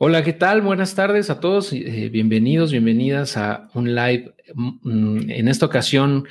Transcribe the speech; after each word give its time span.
Hola, 0.00 0.22
¿qué 0.22 0.32
tal? 0.32 0.62
Buenas 0.62 0.94
tardes 0.94 1.28
a 1.28 1.40
todos. 1.40 1.72
Eh, 1.72 2.08
bienvenidos, 2.08 2.70
bienvenidas 2.70 3.36
a 3.36 3.68
un 3.74 3.96
live. 3.96 4.32
Mm, 4.54 5.28
en 5.28 5.48
esta 5.48 5.66
ocasión, 5.66 6.24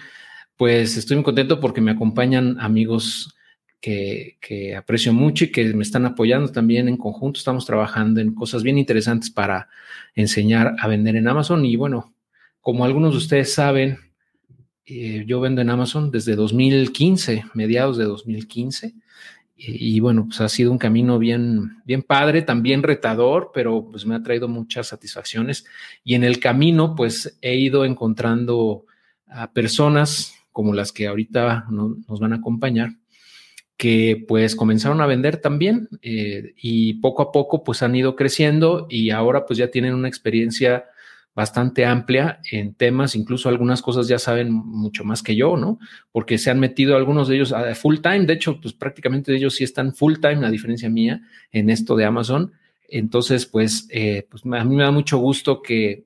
pues 0.56 0.96
estoy 0.96 1.18
muy 1.18 1.26
contento 1.26 1.60
porque 1.60 1.82
me 1.82 1.92
acompañan 1.92 2.58
amigos 2.62 3.36
que, 3.82 4.38
aprecio 4.78 5.12
mucho 5.12 5.44
y 5.44 5.52
que 5.52 5.66
me 5.74 5.84
están 5.84 6.06
apoyando 6.06 6.50
también 6.50 6.88
en 6.88 6.96
conjunto. 6.96 7.40
Estamos 7.40 7.66
trabajando 7.66 8.22
en 8.22 8.34
cosas 8.34 8.64
bien 8.64 8.78
interesantes 8.78 9.30
para 9.30 9.68
enseñar 10.16 10.74
a 10.80 10.88
vender 10.88 11.18
en 11.18 11.28
Amazon. 11.28 11.66
Y 11.66 11.76
bueno, 11.76 12.14
como 12.62 12.86
algunos 12.86 13.12
de 13.12 13.18
ustedes 13.18 13.54
saben, 13.54 13.98
eh, 14.86 15.26
yo 15.28 15.42
vendo 15.42 15.60
en 15.60 15.70
Amazon 15.70 16.10
desde 16.10 16.38
2015, 16.38 17.44
mediados 17.54 17.98
de 17.98 18.06
2015 18.06 18.94
y, 19.60 20.00
bueno, 20.00 20.26
pues 20.28 20.40
ha 20.42 20.50
sido 20.50 20.72
un 20.72 20.78
camino 20.78 21.18
bien, 21.18 21.82
bien 21.84 22.04
padre, 22.04 22.44
también 22.44 22.84
retador, 22.84 23.50
pero 23.54 23.90
pues 23.90 24.06
me 24.06 24.14
ha 24.14 24.22
traído 24.22 24.48
muchas 24.48 24.88
satisfacciones. 24.88 25.66
Y 26.04 26.14
en 26.14 26.24
el 26.24 26.40
camino, 26.40 26.96
pues 26.96 27.40
he 27.42 27.56
ido 27.56 27.84
encontrando 27.84 28.86
a 29.26 29.52
personas 29.52 30.36
como 30.52 30.74
las 30.74 30.92
que 30.92 31.08
ahorita 31.08 31.66
nos 31.70 32.20
van 32.20 32.34
a 32.34 32.38
acompañar, 32.38 32.92
que 33.78 34.26
pues 34.28 34.56
comenzaron 34.56 35.02
a 35.02 35.06
vender 35.06 35.38
también 35.38 35.88
eh, 36.02 36.54
y 36.58 36.96
poco 36.96 37.22
a 37.22 37.32
poco 37.32 37.64
pues 37.64 37.84
han 37.84 37.96
ido 37.96 38.16
creciendo 38.16 38.88
y 38.90 39.12
ahora 39.12 39.46
pues 39.46 39.60
ya 39.60 39.70
tienen 39.70 39.94
una 39.94 40.08
experiencia 40.08 40.86
bastante 41.38 41.86
amplia 41.86 42.40
en 42.52 42.74
temas, 42.74 43.16
incluso 43.16 43.48
algunas 43.48 43.84
cosas 43.84 44.08
ya 44.08 44.18
saben 44.18 44.52
mucho 44.52 45.04
más 45.04 45.22
que 45.22 45.36
yo, 45.36 45.56
¿no? 45.56 45.78
Porque 46.12 46.40
se 46.40 46.50
han 46.50 46.60
metido 46.60 46.96
algunos 46.96 47.28
de 47.28 47.36
ellos 47.36 47.54
a 47.54 47.76
full 47.76 47.98
time, 48.00 48.26
de 48.26 48.34
hecho, 48.34 48.60
pues 48.60 48.74
prácticamente 48.74 49.36
ellos 49.36 49.54
sí 49.54 49.64
están 49.64 49.94
full 49.94 50.16
time, 50.16 50.44
a 50.48 50.50
diferencia 50.50 50.90
mía, 50.90 51.22
en 51.52 51.70
esto 51.70 51.96
de 51.96 52.06
Amazon. 52.06 52.54
Entonces, 52.90 53.46
pues, 53.46 53.88
eh, 53.92 54.26
pues 54.28 54.42
a 54.46 54.64
mí 54.64 54.76
me 54.76 54.82
da 54.82 54.90
mucho 54.90 55.20
gusto 55.20 55.62
que, 55.62 56.06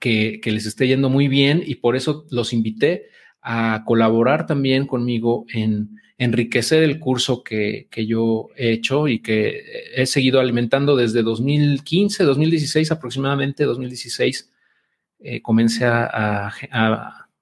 que, 0.00 0.40
les 0.44 0.66
esté 0.66 0.88
yendo 0.88 1.08
muy 1.08 1.28
bien 1.28 1.62
y 1.64 1.76
por 1.76 1.94
eso 1.94 2.26
los 2.32 2.52
invité 2.52 3.10
a 3.40 3.84
colaborar 3.86 4.46
también 4.46 4.88
conmigo 4.88 5.46
en 5.54 5.90
enriquecer 6.18 6.82
el 6.82 6.98
curso 6.98 7.44
que, 7.44 7.86
que, 7.92 8.06
yo 8.06 8.48
he 8.56 8.72
hecho 8.72 9.06
y 9.06 9.20
que 9.20 9.62
he 9.94 10.04
seguido 10.06 10.40
alimentando 10.40 10.96
desde 10.96 11.22
2015, 11.22 12.24
2016 12.24 12.90
aproximadamente, 12.90 13.62
2016, 13.62 14.50
eh, 15.20 15.42
comencé 15.42 15.84
a, 15.86 16.50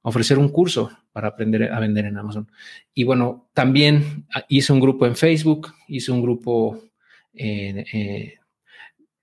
ofrecer 0.02 0.38
un 0.38 0.50
curso 0.50 0.90
para 1.12 1.28
aprender 1.28 1.72
a 1.72 1.80
vender 1.80 2.04
en 2.04 2.16
Amazon. 2.16 2.48
Y 2.94 3.04
bueno, 3.04 3.48
también 3.52 4.26
hice 4.48 4.72
un 4.72 4.80
grupo 4.80 5.04
en 5.06 5.16
Facebook, 5.16 5.72
hice 5.88 6.12
un 6.12 6.22
grupo 6.22 6.80
eh, 7.34 8.34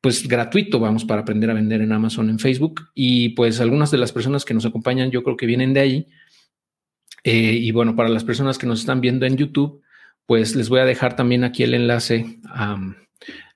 pues 0.02 0.28
gratuito, 0.28 0.80
vamos, 0.80 1.06
para 1.06 1.22
aprender 1.22 1.50
a 1.50 1.54
vender 1.54 1.82
en 1.82 1.94
Amazon 1.94 2.30
en 2.30 2.38
Facebook. 2.38 2.90
Y 2.94 3.30
pues 3.30 3.62
algunas 3.62 3.92
de 3.92 3.98
las 3.98 4.12
personas 4.12 4.44
que 4.44 4.54
nos 4.54 4.66
acompañan 4.66 5.10
yo 5.10 5.24
creo 5.24 5.38
que 5.38 5.46
vienen 5.46 5.74
de 5.74 5.80
ahí 5.80 6.08
eh, 7.24 7.54
y 7.54 7.72
bueno, 7.72 7.96
para 7.96 8.10
las 8.10 8.24
personas 8.24 8.58
que 8.58 8.68
nos 8.68 8.82
están 8.82 9.02
viendo 9.02 9.26
en 9.26 9.38
YouTube, 9.38 9.82
pues 10.26 10.56
les 10.56 10.70
voy 10.70 10.82
a 10.82 10.86
dejar 10.86 11.16
también 11.16 11.44
aquí 11.44 11.64
el 11.64 11.74
enlace 11.74 12.40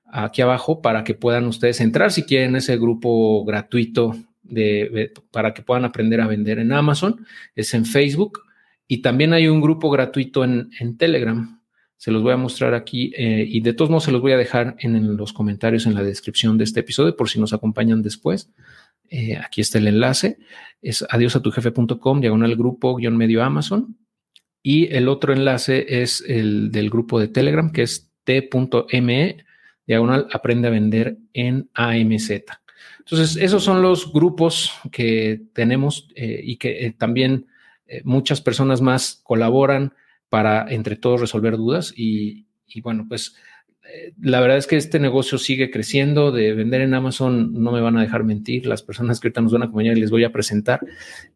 aquí 0.10 0.42
abajo 0.42 0.82
para 0.82 1.04
que 1.04 1.14
puedan 1.14 1.46
ustedes 1.48 1.82
entrar 1.82 2.12
si 2.12 2.24
quieren 2.24 2.56
ese 2.56 2.78
grupo 2.78 3.44
gratuito 3.44 4.16
de, 4.50 5.12
para 5.32 5.54
que 5.54 5.62
puedan 5.62 5.86
aprender 5.86 6.22
a 6.22 6.28
vender 6.28 6.60
en 6.60 6.72
Amazon. 6.72 7.26
Es 7.56 7.74
en 7.74 7.86
Facebook 7.86 8.42
y 8.88 9.02
también 9.02 9.34
hay 9.34 9.48
un 9.48 9.62
grupo 9.62 9.90
gratuito 9.90 10.44
en, 10.44 10.98
Telegram. 10.98 11.62
Se 11.98 12.12
los 12.12 12.22
voy 12.22 12.34
a 12.34 12.38
mostrar 12.38 12.74
aquí 12.74 13.12
eh, 13.18 13.46
y 13.48 13.60
de 13.62 13.74
todos 13.74 13.90
modos 13.90 14.04
se 14.04 14.12
los 14.12 14.22
voy 14.22 14.32
a 14.32 14.38
dejar 14.38 14.76
en 14.80 15.18
los 15.18 15.34
comentarios 15.34 15.86
en 15.86 15.96
la 15.96 16.04
descripción 16.04 16.58
de 16.58 16.64
este 16.64 16.82
episodio 16.82 17.16
por 17.16 17.30
si 17.30 17.40
nos 17.40 17.54
acompañan 17.54 18.02
después. 18.02 18.52
Eh, 19.10 19.38
aquí 19.38 19.62
está 19.62 19.78
el 19.78 19.88
enlace, 19.88 20.38
es 20.82 21.06
adiosatujefe.com, 21.10 22.22
diagonal 22.22 22.56
grupo 22.56 22.96
guion 22.96 23.18
medio 23.18 23.44
Amazon. 23.44 23.98
Y 24.62 24.94
el 24.94 25.08
otro 25.08 25.34
enlace 25.34 26.02
es 26.02 26.24
el 26.28 26.72
del 26.72 26.90
grupo 26.90 27.20
de 27.20 27.30
Telegram, 27.30 27.72
que 27.72 27.84
es 27.84 28.12
t.me, 28.26 29.38
diagonal 29.86 30.28
aprende 30.32 30.68
a 30.68 30.72
vender 30.72 31.18
en 31.34 31.70
AMZ. 31.74 32.32
Entonces, 33.10 33.42
esos 33.42 33.64
son 33.64 33.82
los 33.82 34.12
grupos 34.12 34.74
que 34.92 35.42
tenemos 35.54 36.10
eh, 36.16 36.42
y 36.44 36.58
que 36.58 36.86
eh, 36.86 36.92
también 36.92 37.48
muchas 38.04 38.42
personas 38.42 38.82
más 38.82 39.22
colaboran 39.24 39.94
para 40.28 40.70
entre 40.70 40.98
todos 40.98 41.22
resolver 41.22 41.56
dudas. 41.56 41.94
Y, 41.96 42.48
bueno, 42.82 43.06
pues 43.08 43.34
la 44.20 44.40
verdad 44.40 44.58
es 44.58 44.68
que 44.68 44.76
este 44.76 45.00
negocio 45.00 45.38
sigue 45.38 45.72
creciendo, 45.72 46.32
de 46.32 46.54
vender 46.54 46.82
en 46.82 46.94
Amazon, 46.94 47.54
no 47.54 47.72
me 47.72 47.82
van 47.82 47.98
a 47.98 48.02
dejar 48.02 48.24
mentir, 48.24 48.66
las 48.66 48.84
personas 48.84 49.20
que 49.20 49.28
ahorita 49.28 49.42
nos 49.42 49.54
van 49.54 49.62
a 49.62 49.66
acompañar 49.66 49.98
les 49.98 50.12
voy 50.12 50.24
a 50.24 50.32
presentar, 50.32 50.82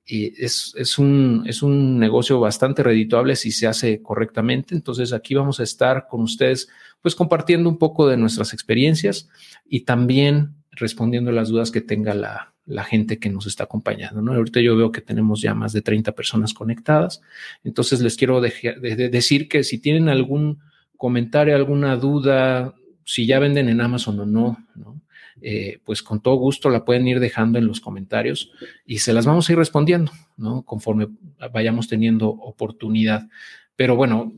y 0.05 0.33
es, 0.43 0.73
es, 0.77 0.97
un, 0.97 1.43
es 1.47 1.63
un 1.63 1.99
negocio 1.99 2.39
bastante 2.39 2.83
redituable 2.83 3.35
si 3.35 3.51
se 3.51 3.67
hace 3.67 4.01
correctamente. 4.01 4.75
Entonces 4.75 5.13
aquí 5.13 5.35
vamos 5.35 5.59
a 5.59 5.63
estar 5.63 6.07
con 6.09 6.21
ustedes, 6.21 6.67
pues 7.01 7.15
compartiendo 7.15 7.69
un 7.69 7.77
poco 7.77 8.07
de 8.07 8.17
nuestras 8.17 8.53
experiencias 8.53 9.29
y 9.65 9.81
también 9.81 10.55
respondiendo 10.71 11.31
las 11.31 11.49
dudas 11.49 11.71
que 11.71 11.81
tenga 11.81 12.13
la, 12.13 12.53
la 12.65 12.83
gente 12.83 13.19
que 13.19 13.29
nos 13.29 13.45
está 13.47 13.65
acompañando. 13.65 14.21
¿no? 14.21 14.33
Ahorita 14.33 14.61
yo 14.61 14.75
veo 14.75 14.91
que 14.91 15.01
tenemos 15.01 15.41
ya 15.41 15.53
más 15.53 15.73
de 15.73 15.81
30 15.81 16.13
personas 16.13 16.53
conectadas. 16.53 17.21
Entonces 17.63 18.01
les 18.01 18.15
quiero 18.17 18.41
decir 18.41 19.47
que 19.49 19.63
si 19.63 19.79
tienen 19.79 20.09
algún 20.09 20.59
comentario, 20.97 21.55
alguna 21.55 21.95
duda, 21.97 22.75
si 23.03 23.25
ya 23.25 23.39
venden 23.39 23.69
en 23.69 23.81
Amazon 23.81 24.19
o 24.19 24.25
no, 24.25 24.57
¿no? 24.75 25.01
Eh, 25.43 25.79
pues 25.85 26.03
con 26.03 26.21
todo 26.21 26.35
gusto 26.35 26.69
la 26.69 26.85
pueden 26.85 27.07
ir 27.07 27.19
dejando 27.19 27.57
en 27.57 27.65
los 27.65 27.81
comentarios 27.81 28.51
y 28.85 28.99
se 28.99 29.11
las 29.11 29.25
vamos 29.25 29.49
a 29.49 29.51
ir 29.51 29.57
respondiendo, 29.57 30.11
¿no? 30.37 30.61
Conforme 30.61 31.07
vayamos 31.51 31.87
teniendo 31.87 32.29
oportunidad. 32.29 33.27
Pero 33.75 33.95
bueno, 33.95 34.33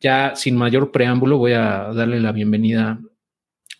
ya 0.00 0.36
sin 0.36 0.56
mayor 0.56 0.92
preámbulo, 0.92 1.38
voy 1.38 1.52
a 1.52 1.92
darle 1.92 2.20
la 2.20 2.30
bienvenida 2.30 3.00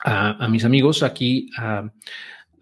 a, 0.05 0.49
mis 0.49 0.65
amigos 0.65 1.03
aquí, 1.03 1.51
a, 1.57 1.91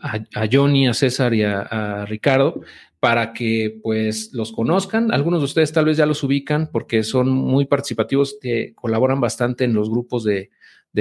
a, 0.00 0.48
Johnny, 0.50 0.86
a 0.86 0.94
César 0.94 1.34
y 1.34 1.42
a, 1.42 2.06
Ricardo 2.06 2.62
para 3.00 3.32
que 3.32 3.80
pues 3.82 4.30
los 4.32 4.52
conozcan. 4.52 5.12
Algunos 5.12 5.40
de 5.40 5.46
ustedes 5.46 5.72
tal 5.72 5.86
vez 5.86 5.96
ya 5.96 6.06
los 6.06 6.22
ubican 6.22 6.70
porque 6.70 7.02
son 7.02 7.30
muy 7.30 7.64
participativos, 7.66 8.38
que 8.40 8.74
colaboran 8.76 9.20
bastante 9.20 9.64
en 9.64 9.74
los 9.74 9.90
grupos 9.90 10.22
de, 10.24 10.50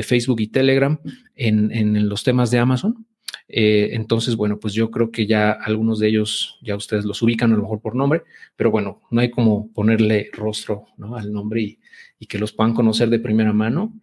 Facebook 0.04 0.40
y 0.40 0.48
Telegram 0.48 1.00
en, 1.36 2.10
los 2.10 2.24
temas 2.24 2.50
de 2.50 2.58
Amazon. 2.58 3.06
Eh, 3.48 3.90
entonces, 3.92 4.36
bueno, 4.36 4.60
pues 4.60 4.74
yo 4.74 4.90
creo 4.90 5.12
que 5.12 5.28
ya 5.28 5.52
algunos 5.52 6.00
de 6.00 6.08
ellos 6.08 6.58
ya 6.64 6.76
ustedes 6.76 7.06
los 7.06 7.22
ubican 7.22 7.52
a 7.52 7.56
lo 7.56 7.64
mejor 7.64 7.82
por 7.82 7.96
nombre, 7.96 8.24
pero 8.56 8.72
bueno, 8.72 9.02
no 9.12 9.20
hay 9.22 9.30
como 9.30 9.72
ponerle 9.74 10.30
rostro 10.32 10.86
al 11.16 11.32
nombre 11.32 11.62
y, 11.62 11.80
y, 12.18 12.28
que 12.28 12.40
los 12.40 12.54
puedan 12.54 12.74
conocer 12.74 13.10
de 13.10 13.20
primera 13.20 13.52
mano. 13.52 13.94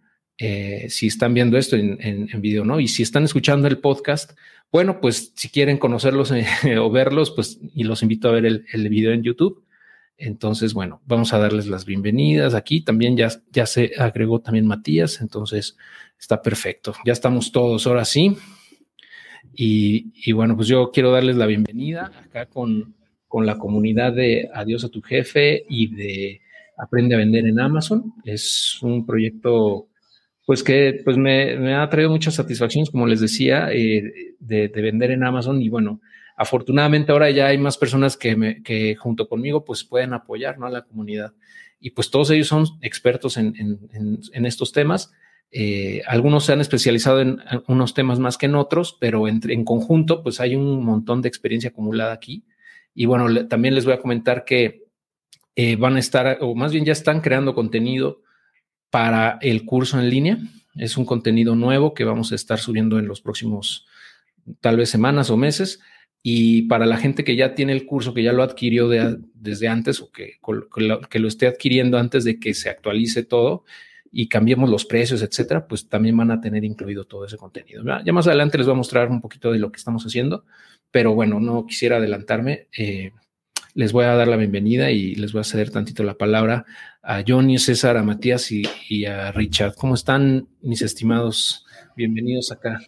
Eh, 0.41 0.85
si 0.89 1.07
están 1.07 1.33
viendo 1.33 1.57
esto 1.57 1.75
en, 1.75 1.97
en, 1.99 2.41
video, 2.41 2.63
¿no? 2.63 2.79
Y 2.79 2.87
si 2.87 3.03
están 3.03 3.25
escuchando 3.25 3.67
el 3.67 3.79
podcast, 3.79 4.31
bueno, 4.71 5.01
pues 5.01 5.33
si 5.35 5.49
quieren 5.49 5.77
conocerlos 5.77 6.31
eh, 6.31 6.47
o 6.79 6.89
verlos, 6.89 7.31
pues 7.31 7.59
y 7.75 7.83
los 7.83 8.01
invito 8.03 8.29
a 8.29 8.31
ver 8.31 8.45
el, 8.45 8.65
el, 8.71 8.87
video 8.87 9.11
en 9.11 9.21
YouTube. 9.21 9.65
Entonces, 10.17 10.73
bueno, 10.73 11.01
vamos 11.05 11.33
a 11.33 11.39
darles 11.39 11.67
las 11.67 11.83
bienvenidas 11.83 12.53
aquí. 12.53 12.79
También 12.79 13.17
ya, 13.17 13.29
ya 13.51 13.65
se 13.65 13.91
agregó 13.97 14.39
también 14.39 14.65
Matías, 14.65 15.19
entonces 15.19 15.75
está 16.17 16.41
perfecto. 16.41 16.93
Ya 17.05 17.11
estamos 17.11 17.51
todos 17.51 17.85
ahora 17.85 18.05
sí. 18.05 18.37
Y, 19.53 20.13
y 20.25 20.31
bueno, 20.31 20.55
pues 20.55 20.69
yo 20.69 20.91
quiero 20.91 21.11
darles 21.11 21.35
la 21.35 21.47
bienvenida 21.47 22.13
acá 22.23 22.45
con, 22.45 22.95
con 23.27 23.45
la 23.45 23.57
comunidad 23.57 24.13
de 24.13 24.49
Adiós 24.53 24.85
a 24.85 24.89
tu 24.89 25.01
jefe 25.01 25.65
y 25.67 25.93
de 25.93 26.41
Aprende 26.77 27.15
a 27.15 27.17
vender 27.17 27.45
en 27.45 27.59
Amazon. 27.59 28.13
Es 28.23 28.81
un 28.81 29.05
proyecto 29.05 29.89
pues 30.49 30.63
que 30.63 30.99
pues 31.05 31.15
me, 31.15 31.75
ha 31.75 31.87
traído 31.91 32.09
muchas 32.09 32.33
satisfacciones, 32.33 32.89
como 32.89 33.05
les 33.05 33.19
decía, 33.19 33.71
eh, 33.71 34.33
de, 34.39 34.67
vender 34.69 35.11
en 35.11 35.23
Amazon 35.23 35.61
y 35.61 35.69
bueno, 35.69 36.01
afortunadamente 36.35 37.11
ahora 37.11 37.29
ya 37.29 37.45
hay 37.45 37.59
más 37.59 37.77
personas 37.77 38.17
que, 38.17 38.63
que 38.63 38.95
junto 38.95 39.29
conmigo 39.29 39.63
pues 39.63 39.83
pueden 39.83 40.11
apoyar 40.13 40.57
¿no? 40.57 40.65
a 40.65 40.71
la 40.71 40.85
comunidad 40.85 41.35
y 41.79 41.91
pues 41.91 42.09
todos 42.09 42.31
ellos 42.31 42.47
son 42.47 42.65
expertos 42.81 43.37
en, 43.37 43.53
en, 43.59 44.45
estos 44.47 44.71
temas. 44.71 45.11
Eh, 45.51 46.01
algunos 46.07 46.45
se 46.45 46.53
han 46.53 46.61
especializado 46.61 47.21
en 47.21 47.37
unos 47.67 47.93
temas 47.93 48.17
más 48.17 48.39
que 48.39 48.47
en 48.47 48.55
otros, 48.55 48.97
pero 48.99 49.27
en 49.27 49.63
conjunto 49.63 50.23
pues 50.23 50.39
hay 50.39 50.55
un 50.55 50.83
montón 50.83 51.21
de 51.21 51.29
experiencia 51.29 51.69
acumulada 51.69 52.11
aquí. 52.11 52.43
Y 52.95 53.05
bueno, 53.05 53.45
también 53.45 53.75
les 53.75 53.85
voy 53.85 53.93
a 53.93 54.01
comentar 54.01 54.45
que 54.45 54.87
eh, 55.55 55.75
van 55.75 55.95
a 55.95 55.99
estar, 55.99 56.39
o 56.41 56.55
más 56.55 56.71
bien 56.71 56.85
ya 56.85 56.93
están 56.93 57.21
creando 57.21 57.53
contenido 57.53 58.23
para 58.89 59.37
el 59.41 59.65
curso 59.65 59.99
en 59.99 60.09
línea. 60.09 60.37
Es 60.75 60.97
un 60.97 61.05
contenido 61.05 61.55
nuevo 61.55 61.93
que 61.93 62.03
vamos 62.03 62.31
a 62.31 62.35
estar 62.35 62.59
subiendo 62.59 62.99
en 62.99 63.07
los 63.07 63.21
próximos, 63.21 63.87
tal 64.61 64.77
vez 64.77 64.89
semanas 64.89 65.29
o 65.29 65.37
meses. 65.37 65.79
Y 66.21 66.63
para 66.63 66.85
la 66.85 66.97
gente 66.97 67.23
que 67.23 67.35
ya 67.35 67.55
tiene 67.55 67.71
el 67.73 67.85
curso, 67.85 68.13
que 68.13 68.23
ya 68.23 68.33
lo 68.33 68.43
adquirió 68.43 68.89
desde 68.89 69.67
antes 69.67 70.01
o 70.01 70.11
que, 70.11 70.39
que, 71.09 71.19
lo, 71.19 71.27
esté 71.27 71.47
adquiriendo 71.47 71.97
antes 71.97 72.23
de 72.23 72.39
que 72.39 72.53
se 72.53 72.69
actualice 72.69 73.23
todo, 73.23 73.63
y 74.11 74.27
cambiemos 74.27 74.69
los 74.69 74.85
precios, 74.85 75.21
etcétera, 75.21 75.67
pues 75.67 75.87
también 75.87 76.17
van 76.17 76.31
a 76.31 76.41
tener 76.41 76.63
incluido 76.65 77.05
todo 77.05 77.25
ese 77.25 77.37
contenido. 77.37 77.83
Ya 78.03 78.11
más 78.11 78.25
adelante 78.27 78.57
les 78.57 78.65
voy 78.65 78.73
a 78.73 78.77
mostrar 78.77 79.09
un 79.09 79.21
poquito 79.21 79.51
de 79.51 79.59
lo 79.59 79.71
que 79.71 79.77
estamos 79.77 80.03
haciendo, 80.03 80.45
pero 80.91 81.13
bueno, 81.13 81.39
no 81.39 81.65
quisiera 81.67 81.97
adelantarme. 81.97 82.67
Eh, 82.75 83.11
les 83.75 83.91
voy 83.91 84.05
a 84.05 84.15
dar 84.15 84.27
la 84.27 84.35
bienvenida 84.35 84.91
y 84.91 85.15
les 85.15 85.31
voy 85.31 85.41
a 85.41 85.43
ceder 85.43 85.69
tantito 85.69 86.03
la 86.03 86.17
palabra 86.17 86.65
a 87.01 87.23
Johnny, 87.25 87.57
César, 87.57 87.97
a 87.97 88.03
Matías 88.03 88.51
y, 88.51 89.05
a 89.05 89.31
Richard. 89.31 89.75
¿Cómo 89.75 89.95
están, 89.95 90.47
mis 90.61 90.81
estimados? 90.81 91.65
Bienvenidos 91.95 92.51
acá. 92.51 92.79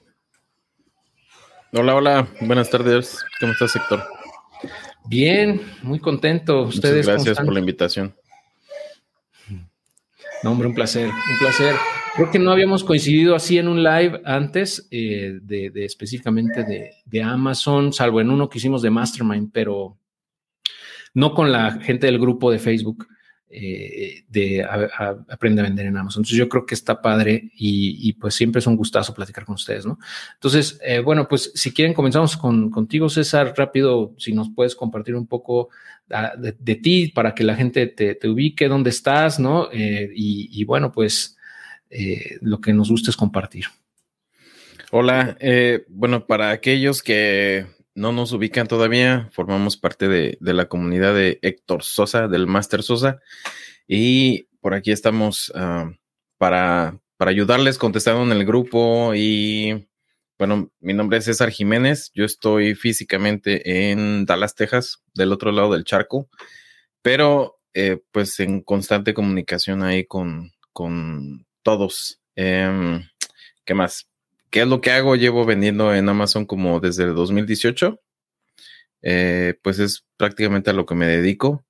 Hola, 1.73 1.95
hola, 1.95 2.27
buenas 2.41 2.69
tardes. 2.69 3.23
¿Cómo 3.39 3.53
estás, 3.53 3.75
Héctor? 3.75 4.03
Bien, 5.05 5.61
muy 5.81 5.99
contento. 5.99 6.63
¿Ustedes 6.63 7.07
gracias 7.07 7.37
por 7.37 7.53
la 7.53 7.59
invitación. 7.59 8.13
No, 10.43 10.51
hombre, 10.51 10.67
un 10.67 10.75
placer, 10.75 11.07
un 11.07 11.39
placer. 11.39 11.75
Creo 12.15 12.29
que 12.29 12.39
no 12.39 12.51
habíamos 12.51 12.83
coincidido 12.83 13.35
así 13.35 13.57
en 13.57 13.67
un 13.67 13.83
live 13.83 14.21
antes 14.25 14.87
eh, 14.91 15.39
de, 15.41 15.71
específicamente 15.75 16.63
de, 16.63 16.91
de, 17.05 17.23
Amazon, 17.23 17.93
salvo 17.93 18.19
en 18.19 18.31
uno 18.31 18.49
que 18.49 18.57
hicimos 18.57 18.81
de 18.81 18.89
Mastermind, 18.89 19.51
pero 19.53 19.97
no 21.13 21.33
con 21.33 21.51
la 21.51 21.79
gente 21.79 22.07
del 22.07 22.19
grupo 22.19 22.51
de 22.51 22.59
Facebook 22.59 23.07
eh, 23.53 24.24
de 24.30 24.63
Aprende 24.63 25.62
a 25.62 25.65
Vender 25.65 25.86
en 25.86 25.98
Amazon. 25.98 26.21
Entonces 26.21 26.38
yo 26.38 26.48
creo 26.48 26.65
que 26.65 26.74
está 26.74 27.01
padre 27.01 27.51
y, 27.53 28.13
pues 28.13 28.33
siempre 28.33 28.59
es 28.59 28.68
un 28.68 28.77
gustazo 28.77 29.13
platicar 29.13 29.44
con 29.44 29.56
ustedes, 29.56 29.86
¿no? 29.86 30.00
Entonces, 30.36 30.80
eh, 30.86 31.00
bueno, 31.00 31.27
pues 31.27 31.51
si 31.53 31.74
quieren 31.74 31.94
comenzamos 31.94 32.38
con, 32.38 32.69
contigo, 32.69 33.09
César, 33.09 33.53
rápido, 33.57 34.13
si 34.18 34.31
nos 34.31 34.50
puedes 34.56 34.74
compartir 34.74 35.15
un 35.15 35.27
poco 35.27 35.69
ah, 36.12 36.31
de, 36.38 36.75
ti 36.75 37.09
para 37.09 37.36
que 37.36 37.44
la 37.44 37.56
gente 37.56 37.88
te, 37.88 38.30
ubique, 38.30 38.69
dónde 38.69 38.89
estás, 38.89 39.38
¿no? 39.38 39.68
Eh, 39.74 40.09
y, 40.15 40.63
bueno, 40.63 40.92
pues 40.94 41.38
lo 42.39 42.62
que 42.62 42.71
nos 42.71 42.89
gusta 42.89 43.12
es 43.12 43.18
compartir. 43.18 43.65
Hola, 44.92 45.38
bueno, 45.89 46.25
para 46.25 46.51
aquellos 46.51 47.04
que 47.04 47.65
no 47.95 48.11
nos 48.11 48.31
ubican 48.31 48.67
todavía, 48.67 49.29
formamos 49.33 49.77
parte 49.77 50.07
de, 50.07 50.38
la 50.39 50.67
comunidad 50.67 51.13
de 51.13 51.39
Héctor 51.41 51.83
Sosa, 51.83 52.27
del 52.27 52.47
Master 52.47 52.83
Sosa, 52.83 53.19
y 53.88 54.43
por 54.59 54.73
aquí 54.73 54.91
estamos 54.91 55.51
ah, 55.55 55.91
para, 56.38 56.99
para 57.17 57.31
ayudarles 57.31 57.77
contestando 57.77 58.23
en 58.23 58.31
el 58.38 58.45
grupo 58.45 59.13
y 59.15 59.88
bueno, 60.38 60.71
mi 60.79 60.93
nombre 60.93 61.19
es 61.19 61.25
César 61.25 61.51
Jiménez, 61.51 62.11
yo 62.15 62.25
estoy 62.25 62.73
físicamente 62.73 63.91
en 63.91 64.25
Dallas, 64.25 64.55
Texas, 64.55 65.03
del 65.13 65.33
otro 65.33 65.51
lado 65.51 65.71
del 65.73 65.83
charco, 65.83 66.29
pero 67.03 67.59
eh, 67.73 68.01
pues 68.11 68.39
en 68.39 68.61
constante 68.61 69.13
comunicación 69.13 69.83
ahí 69.83 70.05
con, 70.05 70.51
con 70.73 71.45
todos. 71.61 72.21
Em, 72.35 73.07
¿Qué 73.65 73.73
más? 73.75 74.10
¿Qué 74.51 74.62
es 74.62 74.68
lo 74.68 74.81
que 74.81 74.92
hago? 74.92 75.15
Llevo 75.15 75.45
vendiendo 75.45 75.95
en 75.95 76.09
Amazon 76.09 76.45
como 76.45 76.81
desde 76.81 77.06
el 77.06 77.15
2018. 77.15 78.01
Eh, 79.01 79.56
pues 79.63 79.80
es 79.80 80.06
prácticamente 80.18 80.69
a 80.69 80.74
lo 80.74 80.86
que 80.86 80.94
me 80.94 81.07
dedico. 81.07 81.65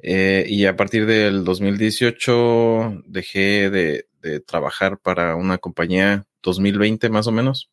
Eh, 0.00 0.44
y 0.48 0.66
a 0.66 0.76
partir 0.76 1.06
del 1.06 1.44
2018 1.44 3.02
dejé 3.06 3.70
de, 3.70 4.04
trabajar 4.46 4.98
para 4.98 5.36
una 5.36 5.58
compañía 5.58 6.26
2020 6.42 7.08
más 7.08 7.28
o 7.28 7.32
menos. 7.32 7.70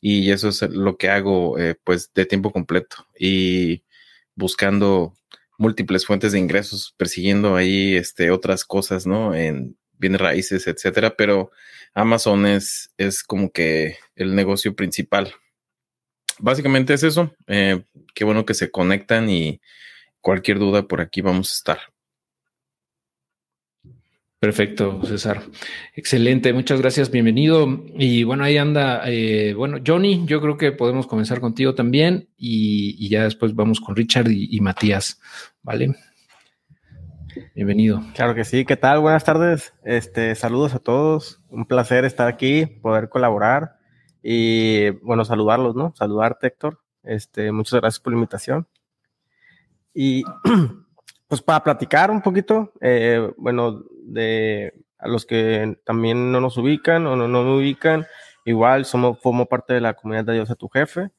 Y 0.00 0.30
eso 0.32 0.50
es 0.50 0.62
lo 0.62 0.96
que 0.98 1.08
hago 1.08 1.58
eh, 1.58 1.74
pues 1.82 2.12
de 2.14 2.26
tiempo 2.26 2.52
completo 2.52 3.06
y 3.18 3.84
buscando 4.36 5.14
múltiples 5.56 6.06
fuentes 6.06 6.32
de 6.32 6.38
ingresos, 6.38 6.94
persiguiendo 6.98 7.56
ahí 7.56 7.96
este, 7.96 8.30
otras 8.30 8.64
cosas, 8.64 9.06
¿no? 9.06 9.34
Bienes 9.98 10.20
raíces, 10.20 10.66
etcétera, 10.66 11.14
pero 11.16 11.50
Amazon 11.94 12.46
es, 12.46 12.90
es 12.96 13.22
como 13.22 13.50
que 13.50 13.96
el 14.16 14.34
negocio 14.34 14.74
principal. 14.74 15.34
Básicamente 16.38 16.94
es 16.94 17.02
eso. 17.02 17.34
Eh, 17.46 17.82
qué 18.14 18.24
bueno 18.24 18.44
que 18.46 18.54
se 18.54 18.70
conectan 18.70 19.28
y 19.28 19.60
cualquier 20.20 20.58
duda 20.58 20.86
por 20.86 21.00
aquí 21.00 21.20
vamos 21.20 21.50
a 21.50 21.54
estar. 21.54 21.78
Perfecto, 24.40 25.00
César. 25.04 25.42
Excelente, 25.96 26.52
muchas 26.52 26.80
gracias, 26.80 27.10
bienvenido. 27.10 27.84
Y 27.96 28.22
bueno, 28.22 28.44
ahí 28.44 28.56
anda, 28.56 29.02
eh, 29.06 29.52
bueno, 29.54 29.78
Johnny, 29.84 30.22
yo 30.26 30.40
creo 30.40 30.56
que 30.56 30.70
podemos 30.70 31.08
comenzar 31.08 31.40
contigo 31.40 31.74
también 31.74 32.28
y, 32.36 33.08
ya 33.08 33.24
después 33.24 33.56
vamos 33.56 33.80
con 33.80 33.96
Richard 33.96 34.30
y 34.30 34.60
Matías, 34.60 35.20
¿vale? 35.62 35.96
Bienvenido. 37.54 38.02
Claro 38.14 38.34
que 38.34 38.44
sí. 38.44 38.64
¿Qué 38.64 38.76
tal? 38.76 39.00
Buenas 39.00 39.24
tardes. 39.24 39.74
Este, 39.84 40.34
saludos 40.34 40.74
a 40.74 40.78
todos. 40.78 41.40
Un 41.48 41.66
placer 41.66 42.04
estar 42.04 42.28
aquí, 42.28 42.66
poder 42.66 43.08
colaborar 43.08 43.78
y 44.22 44.90
bueno, 45.02 45.24
saludarlos, 45.24 45.74
¿no? 45.74 45.94
Saludarte, 45.96 46.48
Héctor. 46.48 46.80
Este, 47.02 47.52
muchas 47.52 47.80
gracias 47.80 48.00
por 48.00 48.12
la 48.12 48.18
invitación. 48.18 48.66
Y 49.94 50.24
pues 51.28 51.42
para 51.42 51.62
platicar 51.62 52.10
un 52.10 52.22
poquito, 52.22 52.72
eh, 52.80 53.32
bueno, 53.36 53.84
de 54.04 54.74
a 54.98 55.08
los 55.08 55.26
que 55.26 55.78
también 55.84 56.32
no 56.32 56.40
nos 56.40 56.56
ubican 56.56 57.06
o 57.06 57.14
no, 57.14 57.28
no 57.28 57.44
me 57.44 57.56
ubican, 57.56 58.06
igual 58.44 58.84
somos, 58.84 59.20
formo 59.20 59.46
parte 59.46 59.74
de 59.74 59.80
la 59.80 59.94
comunidad 59.94 60.24
de 60.24 60.34
Dios 60.34 60.50
a 60.50 60.56
tu 60.56 60.68
jefe. 60.68 61.10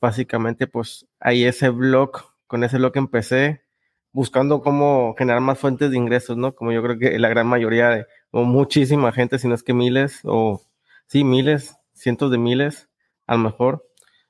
Básicamente, 0.00 0.66
pues 0.66 1.06
ahí 1.20 1.44
ese 1.44 1.68
blog, 1.68 2.12
con 2.46 2.64
ese 2.64 2.78
blog 2.78 2.96
empecé, 2.96 3.65
buscando 4.16 4.62
cómo 4.62 5.14
generar 5.18 5.42
más 5.42 5.58
fuentes 5.58 5.90
de 5.90 5.98
ingresos, 5.98 6.38
¿no? 6.38 6.54
Como 6.54 6.72
yo 6.72 6.82
creo 6.82 6.98
que 6.98 7.18
la 7.18 7.28
gran 7.28 7.46
mayoría 7.46 7.90
de, 7.90 8.06
o 8.30 8.44
muchísima 8.44 9.12
gente, 9.12 9.38
si 9.38 9.46
no 9.46 9.54
es 9.54 9.62
que 9.62 9.74
miles, 9.74 10.20
o 10.24 10.62
sí, 11.06 11.22
miles, 11.22 11.76
cientos 11.92 12.30
de 12.30 12.38
miles, 12.38 12.88
a 13.26 13.34
lo 13.34 13.40
mejor, 13.40 13.86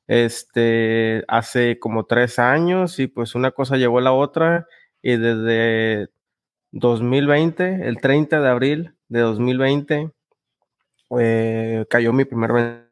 este, 0.09 1.23
hace 1.29 1.79
como 1.79 2.05
tres 2.05 2.41
años 2.41 2.99
y 2.99 3.07
pues 3.07 3.37
una 3.37 3.53
cosa 3.53 3.77
llevó 3.77 3.99
a 3.99 4.03
la 4.03 4.13
otra 4.13 4.67
y 5.03 5.19
desde 5.19 6.09
2020, 6.73 7.87
el 7.87 8.01
30 8.01 8.41
de 8.41 8.49
abril 8.49 8.95
de 9.09 9.21
2020, 9.21 10.11
eh, 11.21 11.87
cayó 11.89 12.13
mi 12.13 12.25
primer 12.25 12.89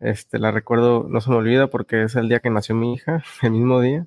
este, 0.00 0.38
la 0.38 0.50
recuerdo, 0.50 1.06
no 1.08 1.22
se 1.22 1.30
me 1.30 1.36
olvida 1.36 1.68
porque 1.68 2.02
es 2.02 2.14
el 2.14 2.28
día 2.28 2.40
que 2.40 2.50
nació 2.50 2.74
mi 2.74 2.92
hija, 2.92 3.24
el 3.42 3.52
mismo 3.52 3.80
día. 3.80 4.06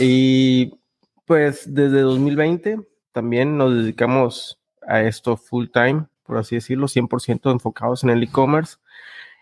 Y 0.00 0.78
pues 1.26 1.74
desde 1.74 2.00
2020 2.00 2.80
también 3.12 3.56
nos 3.58 3.74
dedicamos 3.74 4.60
a 4.86 5.02
esto 5.02 5.36
full 5.36 5.66
time, 5.72 6.06
por 6.24 6.38
así 6.38 6.56
decirlo, 6.56 6.88
100% 6.88 7.50
enfocados 7.52 8.04
en 8.04 8.10
el 8.10 8.22
e-commerce 8.22 8.76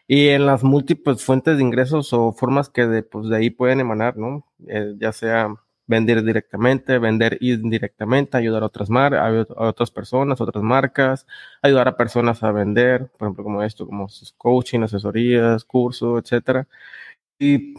y 0.09 0.29
en 0.29 0.47
las 0.47 0.65
múltiples 0.65 1.25
fuentes 1.25 1.57
de 1.57 1.63
ingresos 1.63 2.13
o 2.13 2.33
formas 2.33 2.69
que 2.69 2.87
de, 2.87 3.03
pues, 3.03 3.31
ahí 3.33 3.51
pueden 3.51 3.81
emanar, 3.81 4.17
¿no? 4.17 4.47
Eh, 4.69 4.95
ya 4.99 5.13
sea 5.13 5.55
vender 5.87 6.23
directamente, 6.25 6.99
vender 6.99 7.39
indirectamente, 7.41 8.37
ayudar 8.37 8.63
a 8.63 8.67
otras, 8.67 8.91
mar 8.91 9.15
a 9.15 9.47
otras 9.69 9.91
personas, 9.91 10.41
otras 10.41 10.63
marcas, 10.65 11.27
ayudar 11.63 11.89
a 11.89 11.97
personas 11.97 12.43
a 12.43 12.53
vender, 12.53 13.11
por 13.19 13.27
ejemplo, 13.29 13.45
como 13.45 13.63
esto, 13.63 13.87
como 13.87 14.09
coaching, 14.39 14.81
asesorías, 14.83 15.65
cursos, 15.65 16.23
etcétera. 16.23 16.67
Y 17.39 17.75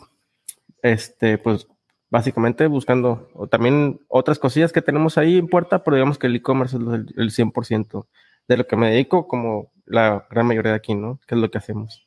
este, 0.83 1.38
pues 1.38 1.67
básicamente 2.13 2.67
buscando 2.67 3.27
o 3.34 3.48
también 3.48 4.00
otras 4.08 4.38
cosillas 4.38 4.72
que 4.72 4.84
tenemos 4.84 5.17
ahí 5.17 5.39
en 5.39 5.48
puerta, 5.48 5.84
pero 5.84 5.96
digamos 5.96 6.20
que 6.20 6.27
el 6.27 6.36
e-commerce 6.36 6.77
es 6.77 6.84
el, 7.17 7.32
100% 7.32 8.05
de 8.48 8.58
lo 8.58 8.67
que 8.67 8.75
me 8.75 8.91
dedico, 8.91 9.27
como 9.27 9.72
la 9.88 10.27
gran 10.29 10.46
mayoría 10.46 10.74
de 10.74 10.77
aquí, 10.77 10.93
¿no? 10.93 11.20
Que 11.27 11.34
es 11.34 11.41
lo 11.41 11.50
que 11.50 11.58
hacemos. 11.58 12.05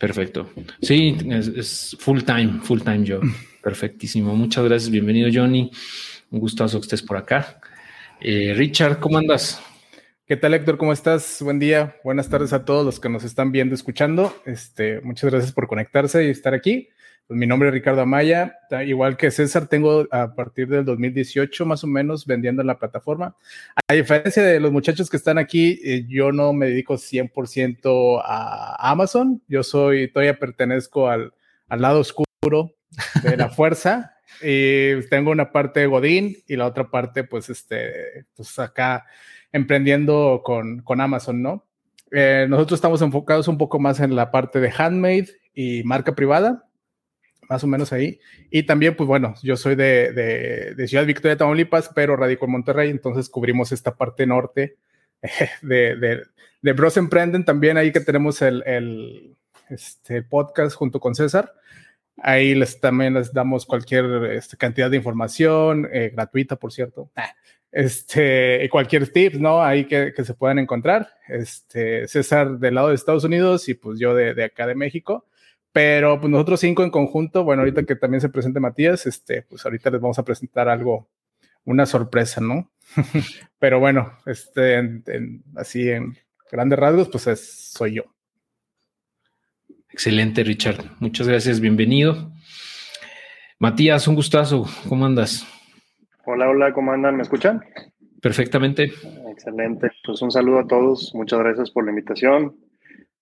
Perfecto. 0.00 0.48
Sí, 0.80 1.18
es, 1.28 1.94
full 2.00 2.22
time, 2.22 2.60
full 2.62 2.80
time 2.80 3.04
job. 3.06 3.24
Perfectísimo. 3.62 4.34
Muchas 4.34 4.64
gracias. 4.64 4.90
Bienvenido, 4.90 5.28
Johnny. 5.30 5.70
Un 6.30 6.40
gustazo 6.40 6.78
que 6.80 6.84
estés 6.84 7.02
por 7.02 7.18
acá. 7.18 7.60
Eh, 8.22 8.54
Richard, 8.56 9.00
¿cómo 9.00 9.18
andas? 9.18 9.60
¿Qué 10.28 10.36
tal, 10.36 10.52
Héctor? 10.52 10.76
¿Cómo 10.76 10.92
estás? 10.92 11.40
Buen 11.40 11.58
día, 11.58 11.96
buenas 12.04 12.28
tardes 12.28 12.52
a 12.52 12.66
todos 12.66 12.84
los 12.84 13.00
que 13.00 13.08
nos 13.08 13.24
están 13.24 13.50
viendo, 13.50 13.74
escuchando. 13.74 14.36
Este, 14.44 15.00
muchas 15.00 15.30
gracias 15.30 15.52
por 15.54 15.66
conectarse 15.68 16.22
y 16.26 16.28
estar 16.28 16.52
aquí. 16.52 16.90
Pues 17.26 17.40
mi 17.40 17.46
nombre 17.46 17.70
es 17.70 17.72
Ricardo 17.72 18.02
Amaya, 18.02 18.58
igual 18.86 19.16
que 19.16 19.30
César, 19.30 19.68
tengo 19.68 20.06
a 20.10 20.34
partir 20.34 20.68
del 20.68 20.84
2018 20.84 21.64
más 21.64 21.82
o 21.82 21.86
menos 21.86 22.26
vendiendo 22.26 22.60
en 22.60 22.66
la 22.66 22.78
plataforma. 22.78 23.36
A 23.88 23.94
diferencia 23.94 24.42
de 24.42 24.60
los 24.60 24.70
muchachos 24.70 25.08
que 25.08 25.16
están 25.16 25.38
aquí, 25.38 25.80
eh, 25.82 26.04
yo 26.06 26.30
no 26.30 26.52
me 26.52 26.66
dedico 26.66 26.98
100% 26.98 28.20
a 28.22 28.90
Amazon, 28.90 29.40
yo 29.48 29.62
soy, 29.62 30.12
todavía 30.12 30.38
pertenezco 30.38 31.08
al, 31.08 31.32
al 31.68 31.80
lado 31.80 32.00
oscuro 32.00 32.74
de 33.22 33.36
la 33.38 33.48
fuerza. 33.48 34.14
y 34.42 35.00
tengo 35.08 35.30
una 35.30 35.52
parte 35.52 35.80
de 35.80 35.86
Godín 35.86 36.36
y 36.46 36.56
la 36.56 36.66
otra 36.66 36.90
parte, 36.90 37.24
pues, 37.24 37.48
este, 37.48 38.26
pues 38.36 38.58
acá 38.58 39.06
emprendiendo 39.52 40.42
con, 40.44 40.82
con 40.82 41.00
Amazon, 41.00 41.42
¿no? 41.42 41.64
Eh, 42.10 42.46
nosotros 42.48 42.78
estamos 42.78 43.02
enfocados 43.02 43.48
un 43.48 43.58
poco 43.58 43.78
más 43.78 44.00
en 44.00 44.16
la 44.16 44.30
parte 44.30 44.60
de 44.60 44.72
handmade 44.76 45.28
y 45.54 45.82
marca 45.84 46.14
privada, 46.14 46.68
más 47.48 47.64
o 47.64 47.66
menos 47.66 47.92
ahí. 47.92 48.20
Y 48.50 48.64
también, 48.64 48.96
pues 48.96 49.06
bueno, 49.06 49.34
yo 49.42 49.56
soy 49.56 49.74
de, 49.74 50.74
de, 50.76 50.88
Ciudad 50.88 51.06
Victoria, 51.06 51.36
Tamaulipas, 51.36 51.90
pero 51.94 52.16
radico 52.16 52.46
en 52.46 52.52
Monterrey, 52.52 52.90
entonces 52.90 53.28
cubrimos 53.28 53.72
esta 53.72 53.96
parte 53.96 54.26
norte 54.26 54.76
de, 55.62 55.96
de, 55.96 56.22
de 56.62 56.72
Bros 56.72 56.96
Emprenden, 56.96 57.44
también 57.44 57.76
ahí 57.76 57.92
que 57.92 58.00
tenemos 58.00 58.40
el, 58.42 58.62
el 58.66 59.36
este, 59.68 60.22
podcast 60.22 60.74
junto 60.74 61.00
con 61.00 61.14
César. 61.14 61.52
Ahí 62.20 62.54
les, 62.54 62.80
también 62.80 63.14
les 63.14 63.32
damos 63.32 63.64
cualquier 63.64 64.04
este, 64.32 64.56
cantidad 64.56 64.90
de 64.90 64.96
información, 64.96 65.88
eh, 65.92 66.10
gratuita, 66.12 66.56
por 66.56 66.72
cierto. 66.72 67.10
Este, 67.70 68.64
y 68.64 68.68
cualquier 68.68 69.08
tip, 69.12 69.34
¿no? 69.34 69.62
Ahí 69.62 69.84
que, 69.84 70.12
que, 70.14 70.24
se 70.24 70.34
puedan 70.34 70.58
encontrar. 70.58 71.08
Este, 71.28 72.08
César 72.08 72.58
del 72.58 72.74
lado 72.74 72.88
de 72.88 72.94
Estados 72.94 73.24
Unidos 73.24 73.68
y 73.68 73.74
pues 73.74 73.98
yo 73.98 74.14
de, 74.14 74.34
de, 74.34 74.44
acá 74.44 74.66
de 74.66 74.74
México. 74.74 75.26
Pero 75.72 76.18
pues 76.20 76.30
nosotros 76.30 76.60
cinco 76.60 76.82
en 76.82 76.90
conjunto, 76.90 77.44
bueno, 77.44 77.62
ahorita 77.62 77.84
que 77.84 77.94
también 77.94 78.20
se 78.20 78.30
presente 78.30 78.58
Matías, 78.58 79.06
este, 79.06 79.42
pues 79.42 79.64
ahorita 79.64 79.90
les 79.90 80.00
vamos 80.00 80.18
a 80.18 80.24
presentar 80.24 80.68
algo, 80.68 81.08
una 81.64 81.84
sorpresa, 81.84 82.40
¿no? 82.40 82.72
Pero 83.58 83.78
bueno, 83.78 84.18
este, 84.24 84.74
en, 84.76 85.44
así 85.54 85.90
en 85.90 86.16
grandes 86.50 86.78
rasgos, 86.78 87.08
pues 87.08 87.26
es, 87.26 87.70
soy 87.72 87.96
yo. 87.96 88.04
Excelente, 89.90 90.42
Richard. 90.42 90.84
Muchas 91.00 91.28
gracias, 91.28 91.60
bienvenido. 91.60 92.32
Matías, 93.58 94.08
un 94.08 94.14
gustazo. 94.14 94.66
¿Cómo 94.88 95.04
andas? 95.04 95.46
Hola, 96.30 96.46
hola, 96.50 96.74
¿cómo 96.74 96.92
andan? 96.92 97.16
¿Me 97.16 97.22
escuchan? 97.22 97.64
Perfectamente. 98.20 98.92
Excelente. 99.30 99.90
Pues 100.04 100.20
un 100.20 100.30
saludo 100.30 100.58
a 100.58 100.66
todos. 100.66 101.10
Muchas 101.14 101.38
gracias 101.38 101.70
por 101.70 101.86
la 101.86 101.90
invitación. 101.90 102.54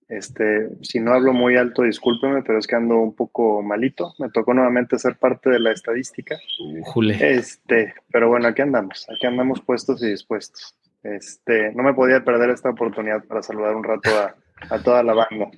Este, 0.09 0.71
si 0.83 0.99
no 0.99 1.13
hablo 1.13 1.33
muy 1.33 1.57
alto, 1.57 1.83
discúlpeme, 1.83 2.43
pero 2.43 2.59
es 2.59 2.67
que 2.67 2.75
ando 2.75 2.97
un 2.97 3.15
poco 3.15 3.63
malito. 3.63 4.13
Me 4.19 4.29
tocó 4.31 4.55
nuevamente 4.55 4.99
ser 4.99 5.19
parte 5.19 5.51
de 5.51 5.61
la 5.61 5.71
estadística. 5.71 6.37
Jule. 6.83 7.17
Este, 7.21 7.95
pero 8.11 8.29
bueno, 8.29 8.49
aquí 8.49 8.63
andamos. 8.63 9.07
Aquí 9.09 9.25
andamos 9.25 9.61
puestos 9.61 10.03
y 10.03 10.11
dispuestos. 10.11 10.77
Este, 11.05 11.73
no 11.77 11.85
me 11.85 11.95
podía 11.95 12.25
perder 12.25 12.51
esta 12.51 12.71
oportunidad 12.71 13.23
para 13.23 13.41
saludar 13.41 13.77
un 13.77 13.85
rato 13.85 14.11
a, 14.19 14.35
a 14.75 14.83
toda 14.83 15.05
la 15.05 15.15
banda. 15.15 15.49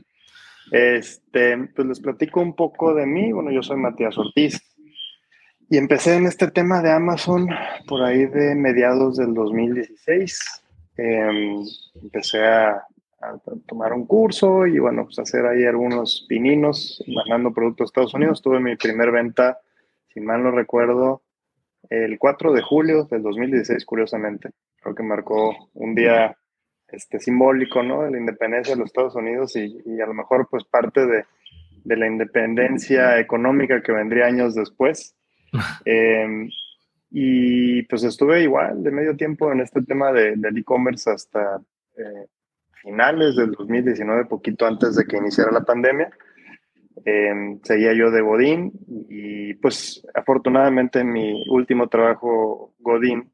Este, 0.70 1.56
pues 1.74 1.88
les 1.88 2.00
platico 2.00 2.42
un 2.42 2.54
poco 2.54 2.92
de 2.92 3.06
mí. 3.06 3.32
Bueno, 3.32 3.50
yo 3.50 3.62
soy 3.62 3.78
Matías 3.78 4.18
Ortiz 4.18 4.60
y 5.70 5.76
empecé 5.76 6.16
en 6.16 6.26
este 6.26 6.50
tema 6.50 6.80
de 6.80 6.90
Amazon 6.90 7.48
por 7.86 8.02
ahí 8.02 8.26
de 8.26 8.54
mediados 8.54 9.16
del 9.16 9.34
2016. 9.34 10.62
Em, 10.96 11.62
empecé 12.02 12.44
a, 12.44 12.84
tomar 13.66 13.92
un 13.92 14.06
curso 14.06 14.64
y 14.64 14.78
bueno, 14.78 15.04
pues 15.04 15.18
hacer 15.18 15.44
ahí 15.44 15.64
algunos 15.64 16.24
pininos 16.28 17.02
mandando 17.08 17.52
productos 17.52 17.86
a 17.86 17.88
Estados 17.88 18.14
Unidos. 18.14 18.40
Tuve 18.40 18.60
mi 18.60 18.76
primer 18.76 19.10
venta, 19.10 19.58
si 20.14 20.20
mal 20.20 20.40
no 20.42 20.52
recuerdo, 20.52 21.22
el 21.90 22.16
4 22.16 22.52
de 22.52 22.62
julio 22.62 23.08
del 23.10 23.22
2016, 23.22 23.84
curiosamente. 23.84 24.50
Creo 24.80 24.94
que 24.94 25.02
marcó 25.02 25.68
un 25.74 25.96
día 25.96 26.36
este, 26.86 27.18
simbólico, 27.18 27.82
¿no? 27.82 28.04
De 28.04 28.12
la 28.12 28.18
independencia 28.18 28.74
de 28.74 28.80
los 28.80 28.86
Estados 28.86 29.16
Unidos 29.16 29.56
y, 29.56 30.00
a 30.00 30.06
lo 30.06 30.14
mejor 30.14 30.46
pues 30.48 30.62
parte 30.64 31.04
de, 31.04 31.24
de, 31.84 31.96
la 31.96 32.06
independencia 32.06 33.18
económica 33.18 33.82
que 33.82 33.90
vendría 33.90 34.26
años 34.26 34.54
después. 34.54 35.17
Em, 35.84 36.50
y 37.10 37.82
pues 37.84 38.04
estuve 38.04 38.42
igual 38.42 38.82
de 38.82 38.90
medio 38.90 39.16
tiempo 39.16 39.50
en 39.50 39.60
este 39.60 39.82
tema 39.82 40.12
de, 40.12 40.36
del 40.36 40.58
e-commerce 40.58 41.10
hasta 41.10 41.60
eh, 41.96 42.26
finales 42.82 43.36
del 43.36 43.52
2019, 43.52 44.26
poquito 44.26 44.66
antes 44.66 44.96
de 44.96 45.06
que 45.06 45.16
iniciara 45.16 45.50
la 45.50 45.64
pandemia. 45.64 46.10
Em, 47.04 47.60
seguía 47.62 47.94
yo 47.94 48.10
de 48.10 48.20
Godín 48.20 48.72
y 49.08 49.54
pues 49.54 50.04
afortunadamente 50.14 51.00
en 51.00 51.12
mi 51.12 51.44
último 51.48 51.88
trabajo 51.88 52.74
Godín, 52.80 53.30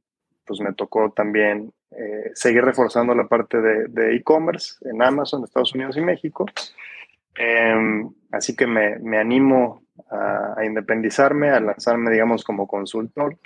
pues 0.47 0.61
me 0.61 0.75
tocó 0.75 1.11
también 1.13 1.73
eh, 1.91 2.31
seguir 2.35 2.63
reforzando 2.63 3.15
la 3.15 3.27
parte 3.27 3.61
de 3.61 4.15
e-commerce 4.15 4.77
en 4.89 5.03
Amazon, 5.03 5.45
Estados 5.45 5.75
Unidos 5.75 5.97
y 5.97 6.03
México. 6.03 6.47
Em, 7.37 8.11
así 8.31 8.55
que 8.55 8.67
me, 8.67 8.99
me 8.99 9.19
animo 9.19 9.84
a, 10.11 10.65
independizarme, 10.65 11.51
a 11.51 11.61
lanzarme, 11.61 12.11
digamos, 12.11 12.45
como 12.45 12.67
consultor. 12.67 13.39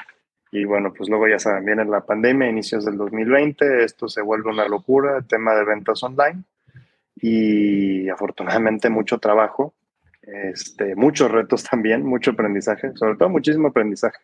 Y 0.51 0.65
bueno, 0.65 0.93
pues 0.95 1.09
luego 1.09 1.29
ya 1.29 1.39
saben, 1.39 1.65
viene 1.65 1.85
la 1.85 2.05
pandemia, 2.05 2.49
inicios 2.49 2.85
del 2.85 2.97
2020, 2.97 3.85
esto 3.85 4.09
se 4.09 4.23
vuelve 4.23 4.51
una 4.51 4.67
locura, 4.67 5.19
el 5.19 5.27
tema 5.27 5.55
de 5.55 5.65
ventas 5.65 6.03
online. 6.03 6.45
Y 7.17 8.09
afortunadamente 8.09 8.89
mucho 8.89 9.19
trabajo, 9.19 9.75
este, 10.23 10.95
muchos 10.95 11.31
retos 11.31 11.65
también, 11.65 12.05
mucho 12.05 12.31
aprendizaje, 12.31 12.93
sobre 12.95 13.17
todo 13.17 13.29
muchísimo 13.29 13.69
aprendizaje. 13.69 14.19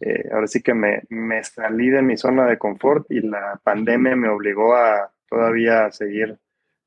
Eh, 0.00 0.28
ahora 0.32 0.46
sí 0.46 0.62
que 0.62 0.74
me, 0.74 1.02
me, 1.08 1.42
salí 1.44 1.88
de 1.88 2.02
mi 2.02 2.16
zona 2.16 2.46
de 2.46 2.58
confort 2.58 3.06
y 3.10 3.20
la 3.20 3.60
pandemia 3.62 4.16
me 4.16 4.28
obligó 4.28 4.74
a 4.74 5.12
todavía 5.28 5.90
seguir. 5.92 6.36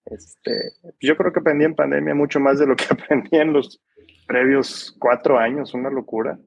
Este, 0.06 0.72
yo 1.00 1.16
creo 1.18 1.32
que 1.32 1.40
aprendí 1.40 1.66
en 1.66 1.76
pandemia 1.76 2.16
mucho 2.16 2.40
más 2.40 2.60
de 2.60 2.68
lo 2.68 2.76
que 2.76 2.86
aprendí 2.90 3.38
en 3.38 3.54
los 3.54 3.82
previos 4.28 4.96
cuatro 5.00 5.40
años, 5.40 5.74
una 5.74 5.90
locura. 5.90 6.38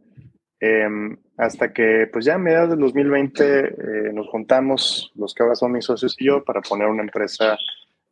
Em, 0.60 1.16
hasta 1.38 1.72
que, 1.72 2.06
pues 2.12 2.26
ya 2.26 2.34
a 2.34 2.38
mediados 2.38 2.70
del 2.70 2.80
2020 2.80 3.42
eh, 3.44 4.12
nos 4.12 4.28
juntamos, 4.28 5.10
los 5.16 5.34
que 5.34 5.42
ahora 5.42 5.54
son 5.54 5.72
mis 5.72 5.86
socios 5.86 6.14
y 6.18 6.26
yo, 6.26 6.44
para 6.44 6.60
poner 6.60 6.86
una 6.86 7.02
empresa 7.02 7.56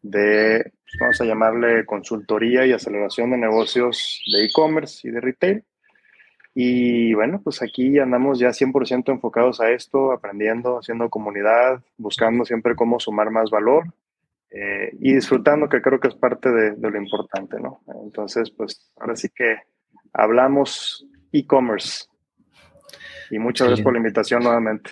de, 0.01 0.63
pues, 0.63 0.97
vamos 0.99 1.21
a 1.21 1.25
llamarle 1.27 1.85
consultoría 1.85 2.65
y 2.67 2.73
aceleración 2.73 3.31
de 3.31 3.37
negocios 3.37 4.23
de 4.33 4.47
e-commerce 4.47 5.07
y 5.07 5.11
de 5.11 5.21
retail. 5.21 5.65
Y 6.55 7.15
bueno, 7.15 7.41
pues 7.45 7.63
aquí 7.63 7.99
andamos 7.99 8.39
ya 8.39 8.53
100% 8.53 9.13
enfocados 9.13 9.61
a 9.61 9.71
esto, 9.71 10.11
aprendiendo, 10.11 10.79
haciendo 10.79 11.09
comunidad, 11.11 11.83
buscando 11.99 12.45
siempre 12.45 12.75
cómo 12.75 12.99
sumar 12.99 13.31
más 13.31 13.51
valor 13.51 13.85
eh, 14.50 14.90
y 14.99 15.14
disfrutando, 15.14 15.69
que 15.69 15.83
creo 15.83 16.00
que 16.00 16.09
es 16.09 16.14
parte 16.14 16.50
de, 16.50 16.73
de, 16.76 16.90
lo 16.90 16.99
importante, 16.99 17.61
¿no? 17.61 17.83
Entonces, 18.05 18.50
pues 18.50 18.90
ahora 18.97 19.14
sí 19.14 19.28
que 19.35 19.57
hablamos 20.12 21.07
e-commerce. 21.33 22.07
Y 23.31 23.38
muchas 23.38 23.69
gracias 23.69 23.85
por 23.85 23.93
la 23.93 23.99
invitación 23.99 24.43
nuevamente. 24.43 24.90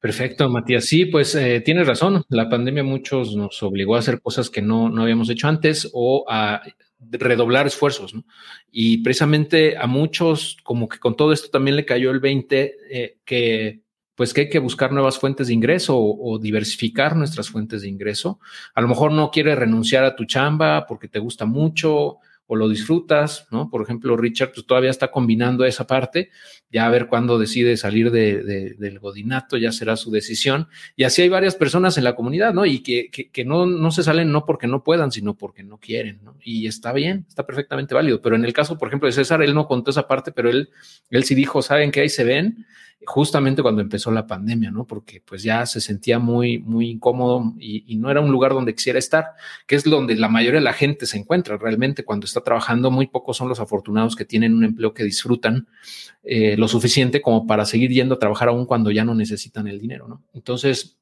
Perfecto, 0.00 0.48
Matías. 0.48 0.84
Sí, 0.84 1.06
pues 1.06 1.34
eh, 1.34 1.60
tienes 1.62 1.86
razón. 1.86 2.22
La 2.28 2.48
pandemia 2.48 2.84
muchos 2.84 3.34
nos 3.34 3.60
obligó 3.62 3.96
a 3.96 3.98
hacer 3.98 4.20
cosas 4.20 4.50
que 4.50 4.62
no, 4.62 4.88
no 4.88 5.02
habíamos 5.02 5.28
hecho 5.30 5.48
antes 5.48 5.90
o 5.92 6.24
a 6.28 6.62
redoblar 7.00 7.66
esfuerzos, 7.66 8.14
¿no? 8.14 8.24
Y 8.70 8.98
precisamente 8.98 9.76
a 9.76 9.86
muchos, 9.86 10.58
como 10.62 10.88
que 10.88 10.98
con 10.98 11.16
todo 11.16 11.32
esto 11.32 11.48
también 11.50 11.76
le 11.76 11.84
cayó 11.84 12.10
el 12.10 12.20
20, 12.20 12.76
eh, 12.90 13.18
que 13.24 13.80
pues 14.16 14.32
que 14.32 14.42
hay 14.42 14.48
que 14.48 14.58
buscar 14.58 14.92
nuevas 14.92 15.18
fuentes 15.18 15.46
de 15.46 15.54
ingreso 15.54 15.96
o, 15.98 16.38
diversificar 16.38 17.14
nuestras 17.14 17.50
fuentes 17.50 17.82
de 17.82 17.88
ingreso. 17.88 18.40
A 18.74 18.80
lo 18.80 18.88
mejor 18.88 19.12
no 19.12 19.30
quieres 19.30 19.58
renunciar 19.58 20.04
a 20.04 20.16
tu 20.16 20.24
chamba 20.24 20.86
porque 20.86 21.06
te 21.06 21.18
gusta 21.18 21.44
mucho 21.44 22.18
o 22.48 22.54
lo 22.54 22.68
disfrutas, 22.68 23.48
¿no? 23.50 23.68
Por 23.68 23.82
ejemplo, 23.82 24.16
Richard 24.16 24.52
pues, 24.54 24.66
todavía 24.66 24.90
está 24.90 25.10
combinando 25.10 25.64
esa 25.64 25.86
parte, 25.86 26.30
ya 26.70 26.86
a 26.86 26.90
ver 26.90 27.08
cuándo 27.08 27.38
decide 27.38 27.76
salir 27.76 28.12
de, 28.12 28.42
de, 28.42 28.74
del 28.74 29.00
godinato, 29.00 29.56
ya 29.56 29.72
será 29.72 29.96
su 29.96 30.12
decisión. 30.12 30.68
Y 30.94 31.02
así 31.04 31.22
hay 31.22 31.28
varias 31.28 31.56
personas 31.56 31.98
en 31.98 32.04
la 32.04 32.14
comunidad, 32.14 32.54
¿no? 32.54 32.64
Y 32.64 32.84
que, 32.84 33.10
que, 33.10 33.30
que, 33.30 33.44
no, 33.44 33.66
no 33.66 33.90
se 33.90 34.04
salen 34.04 34.30
no 34.30 34.46
porque 34.46 34.68
no 34.68 34.84
puedan, 34.84 35.10
sino 35.10 35.36
porque 35.36 35.64
no 35.64 35.78
quieren, 35.78 36.20
¿no? 36.22 36.36
Y 36.40 36.68
está 36.68 36.92
bien, 36.92 37.26
está 37.28 37.44
perfectamente 37.44 37.96
válido. 37.96 38.22
Pero 38.22 38.36
en 38.36 38.44
el 38.44 38.52
caso, 38.52 38.78
por 38.78 38.88
ejemplo, 38.88 39.08
de 39.08 39.12
César, 39.12 39.42
él 39.42 39.52
no 39.52 39.66
contó 39.66 39.90
esa 39.90 40.06
parte, 40.06 40.30
pero 40.30 40.48
él, 40.48 40.70
él 41.10 41.24
sí 41.24 41.34
dijo, 41.34 41.62
¿saben 41.62 41.90
qué? 41.90 42.02
Ahí 42.02 42.08
se 42.08 42.22
ven 42.22 42.64
justamente 43.06 43.62
cuando 43.62 43.80
empezó 43.80 44.10
la 44.10 44.26
pandemia, 44.26 44.70
¿no? 44.70 44.86
Porque 44.86 45.22
pues 45.24 45.42
ya 45.42 45.64
se 45.64 45.80
sentía 45.80 46.18
muy, 46.18 46.58
muy 46.58 46.90
incómodo 46.90 47.54
y, 47.58 47.96
no 47.96 48.10
era 48.10 48.20
un 48.20 48.30
lugar 48.30 48.52
donde 48.52 48.74
quisiera 48.74 48.98
estar, 48.98 49.26
que 49.66 49.76
es 49.76 49.84
donde 49.84 50.16
la 50.16 50.28
mayoría 50.28 50.60
de 50.60 50.64
la 50.64 50.72
gente 50.72 51.06
se 51.06 51.16
encuentra 51.16 51.56
realmente 51.56 52.04
cuando 52.04 52.26
está 52.26 52.42
trabajando. 52.42 52.90
Muy 52.90 53.06
pocos 53.06 53.36
son 53.36 53.48
los 53.48 53.60
afortunados 53.60 54.16
que 54.16 54.24
tienen 54.24 54.54
un 54.54 54.64
empleo 54.64 54.92
que 54.92 55.04
disfrutan 55.04 55.66
eh, 56.22 56.56
lo 56.56 56.68
suficiente 56.68 57.22
como 57.22 57.46
para 57.46 57.64
seguir 57.64 57.90
yendo 57.90 58.16
a 58.16 58.18
trabajar 58.18 58.48
aún 58.48 58.66
cuando 58.66 58.90
ya 58.90 59.04
no 59.04 59.14
necesitan 59.14 59.68
el 59.68 59.80
dinero, 59.80 60.08
¿no? 60.08 60.22
Entonces, 60.34 60.98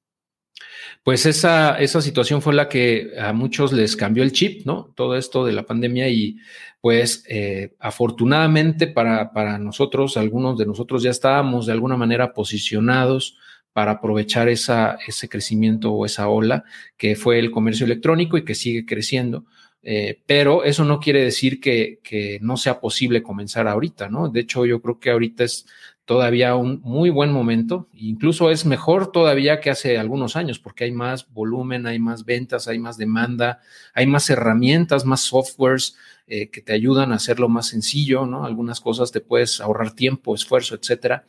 pues 1.04 1.26
esa, 1.26 1.78
esa 1.78 2.00
situación 2.00 2.40
fue 2.40 2.54
la 2.54 2.68
que 2.68 3.12
a 3.20 3.34
muchos 3.34 3.75
les 3.75 3.94
cambió 3.94 4.23
el 4.23 4.32
chip, 4.32 4.64
¿no? 4.64 4.90
Todo 4.96 5.16
esto 5.16 5.44
de 5.44 5.52
la 5.52 5.64
pandemia 5.64 6.08
y 6.08 6.38
pues 6.80 7.25
eh, 7.28 7.75
afortunadamente 7.78 8.87
para, 8.87 9.32
para 9.32 9.58
nosotros, 9.58 10.16
algunos 10.16 10.56
de 10.56 10.64
nosotros 10.64 11.02
ya 11.02 11.11
estábamos 11.11 11.66
de 11.66 11.73
alguna 11.73 11.99
manera 11.99 12.32
posicionados 12.32 13.38
para 13.75 13.92
aprovechar 13.92 14.49
esa, 14.49 14.96
ese 15.06 15.28
crecimiento 15.28 15.92
o 15.92 16.06
esa 16.06 16.28
ola 16.28 16.64
que 16.96 17.16
fue 17.16 17.38
el 17.38 17.50
comercio 17.50 17.84
electrónico 17.84 18.38
y 18.38 18.44
que 18.44 18.54
sigue 18.54 18.87
creciendo. 18.87 19.44
Eh, 19.82 20.23
pero 20.26 20.64
eso 20.64 20.84
no 20.87 21.00
quiere 21.00 21.23
decir 21.23 21.61
que, 21.61 22.00
que, 22.02 22.38
no 22.40 22.56
sea 22.56 22.80
posible 22.80 23.23
comenzar 23.23 23.68
ahorita, 23.68 24.08
¿no? 24.08 24.30
De 24.30 24.40
hecho, 24.40 24.64
yo 24.64 24.80
creo 24.80 24.99
que 24.99 25.11
ahorita 25.11 25.44
es 25.44 25.66
todavía 26.04 26.54
un 26.54 26.80
muy 26.82 27.11
buen 27.11 27.32
momento, 27.32 27.88
incluso 27.94 28.50
es 28.50 28.66
mejor 28.66 29.11
todavía 29.11 29.61
que 29.61 29.70
hace 29.70 29.99
algunos 29.99 30.37
años, 30.37 30.58
porque 30.58 30.84
hay 30.84 30.92
más 30.92 31.32
volumen, 31.32 31.87
hay 31.87 31.99
más 31.99 32.25
ventas, 32.25 32.68
hay 32.68 32.78
más 32.78 32.99
demanda, 32.99 33.61
hay 33.94 34.06
más 34.06 34.28
herramientas, 34.28 35.06
más 35.06 35.20
softwares 35.20 35.96
eh, 36.26 36.50
que 36.50 36.61
te 36.61 36.73
ayudan 36.73 37.12
a 37.12 37.16
hacerlo 37.16 37.49
más 37.49 37.68
sencillo, 37.68 38.26
¿no? 38.26 38.44
Algunas 38.44 38.80
cosas 38.80 39.12
te 39.12 39.20
puedes 39.20 39.61
ahorrar 39.61 39.94
tiempo, 39.94 40.34
esfuerzo, 40.34 40.75
etcétera. 40.75 41.25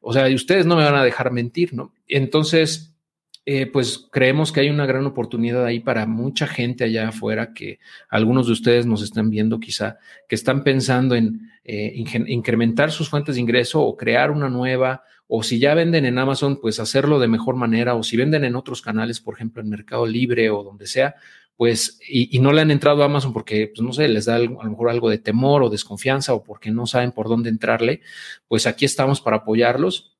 O 0.00 0.12
sea, 0.12 0.28
y 0.28 0.34
ustedes 0.34 0.66
no 0.66 0.76
me 0.76 0.84
van 0.84 0.96
a 0.96 1.04
dejar 1.04 1.30
mentir, 1.30 1.74
¿no? 1.74 1.92
Entonces, 2.08 2.95
eh, 3.48 3.66
pues 3.66 4.08
creemos 4.10 4.50
que 4.50 4.58
hay 4.58 4.70
una 4.70 4.86
gran 4.86 5.06
oportunidad 5.06 5.64
ahí 5.64 5.78
para 5.78 6.04
mucha 6.04 6.48
gente 6.48 6.82
allá 6.82 7.10
afuera 7.10 7.54
que 7.54 7.78
algunos 8.08 8.48
de 8.48 8.52
ustedes 8.52 8.86
nos 8.86 9.02
están 9.02 9.30
viendo 9.30 9.60
quizá, 9.60 9.98
que 10.28 10.34
están 10.34 10.64
pensando 10.64 11.14
en 11.14 11.48
eh, 11.64 11.92
incrementar 12.26 12.90
sus 12.90 13.08
fuentes 13.08 13.36
de 13.36 13.40
ingreso 13.40 13.82
o 13.82 13.96
crear 13.96 14.32
una 14.32 14.48
nueva, 14.48 15.04
o 15.28 15.44
si 15.44 15.60
ya 15.60 15.74
venden 15.74 16.06
en 16.06 16.18
Amazon, 16.18 16.60
pues 16.60 16.80
hacerlo 16.80 17.20
de 17.20 17.28
mejor 17.28 17.54
manera, 17.54 17.94
o 17.94 18.02
si 18.02 18.16
venden 18.16 18.44
en 18.44 18.56
otros 18.56 18.82
canales, 18.82 19.20
por 19.20 19.34
ejemplo, 19.34 19.62
en 19.62 19.68
Mercado 19.68 20.06
Libre 20.06 20.50
o 20.50 20.64
donde 20.64 20.88
sea, 20.88 21.14
pues, 21.56 22.00
y, 22.08 22.36
no 22.40 22.52
le 22.52 22.62
han 22.62 22.72
entrado 22.72 23.02
a 23.02 23.06
Amazon 23.06 23.32
porque, 23.32 23.68
pues, 23.68 23.80
no 23.80 23.92
sé, 23.92 24.08
les 24.08 24.24
da 24.24 24.36
a 24.36 24.40
lo 24.40 24.50
mejor 24.50 24.90
algo 24.90 25.08
de 25.08 25.18
temor 25.18 25.62
o 25.62 25.70
desconfianza 25.70 26.34
o 26.34 26.42
porque 26.42 26.72
no 26.72 26.86
saben 26.86 27.12
por 27.12 27.28
dónde 27.28 27.48
entrarle, 27.48 28.00
pues 28.48 28.66
aquí 28.66 28.84
estamos 28.84 29.20
para 29.20 29.38
apoyarlos 29.38 30.15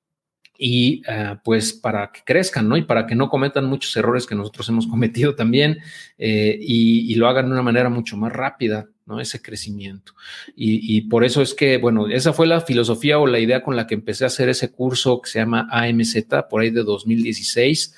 y 0.58 1.02
uh, 1.08 1.36
pues 1.44 1.72
para 1.72 2.10
que 2.12 2.20
crezcan, 2.24 2.68
¿no? 2.68 2.76
Y 2.76 2.82
para 2.82 3.06
que 3.06 3.14
no 3.14 3.28
cometan 3.28 3.66
muchos 3.66 3.96
errores 3.96 4.26
que 4.26 4.34
nosotros 4.34 4.68
hemos 4.68 4.86
cometido 4.88 5.34
también 5.34 5.78
eh, 6.18 6.58
y, 6.60 7.12
y, 7.12 7.14
lo 7.16 7.28
hagan 7.28 7.46
de 7.46 7.52
una 7.52 7.62
manera 7.62 7.88
mucho 7.88 8.16
más 8.16 8.32
rápida, 8.32 8.88
¿no? 9.06 9.20
Ese 9.20 9.42
crecimiento. 9.42 10.12
Y, 10.54 10.96
y, 10.96 11.02
por 11.02 11.24
eso 11.24 11.42
es 11.42 11.54
que, 11.54 11.78
bueno, 11.78 12.08
esa 12.08 12.32
fue 12.32 12.46
la 12.46 12.60
filosofía 12.60 13.18
o 13.18 13.26
la 13.26 13.38
idea 13.38 13.62
con 13.62 13.76
la 13.76 13.86
que 13.86 13.94
empecé 13.94 14.24
a 14.24 14.28
hacer 14.28 14.48
ese 14.48 14.70
curso 14.72 15.20
que 15.20 15.30
se 15.30 15.38
llama 15.38 15.68
AMZ 15.70 16.16
por 16.48 16.62
ahí 16.62 16.70
de 16.70 16.82
2016 16.82 17.94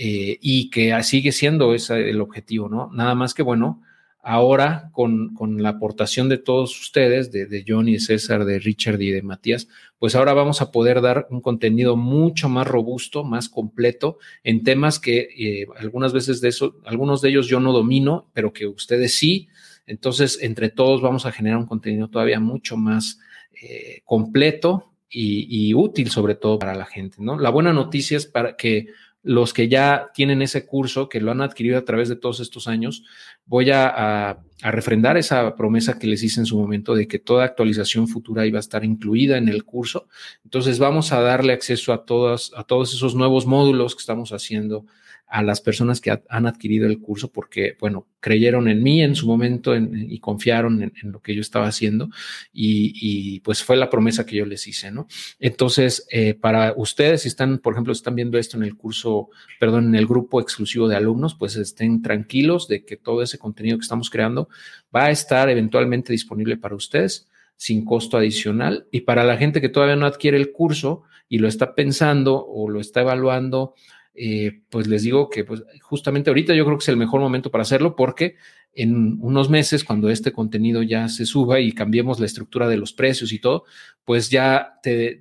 eh, 0.00 0.38
y 0.40 0.70
que 0.70 1.02
sigue 1.02 1.32
siendo 1.32 1.74
ese 1.74 2.10
el 2.10 2.20
objetivo, 2.20 2.68
¿no? 2.68 2.90
Nada 2.92 3.14
más 3.14 3.34
que, 3.34 3.42
bueno, 3.42 3.82
ahora 4.22 4.90
con, 4.92 5.34
con, 5.34 5.62
la 5.62 5.70
aportación 5.70 6.28
de 6.28 6.38
todos 6.38 6.78
ustedes, 6.80 7.30
de, 7.32 7.46
de 7.46 7.64
Johnny, 7.66 7.94
de 7.94 8.00
César, 8.00 8.44
de 8.44 8.58
Richard 8.58 9.00
y 9.00 9.10
de 9.10 9.22
Matías, 9.22 9.68
pues 9.98 10.14
ahora 10.14 10.32
vamos 10.34 10.60
a 10.60 10.70
poder 10.70 11.00
dar 11.00 11.26
un 11.30 11.40
contenido 11.40 11.96
mucho 11.96 12.48
más 12.48 12.66
robusto, 12.66 13.24
más 13.24 13.48
completo 13.48 14.18
en 14.44 14.62
temas 14.62 14.98
que 14.98 15.28
eh, 15.38 15.66
algunas 15.76 16.12
veces 16.12 16.40
de 16.40 16.48
eso, 16.48 16.76
algunos 16.84 17.20
de 17.22 17.30
ellos 17.30 17.46
yo 17.48 17.60
no 17.60 17.72
domino, 17.72 18.28
pero 18.32 18.52
que 18.52 18.66
ustedes 18.66 19.14
sí. 19.14 19.48
Entonces, 19.86 20.38
entre 20.42 20.68
todos 20.68 21.00
vamos 21.00 21.24
a 21.24 21.32
generar 21.32 21.58
un 21.58 21.66
contenido 21.66 22.08
todavía 22.08 22.40
mucho 22.40 22.76
más 22.76 23.18
eh, 23.60 24.02
completo 24.04 24.92
y, 25.08 25.68
y, 25.70 25.74
útil, 25.74 26.10
sobre 26.10 26.34
todo 26.34 26.58
para 26.58 26.74
la 26.74 26.84
gente, 26.84 27.16
¿no? 27.20 27.38
La 27.38 27.50
buena 27.50 27.72
noticia 27.72 28.16
es 28.16 28.26
para 28.26 28.56
que 28.56 28.88
los 29.22 29.52
que 29.52 29.68
ya 29.68 30.10
tienen 30.14 30.42
ese 30.42 30.64
curso, 30.64 31.08
que 31.08 31.20
lo 31.20 31.30
han 31.30 31.40
adquirido 31.40 31.78
a 31.78 31.84
través 31.84 32.08
de 32.08 32.16
todos 32.16 32.40
estos 32.40 32.68
años, 32.68 33.04
voy 33.46 33.70
a, 33.70 34.38
refrendar 34.60 35.16
esa 35.16 35.54
promesa 35.54 36.00
que 36.00 36.08
les 36.08 36.20
hice 36.24 36.40
en 36.40 36.46
su 36.46 36.58
momento 36.58 36.96
de 36.96 37.06
que 37.06 37.20
toda 37.20 37.44
actualización 37.44 38.08
futura 38.08 38.44
iba 38.44 38.58
a 38.58 38.60
estar 38.60 38.84
incluida 38.84 39.38
en 39.38 39.48
el 39.48 39.62
curso. 39.62 40.08
Entonces 40.42 40.80
vamos 40.80 41.12
a 41.12 41.20
darle 41.20 41.52
acceso 41.52 41.92
a, 41.92 42.04
todas, 42.04 42.50
a 42.56 42.64
todos 42.64 42.92
esos 42.92 43.14
nuevos 43.14 43.46
módulos 43.46 43.94
que 43.94 44.00
estamos 44.00 44.32
haciendo 44.32 44.84
a 45.28 45.42
las 45.42 45.60
personas 45.60 46.00
que 46.00 46.18
han 46.28 46.46
adquirido 46.46 46.86
el 46.86 47.00
curso 47.00 47.30
porque, 47.30 47.76
bueno, 47.78 48.06
creyeron 48.18 48.66
en 48.68 48.82
mí 48.82 49.02
en 49.02 49.14
su 49.14 49.26
momento 49.26 49.74
en, 49.74 50.10
y 50.10 50.18
confiaron 50.20 50.82
en, 50.82 51.12
lo 51.12 51.20
que 51.20 51.34
yo 51.34 51.42
estaba 51.42 51.66
haciendo 51.66 52.08
y, 52.52 52.92
y, 52.94 53.40
pues 53.40 53.62
fue 53.62 53.76
la 53.76 53.90
promesa 53.90 54.24
que 54.24 54.36
yo 54.36 54.46
les 54.46 54.66
hice, 54.66 54.90
¿no? 54.90 55.06
Entonces, 55.38 56.06
eh, 56.10 56.34
para 56.34 56.72
ustedes, 56.76 57.22
si 57.22 57.28
están, 57.28 57.58
por 57.58 57.74
ejemplo, 57.74 57.92
están 57.92 58.14
viendo 58.14 58.38
esto 58.38 58.56
en 58.56 58.62
el 58.62 58.76
curso, 58.76 59.28
perdón, 59.60 59.88
en 59.88 59.94
el 59.96 60.06
grupo 60.06 60.40
exclusivo 60.40 60.88
de 60.88 60.96
alumnos, 60.96 61.34
pues 61.34 61.56
estén 61.56 62.00
tranquilos 62.00 62.66
de 62.66 62.84
que 62.84 62.96
todo 62.96 63.22
ese 63.22 63.38
contenido 63.38 63.76
que 63.76 63.82
estamos 63.82 64.08
creando 64.08 64.48
va 64.94 65.06
a 65.06 65.10
estar 65.10 65.50
eventualmente 65.50 66.12
disponible 66.12 66.56
para 66.56 66.74
ustedes 66.74 67.28
sin 67.56 67.84
costo 67.84 68.16
adicional 68.16 68.86
y 68.90 69.00
para 69.00 69.24
la 69.24 69.36
gente 69.36 69.60
que 69.60 69.68
todavía 69.68 69.96
no 69.96 70.06
adquiere 70.06 70.36
el 70.36 70.52
curso 70.52 71.02
y 71.28 71.38
lo 71.38 71.48
está 71.48 71.74
pensando 71.74 72.46
o 72.46 72.70
lo 72.70 72.80
está 72.80 73.00
evaluando, 73.02 73.74
eh, 74.20 74.62
pues 74.68 74.88
les 74.88 75.02
digo 75.02 75.30
que 75.30 75.44
pues, 75.44 75.62
justamente 75.80 76.30
ahorita 76.30 76.54
yo 76.54 76.64
creo 76.64 76.76
que 76.76 76.82
es 76.82 76.88
el 76.88 76.96
mejor 76.96 77.20
momento 77.20 77.50
para 77.50 77.62
hacerlo 77.62 77.94
porque 77.94 78.36
en 78.72 79.18
unos 79.20 79.48
meses, 79.48 79.84
cuando 79.84 80.10
este 80.10 80.32
contenido 80.32 80.82
ya 80.82 81.08
se 81.08 81.24
suba 81.24 81.60
y 81.60 81.72
cambiemos 81.72 82.18
la 82.18 82.26
estructura 82.26 82.68
de 82.68 82.76
los 82.76 82.92
precios 82.92 83.32
y 83.32 83.38
todo, 83.38 83.64
pues 84.04 84.28
ya 84.30 84.78
te, 84.82 85.20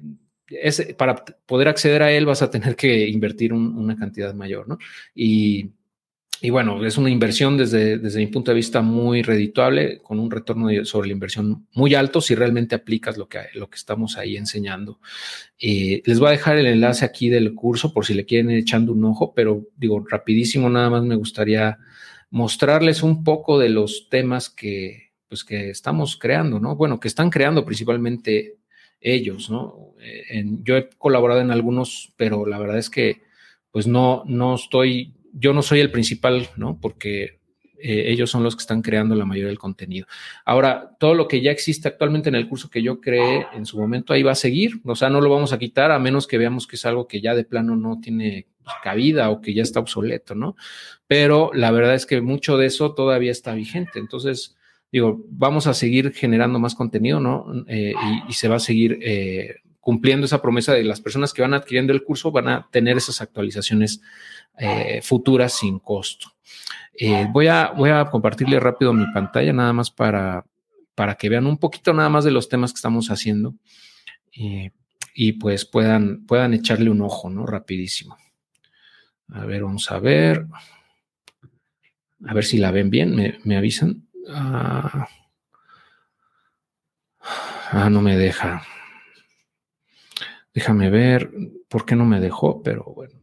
es, 0.50 0.96
para 0.98 1.24
poder 1.46 1.68
acceder 1.68 2.02
a 2.04 2.12
él 2.12 2.26
vas 2.26 2.42
a 2.42 2.50
tener 2.50 2.76
que 2.76 3.08
invertir 3.08 3.54
un, 3.54 3.78
una 3.78 3.96
cantidad 3.96 4.34
mayor, 4.34 4.68
¿no? 4.68 4.78
Y 5.14 5.72
y 6.42 6.50
bueno, 6.52 6.86
es 6.86 6.98
una 6.98 7.10
inversión 7.10 7.58
desde, 7.58 7.98
desde 7.98 8.20
mi 8.20 8.28
punto 8.28 8.52
de 8.52 8.56
vista 8.56 8.82
muy 8.82 9.24
redituable, 9.24 10.00
con 10.04 10.20
un 10.20 10.30
retorno 10.30 10.70
sobre 10.86 11.08
la 11.08 11.14
inversión 11.14 11.68
muy 11.74 11.96
alto 11.96 12.22
si 12.22 12.36
realmente 12.36 12.76
aplicas 12.76 13.18
lo 13.18 13.28
que, 13.28 13.40
lo 13.54 13.70
que 13.70 13.76
estamos 13.76 14.18
ahí 14.18 14.38
enseñando. 14.38 15.00
Eh, 15.60 16.04
les 16.06 16.20
voy 16.20 16.28
a 16.28 16.32
dejar 16.32 16.58
el 16.58 16.68
enlace 16.68 17.06
aquí 17.06 17.30
del 17.30 17.56
curso 17.56 17.92
por 17.92 18.06
si 18.06 18.14
le 18.14 18.26
quieren 18.26 18.52
echando 18.52 18.92
un 18.92 19.04
ojo, 19.06 19.34
pero 19.34 19.66
digo, 19.78 20.06
rapidísimo, 20.08 20.70
nada 20.70 20.92
más 20.92 21.04
me 21.04 21.16
gustaría 21.16 21.80
mostrarles 22.30 23.02
un 23.02 23.24
poco 23.24 23.58
de 23.58 23.70
los 23.70 24.08
temas 24.10 24.50
que, 24.50 25.14
pues, 25.28 25.44
que 25.44 25.72
estamos 25.72 26.18
creando, 26.18 26.60
¿no? 26.60 26.76
Bueno, 26.76 27.00
que 27.00 27.08
están 27.08 27.32
creando 27.32 27.66
principalmente 27.66 28.58
ellos, 29.02 29.50
¿no? 29.50 29.96
Eh, 30.00 30.24
en, 30.30 30.64
yo 30.64 30.78
he 30.78 30.90
colaborado 30.98 31.42
en 31.42 31.52
algunos, 31.52 32.14
pero 32.16 32.46
la 32.46 32.60
verdad 32.60 32.78
es 32.78 32.90
que 32.90 33.26
pues 33.78 33.86
no, 33.86 34.24
no 34.26 34.56
estoy 34.56 35.14
yo 35.40 35.54
no 35.54 35.62
soy 35.62 35.80
el 35.80 35.92
principal, 35.92 36.50
¿no? 36.56 36.80
Porque 36.80 37.40
eh, 37.80 38.06
ellos 38.08 38.32
son 38.32 38.44
los 38.44 38.56
que 38.56 38.62
están 38.62 38.82
creando 38.82 39.16
la 39.16 39.26
mayoría 39.26 39.50
del 39.50 39.60
contenido. 39.60 40.08
Ahora, 40.46 40.96
todo 41.00 41.14
lo 41.14 41.28
que 41.28 41.42
ya 41.42 41.52
existe 41.52 41.88
actualmente 41.88 42.30
en 42.30 42.36
el 42.36 42.48
curso 42.48 42.70
que 42.70 42.82
yo 42.82 43.00
creé 43.00 43.46
en 43.54 43.66
su 43.66 43.78
momento, 43.78 44.14
ahí 44.14 44.24
va 44.24 44.32
a 44.32 44.36
seguir, 44.36 44.82
o 44.84 44.96
sea, 44.96 45.10
no 45.10 45.22
lo 45.22 45.30
vamos 45.30 45.54
a 45.54 45.60
quitar 45.60 45.92
a 45.92 46.00
menos 46.00 46.26
que 46.26 46.38
veamos 46.38 46.66
que 46.66 46.76
es 46.76 46.86
algo 46.86 47.08
que 47.08 47.22
ya 47.22 47.36
de 47.36 47.44
plano 47.44 47.76
no 47.76 48.00
tiene 48.00 48.48
cabida 48.84 49.30
o 49.30 49.42
que 49.42 49.54
ya 49.54 49.62
está 49.62 49.80
obsoleto, 49.80 50.36
¿no? 50.36 50.56
Pero 51.08 51.52
la 51.54 51.72
verdad 51.72 51.96
es 51.96 52.06
que 52.06 52.20
mucho 52.22 52.58
de 52.58 52.66
eso 52.66 52.94
todavía 52.94 53.32
está 53.32 53.54
vigente. 53.54 54.00
Entonces, 54.00 54.58
digo, 54.92 55.24
vamos 55.30 55.68
a 55.68 55.74
seguir 55.74 56.14
generando 56.14 56.60
más 56.60 56.76
contenido, 56.76 57.20
¿no? 57.20 57.46
Eh, 57.68 57.94
y, 58.28 58.34
se 58.34 58.48
va 58.48 58.56
a 58.56 58.60
seguir 58.60 59.00
eh, 59.02 59.58
cumpliendo 59.80 60.26
esa 60.26 60.42
promesa 60.42 60.74
de 60.74 60.84
las 60.84 61.00
personas 61.00 61.34
que 61.34 61.42
van 61.42 61.54
adquiriendo 61.54 61.94
el 61.94 62.04
curso 62.04 62.32
van 62.32 62.50
a 62.50 62.68
tener 62.72 62.98
esas 62.98 63.22
actualizaciones 63.22 64.02
eh, 64.58 65.02
futuras 65.04 65.54
sin 65.54 65.80
costo. 65.80 66.30
Eh, 66.94 67.28
voy, 67.32 67.48
a, 67.48 67.72
voy 67.72 67.92
a 67.92 68.06
compartirle 68.06 68.60
rápido 68.60 68.92
mi 68.92 69.06
pantalla 69.14 69.54
nada 69.54 69.72
más 69.72 69.92
para, 69.92 70.46
para 70.96 71.16
que 71.16 71.30
vean 71.30 71.46
un 71.46 71.58
poquito 71.58 71.94
nada 71.94 72.10
más 72.10 72.24
de 72.24 72.32
los 72.32 72.50
temas 72.50 72.74
que 72.74 72.78
estamos 72.78 73.12
haciendo 73.12 73.54
eh, 74.36 74.72
y 75.14 75.34
pues 75.34 75.66
puedan, 75.66 76.26
puedan 76.26 76.56
echarle 76.56 76.90
un 76.90 77.02
ojo, 77.02 77.30
¿no? 77.30 77.46
Rapidísimo. 77.46 78.18
A 79.30 79.46
ver, 79.46 79.64
vamos 79.64 79.92
a 79.92 80.00
ver. 80.00 80.48
A 82.26 82.34
ver 82.34 82.46
si 82.46 82.58
la 82.58 82.72
ven 82.72 82.90
bien, 82.90 83.16
me, 83.16 83.38
me 83.44 83.58
avisan. 83.58 84.08
Ah, 84.30 85.08
ah, 87.72 87.90
no 87.90 88.02
me 88.02 88.18
deja. 88.18 88.64
Déjame 90.54 90.90
ver 90.90 91.30
por 91.68 91.86
qué 91.86 91.96
no 91.96 92.06
me 92.06 92.20
dejó, 92.20 92.64
pero 92.64 92.84
bueno. 92.96 93.17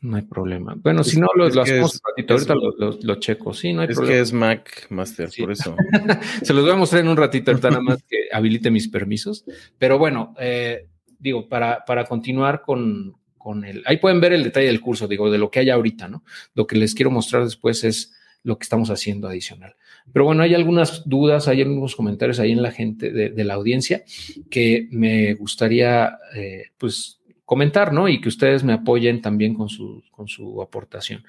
No 0.00 0.16
hay 0.16 0.22
problema. 0.22 0.76
Bueno, 0.76 1.00
es, 1.00 1.08
si 1.08 1.18
no, 1.20 1.26
lo, 1.34 1.48
lo 1.48 1.62
hacemos 1.62 1.96
es, 1.96 2.00
ratito. 2.06 2.34
Ahorita 2.34 2.54
lo, 2.54 2.70
lo, 2.76 2.98
lo, 3.02 3.14
checo. 3.16 3.52
Sí, 3.52 3.72
no 3.72 3.80
hay 3.80 3.88
es 3.88 3.96
problema. 3.96 4.16
que 4.16 4.20
es 4.20 4.32
Mac 4.32 4.86
Master, 4.90 5.30
sí. 5.30 5.42
por 5.42 5.52
eso. 5.52 5.74
Se 6.42 6.54
los 6.54 6.62
voy 6.62 6.72
a 6.72 6.76
mostrar 6.76 7.02
en 7.02 7.08
un 7.08 7.16
ratito, 7.16 7.50
ahorita 7.50 7.70
nada 7.70 7.82
más 7.82 8.02
que 8.04 8.28
habilite 8.32 8.70
mis 8.70 8.88
permisos. 8.88 9.44
Pero 9.76 9.98
bueno, 9.98 10.34
eh, 10.38 10.86
digo, 11.18 11.48
para, 11.48 11.84
para 11.84 12.04
continuar 12.04 12.62
con, 12.62 13.16
con 13.36 13.64
el. 13.64 13.82
Ahí 13.86 13.96
pueden 13.96 14.20
ver 14.20 14.32
el 14.32 14.44
detalle 14.44 14.68
del 14.68 14.80
curso, 14.80 15.08
digo, 15.08 15.30
de 15.30 15.38
lo 15.38 15.50
que 15.50 15.60
hay 15.60 15.70
ahorita, 15.70 16.06
¿no? 16.06 16.22
Lo 16.54 16.66
que 16.66 16.76
les 16.76 16.94
quiero 16.94 17.10
mostrar 17.10 17.42
después 17.42 17.82
es 17.82 18.14
lo 18.44 18.56
que 18.56 18.62
estamos 18.62 18.90
haciendo 18.90 19.26
adicional. 19.26 19.74
Pero 20.12 20.24
bueno, 20.24 20.42
hay 20.44 20.54
algunas 20.54 21.08
dudas, 21.08 21.48
hay 21.48 21.60
algunos 21.60 21.96
comentarios 21.96 22.38
ahí 22.38 22.52
en 22.52 22.62
la 22.62 22.70
gente 22.70 23.10
de, 23.10 23.30
de 23.30 23.44
la 23.44 23.54
audiencia 23.54 24.04
que 24.48 24.88
me 24.92 25.34
gustaría, 25.34 26.18
eh, 26.34 26.66
pues, 26.78 27.17
comentar, 27.48 27.92
¿no? 27.92 28.08
Y 28.08 28.20
que 28.20 28.28
ustedes 28.28 28.62
me 28.62 28.74
apoyen 28.74 29.22
también 29.22 29.54
con 29.54 29.68
su, 29.68 30.04
con 30.10 30.28
su 30.28 30.60
aportación. 30.60 31.24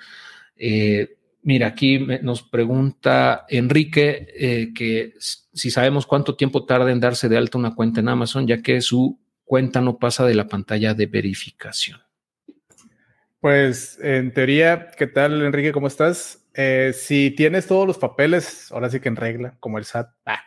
Eh, 0.58 1.16
mira, 1.42 1.68
aquí 1.68 2.00
nos 2.22 2.44
pregunta 2.44 3.46
Enrique 3.48 4.28
eh, 4.36 4.74
que 4.76 5.14
si 5.18 5.72
sabemos 5.72 6.06
cuánto 6.06 6.36
tiempo 6.36 6.66
tarda 6.66 6.92
en 6.92 7.00
darse 7.00 7.30
de 7.30 7.38
alta 7.38 7.58
una 7.58 7.74
cuenta 7.74 8.02
en 8.02 8.10
Amazon, 8.10 8.46
ya 8.46 8.62
que 8.62 8.82
su 8.82 9.18
cuenta 9.46 9.82
no 9.82 9.98
pasa 9.98 10.26
de 10.26 10.36
la 10.36 10.48
pantalla 10.48 10.94
de 10.94 11.06
verificación. 11.06 12.02
Pues 13.40 13.98
en 14.02 14.34
teoría, 14.34 14.92
¿qué 14.98 15.08
tal 15.08 15.42
Enrique? 15.42 15.72
¿Cómo 15.72 15.88
estás? 15.88 16.40
eh, 16.54 16.94
si 16.94 17.32
tienes 17.32 17.68
todos 17.68 17.88
los 17.88 17.98
papeles, 17.98 18.70
ahora 18.72 18.90
sí 18.90 19.00
que 19.00 19.08
en 19.08 19.16
regla, 19.16 19.56
como 19.60 19.78
el 19.78 19.86
SAT, 19.86 20.10
ah, 20.26 20.44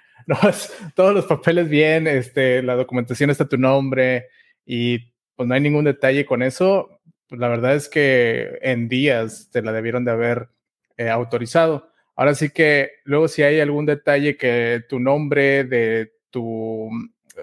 todos 0.94 1.14
los 1.14 1.24
papeles 1.24 1.68
bien, 1.68 2.06
este, 2.06 2.62
la 2.62 2.74
documentación 2.74 3.30
está 3.30 3.44
a 3.44 3.48
tu 3.48 3.56
nombre 3.56 4.28
y 4.66 5.11
pues 5.36 5.48
no 5.48 5.54
hay 5.54 5.60
ningún 5.60 5.84
detalle 5.84 6.26
con 6.26 6.42
eso, 6.42 7.00
pues 7.28 7.40
la 7.40 7.48
verdad 7.48 7.74
es 7.74 7.88
que 7.88 8.58
en 8.62 8.88
días 8.88 9.48
te 9.50 9.62
la 9.62 9.72
debieron 9.72 10.04
de 10.04 10.10
haber 10.10 10.48
eh, 10.96 11.08
autorizado. 11.08 11.90
Ahora 12.14 12.34
sí 12.34 12.50
que 12.50 12.90
luego 13.04 13.28
si 13.28 13.42
hay 13.42 13.60
algún 13.60 13.86
detalle 13.86 14.36
que 14.36 14.84
tu 14.88 15.00
nombre 15.00 15.64
de 15.64 16.12
tu 16.30 16.90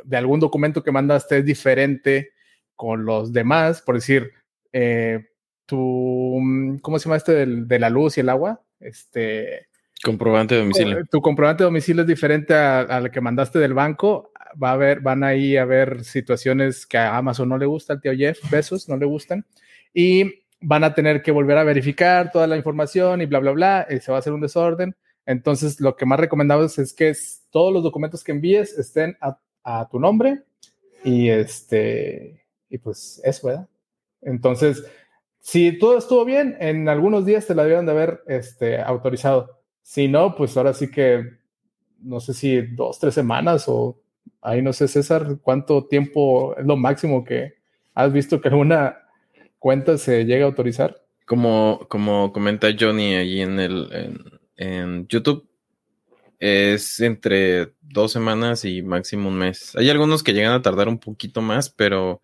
de 0.04 0.18
algún 0.18 0.40
documento 0.40 0.84
que 0.84 0.92
mandaste 0.92 1.40
es 1.40 1.46
diferente 1.46 2.32
con 2.76 3.06
los 3.06 3.34
demás, 3.34 3.82
por 3.82 3.96
decir, 3.96 4.32
eh, 4.72 5.26
tu, 5.66 6.80
¿cómo 6.82 7.00
se 7.00 7.06
llama 7.06 7.18
este 7.18 7.46
de 7.46 7.80
la 7.80 7.90
luz 7.90 8.18
y 8.18 8.22
el 8.22 8.30
agua? 8.30 8.62
Este, 8.80 9.68
comprobante 10.04 10.56
de 10.56 10.62
domicilio. 10.62 11.06
Tu 11.12 11.22
comprobante 11.22 11.64
de 11.64 11.66
domicilio 11.66 12.04
es 12.04 12.08
diferente 12.08 12.54
al 12.54 13.12
que 13.12 13.22
mandaste 13.22 13.60
del 13.60 13.74
banco. 13.74 14.32
Va 14.62 14.72
a 14.72 14.74
haber, 14.74 15.02
van 15.02 15.24
ahí 15.24 15.58
a 15.58 15.64
haber 15.64 16.04
situaciones 16.04 16.86
que 16.86 16.98
a 16.98 17.18
Amazon 17.18 17.50
no 17.50 17.58
le 17.58 17.66
gusta, 17.66 17.94
al 17.94 18.02
tío 18.02 18.14
Jeff 18.16 18.40
Besos 18.50 18.90
no 18.90 18.98
le 18.98 19.06
gustan. 19.06 19.46
Y 19.94 20.44
van 20.62 20.84
a 20.84 20.94
tener 20.94 21.22
que 21.22 21.32
volver 21.32 21.58
a 21.58 21.64
verificar 21.64 22.32
toda 22.32 22.48
la 22.48 22.58
información 22.58 23.22
y 23.22 23.26
bla, 23.26 23.40
bla, 23.40 23.52
bla. 23.52 23.88
Y 23.90 24.00
se 24.00 24.12
va 24.12 24.18
a 24.18 24.20
hacer 24.20 24.34
un 24.34 24.42
desorden. 24.42 24.96
Entonces, 25.26 25.80
lo 25.80 25.96
que 25.96 26.06
más 26.06 26.20
recomendamos 26.20 26.78
es 26.80 26.94
que 26.94 27.14
todos 27.52 27.72
los 27.72 27.84
documentos 27.84 28.24
que 28.24 28.32
envíes 28.32 28.78
estén 28.78 29.18
a, 29.22 29.38
tu 29.92 30.00
nombre 30.00 30.42
y 31.04 31.30
este, 31.30 32.44
y 32.70 32.80
pues 32.80 33.22
eso, 33.24 33.48
¿verdad? 33.48 33.70
Entonces, 34.22 34.84
si 35.40 35.78
todo 35.78 36.00
estuvo 36.00 36.26
bien, 36.26 36.58
en 36.60 36.90
algunos 36.90 37.26
días 37.26 37.46
te 37.46 37.54
la 37.54 37.62
debieron 37.64 37.86
de 37.86 37.92
haber 37.92 38.24
este, 38.26 38.82
autorizado. 38.82 39.60
Si 39.84 40.08
no, 40.08 40.36
pues 40.36 40.58
ahora 40.58 40.74
sí 40.74 40.90
que 40.90 41.38
no 42.02 42.20
sé 42.20 42.34
si 42.34 42.62
dos, 42.62 43.00
tres 43.00 43.14
semanas 43.14 43.66
o 43.68 44.00
ahí 44.42 44.62
no 44.62 44.74
sé, 44.74 44.88
César, 44.88 45.38
cuánto 45.42 45.86
tiempo 45.86 46.56
es 46.58 46.66
lo 46.66 46.78
máximo 46.78 47.24
que 47.24 47.56
has 47.94 48.14
visto 48.14 48.42
que 48.42 48.50
alguna 48.50 48.98
cuenta 49.60 49.98
se 49.98 50.26
llega 50.26 50.46
a 50.46 50.48
autorizar. 50.48 51.04
Como, 51.26 51.86
como 51.90 52.34
comenta 52.34 52.70
Johnny 52.78 53.16
allí 53.16 53.42
en 53.42 53.60
el 53.60 54.40
en 54.60 55.08
YouTube, 55.08 55.48
es 56.40 57.00
entre 57.00 57.74
dos 57.82 58.12
semanas 58.12 58.66
y 58.66 58.82
máximo 58.82 59.30
un 59.30 59.38
mes. 59.38 59.76
Hay 59.76 59.90
algunos 59.90 60.22
que 60.22 60.34
llegan 60.34 60.54
a 60.54 60.62
tardar 60.62 60.88
un 60.88 61.00
poquito 61.00 61.42
más, 61.42 61.70
pero 61.70 62.22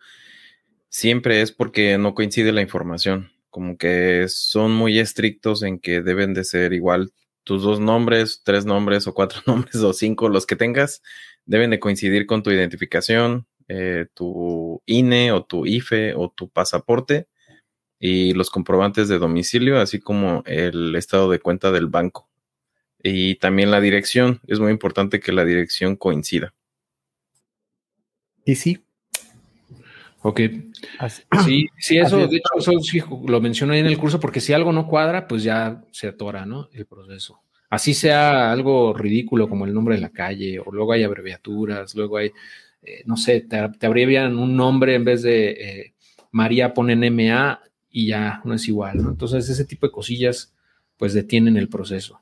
siempre 0.90 1.42
es 1.42 1.52
porque 1.52 1.98
no 1.98 2.14
coincide 2.14 2.52
la 2.52 2.62
información. 2.62 3.32
Como 3.50 3.78
que 3.78 4.26
son 4.28 4.74
muy 4.74 5.00
estrictos 5.00 5.64
en 5.64 5.80
que 5.80 6.02
deben 6.02 6.34
de 6.34 6.44
ser 6.44 6.74
igual 6.74 7.12
tus 7.44 7.64
dos 7.64 7.80
nombres, 7.80 8.42
tres 8.44 8.66
nombres 8.66 9.08
o 9.08 9.14
cuatro 9.14 9.42
nombres 9.48 9.76
o 9.76 9.94
cinco, 9.94 10.30
los 10.30 10.46
que 10.46 10.56
tengas, 10.56 11.02
deben 11.46 11.70
de 11.72 11.80
coincidir 11.80 12.26
con 12.26 12.44
tu 12.44 12.52
identificación, 12.52 13.48
eh, 13.68 14.08
tu 14.14 14.82
INE 14.86 15.32
o 15.32 15.44
tu 15.44 15.66
IFE 15.66 16.14
o 16.16 16.30
tu 16.30 16.50
pasaporte 16.50 17.28
y 18.00 18.34
los 18.34 18.50
comprobantes 18.50 19.08
de 19.08 19.20
domicilio, 19.20 19.80
así 19.80 20.00
como 20.00 20.44
el 20.46 20.96
estado 20.96 21.30
de 21.30 21.40
cuenta 21.40 21.72
del 21.72 21.88
banco. 21.88 22.30
Y 23.02 23.36
también 23.36 23.72
la 23.72 23.82
dirección. 23.82 24.42
Es 24.48 24.60
muy 24.60 24.72
importante 24.72 25.20
que 25.20 25.32
la 25.32 25.46
dirección 25.46 25.96
coincida. 25.96 26.54
Y 28.44 28.56
sí. 28.56 28.84
Ok. 30.22 30.42
Sí, 31.44 31.68
sí, 31.78 31.98
eso, 32.00 32.18
de 32.28 32.38
hecho, 32.38 32.50
eso 32.58 32.72
sí 32.82 33.02
lo 33.28 33.42
menciono 33.42 33.74
ahí 33.74 33.80
en 33.80 33.86
el 33.86 33.98
curso, 33.98 34.20
porque 34.20 34.42
si 34.42 34.54
algo 34.54 34.72
no 34.72 34.88
cuadra, 34.88 35.28
pues 35.28 35.44
ya 35.44 35.84
se 35.92 36.08
atora, 36.08 36.46
¿no? 36.46 36.70
El 36.74 36.86
proceso. 36.86 37.45
Así 37.70 37.94
sea 37.94 38.52
algo 38.52 38.94
ridículo 38.94 39.50
como 39.50 39.66
el 39.66 39.74
nombre 39.74 39.96
de 39.96 40.02
la 40.02 40.10
calle, 40.10 40.60
o 40.60 40.72
luego 40.72 40.94
hay 40.94 41.04
abreviaturas, 41.04 41.96
luego 41.96 42.18
hay, 42.18 42.32
eh, 42.82 43.04
no 43.06 43.18
sé, 43.18 43.42
te, 43.42 43.58
abrevian 43.86 44.38
un 44.38 44.56
nombre 44.56 44.96
en 44.96 45.06
vez 45.06 45.24
de 45.24 45.50
eh, 45.52 45.94
María 46.32 46.74
ponen 46.74 47.04
MA 47.04 47.62
y 47.90 48.08
ya 48.08 48.42
no 48.44 48.54
es 48.54 48.68
igual, 48.68 49.02
¿no? 49.02 49.10
Entonces, 49.10 49.50
ese 49.50 49.66
tipo 49.66 49.88
de 49.88 49.92
cosillas, 49.92 50.54
pues 50.98 51.14
detienen 51.14 51.58
el 51.58 51.70
proceso. 51.70 52.22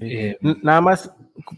Eh, 0.00 0.36
nada 0.40 0.80
más 0.82 1.10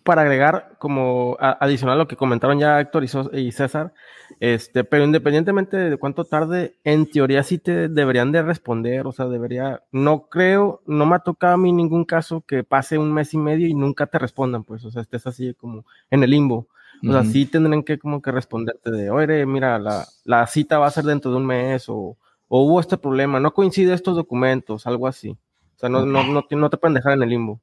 para 0.05 0.23
agregar 0.23 0.77
como 0.79 1.37
adicional 1.41 1.97
a 1.97 1.99
lo 1.99 2.09
que 2.09 2.17
comentaron 2.17 2.59
ya 2.59 2.81
Héctor 2.81 3.05
y, 3.33 3.53
César, 3.53 3.93
este, 4.39 4.85
pero 4.85 5.05
independientemente 5.05 5.77
de 5.77 5.97
cuánto 5.97 6.25
tarde, 6.25 6.77
en 6.85 7.11
teoría 7.11 7.43
sí 7.43 7.59
te 7.59 7.89
deberían 7.89 8.31
de 8.33 8.43
responder, 8.43 9.07
o 9.07 9.13
sea, 9.13 9.27
debería, 9.27 9.83
no 9.91 10.29
creo, 10.29 10.83
no 10.87 11.05
me 11.05 11.17
ha 11.17 11.19
tocado 11.19 11.55
a 11.55 11.59
mí 11.59 11.73
ningún 11.73 12.05
caso 12.05 12.43
que 12.47 12.63
pase 12.63 12.97
un 12.97 13.13
mes 13.13 13.35
y 13.35 13.39
medio 13.39 13.67
y 13.67 13.75
nunca 13.75 14.07
te 14.07 14.19
respondan, 14.19 14.63
pues, 14.63 14.85
o 14.85 14.91
sea, 14.91 15.03
estés 15.03 15.27
así 15.27 15.55
como 15.55 15.85
en 16.11 16.23
el 16.23 16.31
limbo. 16.31 16.69
O 17.07 17.13
sea, 17.13 17.25
sí 17.25 17.45
tendrán 17.45 17.83
que 17.83 17.99
como 17.99 18.23
que 18.23 18.33
responderte 18.33 18.91
de, 18.91 19.11
oye, 19.11 19.45
mira, 19.45 19.79
la, 19.79 20.07
la, 20.25 20.47
cita 20.47 20.79
va 20.79 20.87
a 20.87 20.91
ser 20.91 21.05
dentro 21.05 21.31
de 21.31 21.37
un 21.37 21.45
mes 21.45 21.91
o, 21.91 22.17
o, 22.49 22.63
hubo 22.63 22.81
este 22.81 22.97
problema, 22.97 23.39
no 23.39 23.53
coincide 23.53 23.93
estos 23.93 24.17
documentos, 24.17 24.87
algo 24.87 25.07
así. 25.07 25.37
O 25.77 25.79
sea, 25.79 25.91
no, 25.91 26.07
no, 26.07 26.25
no, 26.25 26.47
no 26.49 26.71
te 26.71 26.77
pueden 26.79 26.95
dejar 26.95 27.13
en 27.13 27.23
el 27.23 27.29
limbo. 27.29 27.61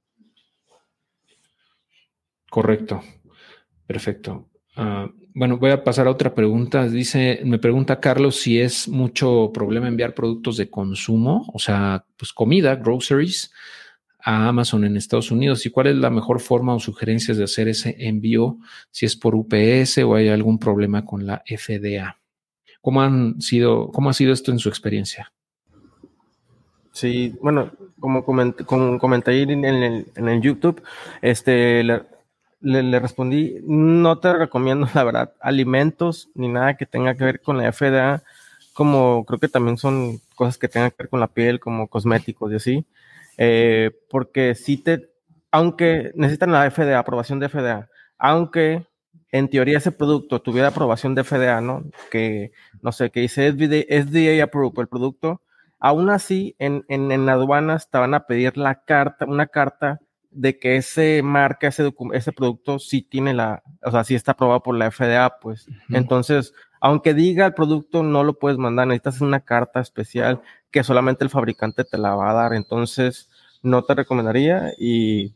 Correcto. 2.53 3.01
Perfecto. 3.87 4.47
Ah, 4.75 5.09
bueno, 5.33 5.57
voy 5.57 5.71
a 5.71 5.83
pasar 5.83 6.05
a 6.05 6.11
otra 6.11 6.35
pregunta. 6.35 6.87
Dice, 6.87 7.41
me 7.43 7.57
pregunta 7.57 7.99
Carlos 7.99 8.35
si 8.35 8.59
es 8.59 8.87
mucho 8.87 9.49
problema 9.51 9.87
enviar 9.87 10.13
productos 10.13 10.57
de 10.57 10.69
consumo, 10.69 11.49
o 11.51 11.57
sea, 11.57 12.05
pues 12.15 12.31
comida, 12.31 12.75
groceries, 12.75 13.51
a 14.19 14.49
Amazon 14.49 14.85
en 14.85 14.97
Estados 14.97 15.31
Unidos 15.31 15.65
y 15.65 15.71
cuál 15.71 15.87
es 15.87 15.95
la 15.95 16.11
mejor 16.11 16.39
forma 16.39 16.75
o 16.75 16.79
sugerencias 16.79 17.37
de 17.37 17.45
hacer 17.45 17.67
ese 17.69 17.95
envío, 17.97 18.59
si 18.91 19.07
es 19.07 19.15
por 19.15 19.33
UPS 19.33 19.97
o 20.03 20.13
hay 20.13 20.27
algún 20.29 20.59
problema 20.59 21.03
con 21.03 21.25
la 21.25 21.41
FDA. 21.47 22.19
¿Cómo 22.81 23.01
han 23.01 23.41
sido, 23.41 23.89
cómo 23.89 24.11
ha 24.11 24.13
sido 24.13 24.31
esto 24.31 24.51
en 24.51 24.59
su 24.59 24.69
experiencia? 24.69 25.33
Sí, 26.91 27.33
bueno, 27.41 27.71
como 27.99 28.23
comenté, 28.23 28.63
como 28.63 28.99
comenté 28.99 29.41
en 29.41 29.65
el, 29.65 30.05
en 30.15 30.29
el 30.29 30.39
YouTube, 30.39 30.83
este, 31.23 31.83
le, 32.63 32.99
respondí, 32.99 33.57
no 33.63 34.19
te 34.19 34.33
recomiendo, 34.33 34.87
la 34.95 35.03
verdad, 35.03 35.33
alimentos 35.41 36.29
ni 36.33 36.47
nada 36.47 36.75
que 36.77 36.85
tenga 36.85 37.15
que 37.15 37.25
ver 37.25 37.41
con 37.41 37.57
la 37.57 37.71
FDA, 37.71 38.23
como 38.73 39.25
creo 39.25 39.39
que 39.39 39.49
también 39.49 39.77
son 39.77 40.19
cosas 40.35 40.57
que 40.57 40.67
tengan 40.67 40.89
que 40.91 40.97
ver 40.99 41.09
con 41.09 41.19
la 41.19 41.27
piel, 41.27 41.59
como 41.59 41.87
cosméticos 41.87 42.51
y 42.51 42.55
así, 42.55 42.85
eh, 43.37 43.91
porque 44.09 44.55
si 44.55 44.77
te, 44.77 45.09
aunque 45.51 46.11
necesitan 46.15 46.51
la 46.51 46.69
FDA, 46.71 46.97
aprobación 46.97 47.39
de 47.39 47.49
FDA, 47.49 47.89
aunque 48.17 48.87
en 49.31 49.49
teoría 49.49 49.79
ese 49.79 49.91
producto 49.91 50.41
tuviera 50.41 50.69
aprobación 50.69 51.15
de 51.15 51.23
FDA, 51.23 51.59
¿no? 51.61 51.83
Que, 52.11 52.51
no 52.81 52.91
sé, 52.91 53.09
que 53.09 53.19
dice 53.21 53.51
SDA, 53.51 53.83
SDA 54.03 54.43
approved 54.43 54.79
el 54.79 54.87
producto, 54.87 55.41
aún 55.79 56.09
así 56.09 56.55
en, 56.59 56.85
en, 56.87 57.11
en 57.11 57.27
aduanas 57.27 57.89
te 57.89 57.97
van 57.97 58.13
a 58.13 58.25
pedir 58.25 58.57
la 58.57 58.83
carta, 58.85 59.25
una 59.25 59.47
carta 59.47 59.99
de 60.33 60.57
que 60.59 60.77
ese 60.77 61.21
marca, 61.23 61.67
ese, 61.67 61.93
ese 62.13 62.31
producto 62.31 62.79
sí 62.79 63.01
tiene 63.01 63.33
la, 63.33 63.63
o 63.83 63.91
sea, 63.91 64.03
sí 64.03 64.15
está 64.15 64.33
aprobado 64.33 64.63
por 64.63 64.75
la 64.75 64.91
FDA, 64.91 65.39
pues. 65.39 65.67
Entonces, 65.89 66.53
aunque 66.81 67.13
diga 67.13 67.45
el 67.45 67.53
producto, 67.53 68.03
no 68.03 68.23
lo 68.23 68.37
puedes 68.37 68.57
mandar, 68.57 68.87
necesitas 68.87 69.21
una 69.21 69.39
carta 69.39 69.79
especial 69.79 70.41
que 70.71 70.83
solamente 70.83 71.23
el 71.23 71.29
fabricante 71.29 71.83
te 71.83 71.97
la 71.97 72.15
va 72.15 72.31
a 72.31 72.33
dar. 72.33 72.53
Entonces, 72.53 73.29
no 73.61 73.83
te 73.83 73.95
recomendaría 73.95 74.73
y 74.77 75.33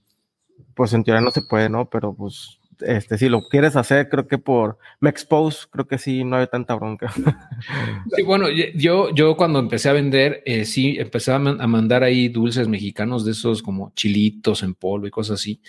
pues 0.76 0.94
en 0.94 1.04
teoría 1.04 1.22
no 1.22 1.32
se 1.32 1.42
puede, 1.42 1.70
¿no? 1.70 1.90
Pero 1.90 2.14
pues 2.14 2.57
este, 2.82 3.18
si 3.18 3.30
lo 3.30 3.48
quieres 3.48 3.76
hacer, 3.76 4.10
creo 4.10 4.28
que 4.28 4.38
por 4.38 4.78
Mexpose, 5.00 5.68
creo 5.70 5.88
que 5.88 5.98
sí, 5.98 6.24
no 6.24 6.38
hay 6.38 6.48
tanta 6.48 6.76
bronca. 6.76 7.12
Sí, 8.16 8.24
bueno, 8.24 8.48
yo, 8.50 9.14
yo 9.14 9.36
cuando 9.36 9.60
empecé 9.60 9.90
a 9.90 9.94
vender, 9.94 10.42
eh, 10.46 10.66
sí, 10.66 10.98
empecé 10.98 11.32
a, 11.32 11.40
mandar 11.40 12.04
ahí 12.04 12.30
dulces 12.30 12.68
mexicanos 12.68 13.26
de 13.26 13.32
esos 13.32 13.62
como 13.62 13.92
chilitos 13.96 14.64
en 14.64 14.74
polvo 14.74 15.08
y 15.08 15.12
cosas 15.12 15.40
así, 15.40 15.62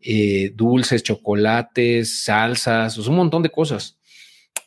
eh, 0.00 0.52
dulces, 0.54 1.02
chocolates, 1.02 2.24
salsas, 2.24 2.98
un 2.98 3.16
montón 3.16 3.42
de 3.42 3.50
cosas, 3.50 3.98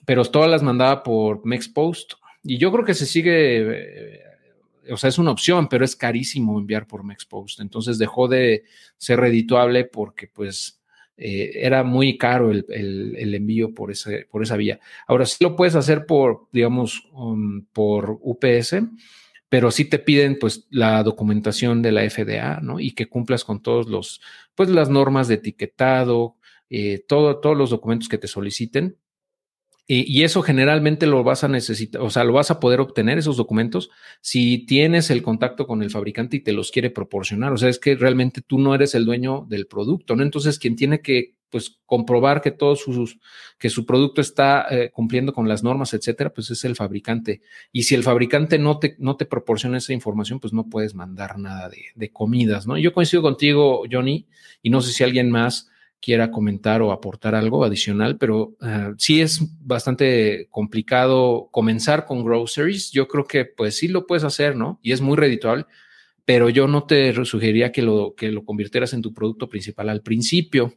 pero 0.06 0.24
todas 0.26 0.50
las 0.50 0.64
mandaba 0.64 1.04
por 1.04 1.46
Mexpost 1.46 2.14
y 2.44 2.58
yo 2.58 2.72
creo 2.72 2.86
que 2.86 2.94
se 2.94 3.06
sigue, 3.06 3.58
eh, 3.60 4.22
o 4.90 4.98
sea, 4.98 5.10
es 5.10 5.18
una 5.18 5.32
opción, 5.32 5.68
pero 5.68 5.84
es 5.84 5.96
carísimo 5.96 6.58
enviar 6.58 6.88
por 6.88 7.04
Mexpost, 7.04 7.60
entonces 7.60 7.98
dejó 7.98 8.28
de 8.28 8.64
ser 8.98 9.20
redituable 9.20 9.86
porque 9.86 10.28
pues 10.28 10.77
eh, 11.18 11.52
era 11.66 11.84
muy 11.84 12.18
caro 12.18 12.52
el, 12.52 13.34
envío 13.34 13.74
por, 13.74 13.92
ese, 13.92 14.28
por 14.30 14.44
esa 14.44 14.56
vía. 14.56 14.80
Ahora 15.08 15.26
sí 15.26 15.44
lo 15.44 15.56
puedes 15.56 15.76
hacer 15.76 16.06
por, 16.06 16.48
digamos, 16.52 17.10
um, 17.12 17.66
por 17.74 18.20
UPS, 18.22 18.76
pero 19.50 19.72
sí 19.72 19.86
te 19.86 19.98
piden 19.98 20.38
pues 20.40 20.68
la 20.70 21.02
documentación 21.02 21.82
de 21.82 21.92
la 21.92 22.08
FDA, 22.08 22.60
¿no? 22.62 22.80
Y 22.80 22.92
que 22.92 23.08
cumplas 23.08 23.44
con 23.44 23.64
todos 23.64 23.88
los, 23.88 24.22
pues 24.54 24.70
las 24.70 24.90
normas 24.90 25.28
de 25.28 25.36
etiquetado, 25.36 26.36
eh, 26.70 27.04
todo, 27.08 27.40
todos 27.40 27.58
los 27.58 27.72
documentos 27.72 28.10
que 28.10 28.18
te 28.18 28.28
soliciten. 28.28 28.98
Y 29.90 30.24
eso 30.24 30.42
generalmente 30.42 31.08
lo 31.08 31.24
vas 31.24 31.46
a 31.46 31.48
necesitar, 31.48 32.02
o 32.02 32.10
sea, 32.10 32.26
lo 32.26 32.34
vas 32.34 32.52
a 32.52 32.60
poder 32.60 32.82
obtener 32.82 33.18
esos 33.18 33.38
documentos 33.38 33.90
si 34.20 34.66
tienes 34.66 35.10
el 35.10 35.24
contacto 35.24 35.66
con 35.66 35.82
el 35.82 35.90
fabricante 35.90 36.36
y 36.36 36.40
te 36.42 36.52
los 36.52 36.72
quiere 36.72 36.90
proporcionar. 36.90 37.54
O 37.54 37.58
sea, 37.58 37.70
es 37.70 37.80
que 37.80 37.96
realmente 37.96 38.42
tú 38.42 38.60
no 38.60 38.76
eres 38.76 38.96
el 38.96 39.06
dueño 39.06 39.46
del 39.48 39.66
producto, 39.66 40.18
¿no? 40.18 40.24
Entonces, 40.24 40.60
quien 40.60 40.76
tiene 40.76 41.02
que, 41.02 41.36
pues, 41.50 41.80
comprobar 41.86 42.42
que 42.42 42.52
todos 42.52 42.82
sus, 42.82 43.18
que 43.58 43.70
su 43.70 43.86
producto 43.86 44.20
está 44.20 44.68
eh, 44.70 44.92
cumpliendo 44.92 45.32
con 45.32 45.48
las 45.48 45.64
normas, 45.64 45.94
etcétera, 45.94 46.34
pues 46.34 46.52
es 46.52 46.66
el 46.66 46.76
fabricante. 46.76 47.42
Y 47.72 47.84
si 47.84 47.96
el 47.96 48.04
fabricante 48.04 48.60
no 48.60 48.80
te, 48.80 48.98
no 49.00 49.16
te 49.16 49.26
proporciona 49.26 49.78
esa 49.78 49.94
información, 49.94 50.42
pues 50.42 50.52
no 50.52 50.68
puedes 50.68 50.96
mandar 50.96 51.40
nada 51.40 51.70
de, 51.70 51.86
de 51.96 52.12
comidas, 52.12 52.68
¿no? 52.68 52.78
Yo 52.78 52.92
coincido 52.92 53.22
contigo, 53.22 53.84
Johnny, 53.90 54.28
y 54.62 54.70
no 54.70 54.82
sé 54.82 54.92
si 54.92 55.06
alguien 55.06 55.32
más 55.32 55.70
quiera 56.02 56.32
comentar 56.32 56.82
o 56.82 56.92
aportar 56.92 57.36
algo 57.36 57.64
adicional, 57.64 58.18
pero 58.18 58.56
uh, 58.62 58.94
sí 58.98 59.22
es 59.22 59.42
bastante 59.60 60.48
complicado 60.50 61.50
comenzar 61.52 62.06
con 62.06 62.24
groceries. 62.24 62.92
Yo 62.92 63.08
creo 63.08 63.26
que 63.26 63.46
pues 63.46 63.78
sí 63.78 63.88
lo 63.88 64.06
puedes 64.06 64.24
hacer, 64.24 64.56
¿no? 64.56 64.80
Y 64.82 64.92
es 64.92 65.02
muy 65.02 65.18
redituable, 65.18 65.66
pero 66.26 66.50
yo 66.50 66.68
no 66.68 66.84
te 66.84 67.14
sugeriría 67.26 67.72
que 67.72 67.82
lo, 67.82 68.14
que 68.16 68.32
lo 68.32 68.46
convirtieras 68.46 68.94
en 68.94 69.02
tu 69.02 69.14
producto 69.14 69.50
principal 69.50 69.90
al 69.90 70.02
principio. 70.02 70.74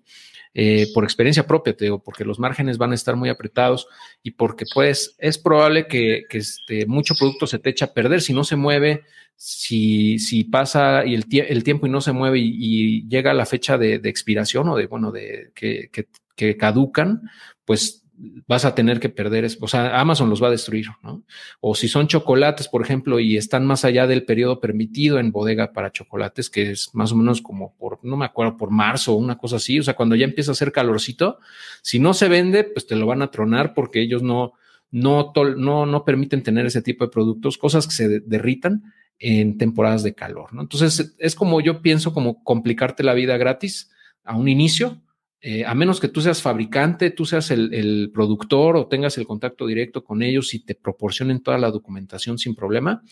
Eh, 0.52 0.88
por 0.92 1.04
experiencia 1.04 1.46
propia, 1.46 1.76
te 1.76 1.84
digo, 1.84 2.02
porque 2.02 2.24
los 2.24 2.40
márgenes 2.40 2.76
van 2.76 2.90
a 2.90 2.96
estar 2.96 3.14
muy 3.14 3.28
apretados 3.28 3.86
y 4.22 4.32
porque 4.32 4.64
pues 4.74 5.14
es 5.18 5.38
probable 5.38 5.86
que, 5.86 6.24
que 6.28 6.38
este, 6.38 6.86
mucho 6.86 7.14
producto 7.14 7.46
se 7.46 7.60
te 7.60 7.70
echa 7.70 7.86
a 7.86 7.94
perder. 7.94 8.20
Si 8.20 8.32
no 8.32 8.42
se 8.42 8.56
mueve, 8.56 9.04
si, 9.36 10.18
si 10.18 10.44
pasa 10.44 11.06
y 11.06 11.14
el, 11.14 11.24
el, 11.30 11.62
tiempo 11.62 11.86
y 11.86 11.90
no 11.90 12.00
se 12.00 12.12
mueve 12.12 12.40
y, 12.40 12.56
y 12.58 13.08
llega 13.08 13.32
la 13.32 13.46
fecha 13.46 13.78
de, 13.78 14.00
de, 14.00 14.10
expiración 14.10 14.68
o 14.68 14.76
de, 14.76 14.86
bueno, 14.86 15.12
de 15.12 15.52
que, 15.54 15.88
que, 15.92 16.08
que 16.34 16.56
caducan, 16.56 17.22
pues 17.64 17.99
vas 18.46 18.64
a 18.64 18.74
tener 18.74 19.00
que 19.00 19.08
perder, 19.08 19.48
o 19.60 19.68
sea, 19.68 19.98
Amazon 20.00 20.28
los 20.28 20.42
va 20.42 20.48
a 20.48 20.50
destruir, 20.50 20.86
¿no? 21.02 21.24
O 21.60 21.74
si 21.74 21.88
son 21.88 22.06
chocolates, 22.06 22.68
por 22.68 22.82
ejemplo, 22.82 23.18
y 23.18 23.36
están 23.36 23.64
más 23.64 23.84
allá 23.84 24.06
del 24.06 24.24
periodo 24.24 24.60
permitido 24.60 25.18
en 25.18 25.32
bodega 25.32 25.72
para 25.72 25.92
chocolates, 25.92 26.50
que 26.50 26.70
es 26.70 26.90
más 26.92 27.12
o 27.12 27.16
menos 27.16 27.40
como 27.40 27.74
por, 27.76 27.98
no 28.02 28.16
me 28.16 28.26
acuerdo, 28.26 28.56
por 28.56 28.70
marzo 28.70 29.14
o 29.14 29.16
una 29.16 29.38
cosa 29.38 29.56
así, 29.56 29.78
o 29.78 29.82
sea, 29.82 29.94
cuando 29.94 30.16
ya 30.16 30.24
empieza 30.24 30.50
a 30.50 30.52
hacer 30.52 30.72
calorcito, 30.72 31.38
si 31.82 31.98
no 31.98 32.12
se 32.12 32.28
vende, 32.28 32.64
pues 32.64 32.86
te 32.86 32.96
lo 32.96 33.06
van 33.06 33.22
a 33.22 33.30
tronar 33.30 33.74
porque 33.74 34.02
ellos 34.02 34.22
no, 34.22 34.52
no, 34.90 35.32
no, 35.56 35.86
no 35.86 36.04
permiten 36.04 36.42
tener 36.42 36.66
ese 36.66 36.82
tipo 36.82 37.04
de 37.04 37.10
productos, 37.10 37.56
cosas 37.56 37.86
que 37.86 37.94
se 37.94 38.20
derritan 38.20 38.92
en 39.18 39.58
temporadas 39.58 40.02
de 40.02 40.14
calor, 40.14 40.52
¿no? 40.52 40.62
Entonces, 40.62 41.14
es 41.18 41.34
como 41.34 41.60
yo 41.60 41.82
pienso, 41.82 42.12
como 42.12 42.42
complicarte 42.42 43.02
la 43.02 43.14
vida 43.14 43.36
gratis 43.36 43.90
a 44.24 44.36
un 44.36 44.48
inicio, 44.48 45.00
eh, 45.42 45.64
a 45.64 45.74
menos 45.74 46.00
que 46.00 46.08
tú 46.08 46.20
seas 46.20 46.42
fabricante, 46.42 47.10
tú 47.10 47.24
seas 47.24 47.50
el, 47.50 47.72
el, 47.72 48.10
productor 48.12 48.76
o 48.76 48.88
tengas 48.88 49.16
el 49.16 49.26
contacto 49.26 49.66
directo 49.66 50.04
con 50.04 50.22
ellos 50.22 50.52
y 50.52 50.64
te 50.64 50.74
proporcionen 50.74 51.42
toda 51.42 51.56
la 51.56 51.70
documentación 51.70 52.36
sin 52.36 52.54
problema, 52.54 53.02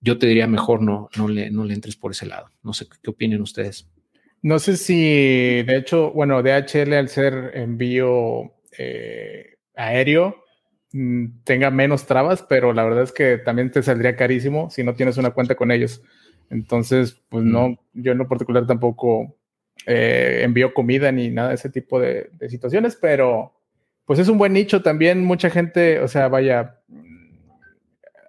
yo 0.00 0.18
te 0.18 0.26
diría 0.26 0.46
mejor 0.46 0.80
no, 0.80 1.10
no, 1.16 1.28
le, 1.28 1.50
no 1.50 1.64
le 1.64 1.74
entres 1.74 1.96
por 1.96 2.12
ese 2.12 2.26
lado. 2.26 2.48
No 2.62 2.72
sé 2.72 2.86
qué 3.02 3.10
opinen 3.10 3.42
ustedes. 3.42 3.88
No 4.40 4.58
sé 4.58 4.76
si, 4.76 5.62
de 5.62 5.76
hecho, 5.76 6.10
bueno, 6.12 6.42
DHL 6.42 6.92
al 6.94 7.08
ser 7.08 7.52
envío 7.54 8.52
eh, 8.78 9.56
aéreo 9.74 10.36
mm, 10.92 11.26
tenga 11.44 11.70
menos 11.70 12.06
trabas, 12.06 12.42
pero 12.42 12.72
la 12.72 12.84
verdad 12.84 13.04
es 13.04 13.12
que 13.12 13.38
también 13.38 13.70
te 13.70 13.82
saldría 13.82 14.16
carísimo 14.16 14.70
si 14.70 14.84
no 14.84 14.94
tienes 14.94 15.16
una 15.16 15.30
cuenta 15.30 15.54
con 15.54 15.70
ellos. 15.70 16.02
Entonces, 16.50 17.20
pues 17.28 17.44
mm. 17.44 17.50
no, 17.50 17.78
yo 17.94 18.12
en 18.12 18.18
lo 18.18 18.28
particular 18.28 18.66
tampoco 18.66 19.36
eh, 19.86 20.40
envío 20.42 20.72
comida 20.74 21.12
ni 21.12 21.30
nada 21.30 21.50
de 21.50 21.54
ese 21.56 21.70
tipo 21.70 22.00
de, 22.00 22.30
de, 22.32 22.48
situaciones, 22.48 22.96
pero 22.96 23.52
pues 24.04 24.18
es 24.18 24.28
un 24.28 24.38
buen 24.38 24.52
nicho 24.52 24.82
también. 24.82 25.24
Mucha 25.24 25.50
gente, 25.50 26.00
o 26.00 26.08
sea, 26.08 26.28
vaya, 26.28 26.80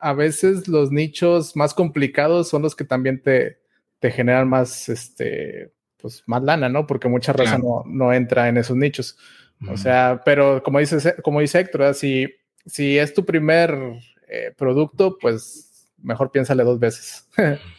a 0.01 0.13
veces 0.13 0.67
los 0.67 0.91
nichos 0.91 1.55
más 1.55 1.73
complicados 1.73 2.49
son 2.49 2.61
los 2.61 2.75
que 2.75 2.83
también 2.83 3.21
te, 3.21 3.59
te 3.99 4.11
generan 4.11 4.47
más, 4.47 4.89
este, 4.89 5.71
pues 5.97 6.23
más 6.27 6.43
lana, 6.43 6.69
¿no? 6.69 6.85
Porque 6.85 7.07
mucha 7.07 7.33
raza 7.33 7.57
claro. 7.57 7.83
no, 7.85 8.05
no, 8.05 8.13
entra 8.13 8.47
en 8.47 8.57
esos 8.57 8.77
nichos. 8.77 9.17
Mm. 9.59 9.69
O 9.69 9.77
sea, 9.77 10.21
pero 10.23 10.61
como 10.61 10.79
dice, 10.79 11.15
como 11.23 11.39
dice 11.39 11.59
Héctor, 11.59 11.93
si, 11.95 12.27
si 12.65 12.97
es 12.97 13.13
tu 13.13 13.25
primer 13.25 13.75
eh, 14.27 14.53
producto, 14.55 15.17
pues 15.19 15.89
mejor 16.01 16.31
piénsale 16.31 16.63
dos 16.63 16.79
veces. 16.79 17.27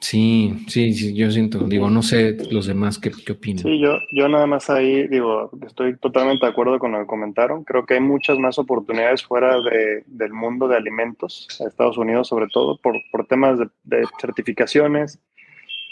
Sí, 0.00 0.64
sí, 0.66 0.94
sí, 0.94 1.14
yo 1.14 1.30
siento, 1.30 1.58
digo, 1.58 1.90
no 1.90 2.02
sé 2.02 2.36
los 2.50 2.66
demás 2.66 2.98
qué, 2.98 3.10
opinan. 3.30 3.62
Sí, 3.62 3.78
yo, 3.78 3.98
yo 4.10 4.28
nada 4.28 4.46
más 4.46 4.70
ahí, 4.70 5.06
digo, 5.08 5.50
estoy 5.66 5.96
totalmente 5.98 6.46
de 6.46 6.50
acuerdo 6.50 6.78
con 6.78 6.92
lo 6.92 7.00
que 7.00 7.06
comentaron. 7.06 7.64
Creo 7.64 7.84
que 7.84 7.94
hay 7.94 8.00
muchas 8.00 8.38
más 8.38 8.58
oportunidades 8.58 9.22
fuera 9.22 9.60
de, 9.60 10.02
del 10.06 10.32
mundo 10.32 10.68
de 10.68 10.76
alimentos, 10.76 11.46
Estados 11.60 11.98
Unidos 11.98 12.28
sobre 12.28 12.46
todo, 12.48 12.78
por, 12.78 12.96
por 13.12 13.26
temas 13.26 13.58
de, 13.58 13.68
de, 13.84 14.06
certificaciones, 14.18 15.20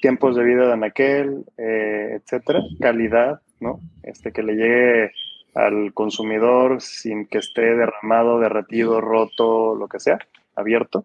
tiempos 0.01 0.37
de 0.37 0.45
vida 0.45 0.67
de 0.67 0.73
anaquel, 0.73 1.45
eh, 1.59 2.21
etcétera, 2.23 2.63
calidad, 2.81 3.43
¿no? 3.61 3.81
Este, 4.03 4.33
que 4.33 4.43
le 4.43 4.55
llegue 4.55 5.13
al 5.55 5.93
consumidor 5.93 6.81
sin 6.81 7.27
que 7.27 7.39
esté 7.39 7.75
derramado, 7.75 8.39
derretido, 8.39 9.01
roto, 9.01 9.75
lo 9.75 9.89
que 9.89 10.01
sea, 10.01 10.19
abierto. 10.55 11.05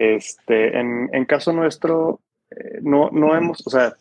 Este, 0.00 0.78
en, 0.78 1.24
caso 1.24 1.52
nuestro, 1.52 2.20
eh, 2.52 2.78
no, 2.82 3.10
no 3.10 3.34
hemos, 3.36 3.66
o 3.66 3.70
sea, 3.70 3.94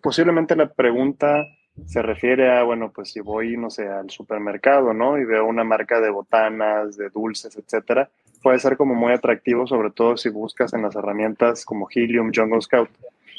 posiblemente 0.00 0.54
la 0.54 0.72
pregunta 0.72 1.44
se 1.86 2.02
refiere 2.02 2.56
a, 2.56 2.62
bueno, 2.62 2.92
pues 2.94 3.10
si 3.10 3.20
voy, 3.20 3.56
no 3.56 3.68
sé, 3.68 3.88
al 3.88 4.10
supermercado, 4.10 4.94
¿no? 4.94 5.18
Y 5.18 5.24
veo 5.24 5.44
una 5.44 5.64
marca 5.64 6.00
de 6.00 6.10
botanas, 6.10 6.96
de 6.96 7.10
dulces, 7.10 7.56
etcétera, 7.56 8.08
puede 8.44 8.60
ser 8.60 8.76
como 8.76 8.94
muy 8.94 9.12
atractivo, 9.12 9.66
sobre 9.66 9.90
todo 9.90 10.16
si 10.16 10.28
buscas 10.28 10.72
en 10.72 10.82
las 10.82 10.94
herramientas 10.94 11.64
como 11.64 11.88
Helium, 11.92 12.30
Jungle 12.32 12.60
Scout. 12.62 12.90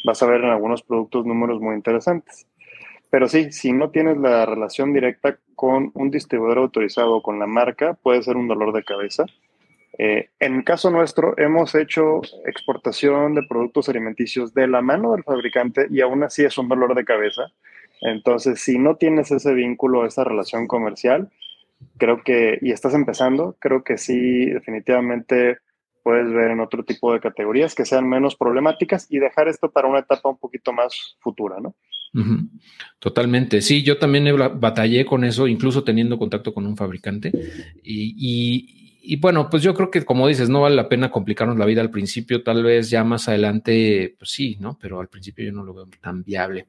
Vas 0.06 0.22
a 0.22 0.26
ver 0.26 0.42
en 0.42 0.50
algunos 0.50 0.82
productos 0.82 1.26
números 1.26 1.62
muy 1.62 1.76
interesantes. 1.76 2.46
Pero 3.10 3.30
sí, 3.30 3.54
si 3.54 3.72
no 3.72 3.89
tienes 3.89 4.18
la 4.18 4.46
relación 4.46 4.92
directa 4.94 5.38
con 5.56 5.92
un 5.94 6.12
distribuidor 6.12 6.58
autorizado 6.58 7.22
con 7.22 7.39
la 7.39 7.48
marca, 7.48 7.94
puede 7.94 8.22
ser 8.22 8.36
un 8.36 8.50
dolor 8.50 8.74
de 8.74 8.84
cabeza. 8.84 9.26
Eh, 10.02 10.30
en 10.40 10.62
caso 10.62 10.90
nuestro, 10.90 11.38
hemos 11.38 11.76
hecho 11.76 12.22
exportación 12.46 13.36
de 13.36 13.44
productos 13.44 13.90
alimenticios 13.90 14.54
de 14.54 14.66
la 14.66 14.82
mano 14.82 15.12
del 15.12 15.26
fabricante 15.26 15.88
y 15.92 16.00
aún 16.00 16.24
así 16.24 16.46
es 16.46 16.58
un 16.58 16.70
dolor 16.70 16.96
de 16.96 17.04
cabeza. 17.04 17.52
Entonces, 18.00 18.62
si 18.62 18.80
no 18.80 18.96
tienes 18.96 19.30
ese 19.32 19.54
vínculo, 19.54 20.06
esa 20.06 20.24
relación 20.24 20.68
comercial, 20.68 21.30
creo 21.98 22.24
que, 22.24 22.58
y 22.62 22.72
estás 22.72 22.94
empezando, 22.94 23.58
creo 23.60 23.84
que 23.84 23.98
sí, 23.98 24.46
definitivamente 24.46 25.58
puedes 26.02 26.32
ver 26.32 26.52
en 26.52 26.62
otro 26.62 26.86
tipo 26.86 27.12
de 27.12 27.20
categorías 27.20 27.76
que 27.76 27.86
sean 27.86 28.08
menos 28.08 28.38
problemáticas 28.38 29.06
y 29.10 29.20
dejar 29.20 29.50
esto 29.50 29.70
para 29.70 29.90
una 29.90 30.00
etapa 30.00 30.30
un 30.30 30.38
poquito 30.38 30.72
más 30.72 31.18
futura, 31.20 31.58
¿no? 31.60 31.76
Totalmente. 33.00 33.62
Sí, 33.62 33.84
yo 33.84 33.98
también 33.98 34.26
batallé 34.60 35.06
con 35.06 35.24
eso, 35.24 35.48
incluso 35.48 35.84
teniendo 35.84 36.18
contacto 36.18 36.54
con 36.54 36.66
un 36.66 36.76
fabricante. 36.76 37.32
Y, 37.84 38.79
y, 39.02 39.16
bueno, 39.18 39.50
pues 39.50 39.64
yo 39.64 39.74
creo 39.74 39.92
que 39.92 40.04
como 40.06 40.28
dices, 40.28 40.50
no 40.50 40.62
vale 40.62 40.76
la 40.76 40.90
pena 40.90 41.12
complicarnos 41.12 41.58
la 41.58 41.66
vida 41.66 41.82
al 41.82 41.92
principio, 41.92 42.44
tal 42.44 42.64
vez 42.64 42.90
ya 42.90 43.04
más 43.04 43.28
adelante, 43.28 44.16
pues 44.18 44.32
sí, 44.32 44.58
¿no? 44.60 44.78
Pero 44.82 45.00
al 45.00 45.08
principio 45.08 45.46
yo 45.46 45.52
no 45.52 45.64
lo 45.64 45.74
veo 45.74 45.88
tan 46.02 46.24
viable. 46.24 46.68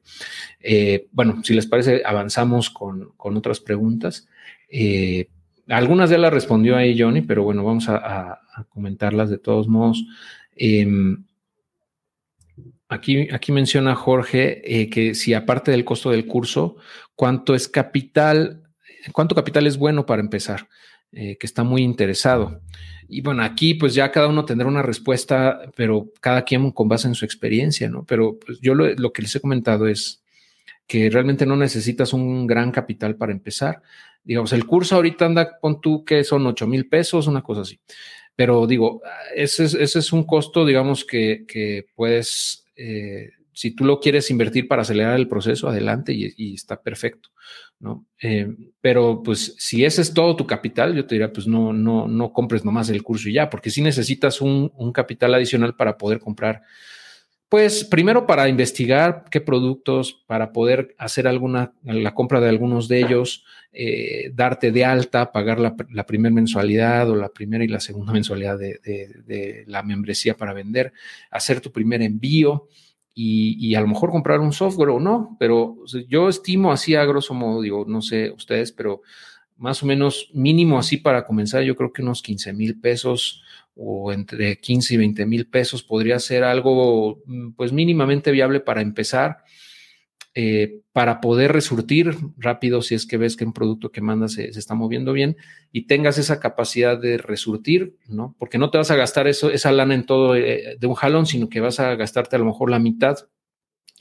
Eh, 0.59 1.07
bueno, 1.11 1.41
si 1.43 1.53
les 1.53 1.67
parece, 1.67 2.01
avanzamos 2.05 2.69
con, 2.69 3.11
con 3.17 3.37
otras 3.37 3.59
preguntas. 3.59 4.27
Eh, 4.69 5.27
algunas 5.67 6.09
ya 6.09 6.17
las 6.17 6.33
respondió 6.33 6.75
ahí 6.75 6.99
Johnny, 6.99 7.21
pero 7.21 7.43
bueno, 7.43 7.63
vamos 7.63 7.87
a, 7.89 8.39
comentarlas 8.69 9.29
de 9.29 9.37
todos 9.37 9.67
modos. 9.67 10.05
Eh, 10.55 10.85
Aquí, 12.91 13.29
aquí, 13.31 13.53
menciona 13.53 13.95
Jorge 13.95 14.81
eh, 14.81 14.89
que 14.89 15.15
si 15.15 15.33
aparte 15.33 15.71
del 15.71 15.85
costo 15.85 16.09
del 16.09 16.27
curso, 16.27 16.75
¿cuánto 17.15 17.55
es 17.55 17.69
capital? 17.69 18.63
¿Cuánto 19.13 19.33
capital 19.33 19.65
es 19.65 19.77
bueno 19.77 20.05
para 20.05 20.21
empezar? 20.21 20.67
Eh, 21.13 21.37
que 21.37 21.45
está 21.45 21.63
muy 21.63 21.81
interesado. 21.81 22.61
Y 23.09 23.19
bueno, 23.19 23.43
aquí 23.43 23.73
pues 23.73 23.93
ya 23.93 24.11
cada 24.11 24.29
uno 24.29 24.45
tendrá 24.45 24.65
una 24.69 24.81
respuesta, 24.81 25.59
pero 25.75 26.09
cada 26.21 26.43
quien 26.45 26.71
con 26.71 26.87
base 26.87 27.09
en 27.09 27.15
su 27.15 27.25
experiencia, 27.25 27.89
¿no? 27.89 28.05
Pero 28.05 28.39
pues, 28.39 28.59
yo 28.61 28.73
lo, 28.73 28.87
lo 28.93 29.11
que 29.11 29.21
les 29.21 29.35
he 29.35 29.41
comentado 29.41 29.89
es 29.89 30.23
que 30.87 31.09
realmente 31.09 31.45
no 31.45 31.57
necesitas 31.57 32.13
un 32.13 32.47
gran 32.47 32.71
capital 32.71 33.17
para 33.17 33.33
empezar. 33.33 33.81
Digamos, 34.23 34.53
el 34.53 34.65
curso 34.65 34.95
ahorita 34.95 35.25
anda 35.25 35.59
con 35.59 35.81
tú 35.81 36.05
que 36.05 36.23
son 36.23 36.47
8 36.47 36.65
mil 36.65 36.87
pesos, 36.87 37.27
una 37.27 37.43
cosa 37.43 37.61
así. 37.61 37.77
Pero 38.37 38.65
digo, 38.65 39.01
ese 39.35 39.65
es, 39.65 39.73
ese 39.73 39.99
es 39.99 40.13
un 40.13 40.23
costo, 40.23 40.65
digamos, 40.65 41.03
que, 41.03 41.43
que 41.45 41.87
puedes 41.93 42.65
eh, 42.77 43.31
si 43.53 43.71
tú 43.71 43.83
lo 43.83 43.99
quieres 43.99 44.31
invertir 44.31 44.67
para 44.67 44.83
acelerar 44.83 45.15
el 45.17 45.27
proceso, 45.27 45.67
adelante 45.67 46.13
y, 46.13 46.33
y 46.37 46.55
está 46.55 46.81
perfecto, 46.81 47.29
Eh, 48.21 48.47
pero 48.79 49.23
pues 49.23 49.55
si 49.57 49.83
ese 49.83 50.01
es 50.01 50.13
todo 50.13 50.35
tu 50.35 50.45
capital, 50.45 50.95
yo 50.95 51.05
te 51.05 51.15
diría, 51.15 51.33
pues 51.33 51.47
no, 51.47 51.73
no, 51.73 52.07
no 52.07 52.31
compres 52.33 52.63
nomás 52.63 52.89
el 52.89 53.03
curso 53.03 53.29
y 53.29 53.33
ya, 53.33 53.49
porque 53.49 53.69
si 53.69 53.81
necesitas 53.81 54.41
un, 54.41 54.71
un, 54.75 54.91
capital 54.91 55.33
adicional 55.33 55.75
para 55.75 55.97
poder 55.97 56.19
comprar. 56.19 56.61
Pues 57.49 57.83
primero 57.83 58.25
para 58.25 58.47
investigar 58.47 59.25
qué 59.29 59.41
productos, 59.41 60.23
para 60.25 60.53
poder 60.53 60.95
hacer 60.97 61.27
alguna, 61.27 61.73
la 61.83 62.13
compra 62.13 62.39
de 62.39 62.47
algunos 62.47 62.87
de 62.87 63.01
ellos, 63.01 63.43
eh, 63.73 64.31
darte 64.33 64.71
de 64.71 64.83
alta, 64.83 65.31
pagar 65.31 65.59
la, 65.59 66.05
primera 66.05 66.33
mensualidad 66.33 67.09
o 67.09 67.15
la 67.15 67.29
primera 67.29 67.63
y 67.63 67.67
la 67.67 67.79
segunda 67.79 68.13
mensualidad 68.13 68.57
de, 68.57 69.63
la 69.67 69.81
membresía 69.83 70.35
para 70.35 70.53
vender, 70.53 70.93
hacer 71.29 71.61
tu 71.61 71.71
primer 71.71 72.01
envío 72.01 72.67
y, 73.13 73.57
y, 73.59 73.75
a 73.75 73.81
lo 73.81 73.87
mejor 73.87 74.11
comprar 74.11 74.39
un 74.39 74.53
software 74.53 74.89
o 74.89 74.99
no, 74.99 75.35
pero 75.39 75.77
yo 76.07 76.29
estimo 76.29 76.71
así 76.71 76.95
a 76.95 77.05
grosso 77.05 77.33
modo, 77.33 77.61
digo, 77.61 77.85
no 77.87 78.01
sé 78.01 78.31
ustedes, 78.31 78.71
pero 78.71 79.01
más 79.57 79.83
o 79.83 79.85
menos 79.85 80.29
mínimo 80.33 80.79
así 80.79 80.97
para 80.97 81.23
comenzar, 81.23 81.61
yo 81.63 81.75
creo 81.75 81.93
que 81.93 82.01
unos 82.01 82.23
15 82.23 82.53
mil 82.53 82.79
pesos 82.79 83.43
o 83.75 84.11
entre 84.11 84.59
15 84.59 84.95
y 84.95 84.97
20 84.97 85.25
mil 85.25 85.47
pesos 85.47 85.83
podría 85.83 86.17
ser 86.19 86.43
algo 86.43 87.21
mm, 87.25 87.51
pues 87.51 87.71
mínimamente 87.71 88.31
viable 88.31 88.59
para 88.59 88.81
empezar, 88.81 89.43
eh, 90.33 90.81
para 90.93 91.19
poder 91.19 91.51
resurtir 91.51 92.15
rápido 92.37 92.81
si 92.81 92.95
es 92.95 93.05
que 93.05 93.17
ves 93.17 93.35
que 93.35 93.45
un 93.45 93.53
producto 93.53 93.91
que 93.91 94.01
mandas 94.01 94.33
se, 94.33 94.47
está 94.47 94.75
moviendo 94.75 95.11
bien 95.13 95.35
y 95.71 95.87
tengas 95.87 96.17
esa 96.17 96.39
capacidad 96.39 96.97
de 96.97 97.17
resurtir, 97.17 97.97
¿no? 98.07 98.35
Porque 98.39 98.57
no 98.57 98.69
te 98.71 98.77
vas 98.77 98.91
a 98.91 98.95
gastar 98.95 99.27
eso, 99.27 99.49
esa 99.51 99.71
lana 99.71 99.93
en 99.93 100.05
todo 100.05 100.35
eh, 100.35 100.77
de 100.79 100.87
un 100.87 100.93
jalón, 100.95 101.25
sino 101.25 101.49
que 101.49 101.59
vas 101.59 101.79
a 101.79 101.95
gastarte 101.95 102.35
a 102.35 102.39
lo 102.39 102.45
mejor 102.45 102.69
la 102.69 102.79
mitad 102.79 103.17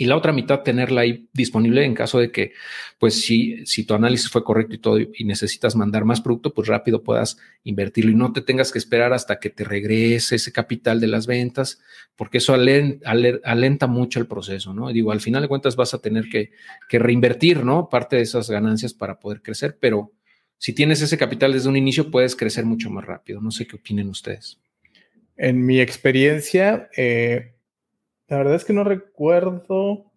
y 0.00 0.06
la 0.06 0.16
otra 0.16 0.32
mitad 0.32 0.62
tenerla 0.62 1.02
ahí 1.02 1.28
disponible 1.34 1.84
en 1.84 1.92
caso 1.92 2.18
de 2.18 2.32
que, 2.32 2.54
pues 2.98 3.20
si, 3.20 3.66
si 3.66 3.84
tu 3.84 3.92
análisis 3.92 4.30
fue 4.30 4.42
correcto 4.42 4.74
y 4.74 4.78
todo 4.78 4.98
y 4.98 5.24
necesitas 5.24 5.76
mandar 5.76 6.06
más 6.06 6.22
producto, 6.22 6.54
pues 6.54 6.68
rápido 6.68 7.02
puedas 7.02 7.36
invertirlo 7.64 8.10
y 8.10 8.14
no 8.14 8.32
te 8.32 8.40
tengas 8.40 8.72
que 8.72 8.78
esperar 8.78 9.12
hasta 9.12 9.38
que 9.38 9.50
te 9.50 9.62
regrese 9.62 10.36
ese 10.36 10.52
capital 10.52 11.00
de 11.00 11.08
las 11.08 11.26
ventas, 11.26 11.82
porque 12.16 12.38
eso 12.38 12.54
alenta, 12.54 13.86
mucho 13.88 14.20
el 14.20 14.26
proceso, 14.26 14.72
¿no? 14.72 14.88
digo, 14.90 15.12
al 15.12 15.20
final 15.20 15.42
de 15.42 15.48
cuentas 15.48 15.76
vas 15.76 15.92
a 15.92 15.98
tener 15.98 16.30
que, 16.30 16.52
que 16.88 16.98
reinvertir, 16.98 17.62
¿no? 17.62 17.90
Parte 17.90 18.16
de 18.16 18.22
esas 18.22 18.48
ganancias 18.48 18.94
para 18.94 19.20
poder 19.20 19.42
crecer, 19.42 19.76
pero 19.78 20.12
si 20.56 20.72
tienes 20.72 21.02
ese 21.02 21.18
capital 21.18 21.52
desde 21.52 21.68
un 21.68 21.76
inicio, 21.76 22.10
puedes 22.10 22.34
crecer 22.34 22.64
mucho 22.64 22.88
más 22.88 23.04
rápido. 23.04 23.42
No 23.42 23.50
sé 23.50 23.66
qué 23.66 23.76
opinen 23.76 24.08
ustedes. 24.08 24.58
En 25.36 25.66
mi 25.66 25.78
experiencia, 25.78 26.88
eh, 26.96 27.52
la 28.30 28.38
verdad 28.38 28.54
es 28.54 28.64
que 28.64 28.72
no 28.72 28.84
recuerdo 28.84 30.10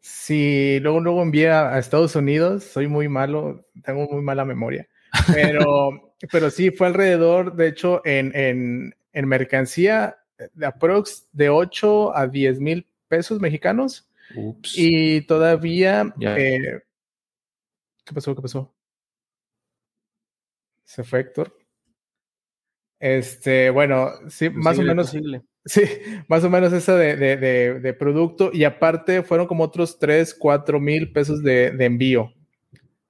si 0.00 0.78
luego, 0.80 1.00
luego 1.00 1.22
envié 1.22 1.50
a, 1.50 1.78
Estados 1.78 2.14
Unidos. 2.14 2.64
Soy 2.64 2.86
muy 2.86 3.08
malo, 3.08 3.66
tengo 3.82 4.06
muy 4.08 4.20
mala 4.22 4.44
memoria. 4.44 4.86
Pero, 5.32 6.14
pero 6.30 6.50
sí, 6.50 6.70
fue 6.70 6.88
alrededor, 6.88 7.56
de 7.56 7.68
hecho, 7.68 8.02
en, 8.04 8.36
en, 8.36 8.94
en 9.14 9.26
mercancía 9.26 10.18
de 10.52 10.66
aprox 10.66 11.28
de 11.32 11.48
8 11.48 12.14
a 12.14 12.26
10 12.26 12.60
mil 12.60 12.86
pesos 13.08 13.40
mexicanos. 13.40 14.06
Ups. 14.36 14.74
Y 14.76 15.22
todavía... 15.22 16.14
Eh, 16.20 16.82
¿Qué 18.04 18.14
pasó? 18.14 18.36
¿Qué 18.36 18.42
pasó? 18.42 18.74
Se 20.84 21.04
fue 21.04 21.20
Héctor. 21.20 21.56
Este, 22.98 23.70
bueno, 23.70 24.10
sí, 24.28 24.50
más 24.50 24.78
o 24.78 24.82
menos. 24.82 25.06
Posible. 25.06 25.42
Sí, 25.64 25.82
más 26.28 26.44
o 26.44 26.50
menos 26.50 26.72
eso 26.72 26.96
de, 26.96 27.16
de, 27.16 27.36
de, 27.80 27.94
producto. 27.94 28.50
Y 28.52 28.64
aparte 28.64 29.22
fueron 29.22 29.46
como 29.46 29.64
otros 29.64 29.98
3, 29.98 30.34
4 30.34 30.80
mil 30.80 31.12
pesos 31.12 31.42
de, 31.42 31.66
envío 31.78 32.32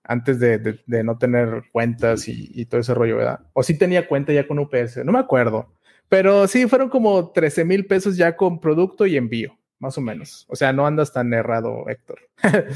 antes 0.03 0.41
de, 0.41 0.81
no 1.05 1.19
tener 1.19 1.65
cuentas 1.73 2.27
y, 2.29 2.51
y, 2.55 2.65
todo 2.67 2.81
ese 2.81 2.95
rollo, 2.95 3.17
¿verdad? 3.17 3.41
O 3.53 3.63
sí 3.63 3.79
tenía 3.79 4.09
cuenta 4.09 4.33
ya 4.33 4.47
con 4.47 4.59
UPS, 4.59 5.05
no 5.05 5.13
me 5.13 5.21
acuerdo. 5.21 5.73
Pero 6.09 6.49
sí, 6.49 6.67
fueron 6.67 6.89
como 6.89 7.31
13 7.31 7.65
mil 7.65 7.87
pesos 7.87 8.17
ya 8.17 8.37
con 8.37 8.61
producto 8.61 9.07
y 9.07 9.17
envío, 9.17 9.57
más 9.79 9.97
o 9.97 10.01
menos. 10.01 10.45
O 10.49 10.57
sea, 10.57 10.73
no 10.73 10.85
andas 10.85 11.13
tan 11.13 11.33
errado, 11.33 11.89
Héctor. 11.89 12.19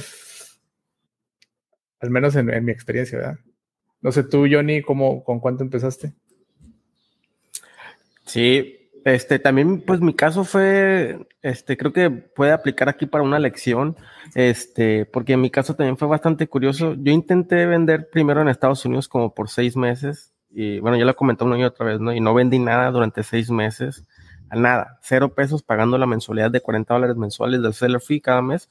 Al 2.00 2.10
menos 2.10 2.36
en, 2.36 2.50
en, 2.50 2.64
mi 2.64 2.70
experiencia, 2.70 3.18
¿verdad? 3.18 3.38
No 4.00 4.12
sé, 4.12 4.22
tú, 4.22 4.46
Johnny, 4.48 4.82
¿cómo, 4.82 5.24
¿con 5.24 5.40
cuánto 5.40 5.64
empezaste? 5.64 6.12
Sí, 8.26 8.83
este, 9.04 9.38
también, 9.38 9.82
pues 9.82 10.00
mi 10.00 10.14
caso 10.14 10.44
fue, 10.44 11.26
este, 11.42 11.76
creo 11.76 11.92
que 11.92 12.10
puede 12.10 12.52
aplicar 12.52 12.88
aquí 12.88 13.06
para 13.06 13.22
una 13.24 13.38
lección, 13.38 13.96
este, 14.34 15.04
porque 15.06 15.34
en 15.34 15.40
mi 15.42 15.50
caso 15.50 15.74
también 15.74 15.96
fue 15.96 16.08
bastante 16.08 16.48
curioso. 16.48 16.94
Yo 16.94 17.12
intenté 17.12 17.66
vender 17.66 18.08
primero 18.10 18.40
en 18.40 18.48
Estados 18.48 18.84
Unidos 18.84 19.08
como 19.08 19.34
por 19.34 19.48
seis 19.50 19.76
meses, 19.76 20.32
y 20.50 20.78
bueno, 20.78 20.96
ya 20.96 21.04
lo 21.04 21.16
comenté 21.16 21.44
una 21.44 21.58
y 21.58 21.64
otra 21.64 21.86
vez, 21.86 22.00
¿no? 22.00 22.14
Y 22.14 22.20
no 22.20 22.32
vendí 22.32 22.58
nada 22.58 22.90
durante 22.90 23.22
seis 23.22 23.50
meses, 23.50 24.04
nada, 24.50 24.98
cero 25.02 25.34
pesos 25.34 25.62
pagando 25.62 25.98
la 25.98 26.06
mensualidad 26.06 26.50
de 26.50 26.60
40 26.60 26.94
dólares 26.94 27.16
mensuales 27.16 27.62
del 27.62 27.74
seller 27.74 28.00
fee 28.00 28.20
cada 28.20 28.42
mes. 28.42 28.70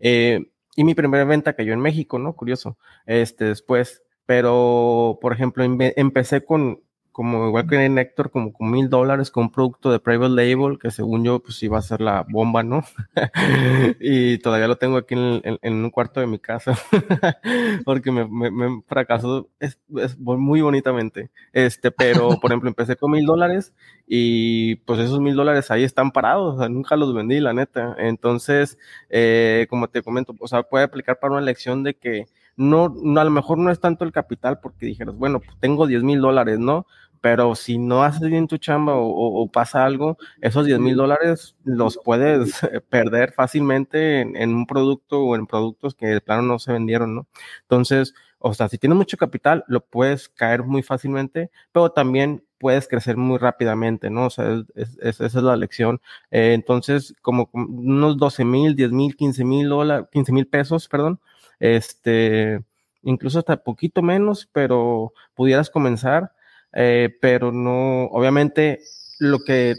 Eh, 0.00 0.50
y 0.76 0.84
mi 0.84 0.94
primera 0.94 1.24
venta 1.24 1.52
cayó 1.52 1.72
en 1.72 1.80
México, 1.80 2.18
¿no? 2.18 2.34
Curioso. 2.34 2.78
Este, 3.06 3.44
después, 3.44 4.02
pero, 4.26 5.18
por 5.20 5.32
ejemplo, 5.32 5.64
empecé 5.64 6.44
con, 6.44 6.80
como 7.14 7.46
igual 7.46 7.68
que 7.68 7.76
en 7.76 7.96
Héctor, 7.96 8.32
como 8.32 8.52
con 8.52 8.72
mil 8.72 8.90
dólares 8.90 9.30
con 9.30 9.44
un 9.44 9.52
producto 9.52 9.92
de 9.92 10.00
private 10.00 10.34
label, 10.34 10.80
que 10.80 10.90
según 10.90 11.22
yo, 11.22 11.38
pues 11.38 11.62
iba 11.62 11.78
a 11.78 11.82
ser 11.82 12.00
la 12.00 12.26
bomba, 12.28 12.64
¿no? 12.64 12.82
y 14.00 14.38
todavía 14.38 14.66
lo 14.66 14.78
tengo 14.78 14.96
aquí 14.96 15.14
en, 15.14 15.58
un 15.62 15.90
cuarto 15.90 16.18
de 16.18 16.26
mi 16.26 16.40
casa, 16.40 16.76
porque 17.84 18.10
me, 18.10 18.82
fracasó 18.88 19.48
es, 19.60 19.78
muy 20.18 20.60
bonitamente. 20.60 21.30
Este, 21.52 21.92
pero, 21.92 22.40
por 22.40 22.50
ejemplo, 22.50 22.68
empecé 22.68 22.96
con 22.96 23.12
mil 23.12 23.24
dólares 23.24 23.72
y 24.08 24.74
pues 24.84 24.98
esos 24.98 25.20
mil 25.20 25.36
dólares 25.36 25.70
ahí 25.70 25.84
están 25.84 26.10
parados, 26.10 26.68
nunca 26.68 26.96
los 26.96 27.14
vendí, 27.14 27.38
la 27.38 27.52
neta. 27.52 27.94
Entonces, 27.96 28.76
eh, 29.08 29.68
como 29.70 29.86
te 29.86 30.02
comento, 30.02 30.34
o 30.40 30.48
sea, 30.48 30.64
puede 30.64 30.82
aplicar 30.82 31.20
para 31.20 31.34
una 31.34 31.42
lección 31.42 31.84
de 31.84 31.94
que 31.94 32.26
no, 32.56 32.88
no, 32.88 33.20
a 33.20 33.24
lo 33.24 33.30
mejor 33.30 33.58
no 33.58 33.70
es 33.70 33.80
tanto 33.80 34.04
el 34.04 34.12
capital 34.12 34.60
porque 34.60 34.86
dijeras, 34.86 35.16
bueno, 35.16 35.40
pues 35.40 35.56
tengo 35.60 35.86
10 35.86 36.02
mil 36.02 36.20
dólares, 36.20 36.58
¿no? 36.58 36.86
Pero 37.24 37.54
si 37.54 37.78
no 37.78 38.02
haces 38.02 38.28
bien 38.28 38.46
tu 38.46 38.58
chamba 38.58 38.96
o, 38.98 39.50
pasa 39.50 39.86
algo, 39.86 40.18
esos 40.42 40.66
10 40.66 40.78
mil 40.78 40.94
dólares 40.94 41.56
los 41.64 41.98
puedes 42.04 42.60
perder 42.90 43.32
fácilmente 43.32 44.20
en, 44.20 44.54
un 44.54 44.66
producto 44.66 45.22
o 45.24 45.34
en 45.34 45.46
productos 45.46 45.94
que 45.94 46.06
de 46.06 46.20
plano 46.20 46.42
no 46.42 46.58
se 46.58 46.74
vendieron, 46.74 47.14
¿no? 47.14 47.26
Entonces, 47.62 48.12
o 48.40 48.52
sea, 48.52 48.68
si 48.68 48.76
tienes 48.76 48.98
mucho 48.98 49.16
capital, 49.16 49.64
lo 49.68 49.80
puedes 49.86 50.28
caer 50.28 50.64
muy 50.64 50.82
fácilmente, 50.82 51.50
pero 51.72 51.92
también 51.92 52.44
puedes 52.58 52.86
crecer 52.88 53.16
muy 53.16 53.38
rápidamente, 53.38 54.10
¿no? 54.10 54.26
O 54.26 54.30
sea, 54.30 54.62
esa 54.74 55.24
es 55.24 55.34
la 55.34 55.56
lección. 55.56 56.02
Eh, 56.30 56.52
entonces, 56.52 57.14
como 57.22 57.48
unos 57.54 58.18
12 58.18 58.44
mil, 58.44 58.76
10 58.76 58.92
mil, 58.92 59.16
15 59.16 59.44
mil 59.46 59.70
dólares, 59.70 60.08
15 60.12 60.30
mil 60.30 60.46
pesos, 60.46 60.88
perdón, 60.88 61.18
este, 61.58 62.62
incluso 63.02 63.38
hasta 63.38 63.56
poquito 63.56 64.02
menos, 64.02 64.46
pero 64.52 65.14
pudieras 65.34 65.70
comenzar 65.70 66.34
eh, 66.74 67.16
pero 67.20 67.52
no, 67.52 68.04
obviamente 68.06 68.80
lo 69.18 69.40
que 69.40 69.76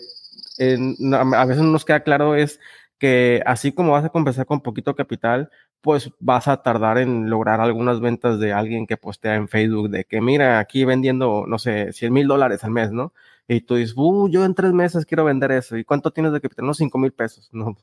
a 0.57 1.45
veces 1.45 1.63
no 1.63 1.71
nos 1.71 1.85
queda 1.85 2.01
claro 2.01 2.35
es 2.35 2.59
que 2.97 3.41
así 3.45 3.73
como 3.73 3.91
vas 3.91 4.05
a 4.05 4.09
comenzar 4.09 4.45
con 4.45 4.61
poquito 4.61 4.95
capital, 4.95 5.49
pues 5.81 6.11
vas 6.19 6.47
a 6.47 6.63
tardar 6.63 6.97
en 6.97 7.29
lograr 7.29 7.61
algunas 7.61 7.99
ventas 7.99 8.39
de 8.39 8.53
alguien 8.53 8.87
que 8.87 8.97
postea 8.97 9.35
en 9.35 9.47
Facebook 9.47 9.89
de 9.89 10.05
que 10.05 10.21
mira, 10.21 10.59
aquí 10.59 10.85
vendiendo, 10.85 11.45
no 11.47 11.59
sé, 11.59 11.93
100 11.93 12.13
mil 12.13 12.27
dólares 12.27 12.63
al 12.63 12.71
mes, 12.71 12.91
¿no? 12.91 13.13
Y 13.47 13.61
tú 13.61 13.75
dices, 13.75 13.93
uh, 13.97 14.27
yo 14.29 14.45
en 14.45 14.55
tres 14.55 14.73
meses 14.73 15.05
quiero 15.05 15.25
vender 15.25 15.51
eso. 15.51 15.77
¿Y 15.77 15.83
cuánto 15.83 16.11
tienes 16.11 16.33
de 16.33 16.41
capital? 16.41 16.65
No, 16.65 16.73
5 16.73 16.97
mil 16.97 17.11
pesos. 17.11 17.49
No. 17.53 17.77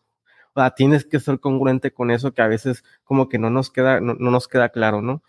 O 0.54 0.60
sea, 0.60 0.70
tienes 0.72 1.04
que 1.04 1.20
ser 1.20 1.38
congruente 1.40 1.92
con 1.92 2.10
eso 2.10 2.32
que 2.32 2.42
a 2.42 2.48
veces 2.48 2.84
como 3.04 3.28
que 3.28 3.38
no 3.38 3.50
nos 3.50 3.70
queda, 3.70 4.00
no 4.00 4.14
nos 4.14 4.48
queda 4.48 4.70
claro, 4.70 5.00
¿no? 5.02 5.22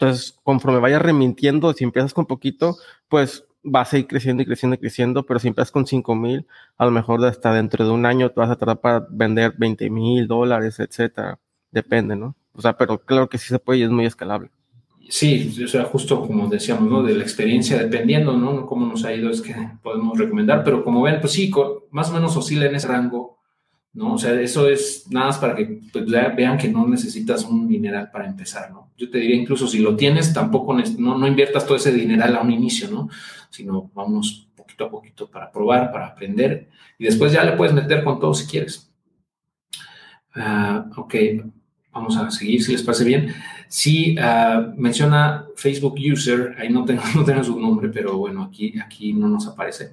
Entonces, 0.00 0.38
conforme 0.44 0.78
vayas 0.78 1.02
remintiendo, 1.02 1.72
si 1.72 1.82
empiezas 1.82 2.14
con 2.14 2.26
poquito, 2.26 2.76
pues 3.08 3.44
vas 3.64 3.92
a 3.92 3.98
ir 3.98 4.06
creciendo 4.06 4.44
y 4.44 4.46
creciendo 4.46 4.76
y 4.76 4.78
creciendo, 4.78 5.26
pero 5.26 5.40
si 5.40 5.48
empiezas 5.48 5.72
con 5.72 5.86
5 5.86 6.14
mil, 6.14 6.46
a 6.76 6.84
lo 6.84 6.92
mejor 6.92 7.24
hasta 7.24 7.52
dentro 7.52 7.84
de 7.84 7.90
un 7.90 8.06
año 8.06 8.30
te 8.30 8.38
vas 8.38 8.50
a 8.50 8.56
tardar 8.56 8.80
para 8.80 9.06
vender 9.10 9.54
20 9.58 9.90
mil 9.90 10.28
dólares, 10.28 10.78
etcétera. 10.78 11.40
Depende, 11.72 12.14
¿no? 12.14 12.36
O 12.52 12.62
sea, 12.62 12.76
pero 12.76 12.98
claro 12.98 13.28
que 13.28 13.38
sí 13.38 13.48
se 13.48 13.58
puede 13.58 13.80
y 13.80 13.82
es 13.82 13.90
muy 13.90 14.06
escalable. 14.06 14.50
Sí, 15.08 15.52
o 15.64 15.66
sea, 15.66 15.82
justo 15.84 16.20
como 16.20 16.46
decíamos, 16.46 16.88
¿no? 16.88 17.02
De 17.02 17.14
la 17.14 17.24
experiencia, 17.24 17.78
dependiendo, 17.78 18.36
¿no? 18.36 18.66
Cómo 18.66 18.86
nos 18.86 19.04
ha 19.04 19.12
ido, 19.12 19.30
es 19.30 19.40
que 19.40 19.54
podemos 19.82 20.16
recomendar, 20.16 20.62
pero 20.62 20.84
como 20.84 21.02
ven, 21.02 21.20
pues 21.20 21.32
sí, 21.32 21.50
más 21.90 22.10
o 22.10 22.12
menos 22.12 22.36
oscila 22.36 22.66
en 22.66 22.76
ese 22.76 22.86
rango 22.86 23.37
¿no? 23.92 24.14
O 24.14 24.18
sea, 24.18 24.40
eso 24.40 24.68
es 24.68 25.06
nada 25.10 25.26
más 25.26 25.38
para 25.38 25.56
que 25.56 25.80
pues, 25.92 26.06
vean 26.06 26.58
que 26.58 26.68
no 26.68 26.86
necesitas 26.86 27.44
un 27.44 27.68
dineral 27.68 28.10
para 28.10 28.26
empezar, 28.26 28.70
¿no? 28.70 28.90
Yo 28.96 29.10
te 29.10 29.18
diría 29.18 29.36
incluso 29.36 29.66
si 29.66 29.78
lo 29.78 29.96
tienes, 29.96 30.32
tampoco 30.32 30.74
no, 30.74 31.18
no 31.18 31.26
inviertas 31.26 31.66
todo 31.66 31.76
ese 31.76 31.92
dineral 31.92 32.36
a 32.36 32.42
un 32.42 32.50
inicio, 32.50 32.90
¿no? 32.90 33.08
Sino 33.50 33.90
vamos 33.94 34.48
poquito 34.54 34.84
a 34.84 34.90
poquito 34.90 35.30
para 35.30 35.50
probar, 35.50 35.90
para 35.90 36.08
aprender 36.08 36.68
y 36.98 37.04
después 37.04 37.32
ya 37.32 37.44
le 37.44 37.52
puedes 37.52 37.74
meter 37.74 38.04
con 38.04 38.20
todo 38.20 38.34
si 38.34 38.46
quieres. 38.46 38.90
Ah, 40.34 40.86
ok, 40.96 41.14
vamos 41.92 42.16
a 42.16 42.30
seguir 42.30 42.62
si 42.62 42.72
les 42.72 42.82
parece 42.82 43.04
bien. 43.04 43.34
Sí, 43.68 44.16
ah, 44.18 44.72
menciona 44.76 45.46
Facebook 45.54 45.96
User, 46.12 46.56
ahí 46.58 46.70
no 46.70 46.84
tengo, 46.84 47.02
no 47.14 47.24
tengo 47.24 47.44
su 47.44 47.60
nombre, 47.60 47.90
pero 47.90 48.16
bueno, 48.16 48.42
aquí, 48.42 48.74
aquí 48.80 49.12
no 49.12 49.28
nos 49.28 49.46
aparece. 49.46 49.92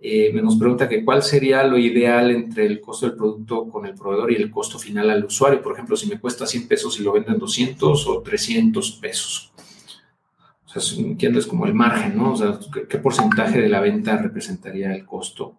Eh, 0.00 0.30
nos 0.32 0.56
pregunta 0.56 0.88
que 0.88 1.04
cuál 1.04 1.22
sería 1.22 1.64
lo 1.64 1.78
ideal 1.78 2.30
entre 2.30 2.66
el 2.66 2.80
costo 2.80 3.06
del 3.06 3.16
producto 3.16 3.68
con 3.68 3.86
el 3.86 3.94
proveedor 3.94 4.30
y 4.30 4.36
el 4.36 4.50
costo 4.50 4.78
final 4.78 5.10
al 5.10 5.24
usuario. 5.24 5.62
Por 5.62 5.72
ejemplo, 5.72 5.96
si 5.96 6.06
me 6.06 6.20
cuesta 6.20 6.46
100 6.46 6.68
pesos 6.68 7.00
y 7.00 7.02
lo 7.02 7.12
venden 7.12 7.38
200 7.38 8.06
o 8.06 8.22
300 8.22 8.92
pesos. 8.92 9.52
O 10.66 10.80
sea, 10.80 10.98
entiendes 11.04 11.46
como 11.46 11.66
el 11.66 11.74
margen, 11.74 12.16
¿no? 12.16 12.32
O 12.32 12.36
sea, 12.36 12.58
¿qué, 12.88 12.98
porcentaje 12.98 13.60
de 13.60 13.68
la 13.68 13.80
venta 13.80 14.16
representaría 14.18 14.94
el 14.94 15.06
costo? 15.06 15.54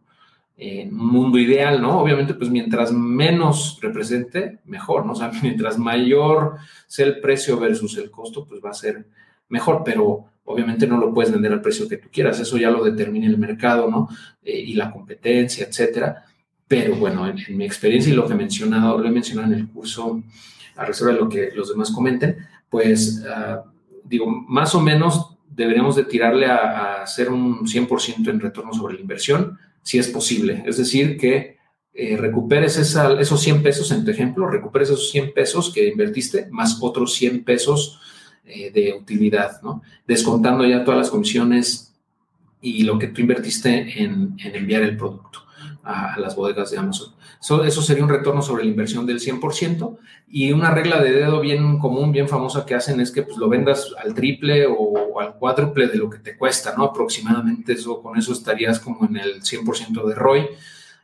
Un 0.57 0.95
mundo 0.95 1.37
ideal, 1.37 1.81
¿no? 1.81 1.99
Obviamente, 1.99 2.33
pues 2.33 2.49
mientras 2.49 2.91
menos 2.91 3.77
represente, 3.81 4.59
mejor, 4.65 5.05
¿no? 5.05 5.13
O 5.13 5.15
sea, 5.15 5.31
mientras 5.43 5.77
mayor 5.77 6.57
sea 6.87 7.05
el 7.05 7.19
precio 7.19 7.59
versus 7.59 7.97
el 7.97 8.09
costo, 8.09 8.45
pues 8.45 8.61
va 8.63 8.71
a 8.71 8.73
ser 8.73 9.05
mejor, 9.49 9.83
pero 9.85 10.25
obviamente 10.45 10.87
no 10.87 10.97
lo 10.97 11.13
puedes 11.13 11.31
vender 11.31 11.51
al 11.51 11.61
precio 11.61 11.87
que 11.87 11.97
tú 11.97 12.07
quieras, 12.11 12.39
eso 12.39 12.57
ya 12.57 12.71
lo 12.71 12.83
determina 12.83 13.27
el 13.27 13.37
mercado, 13.37 13.89
¿no? 13.89 14.09
Eh, 14.41 14.59
y 14.59 14.73
la 14.73 14.91
competencia, 14.91 15.67
etcétera. 15.67 16.23
Pero 16.67 16.95
bueno, 16.95 17.27
en, 17.27 17.57
mi 17.57 17.65
experiencia 17.65 18.11
y 18.11 18.15
lo 18.15 18.25
que 18.25 18.33
he 18.33 18.37
mencionado, 18.37 18.97
lo 18.97 19.07
he 19.07 19.11
mencionado 19.11 19.53
en 19.53 19.59
el 19.59 19.67
curso, 19.67 20.23
a 20.75 20.85
reserva 20.85 21.13
de 21.13 21.19
lo 21.19 21.29
que 21.29 21.51
los 21.53 21.69
demás 21.69 21.91
comenten, 21.91 22.37
pues 22.69 23.23
ah, 23.29 23.63
digo, 24.03 24.25
más 24.27 24.73
o 24.75 24.81
menos 24.81 25.37
deberíamos 25.49 25.95
de 25.95 26.05
tirarle 26.05 26.45
a, 26.45 27.01
hacer 27.01 27.29
un 27.29 27.65
100% 27.65 28.29
en 28.29 28.39
retorno 28.39 28.73
sobre 28.73 28.95
la 28.95 29.01
inversión, 29.01 29.57
si 29.87 29.97
es 29.97 30.09
posible. 30.09 30.63
Es 30.65 30.75
decir, 30.75 31.15
que 31.17 31.55
eh, 31.93 32.17
recuperes 32.17 32.75
esos 32.75 33.41
100 33.41 33.63
pesos 33.63 33.89
en 33.93 34.03
tu 34.03 34.11
ejemplo, 34.11 34.45
recuperes 34.45 34.89
esos 34.89 35.09
100 35.11 35.33
pesos 35.33 35.73
que 35.73 35.87
invertiste, 35.87 36.47
más 36.51 36.79
otros 36.81 37.13
100 37.13 37.45
pesos 37.45 37.97
eh, 38.43 38.69
de 38.69 38.93
utilidad, 38.93 39.61
¿no? 39.61 39.81
Descontando 40.05 40.65
ya 40.65 40.83
todas 40.83 40.99
las 40.99 41.09
comisiones 41.09 41.93
y 42.59 42.83
lo 42.83 42.99
que 42.99 43.07
tú 43.07 43.21
invertiste 43.21 44.03
en, 44.03 44.35
enviar 44.39 44.83
el 44.83 44.97
producto 44.97 45.43
a, 45.87 46.19
las 46.19 46.35
bodegas 46.35 46.71
de 46.71 46.77
Amazon. 46.77 47.13
Eso, 47.39 47.81
sería 47.81 48.03
un 48.03 48.09
retorno 48.09 48.41
sobre 48.41 48.63
la 48.63 48.69
inversión 48.69 49.05
del 49.05 49.19
100% 49.19 49.97
y 50.27 50.51
una 50.51 50.71
regla 50.71 51.01
de 51.01 51.13
dedo 51.13 51.39
bien 51.39 51.79
común, 51.79 52.11
bien 52.11 52.27
famosa 52.27 52.65
que 52.65 52.75
hacen 52.75 52.99
es 52.99 53.11
que 53.11 53.23
pues, 53.23 53.37
lo 53.37 53.47
vendas 53.47 53.93
al 54.03 54.13
triple 54.13 54.65
o, 54.67 55.19
al 55.19 55.35
cuádruple 55.35 55.87
de 55.87 55.97
lo 55.97 56.09
que 56.09 56.19
te 56.19 56.37
cuesta, 56.37 56.73
¿no? 56.77 56.83
Aproximadamente 56.83 57.73
eso, 57.73 58.01
con 58.01 58.17
eso 58.17 58.33
estarías 58.33 58.79
como 58.79 59.05
en 59.05 59.17
el 59.17 59.41
100% 59.41 60.05
de 60.05 60.15
ROI, 60.15 60.47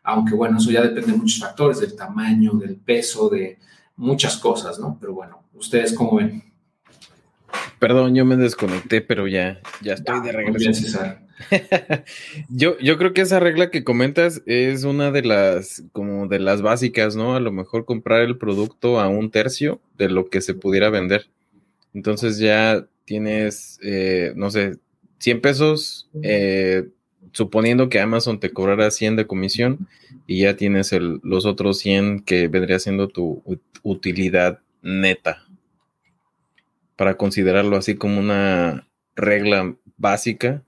aunque 0.04 0.36
bueno, 0.36 0.58
eso 0.58 0.70
ya 0.70 0.82
depende 0.82 1.14
de 1.14 1.18
muchos 1.18 1.40
factores, 1.40 1.80
del 1.80 1.96
tamaño, 1.96 2.52
del 2.54 2.76
peso, 2.76 3.30
de 3.30 3.58
muchas 3.96 4.38
cosas, 4.38 4.80
¿no? 4.80 4.98
Pero 5.00 5.14
bueno, 5.14 5.44
¿ustedes 5.54 5.94
cómo 5.94 6.18
ven? 6.18 6.44
Perdón, 7.80 8.14
yo 8.16 8.26
me 8.26 8.36
desconecté, 8.36 9.02
pero 9.02 9.28
ya, 9.28 9.62
ya 9.82 9.94
estoy 9.94 10.22
de 10.22 10.32
regreso. 10.32 11.00
yo, 12.50 12.78
yo 12.80 12.98
creo 12.98 13.14
que 13.14 13.22
esa 13.22 13.40
regla 13.40 13.70
que 13.70 13.84
comentas 13.84 14.42
es 14.46 14.84
una 14.84 15.12
de 15.12 15.24
las, 15.24 15.84
como 15.92 16.28
de 16.28 16.40
las 16.40 16.62
básicas, 16.62 17.16
¿no? 17.16 17.36
A 17.36 17.40
lo 17.40 17.52
mejor 17.52 17.86
comprar 17.86 18.22
el 18.22 18.38
producto 18.38 19.00
a 19.00 19.08
un 19.08 19.32
tercio 19.32 19.82
de 19.98 20.10
lo 20.10 20.30
que 20.30 20.42
se 20.42 20.54
pudiera 20.54 20.90
vender. 20.90 21.28
Entonces 21.94 22.40
ya 22.40 22.86
tienes, 23.06 23.80
eh, 23.84 24.34
no 24.36 24.50
sé, 24.52 24.78
100 25.20 25.42
pesos, 25.42 26.10
eh, 26.22 26.90
suponiendo 27.32 27.90
que 27.90 28.00
Amazon 28.00 28.40
te 28.40 28.52
cobrara 28.52 28.92
100 28.92 29.16
de 29.16 29.28
comisión 29.28 29.88
y 30.28 30.42
ya 30.42 30.56
tienes 30.56 30.94
el, 30.94 31.20
los 31.24 31.46
otros 31.46 31.80
100 31.80 32.22
que 32.22 32.48
vendría 32.48 32.80
siendo 32.80 33.08
tu 33.08 33.42
utilidad 33.84 34.60
neta 34.82 35.44
para 36.96 37.18
considerarlo 37.18 37.78
así 37.78 37.96
como 37.96 38.20
una 38.20 38.88
regla 39.16 39.76
básica, 39.98 40.64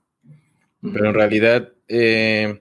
pero 0.80 1.08
en 1.08 1.14
realidad 1.14 1.72
eh, 1.88 2.60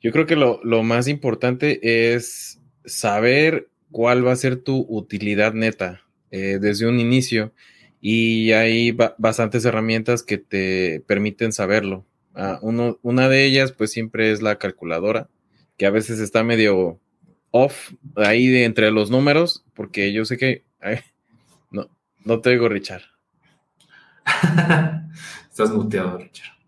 yo 0.00 0.12
creo 0.12 0.26
que 0.26 0.36
lo, 0.36 0.82
más 0.82 1.08
importante 1.08 2.14
es 2.14 2.60
saber 2.84 3.68
cuál 3.90 4.26
va 4.26 4.32
a 4.32 4.36
ser 4.36 4.56
tu 4.56 4.84
utilidad 4.88 5.54
neta 5.54 6.02
eh, 6.30 6.58
desde 6.60 6.88
un 6.88 6.98
inicio 6.98 7.52
y 8.00 8.52
hay 8.52 8.90
bastantes 8.90 9.64
herramientas 9.64 10.22
que 10.22 10.38
te 10.38 11.04
permiten 11.06 11.52
saberlo. 11.52 12.04
Ah, 12.34 12.58
una 12.62 13.28
de 13.28 13.44
ellas 13.44 13.72
pues 13.72 13.92
siempre 13.92 14.32
es 14.32 14.42
la 14.42 14.58
calculadora, 14.58 15.28
que 15.76 15.86
a 15.86 15.90
veces 15.90 16.18
está 16.18 16.42
medio 16.42 16.98
off 17.52 17.92
ahí 18.16 18.48
de 18.48 18.64
entre 18.64 18.90
los 18.90 19.10
números, 19.10 19.64
porque 19.74 20.12
yo 20.12 20.24
sé 20.24 20.36
que... 20.36 20.64
no, 21.70 21.88
no 22.24 22.40
te 22.40 22.50
oigo, 22.50 22.68
Richard. 22.68 23.02
Estás 25.50 25.70
muteado, 25.70 26.18
Richard. 26.18 26.61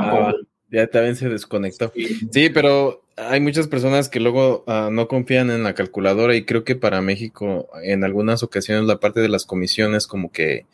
Tampoco. 0.00 0.28
Ah, 0.28 0.34
ya 0.70 0.86
también 0.88 1.16
se 1.16 1.28
desconectó. 1.28 1.92
Sí. 2.30 2.50
pero 2.50 3.02
hay 3.16 3.40
muchas 3.40 3.68
personas 3.68 4.08
que 4.08 4.20
luego 4.20 4.64
ah, 4.66 4.90
no 4.92 5.08
confían 5.08 5.50
en 5.50 5.62
la 5.62 5.74
calculadora 5.74 6.36
y 6.36 6.44
creo 6.44 6.64
que 6.64 6.76
para 6.76 7.00
México 7.00 7.68
en 7.82 8.04
algunas 8.04 8.42
ocasiones 8.42 8.84
la 8.84 9.00
parte 9.00 9.20
de 9.20 9.28
las 9.28 9.46
comisiones 9.46 10.06
como 10.06 10.32
que 10.32 10.66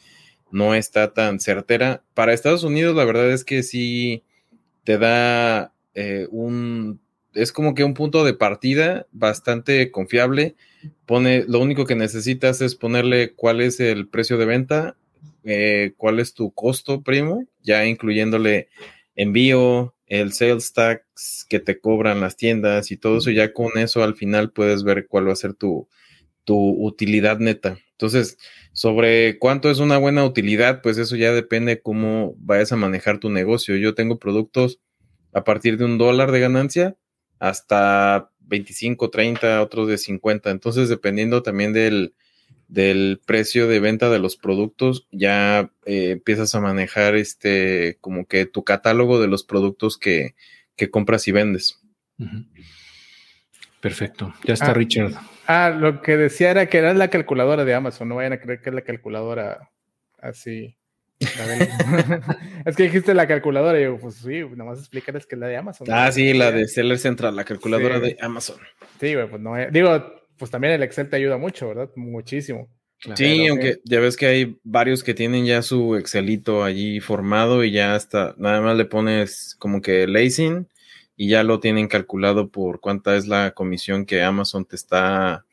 no 0.50 0.74
está 0.74 1.12
tan 1.12 1.40
certera. 1.40 2.02
Para 2.14 2.32
Estados 2.32 2.64
Unidos 2.64 2.96
la 2.96 3.04
verdad 3.04 3.30
es 3.30 3.44
que 3.44 3.62
sí 3.62 4.22
te 4.84 4.98
da 4.98 5.72
eh, 5.94 6.26
un... 6.30 7.00
Es 7.34 7.50
como 7.52 7.74
que 7.74 7.84
un 7.84 7.94
punto 7.94 8.24
de 8.24 8.34
partida 8.34 9.06
bastante 9.12 9.90
confiable. 9.90 10.54
Pone, 11.06 11.44
lo 11.48 11.60
único 11.60 11.86
que 11.86 11.94
necesitas 11.94 12.60
es 12.60 12.74
ponerle 12.74 13.32
cuál 13.32 13.62
es 13.62 13.80
el 13.80 14.06
precio 14.06 14.36
de 14.36 14.44
venta, 14.44 14.96
eh, 15.44 15.92
cuál 15.96 16.20
es 16.20 16.34
tu 16.34 16.52
costo, 16.52 17.00
primo, 17.00 17.46
ya 17.62 17.86
incluyéndole 17.86 18.68
envío, 19.14 19.94
el 20.06 20.32
sales 20.32 20.72
tax 20.72 21.46
que 21.48 21.58
te 21.58 21.80
cobran 21.80 22.20
las 22.20 22.36
tiendas 22.36 22.90
y 22.90 22.96
todo 22.96 23.18
eso, 23.18 23.30
ya 23.30 23.52
con 23.52 23.78
eso 23.78 24.02
al 24.02 24.14
final 24.14 24.52
puedes 24.52 24.84
ver 24.84 25.06
cuál 25.06 25.28
va 25.28 25.32
a 25.32 25.36
ser 25.36 25.54
tu, 25.54 25.88
tu 26.44 26.56
utilidad 26.84 27.38
neta. 27.38 27.78
Entonces, 27.92 28.36
sobre 28.72 29.38
cuánto 29.38 29.70
es 29.70 29.78
una 29.78 29.98
buena 29.98 30.24
utilidad, 30.24 30.82
pues 30.82 30.98
eso 30.98 31.16
ya 31.16 31.32
depende 31.32 31.80
cómo 31.80 32.34
vayas 32.38 32.72
a 32.72 32.76
manejar 32.76 33.18
tu 33.18 33.30
negocio. 33.30 33.76
Yo 33.76 33.94
tengo 33.94 34.18
productos 34.18 34.80
a 35.32 35.44
partir 35.44 35.78
de 35.78 35.84
un 35.84 35.98
dólar 35.98 36.32
de 36.32 36.40
ganancia 36.40 36.96
hasta 37.38 38.30
25, 38.40 39.10
30, 39.10 39.62
otros 39.62 39.88
de 39.88 39.98
50. 39.98 40.50
Entonces, 40.50 40.88
dependiendo 40.88 41.42
también 41.42 41.72
del, 41.72 42.14
del 42.72 43.20
precio 43.26 43.68
de 43.68 43.80
venta 43.80 44.08
de 44.08 44.18
los 44.18 44.38
productos, 44.38 45.06
ya 45.10 45.70
eh, 45.84 46.12
empiezas 46.12 46.54
a 46.54 46.60
manejar 46.60 47.16
este 47.16 47.98
como 48.00 48.24
que 48.24 48.46
tu 48.46 48.64
catálogo 48.64 49.20
de 49.20 49.28
los 49.28 49.44
productos 49.44 49.98
que, 49.98 50.34
compras 50.90 51.28
y 51.28 51.32
vendes. 51.32 51.78
Perfecto. 53.80 54.34
Ya 54.44 54.54
está 54.54 54.70
ah, 54.70 54.74
Richard. 54.74 55.12
Ah, 55.46 55.68
lo 55.68 56.00
que 56.00 56.16
decía 56.16 56.50
era 56.50 56.66
que 56.66 56.78
era 56.78 56.92
la 56.94 57.08
calculadora 57.08 57.64
de 57.64 57.74
Amazon. 57.74 58.08
No 58.08 58.16
vayan 58.16 58.32
a 58.32 58.40
creer 58.40 58.62
que 58.62 58.70
es 58.70 58.74
la 58.74 58.82
calculadora 58.82 59.70
así. 60.18 60.74
es 62.64 62.74
que 62.74 62.84
dijiste 62.84 63.14
la 63.14 63.28
calculadora 63.28 63.78
y 63.78 63.84
yo, 63.84 63.98
pues 63.98 64.16
sí, 64.16 64.40
nomás 64.56 64.78
explicarles 64.78 65.26
que 65.26 65.36
es 65.36 65.40
la 65.40 65.46
de 65.46 65.56
Amazon. 65.58 65.86
Ah, 65.90 66.10
sí, 66.10 66.32
la 66.32 66.50
de 66.50 66.66
Seller 66.66 66.98
Central, 66.98 67.36
la 67.36 67.44
calculadora 67.44 68.00
de 68.00 68.16
Amazon. 68.20 68.56
Sí, 68.98 69.14
güey, 69.14 69.28
pues 69.28 69.40
no. 69.40 69.54
Digo, 69.70 70.21
pues 70.42 70.50
también 70.50 70.72
el 70.72 70.82
Excel 70.82 71.08
te 71.08 71.14
ayuda 71.14 71.38
mucho, 71.38 71.68
¿verdad? 71.68 71.88
Muchísimo. 71.94 72.68
Sí, 73.14 73.46
aunque 73.46 73.76
ya 73.84 74.00
ves 74.00 74.16
que 74.16 74.26
hay 74.26 74.58
varios 74.64 75.04
que 75.04 75.14
tienen 75.14 75.46
ya 75.46 75.62
su 75.62 75.94
Excelito 75.94 76.64
allí 76.64 76.98
formado 76.98 77.62
y 77.62 77.70
ya 77.70 77.94
hasta 77.94 78.34
nada 78.38 78.60
más 78.60 78.76
le 78.76 78.84
pones 78.84 79.54
como 79.60 79.80
que 79.80 80.08
lacing 80.08 80.66
y 81.16 81.28
ya 81.28 81.44
lo 81.44 81.60
tienen 81.60 81.86
calculado 81.86 82.48
por 82.48 82.80
cuánta 82.80 83.14
es 83.14 83.28
la 83.28 83.52
comisión 83.52 84.04
que 84.04 84.24
Amazon 84.24 84.64
te 84.64 84.74
está 84.74 85.44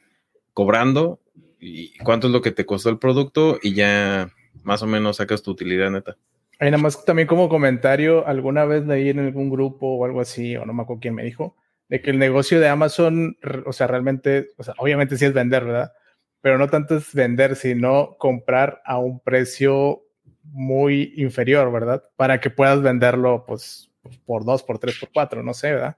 cobrando 0.56 1.20
y 1.60 1.96
cuánto 2.00 2.26
es 2.26 2.34
lo 2.34 2.42
que 2.42 2.50
te 2.50 2.66
costó 2.66 2.90
el 2.90 2.98
producto 2.98 3.60
y 3.62 3.76
ya 3.76 4.34
más 4.64 4.82
o 4.82 4.88
menos 4.88 5.18
sacas 5.18 5.44
tu 5.44 5.52
utilidad 5.52 5.92
neta. 5.92 6.18
Hay 6.58 6.72
nada 6.72 6.82
más 6.82 7.06
también 7.06 7.28
como 7.28 7.48
comentario, 7.48 8.26
alguna 8.26 8.66
vez 8.66 8.88
leí 8.88 9.10
en 9.10 9.20
algún 9.20 9.52
grupo 9.52 9.86
o 9.86 10.06
algo 10.06 10.20
así, 10.20 10.56
o 10.56 10.66
no 10.66 10.74
me 10.74 10.82
acuerdo 10.82 11.02
quién 11.02 11.14
me 11.14 11.24
dijo, 11.24 11.56
de 11.90 12.02
que 12.02 12.12
el 12.12 12.20
negocio 12.20 12.60
de 12.60 12.70
Amazon, 12.70 13.38
o 13.66 13.74
sea, 13.74 13.88
realmente, 13.88 14.50
o 14.58 14.64
sea, 14.64 14.76
obviamente 14.78 15.18
sí 15.18 15.26
es 15.26 15.34
vender, 15.34 15.66
¿verdad? 15.66 15.92
Pero 16.40 16.58
no 16.58 16.70
tanto 16.70 16.96
es 16.96 17.14
vender, 17.14 17.56
sino 17.56 18.16
comprar 18.18 18.82
a 18.86 19.00
un 19.00 19.20
precio 19.20 20.04
muy 20.44 21.14
inferior, 21.18 21.72
¿verdad? 21.72 22.04
Para 22.16 22.40
que 22.40 22.52
puedas 22.52 22.82
venderlo, 22.82 23.44
pues, 23.46 23.92
por 24.26 24.46
dos, 24.46 24.64
por 24.64 24.80
tres, 24.80 24.98
por 25.00 25.10
cuatro, 25.12 25.44
no 25.44 25.54
sé, 25.54 25.74
¿verdad? 25.74 25.98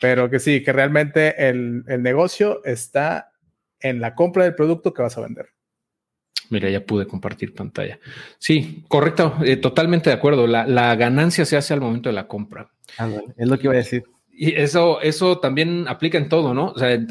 Pero 0.00 0.28
que 0.28 0.40
sí, 0.40 0.62
que 0.62 0.72
realmente 0.72 1.48
el, 1.48 1.84
negocio 2.02 2.64
está 2.64 3.32
en 3.78 4.00
la 4.00 4.14
compra 4.14 4.44
del 4.44 4.54
producto 4.54 4.92
que 4.92 5.02
vas 5.02 5.16
a 5.16 5.22
vender. 5.22 5.46
Mira, 6.48 6.68
ya 6.68 6.84
pude 6.84 7.06
compartir 7.06 7.54
pantalla. 7.54 8.00
Sí, 8.38 8.84
correcto, 8.88 9.36
eh, 9.44 9.56
totalmente 9.56 10.10
de 10.10 10.16
acuerdo. 10.16 10.48
La, 10.48 10.66
la, 10.66 10.96
ganancia 10.96 11.44
se 11.44 11.56
hace 11.56 11.72
al 11.72 11.80
momento 11.80 12.08
de 12.08 12.14
la 12.14 12.26
compra. 12.26 12.70
es 13.36 13.46
lo 13.46 13.56
que 13.56 13.66
iba 13.68 13.74
a 13.74 13.76
decir. 13.76 14.04
Y 14.42 14.54
eso, 14.54 15.02
eso 15.02 15.38
también 15.38 15.86
aplica 15.86 16.16
en 16.16 16.30
todo, 16.30 16.54
¿no? 16.54 16.68
O 16.68 16.78
sea, 16.78 16.94
en 16.94 17.06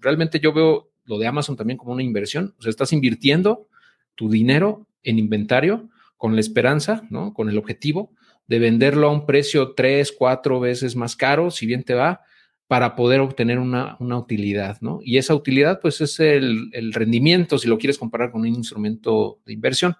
realmente 0.00 0.40
yo 0.40 0.52
veo 0.52 0.90
lo 1.04 1.16
de 1.18 1.28
Amazon 1.28 1.56
también 1.56 1.76
como 1.78 1.92
una 1.92 2.02
inversión. 2.02 2.56
O 2.58 2.62
sea, 2.62 2.70
estás 2.70 2.92
invirtiendo 2.92 3.68
tu 4.16 4.28
dinero 4.28 4.88
en 5.04 5.20
inventario 5.20 5.88
con 6.16 6.34
la 6.34 6.40
esperanza, 6.40 7.06
¿no? 7.10 7.32
Con 7.32 7.48
el 7.48 7.58
objetivo 7.58 8.10
de 8.48 8.58
venderlo 8.58 9.06
a 9.06 9.12
un 9.12 9.24
precio 9.24 9.74
tres, 9.74 10.10
cuatro 10.10 10.58
veces 10.58 10.96
más 10.96 11.14
caro, 11.14 11.52
si 11.52 11.64
bien 11.64 11.84
te 11.84 11.94
va, 11.94 12.22
para 12.66 12.96
poder 12.96 13.20
obtener 13.20 13.60
una, 13.60 13.96
utilidad, 14.00 14.78
¿no? 14.80 14.98
Y 15.04 15.18
esa 15.18 15.36
utilidad, 15.36 15.78
pues, 15.80 16.00
es 16.00 16.18
el, 16.18 16.92
rendimiento, 16.92 17.56
si 17.56 17.68
lo 17.68 17.78
quieres 17.78 17.98
comparar 17.98 18.32
con 18.32 18.40
un 18.40 18.48
instrumento 18.48 19.38
de 19.46 19.52
inversión. 19.52 19.94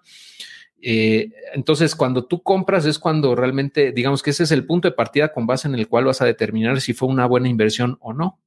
Eh, 0.85 1.31
entonces, 1.53 1.95
cuando 1.95 2.25
tú 2.25 2.43
compras 2.43 2.85
es 2.85 2.99
cuando 2.99 3.35
realmente, 3.35 3.93
digamos 3.93 4.21
que 4.21 4.31
ese 4.31 4.43
es 4.43 4.51
el 4.51 4.65
punto 4.65 4.89
de 4.89 4.93
partida 4.93 5.31
con 5.31 5.47
base 5.47 5.65
en 5.69 5.75
el 5.75 5.87
cual 5.87 6.03
vas 6.03 6.21
a 6.21 6.25
determinar 6.25 6.81
si 6.81 6.93
fue 6.93 7.07
una 7.07 7.25
buena 7.25 7.47
inversión 7.47 7.97
o 8.01 8.11
no. 8.11 8.41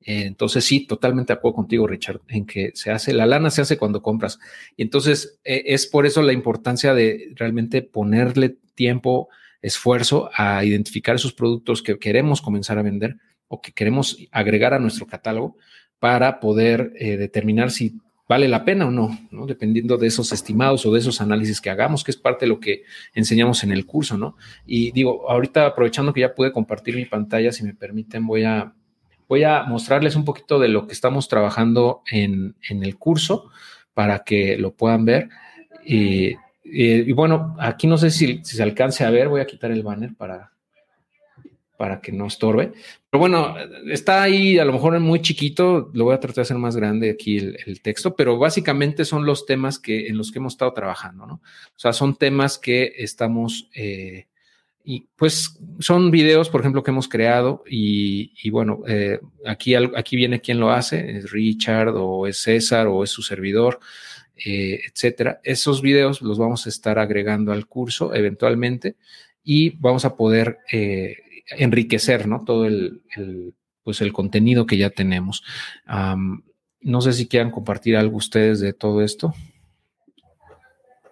Eh, 0.00 0.26
entonces, 0.26 0.64
sí, 0.64 0.86
totalmente 0.86 1.32
de 1.32 1.38
acuerdo 1.38 1.56
contigo, 1.56 1.88
Richard, 1.88 2.20
en 2.28 2.46
que 2.46 2.70
se 2.74 2.92
hace, 2.92 3.12
la 3.12 3.26
lana 3.26 3.50
se 3.50 3.62
hace 3.62 3.76
cuando 3.76 4.00
compras. 4.00 4.38
Y 4.76 4.82
entonces, 4.82 5.40
eh, 5.42 5.64
es 5.66 5.88
por 5.88 6.06
eso 6.06 6.22
la 6.22 6.32
importancia 6.32 6.94
de 6.94 7.32
realmente 7.34 7.82
ponerle 7.82 8.56
tiempo, 8.76 9.28
esfuerzo 9.60 10.30
a 10.36 10.64
identificar 10.64 11.16
esos 11.16 11.32
productos 11.32 11.82
que 11.82 11.98
queremos 11.98 12.42
comenzar 12.42 12.78
a 12.78 12.82
vender 12.82 13.16
o 13.48 13.60
que 13.60 13.72
queremos 13.72 14.18
agregar 14.30 14.72
a 14.72 14.78
nuestro 14.78 15.06
catálogo 15.06 15.56
para 15.98 16.38
poder 16.38 16.92
determinar 16.92 17.70
si 17.70 17.98
vale 18.28 18.48
la 18.48 18.64
pena 18.64 18.86
o 18.86 18.90
no, 18.90 19.18
no, 19.30 19.46
dependiendo 19.46 19.96
de 19.96 20.06
esos 20.06 20.32
estimados 20.32 20.86
o 20.86 20.92
de 20.92 21.00
esos 21.00 21.20
análisis 21.20 21.60
que 21.60 21.70
hagamos, 21.70 22.04
que 22.04 22.10
es 22.10 22.16
parte 22.16 22.46
de 22.46 22.48
lo 22.48 22.60
que 22.60 22.84
enseñamos 23.14 23.64
en 23.64 23.72
el 23.72 23.86
curso, 23.86 24.16
¿no? 24.16 24.36
Y 24.66 24.92
digo, 24.92 25.30
ahorita 25.30 25.66
aprovechando 25.66 26.12
que 26.12 26.20
ya 26.20 26.34
pude 26.34 26.52
compartir 26.52 26.96
mi 26.96 27.04
pantalla, 27.04 27.52
si 27.52 27.64
me 27.64 27.74
permiten, 27.74 28.26
voy 28.26 28.44
a, 28.44 28.72
voy 29.28 29.44
a 29.44 29.64
mostrarles 29.64 30.16
un 30.16 30.24
poquito 30.24 30.58
de 30.58 30.68
lo 30.68 30.86
que 30.86 30.92
estamos 30.92 31.28
trabajando 31.28 32.02
en, 32.10 32.56
en 32.68 32.82
el 32.82 32.96
curso 32.96 33.50
para 33.92 34.24
que 34.24 34.56
lo 34.56 34.72
puedan 34.72 35.04
ver. 35.04 35.28
Y 35.84 36.36
y 36.64 37.12
bueno, 37.12 37.54
aquí 37.58 37.86
no 37.86 37.98
sé 37.98 38.10
si, 38.10 38.42
se 38.42 38.62
alcance 38.62 39.04
a 39.04 39.10
ver, 39.10 39.28
voy 39.28 39.42
a 39.42 39.46
quitar 39.46 39.70
el 39.70 39.82
banner 39.82 40.14
para, 40.16 40.53
para 41.76 42.00
que 42.00 42.12
no 42.12 42.26
estorbe. 42.26 42.72
Pero 43.10 43.18
bueno, 43.20 43.54
está 43.90 44.22
ahí 44.22 44.58
a 44.58 44.64
lo 44.64 44.72
mejor 44.72 44.98
muy 45.00 45.20
chiquito, 45.20 45.90
lo 45.92 46.04
voy 46.04 46.14
a 46.14 46.20
tratar 46.20 46.36
de 46.36 46.42
hacer 46.42 46.58
más 46.58 46.76
grande 46.76 47.10
aquí 47.10 47.36
el, 47.38 47.80
texto, 47.82 48.14
pero 48.14 48.38
básicamente 48.38 49.04
son 49.04 49.26
los 49.26 49.46
temas 49.46 49.78
que, 49.78 50.06
en 50.06 50.16
los 50.16 50.30
que 50.30 50.38
hemos 50.38 50.54
estado 50.54 50.72
trabajando, 50.72 51.26
¿no? 51.26 51.34
O 51.34 51.78
sea, 51.78 51.92
son 51.92 52.16
temas 52.16 52.58
que 52.58 52.92
estamos, 52.96 53.68
eh, 53.74 54.26
y 54.84 55.08
pues 55.16 55.58
son 55.78 56.10
videos, 56.10 56.48
por 56.50 56.60
ejemplo, 56.60 56.82
que 56.82 56.90
hemos 56.90 57.08
creado 57.08 57.64
y, 57.66 58.50
bueno, 58.50 58.82
eh, 58.86 59.18
aquí, 59.46 59.74
aquí 59.74 60.16
viene 60.16 60.40
quién 60.40 60.60
lo 60.60 60.70
hace, 60.70 61.18
es 61.18 61.30
Richard 61.30 61.94
o 61.96 62.26
es 62.26 62.38
César 62.42 62.86
o 62.86 63.02
es 63.02 63.10
su 63.10 63.22
servidor. 63.22 63.80
Eh, 64.36 64.80
etcétera. 64.90 65.40
Esos 65.44 65.80
videos 65.80 66.20
los 66.20 66.38
vamos 66.38 66.66
a 66.66 66.68
estar 66.68 66.98
agregando 66.98 67.52
al 67.52 67.66
curso 67.66 68.14
eventualmente 68.14 68.96
y 69.44 69.70
vamos 69.78 70.04
a 70.04 70.16
poder 70.16 70.58
eh, 70.72 71.18
enriquecer 71.46 72.26
¿no? 72.26 72.44
todo 72.44 72.66
el, 72.66 73.02
pues 73.82 74.00
el 74.00 74.12
contenido 74.12 74.66
que 74.66 74.78
ya 74.78 74.90
tenemos. 74.90 75.42
no 76.80 77.00
sé 77.00 77.12
si 77.12 77.26
quieran 77.26 77.50
compartir 77.50 77.96
algo 77.96 78.16
ustedes 78.16 78.60
de 78.60 78.72
todo 78.72 79.02
esto. 79.02 79.34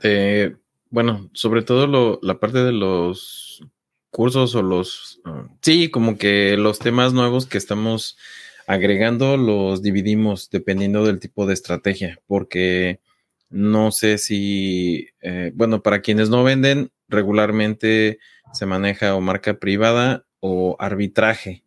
Eh, 0.02 0.56
bueno, 0.90 1.30
sobre 1.32 1.62
todo 1.62 2.18
la 2.22 2.38
parte 2.38 2.58
de 2.64 2.72
los 2.72 3.64
cursos 4.10 4.54
o 4.54 4.62
los, 4.62 5.20
ah, 5.24 5.48
sí, 5.62 5.88
como 5.88 6.18
que 6.18 6.56
los 6.56 6.78
temas 6.78 7.12
nuevos 7.14 7.46
que 7.46 7.58
estamos 7.58 8.18
agregando 8.66 9.36
los 9.36 9.82
dividimos 9.82 10.50
dependiendo 10.50 11.04
del 11.04 11.18
tipo 11.18 11.46
de 11.46 11.54
estrategia, 11.54 12.20
porque 12.26 13.00
no 13.48 13.90
sé 13.90 14.18
si, 14.18 15.08
eh, 15.20 15.52
bueno, 15.54 15.82
para 15.82 16.02
quienes 16.02 16.30
no 16.30 16.44
venden, 16.44 16.90
regularmente 17.12 18.18
se 18.52 18.66
maneja 18.66 19.14
o 19.14 19.20
marca 19.20 19.58
privada 19.58 20.24
o 20.40 20.76
arbitraje. 20.78 21.64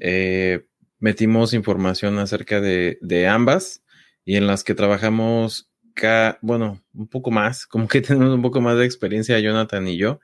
Eh, 0.00 0.66
metimos 0.98 1.54
información 1.54 2.18
acerca 2.18 2.60
de, 2.60 3.26
ambas 3.28 3.82
y 4.24 4.36
en 4.36 4.46
las 4.46 4.62
que 4.62 4.74
trabajamos, 4.74 5.70
bueno, 6.42 6.82
un 6.94 7.08
poco 7.08 7.30
más, 7.30 7.66
como 7.66 7.88
que 7.88 8.00
tenemos 8.02 8.34
un 8.34 8.42
poco 8.42 8.60
más 8.60 8.76
de 8.76 8.84
experiencia 8.84 9.38
Jonathan 9.40 9.88
y 9.88 9.96
yo 9.96 10.20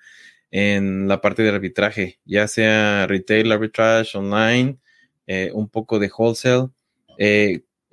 en 0.50 1.08
la 1.08 1.20
parte 1.20 1.42
de 1.42 1.48
arbitraje, 1.48 2.20
ya 2.24 2.46
sea 2.46 3.06
retail 3.08 3.50
arbitrage 3.50 4.16
online, 4.16 4.78
eh, 5.26 5.50
un 5.52 5.68
poco 5.68 5.98
de 5.98 6.10
wholesale. 6.16 6.68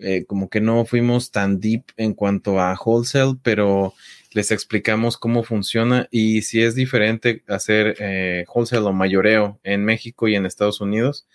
Eh, 0.04 0.26
como 0.26 0.50
que 0.50 0.62
no 0.62 0.84
fuimos 0.86 1.30
tan 1.30 1.60
deep 1.60 1.84
en 1.96 2.16
cuanto 2.16 2.60
a 2.60 2.76
wholesale, 2.76 3.36
pero 3.44 3.94
les 4.32 4.52
explicamos 4.52 5.18
cómo 5.18 5.44
funciona 5.44 6.08
y 6.10 6.44
si 6.44 6.62
es 6.62 6.74
diferente 6.74 7.44
hacer 7.48 7.96
eh, 8.00 8.46
wholesale 8.54 8.86
o 8.86 8.94
mayoreo 8.94 9.60
en 9.64 9.84
México 9.84 10.28
y 10.28 10.36
en 10.36 10.46
Estados 10.46 10.82
Unidos. 10.82 11.28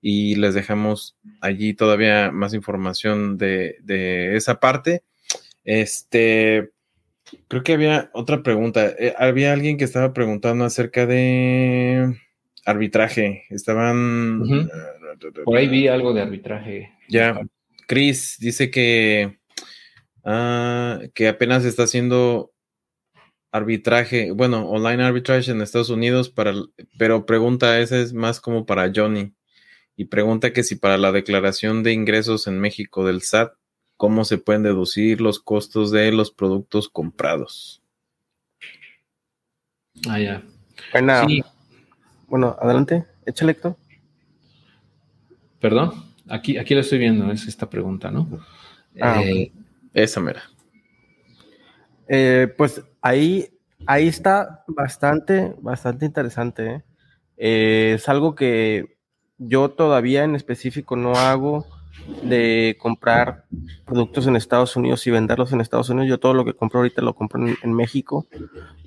Y 0.00 0.36
les 0.36 0.54
dejamos 0.54 1.16
allí 1.40 1.74
todavía 1.74 2.30
más 2.30 2.52
información 2.52 3.38
de, 3.38 4.36
esa 4.36 4.60
parte. 4.60 5.02
Este, 5.64 6.70
creo 7.48 7.62
que 7.62 7.72
había 7.72 8.10
otra 8.12 8.42
pregunta. 8.42 8.94
Eh, 8.98 9.14
había 9.18 9.52
alguien 9.52 9.78
que 9.78 9.84
estaba 9.84 10.12
preguntando 10.12 10.66
acerca 10.66 11.06
de 11.06 12.14
arbitraje. 12.66 13.44
Estaban. 13.48 14.68
Por 15.44 15.56
ahí 15.56 15.68
vi 15.68 15.88
algo 15.88 16.12
de 16.12 16.20
arbitraje. 16.20 16.92
Ya. 17.08 17.40
Chris 17.86 18.36
dice 18.38 18.70
que, 18.70 19.38
ah, 20.24 21.00
que 21.14 21.28
apenas 21.28 21.64
está 21.64 21.84
haciendo 21.84 22.52
arbitraje, 23.52 24.32
bueno, 24.32 24.68
online 24.68 25.04
arbitrage 25.04 25.52
en 25.52 25.62
Estados 25.62 25.90
Unidos, 25.90 26.28
para, 26.28 26.54
pero 26.98 27.24
pregunta, 27.24 27.78
esa 27.78 27.98
es 27.98 28.12
más 28.12 28.40
como 28.40 28.66
para 28.66 28.90
Johnny, 28.92 29.32
y 29.96 30.06
pregunta 30.06 30.52
que 30.52 30.64
si 30.64 30.74
para 30.74 30.98
la 30.98 31.12
declaración 31.12 31.84
de 31.84 31.92
ingresos 31.92 32.48
en 32.48 32.58
México 32.58 33.06
del 33.06 33.22
SAT, 33.22 33.52
¿cómo 33.96 34.24
se 34.24 34.38
pueden 34.38 34.64
deducir 34.64 35.20
los 35.20 35.38
costos 35.38 35.92
de 35.92 36.10
los 36.10 36.32
productos 36.32 36.88
comprados? 36.88 37.80
Ah, 40.08 40.18
ya. 40.18 40.42
Bueno, 40.92 41.12
bueno 42.26 42.56
adelante, 42.60 43.04
échale, 43.24 43.52
Héctor. 43.52 43.76
Perdón. 45.60 46.12
Aquí, 46.28 46.58
aquí 46.58 46.74
lo 46.74 46.80
estoy 46.80 46.98
viendo, 46.98 47.30
es 47.30 47.46
esta 47.46 47.68
pregunta, 47.68 48.10
¿no? 48.10 48.28
Ah, 49.00 49.22
eh, 49.22 49.52
esa 49.94 50.20
mera. 50.20 50.42
Eh, 52.08 52.52
pues 52.58 52.82
ahí, 53.00 53.48
ahí 53.86 54.08
está 54.08 54.64
bastante, 54.66 55.54
bastante 55.60 56.04
interesante. 56.04 56.66
¿eh? 57.36 57.94
es 57.94 58.08
algo 58.08 58.34
que 58.34 58.98
yo 59.38 59.70
todavía 59.70 60.24
en 60.24 60.36
específico 60.36 60.96
no 60.96 61.14
hago 61.14 61.66
de 62.22 62.76
comprar 62.78 63.44
productos 63.86 64.26
en 64.26 64.36
Estados 64.36 64.76
Unidos 64.76 65.06
y 65.06 65.10
venderlos 65.10 65.52
en 65.52 65.60
Estados 65.60 65.88
Unidos. 65.88 66.08
Yo 66.08 66.20
todo 66.20 66.34
lo 66.34 66.44
que 66.44 66.54
compro 66.54 66.80
ahorita 66.80 67.00
lo 67.00 67.14
compro 67.14 67.44
en 67.46 67.72
México 67.72 68.26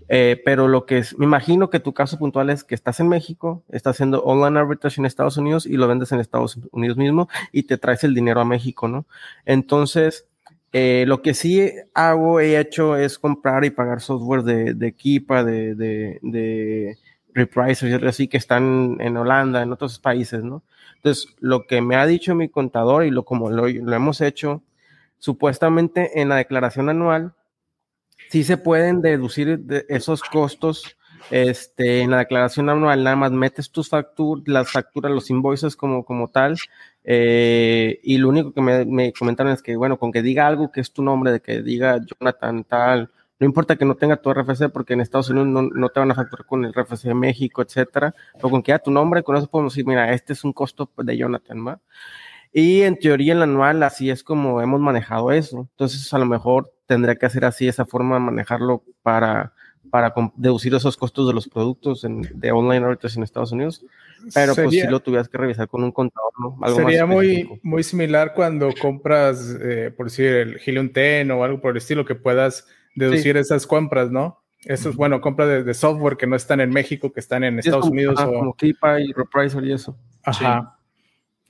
eh, 0.10 0.42
pero 0.46 0.68
lo 0.68 0.86
que 0.86 1.00
es, 1.00 1.18
me 1.18 1.26
imagino 1.26 1.70
que 1.70 1.80
tu 1.80 1.94
caso 1.94 2.18
puntual 2.18 2.50
es 2.50 2.64
que 2.64 2.76
estás 2.76 3.00
en 3.00 3.10
México, 3.10 3.64
estás 3.70 3.98
haciendo 3.98 4.24
online 4.24 4.60
arbitrage 4.60 5.02
en 5.02 5.06
Estados 5.06 5.38
Unidos 5.38 5.66
y 5.66 5.76
lo 5.76 5.88
vendes 5.88 6.12
en 6.12 6.20
Estados 6.20 6.58
Unidos 6.72 6.98
mismo 6.98 7.28
y 7.52 7.64
te 7.64 7.78
traes 7.78 8.04
el 8.04 8.14
dinero 8.14 8.40
a 8.40 8.46
México, 8.46 8.88
¿no? 8.88 9.06
Entonces, 9.46 10.27
eh, 10.74 11.06
lo 11.08 11.22
que 11.22 11.34
sí 11.34 11.72
hago, 11.94 12.40
he 12.40 12.60
hecho 12.60 12.96
es 12.96 13.18
comprar 13.18 13.66
y 13.66 13.70
pagar 13.70 14.02
software 14.02 14.44
de, 14.44 14.74
de 14.74 14.94
Kipa, 14.94 15.44
de, 15.44 15.76
de, 15.76 16.98
y 17.36 18.06
así 18.08 18.28
que 18.28 18.38
están 18.38 18.98
en 19.00 19.16
Holanda, 19.16 19.62
en 19.62 19.72
otros 19.72 20.00
países, 20.00 20.44
¿no? 20.44 20.64
Entonces, 20.96 21.36
lo 21.40 21.68
que 21.68 21.82
me 21.82 21.96
ha 21.96 22.06
dicho 22.08 22.34
mi 22.34 22.50
contador 22.50 23.06
y 23.06 23.12
lo 23.12 23.24
como 23.26 23.52
lo 23.52 23.68
hemos 23.68 24.22
hecho, 24.22 24.64
supuestamente 25.20 26.20
en 26.20 26.30
la 26.30 26.38
declaración 26.38 26.90
anual, 26.90 27.34
sí 28.30 28.44
se 28.44 28.58
pueden 28.58 29.02
deducir 29.02 29.64
esos 29.88 30.24
costos 30.24 30.97
este, 31.32 32.02
en 32.02 32.12
la 32.12 32.20
declaración 32.20 32.70
anual, 32.70 33.04
nada 33.04 33.16
más 33.16 33.32
metes 33.32 33.72
tus 33.72 33.90
facturas, 33.90 34.48
las 34.48 34.72
facturas, 34.72 35.12
los 35.12 35.30
invoices 35.30 35.76
como, 35.76 36.06
como 36.06 36.30
tal, 36.30 36.58
eh, 37.04 38.00
y 38.04 38.18
lo 38.18 38.30
único 38.30 38.54
que 38.54 38.62
me, 38.62 39.14
comentaron 39.14 39.54
es 39.54 39.62
que, 39.62 39.76
bueno, 39.76 39.98
con 39.98 40.12
que 40.12 40.22
diga 40.22 40.48
algo 40.48 40.72
que 40.72 40.82
es 40.82 40.92
tu 40.92 41.04
nombre, 41.04 41.32
de 41.32 41.42
que 41.42 41.62
diga 41.62 42.00
Jonathan 42.06 42.64
tal, 42.64 43.12
no 43.40 43.46
importa 43.46 43.76
que 43.76 43.86
no 43.86 43.96
tenga 43.96 44.18
tu 44.18 44.34
RFC, 44.34 44.70
porque 44.70 44.94
en 44.94 45.02
Estados 45.02 45.30
Unidos 45.30 45.72
no, 45.74 45.90
te 45.90 46.00
van 46.00 46.12
a 46.12 46.16
facturar 46.16 46.46
con 46.46 46.66
el 46.66 46.74
RFC 46.74 47.04
de 47.04 47.14
México, 47.14 47.62
etcétera, 47.62 48.16
o 48.42 48.50
con 48.50 48.64
que 48.64 48.72
diga 48.72 48.80
tu 48.80 48.92
nombre, 48.92 49.24
con 49.24 49.36
eso 49.36 49.48
podemos 49.48 49.74
decir, 49.74 49.86
mira, 49.86 50.12
este 50.14 50.34
es 50.34 50.44
un 50.44 50.54
costo 50.54 50.90
de 50.98 51.18
Jonathan, 51.18 51.68
¿va? 51.68 51.80
Y 52.52 52.82
en 52.82 52.98
teoría, 52.98 53.34
el 53.34 53.44
anual, 53.44 53.84
así 53.84 54.10
es 54.10 54.24
como 54.24 54.62
hemos 54.62 54.80
manejado 54.80 55.32
eso. 55.32 55.68
Entonces, 55.72 56.12
a 56.14 56.18
lo 56.18 56.26
mejor 56.26 56.72
tendría 56.88 57.16
que 57.16 57.26
hacer 57.26 57.46
así, 57.46 57.68
esa 57.68 57.86
forma 57.86 58.16
de 58.16 58.22
manejarlo 58.22 58.84
para, 59.04 59.54
para 59.90 60.14
deducir 60.36 60.74
esos 60.74 60.98
costos 60.98 61.28
de 61.28 61.34
los 61.34 61.48
productos 61.48 62.06
de 62.06 62.52
online 62.52 62.86
ahorita 62.86 63.08
en 63.16 63.24
Estados 63.24 63.52
Unidos. 63.52 63.84
Pero 64.34 64.56
pues 64.56 64.72
si 64.72 64.88
lo 64.88 65.00
tuvieras 65.00 65.30
que 65.30 65.38
revisar 65.38 65.68
con 65.68 65.84
un 65.84 65.92
contador, 65.92 66.32
¿no? 66.40 66.58
sería 66.76 67.06
muy, 67.06 67.60
muy 67.64 67.84
similar 67.84 68.34
cuando 68.34 68.70
compras, 68.82 69.56
eh, 69.62 69.92
por 69.96 70.08
decir, 70.08 70.28
el 70.28 70.62
Helium 70.66 70.92
10 70.94 71.30
o 71.32 71.44
algo 71.44 71.62
por 71.62 71.72
el 71.72 71.78
estilo, 71.78 72.06
que 72.06 72.16
puedas 72.16 72.68
deducir 72.96 73.38
esas 73.38 73.68
compras, 73.68 74.12
¿no? 74.12 74.42
Eso 74.66 74.90
es 74.90 74.96
bueno, 74.96 75.22
compra 75.22 75.46
de, 75.46 75.74
software 75.74 76.18
que 76.18 76.28
no 76.28 76.36
están 76.36 76.60
en 76.60 76.72
México, 76.72 77.14
que 77.14 77.20
están 77.20 77.44
en 77.44 77.60
Estados 77.60 77.88
Unidos. 77.88 78.20
o... 78.20 78.26
Como 78.26 78.54
Keepa 78.56 79.00
y 79.00 79.14
Reprisor 79.14 79.66
y 79.66 79.72
eso. 79.72 79.98
Ajá. 80.24 80.78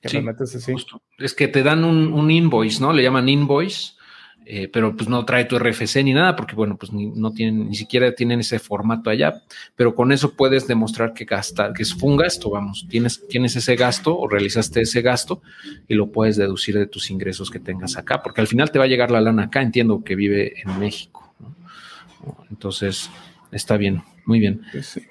Que 0.01 0.21
metes 0.21 0.55
así. 0.55 0.73
Es 1.17 1.33
que 1.33 1.47
te 1.47 1.63
dan 1.63 1.83
un, 1.83 2.13
un, 2.13 2.29
invoice, 2.29 2.79
¿no? 2.79 2.93
Le 2.93 3.01
llaman 3.01 3.27
invoice 3.27 3.96
eh, 4.49 4.69
pero 4.71 4.95
pues 4.95 5.09
no 5.09 5.25
trae 5.25 5.43
tu 5.43 5.59
RFC 5.59 5.97
ni 6.05 6.13
nada, 6.13 6.33
porque 6.37 6.55
bueno, 6.55 6.77
pues 6.77 6.93
ni, 6.93 7.07
no 7.07 7.33
tienen, 7.33 7.67
ni 7.67 7.75
siquiera 7.75 8.15
tienen 8.15 8.39
ese 8.39 8.59
formato 8.59 9.09
allá, 9.09 9.43
pero 9.75 9.93
con 9.93 10.13
eso 10.13 10.35
puedes 10.35 10.65
demostrar 10.67 11.13
que 11.13 11.25
gasta, 11.25 11.73
que 11.73 11.83
fue 11.83 12.09
un 12.09 12.15
gasto, 12.15 12.49
vamos, 12.49 12.85
tienes, 12.87 13.27
tienes 13.27 13.57
ese 13.57 13.75
gasto 13.75 14.17
o 14.17 14.25
realizaste 14.25 14.79
ese 14.79 15.01
gasto 15.01 15.41
y 15.85 15.95
lo 15.95 16.13
puedes 16.13 16.37
deducir 16.37 16.77
de 16.77 16.87
tus 16.87 17.11
ingresos 17.11 17.51
que 17.51 17.59
tengas 17.59 17.97
acá, 17.97 18.23
porque 18.23 18.39
al 18.39 18.47
final 18.47 18.71
te 18.71 18.79
va 18.79 18.85
a 18.85 18.87
llegar 18.87 19.11
la 19.11 19.19
lana 19.19 19.43
acá, 19.43 19.61
entiendo 19.61 20.01
que 20.05 20.15
vive 20.15 20.61
en 20.61 20.79
México, 20.79 21.33
Entonces, 22.49 23.09
está 23.51 23.75
bien, 23.75 24.01
muy 24.25 24.39
bien. 24.39 24.61
Sí. 24.81 25.01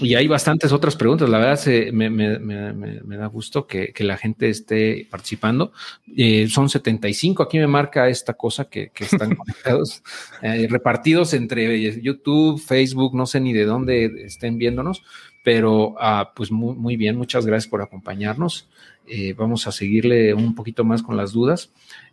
Y 0.00 0.14
hay 0.14 0.26
bastantes 0.28 0.72
otras 0.72 0.96
preguntas. 0.96 1.28
La 1.28 1.38
verdad 1.38 1.60
me, 1.92 3.16
da 3.16 3.26
gusto 3.26 3.66
que, 3.66 3.92
la 3.98 4.16
gente 4.16 4.48
esté 4.48 5.06
participando. 5.10 5.72
Eh, 6.16 6.48
son 6.48 6.68
75. 6.68 7.42
Aquí 7.42 7.58
me 7.58 7.66
marca 7.66 8.08
esta 8.08 8.34
cosa 8.34 8.64
que, 8.64 8.90
están 8.98 9.34
conectados, 9.36 10.02
eh, 10.42 10.66
repartidos 10.70 11.34
entre 11.34 12.00
YouTube, 12.00 12.60
Facebook, 12.60 13.14
no 13.14 13.26
sé 13.26 13.40
ni 13.40 13.52
de 13.52 13.64
dónde 13.64 14.24
estén 14.24 14.58
viéndonos, 14.58 15.02
pero 15.44 15.94
ah, 15.98 16.32
pues 16.34 16.50
muy, 16.50 16.96
bien. 16.96 17.16
Muchas 17.16 17.44
gracias 17.44 17.70
por 17.70 17.82
acompañarnos. 17.82 18.68
Eh, 19.06 19.34
vamos 19.34 19.66
a 19.66 19.72
seguirle 19.72 20.32
un 20.34 20.54
poquito 20.54 20.84
más 20.84 21.02
con 21.02 21.16
las 21.16 21.32
dudas. 21.32 21.72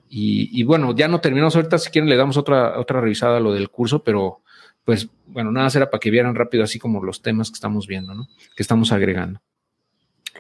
Y, 0.10 0.50
y, 0.58 0.64
bueno, 0.64 0.96
ya 0.96 1.08
no 1.08 1.22
terminamos 1.22 1.56
ahorita. 1.56 1.78
Si 1.78 1.90
quieren, 1.90 2.10
le 2.10 2.16
damos 2.16 2.38
otra, 2.38 2.80
otra 2.80 3.02
revisada 3.02 3.38
a 3.38 3.42
lo 3.42 3.54
del 3.54 3.70
curso, 3.70 4.04
pero 4.04 4.42
pues 4.88 5.10
bueno, 5.26 5.52
nada 5.52 5.70
era 5.76 5.90
para 5.90 6.00
que 6.00 6.10
vieran 6.10 6.34
rápido 6.34 6.64
así 6.64 6.80
como 6.80 7.04
los 7.04 7.22
temas 7.22 7.52
que 7.52 7.56
estamos 7.56 7.88
viendo, 7.88 8.16
¿no? 8.16 8.26
Que 8.56 8.64
estamos 8.64 8.94
agregando. 8.94 9.42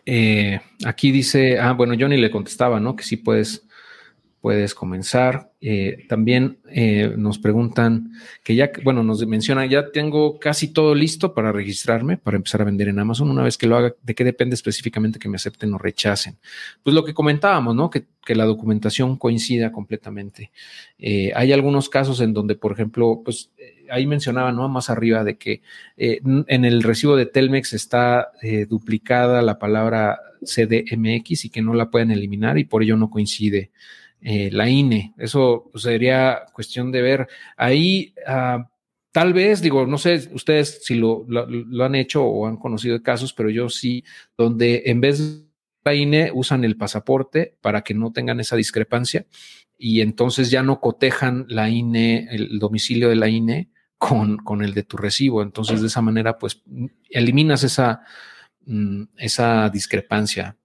Eh, 0.05 0.61
aquí 0.85 1.11
dice, 1.11 1.59
ah, 1.59 1.73
bueno, 1.73 1.95
Johnny 1.99 2.15
le 2.15 2.31
contestaba, 2.31 2.79
¿no? 2.79 2.95
Que 2.95 3.03
sí 3.03 3.17
puedes, 3.17 3.67
puedes 4.39 4.73
comenzar. 4.73 5.46
Eh, 5.59 6.05
también 6.07 6.59
eh, 6.69 7.13
nos 7.17 7.39
preguntan 7.39 8.11
que 8.43 8.55
ya, 8.55 8.71
bueno, 8.83 9.03
nos 9.03 9.25
mencionan, 9.25 9.69
ya 9.69 9.91
tengo 9.91 10.37
casi 10.39 10.71
todo 10.71 10.93
listo 10.93 11.33
para 11.33 11.51
registrarme, 11.51 12.17
para 12.17 12.37
empezar 12.37 12.61
a 12.61 12.65
vender 12.65 12.89
en 12.89 12.99
Amazon. 12.99 13.29
Una 13.29 13.43
vez 13.43 13.57
que 13.57 13.67
lo 13.67 13.77
haga, 13.77 13.93
¿de 14.03 14.15
qué 14.15 14.23
depende 14.23 14.53
específicamente 14.53 15.19
que 15.19 15.29
me 15.29 15.37
acepten 15.37 15.73
o 15.73 15.77
rechacen? 15.77 16.37
Pues 16.83 16.93
lo 16.93 17.03
que 17.03 17.13
comentábamos, 17.13 17.75
¿no? 17.75 17.89
Que, 17.89 18.05
que 18.25 18.35
la 18.35 18.45
documentación 18.45 19.17
coincida 19.17 19.71
completamente. 19.71 20.51
hay 20.99 21.53
algunos 21.53 21.89
casos 21.89 22.19
en 22.21 22.33
donde, 22.33 22.55
por 22.55 22.73
ejemplo, 22.73 23.21
pues 23.23 23.51
ahí 23.89 24.05
mencionaba, 24.05 24.51
¿no? 24.51 24.67
Más 24.69 24.89
arriba 24.89 25.23
de 25.23 25.37
que 25.37 25.61
eh, 25.97 26.19
en 26.23 26.65
el 26.65 26.83
recibo 26.83 27.15
de 27.15 27.25
Telmex 27.25 27.73
está 27.73 28.31
eh, 28.41 28.65
duplicada 28.65 29.41
la 29.41 29.59
palabra 29.59 30.19
CDMX 30.41 31.45
y 31.45 31.49
que 31.49 31.61
no 31.61 31.73
la 31.73 31.89
pueden 31.89 32.11
eliminar 32.11 32.57
y 32.57 32.65
por 32.65 32.83
ello 32.83 32.97
no 32.97 33.09
coincide 33.09 33.71
eh, 34.29 34.49
la 34.51 34.67
INE. 34.69 35.13
Eso 35.17 35.69
pues, 35.71 35.83
sería 35.85 36.47
cuestión 36.51 36.91
de 36.91 37.01
ver. 37.01 37.29
Ahí, 37.55 38.13
ah, 38.27 38.69
tal 39.13 39.31
vez, 39.31 39.61
digo, 39.61 39.87
no 39.87 39.97
sé 39.97 40.27
ustedes 40.33 40.83
si 40.83 40.95
lo, 40.95 41.23
lo, 41.29 41.85
han 41.85 41.95
hecho 41.95 42.25
o 42.25 42.45
han 42.45 42.57
conocido 42.57 43.01
casos, 43.01 43.31
pero 43.31 43.49
yo 43.49 43.69
sí, 43.69 44.03
donde 44.37 44.83
en 44.87 44.99
vez 44.99 45.19
de 45.19 45.47
la 45.85 45.95
INE 45.95 46.31
usan 46.33 46.65
el 46.65 46.75
pasaporte 46.75 47.55
para 47.61 47.85
que 47.85 47.93
no 47.93 48.11
tengan 48.11 48.41
esa 48.41 48.57
discrepancia 48.57 49.25
y 49.77 50.01
entonces 50.01 50.51
ya 50.51 50.61
no 50.61 50.81
cotejan 50.81 51.45
la 51.47 51.69
INE, 51.69 52.27
el 52.29 52.59
domicilio 52.59 53.07
de 53.07 53.15
la 53.15 53.29
INE 53.29 53.69
con, 53.97 54.35
con 54.35 54.61
el 54.61 54.73
de 54.73 54.83
tu 54.83 54.97
recibo. 54.97 55.41
Entonces, 55.41 55.79
de 55.79 55.87
esa 55.87 56.01
manera, 56.01 56.37
pues 56.37 56.63
eliminas 57.09 57.63
esa, 57.63 58.01
mm, 58.65 59.03
esa 59.19 59.69
discrepancia. 59.69 60.57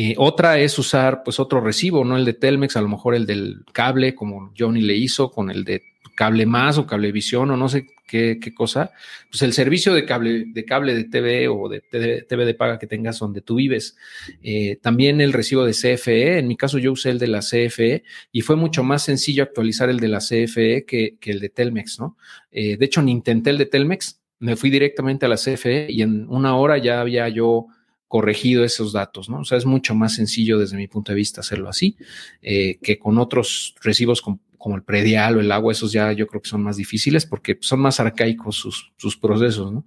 Eh, 0.00 0.14
otra 0.16 0.60
es 0.60 0.78
usar 0.78 1.24
pues 1.24 1.40
otro 1.40 1.60
recibo, 1.60 2.04
no 2.04 2.16
el 2.16 2.24
de 2.24 2.32
Telmex, 2.32 2.76
a 2.76 2.80
lo 2.80 2.86
mejor 2.86 3.16
el 3.16 3.26
del 3.26 3.64
cable, 3.72 4.14
como 4.14 4.52
Johnny 4.56 4.80
le 4.80 4.94
hizo 4.94 5.28
con 5.28 5.50
el 5.50 5.64
de 5.64 5.82
cable 6.14 6.46
más 6.46 6.78
o 6.78 6.86
cablevisión 6.86 7.50
o 7.50 7.56
no 7.56 7.68
sé 7.68 7.88
qué, 8.06 8.38
cosa, 8.54 8.92
pues 9.28 9.42
el 9.42 9.52
servicio 9.52 9.92
de 9.92 10.04
cable, 10.04 10.44
de 10.46 10.64
cable 10.64 10.94
de 10.94 11.02
TV 11.02 11.48
o 11.48 11.68
de 11.68 11.80
TV 11.80 12.44
de 12.44 12.54
paga 12.54 12.78
que 12.78 12.86
tengas 12.86 13.18
donde 13.18 13.40
tú 13.40 13.56
vives. 13.56 13.96
Eh, 14.40 14.78
también 14.80 15.20
el 15.20 15.32
recibo 15.32 15.64
de 15.64 15.72
CFE, 15.72 16.38
en 16.38 16.46
mi 16.46 16.56
caso 16.56 16.78
yo 16.78 16.92
usé 16.92 17.10
el 17.10 17.18
de 17.18 17.26
la 17.26 17.40
CFE 17.40 18.04
y 18.30 18.42
fue 18.42 18.54
mucho 18.54 18.84
más 18.84 19.02
sencillo 19.02 19.42
actualizar 19.42 19.90
el 19.90 19.98
de 19.98 20.06
la 20.06 20.20
CFE 20.20 20.84
que, 20.86 21.18
el 21.20 21.40
de 21.40 21.48
Telmex, 21.48 21.98
¿no? 21.98 22.16
Eh, 22.52 22.76
de 22.76 22.86
hecho, 22.86 23.02
ni 23.02 23.10
intenté 23.10 23.50
el 23.50 23.58
de 23.58 23.66
Telmex, 23.66 24.20
me 24.38 24.54
fui 24.54 24.70
directamente 24.70 25.26
a 25.26 25.28
la 25.28 25.36
CFE 25.38 25.88
y 25.90 26.02
en 26.02 26.28
una 26.28 26.54
hora 26.54 26.78
ya 26.78 27.00
había 27.00 27.28
yo 27.28 27.66
corregido 28.08 28.64
esos 28.64 28.92
datos, 28.92 29.28
¿no? 29.28 29.40
O 29.40 29.44
sea, 29.44 29.58
es 29.58 29.66
mucho 29.66 29.94
más 29.94 30.14
sencillo 30.14 30.58
desde 30.58 30.76
mi 30.76 30.88
punto 30.88 31.12
de 31.12 31.16
vista 31.16 31.42
hacerlo 31.42 31.68
así 31.68 31.96
eh, 32.42 32.78
que 32.82 32.98
con 32.98 33.18
otros 33.18 33.74
recibos 33.82 34.22
como 34.22 34.76
el 34.76 34.82
predial 34.82 35.36
o 35.36 35.40
el 35.40 35.52
agua, 35.52 35.72
esos 35.72 35.92
ya 35.92 36.12
yo 36.12 36.26
creo 36.26 36.42
que 36.42 36.48
son 36.48 36.62
más 36.62 36.76
difíciles 36.76 37.26
porque 37.26 37.58
son 37.60 37.80
más 37.80 38.00
arcaicos 38.00 38.56
sus, 38.56 39.16
procesos, 39.16 39.72
¿no? 39.72 39.86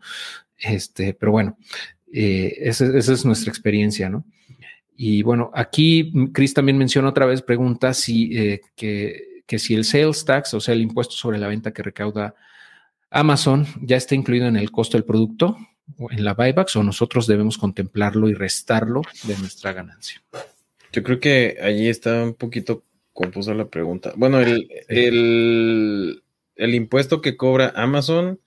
Este, 0.58 1.14
pero 1.14 1.32
bueno, 1.32 1.58
eh, 2.14 2.54
esa, 2.60 2.86
es 2.86 3.26
nuestra 3.26 3.50
experiencia, 3.50 4.10
¿no? 4.10 4.24
Y 4.96 5.24
bueno, 5.24 5.50
aquí 5.56 6.14
Chris 6.32 6.54
también 6.54 6.78
menciona 6.78 7.10
otra 7.10 7.26
vez, 7.26 7.42
pregunta 7.42 7.94
si 7.94 8.38
eh, 8.38 8.62
que, 8.76 9.42
que, 9.48 9.58
si 9.58 9.74
el 9.74 9.84
sales 9.84 10.24
tax, 10.24 10.54
o 10.54 10.60
sea, 10.60 10.76
el 10.76 10.82
impuesto 10.82 11.16
sobre 11.16 11.40
la 11.40 11.48
venta 11.48 11.74
que 11.74 11.82
recauda 11.82 12.36
Amazon, 13.10 13.66
ya 13.82 13.98
está 13.98 14.14
incluido 14.14 14.48
en 14.48 14.58
el 14.58 14.72
costo 14.72 14.98
del 14.98 15.06
producto, 15.06 15.58
en 16.10 16.24
la 16.24 16.34
buybacks, 16.34 16.76
o 16.76 16.84
nosotros 16.84 17.28
debemos 17.28 17.58
contemplarlo 17.58 18.30
y 18.30 18.34
restarlo 18.34 19.02
de 19.24 19.38
nuestra 19.38 19.74
ganancia. 19.74 20.22
Yo 20.92 21.04
creo 21.04 21.20
que 21.20 21.58
allí 21.62 21.88
está 21.88 22.24
un 22.24 22.34
poquito 22.34 22.84
compuso 23.14 23.54
la 23.54 23.68
pregunta. 23.68 24.14
Bueno, 24.16 24.40
el, 24.40 24.68
el, 24.88 26.76
impuesto 26.76 27.22
que 27.22 27.38
cobra 27.38 27.72
Amazon 27.76 28.40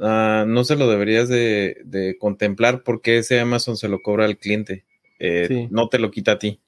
ah, 0.00 0.44
no 0.46 0.64
se 0.64 0.76
lo 0.76 0.88
deberías 0.88 1.28
de, 1.28 2.16
contemplar 2.18 2.82
porque 2.82 3.18
ese 3.18 3.40
Amazon 3.40 3.76
se 3.76 3.88
lo 3.88 4.02
cobra 4.02 4.24
al 4.24 4.38
cliente. 4.38 4.84
Eh, 5.18 5.68
no 5.70 5.88
te 5.88 5.98
lo 5.98 6.10
quita 6.10 6.32
a 6.32 6.38
ti. 6.38 6.60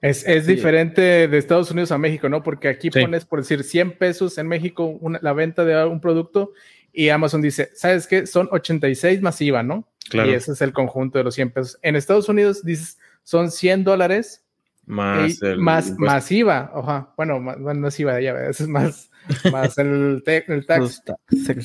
Es, 0.00 0.26
es 0.26 0.46
diferente 0.46 1.28
de 1.28 1.38
Estados 1.38 1.70
Unidos 1.70 1.90
a 1.90 1.96
México, 1.96 2.28
¿no? 2.28 2.42
Porque 2.42 2.68
aquí 2.68 2.90
pones, 2.90 3.24
por 3.24 3.40
decir, 3.40 3.64
100 3.64 3.92
pesos 3.92 4.36
en 4.36 4.46
México 4.48 5.00
la 5.22 5.32
venta 5.32 5.64
de 5.64 5.82
un 5.86 6.00
producto 6.00 6.52
y 6.94 7.08
Amazon 7.08 7.42
dice, 7.42 7.70
¿sabes 7.74 8.06
qué? 8.06 8.26
Son 8.26 8.48
86 8.50 9.20
masiva, 9.20 9.62
¿no? 9.62 9.88
Claro. 10.08 10.30
Y 10.30 10.34
ese 10.34 10.52
es 10.52 10.60
el 10.62 10.72
conjunto 10.72 11.18
de 11.18 11.24
los 11.24 11.34
100 11.34 11.50
pesos. 11.50 11.78
En 11.82 11.96
Estados 11.96 12.28
Unidos 12.28 12.64
dices, 12.64 12.98
son 13.24 13.50
100 13.50 13.84
dólares 13.84 14.44
más, 14.86 15.42
el 15.42 15.58
más 15.58 15.98
masiva, 15.98 16.70
oja, 16.74 17.12
bueno, 17.16 17.40
más, 17.40 17.58
masiva, 17.58 18.20
ya 18.20 18.32
ves, 18.32 18.60
es 18.60 18.68
más, 18.68 19.10
más 19.50 19.76
el, 19.78 20.22
el 20.26 20.66
tax. 20.66 21.02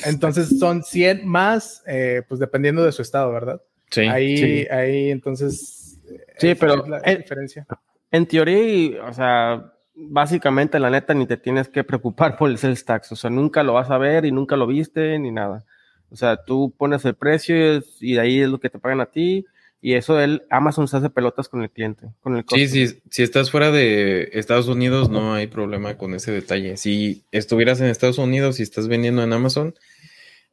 Entonces 0.06 0.58
son 0.58 0.84
100 0.84 1.28
más, 1.28 1.84
eh, 1.86 2.24
pues 2.28 2.40
dependiendo 2.40 2.84
de 2.84 2.92
su 2.92 3.02
estado, 3.02 3.32
¿verdad? 3.32 3.62
Sí. 3.92 4.02
Ahí, 4.02 4.68
ahí 4.72 5.12
entonces. 5.12 6.00
Sí, 6.38 6.56
pero 6.56 6.88
la 6.88 7.02
en, 7.04 7.18
diferencia. 7.20 7.68
En 8.12 8.26
teoría, 8.26 9.04
o 9.04 9.14
sea, 9.14 9.74
básicamente 10.00 10.80
la 10.80 10.90
neta 10.90 11.14
ni 11.14 11.26
te 11.26 11.38
tienes 11.38 11.68
que 11.68 11.84
preocupar 11.84 12.38
por 12.38 12.50
el 12.50 12.58
sales 12.58 12.86
tax, 12.86 13.12
o 13.12 13.16
sea, 13.16 13.30
nunca 13.30 13.64
lo 13.64 13.74
vas 13.74 13.90
a 13.92 13.98
ver 13.98 14.26
y 14.26 14.32
nunca 14.32 14.56
lo 14.56 14.68
viste 14.68 15.18
ni 15.20 15.32
nada. 15.32 15.66
O 16.12 16.16
sea, 16.16 16.38
tú 16.44 16.74
pones 16.76 17.06
el 17.06 17.14
precio 17.14 17.56
y 18.00 18.14
de 18.14 18.20
ahí 18.20 18.40
es 18.40 18.50
lo 18.50 18.60
que 18.60 18.70
te 18.70 18.80
pagan 18.80 19.02
a 19.02 19.06
ti 19.06 19.46
y 19.82 19.94
eso 19.94 20.20
él, 20.20 20.44
Amazon 20.50 20.88
se 20.88 20.98
hace 20.98 21.10
pelotas 21.10 21.48
con 21.48 21.62
el 21.62 21.70
cliente, 21.70 22.08
con 22.22 22.36
el 22.36 22.44
Sí, 22.50 22.68
sí, 22.68 23.02
si 23.10 23.24
estás 23.24 23.50
fuera 23.50 23.72
de 23.72 24.30
Estados 24.34 24.68
Unidos 24.68 25.10
no 25.10 25.34
hay 25.34 25.48
problema 25.48 25.98
con 25.98 26.14
ese 26.14 26.32
detalle. 26.32 26.76
Si 26.76 27.24
estuvieras 27.32 27.80
en 27.80 27.88
Estados 27.88 28.18
Unidos 28.18 28.60
y 28.60 28.64
estás 28.64 28.88
vendiendo 28.88 29.24
en 29.24 29.32
Amazon, 29.32 29.76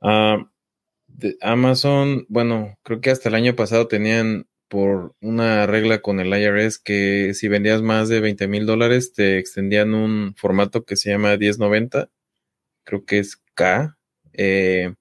uh, 0.03 0.45
Amazon, 1.41 2.27
bueno, 2.29 2.79
creo 2.83 3.01
que 3.01 3.11
hasta 3.11 3.29
el 3.29 3.35
año 3.35 3.57
pasado 3.57 3.89
tenían 3.89 4.47
por 4.69 5.15
una 5.21 5.67
regla 5.67 6.01
con 6.03 6.21
el 6.21 6.29
IRS 6.29 6.79
que 6.79 7.35
si 7.35 7.49
vendías 7.49 7.83
más 7.83 8.09
de 8.09 8.21
20 8.21 8.49
mil 8.49 8.67
dólares 8.67 9.13
te 9.13 9.39
extendían 9.39 9.95
un 9.95 10.35
formato 10.37 10.85
que 10.85 10.97
se 10.97 11.11
llama 11.11 11.37
1090, 11.37 12.11
creo 12.85 13.05
que 13.05 13.19
es 13.19 13.43
K, 13.55 13.97
eh, 14.35 14.95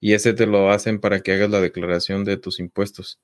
y 0.00 0.14
ese 0.14 0.34
te 0.34 0.46
lo 0.46 0.70
hacen 0.70 1.00
para 1.00 1.20
que 1.20 1.32
hagas 1.32 1.50
la 1.50 1.60
declaración 1.60 2.24
de 2.24 2.36
tus 2.38 2.60
impuestos 2.60 3.20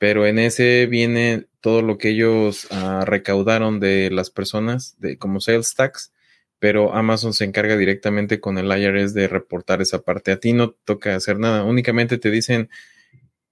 pero 0.00 0.26
en 0.26 0.38
ese 0.38 0.86
viene 0.86 1.44
todo 1.60 1.82
lo 1.82 1.98
que 1.98 2.08
ellos 2.08 2.68
ah, 2.70 3.04
recaudaron 3.06 3.80
de 3.80 4.10
las 4.10 4.30
personas 4.30 4.96
de 4.98 5.18
como 5.18 5.42
sales 5.42 5.74
tax, 5.74 6.14
pero 6.58 6.94
Amazon 6.94 7.34
se 7.34 7.44
encarga 7.44 7.76
directamente 7.76 8.40
con 8.40 8.56
el 8.56 8.72
IRS 8.72 9.12
de 9.12 9.28
reportar 9.28 9.82
esa 9.82 10.00
parte. 10.00 10.32
A 10.32 10.40
ti 10.40 10.54
no 10.54 10.70
toca 10.70 11.14
hacer 11.14 11.38
nada, 11.38 11.64
únicamente 11.64 12.16
te 12.16 12.30
dicen, 12.30 12.70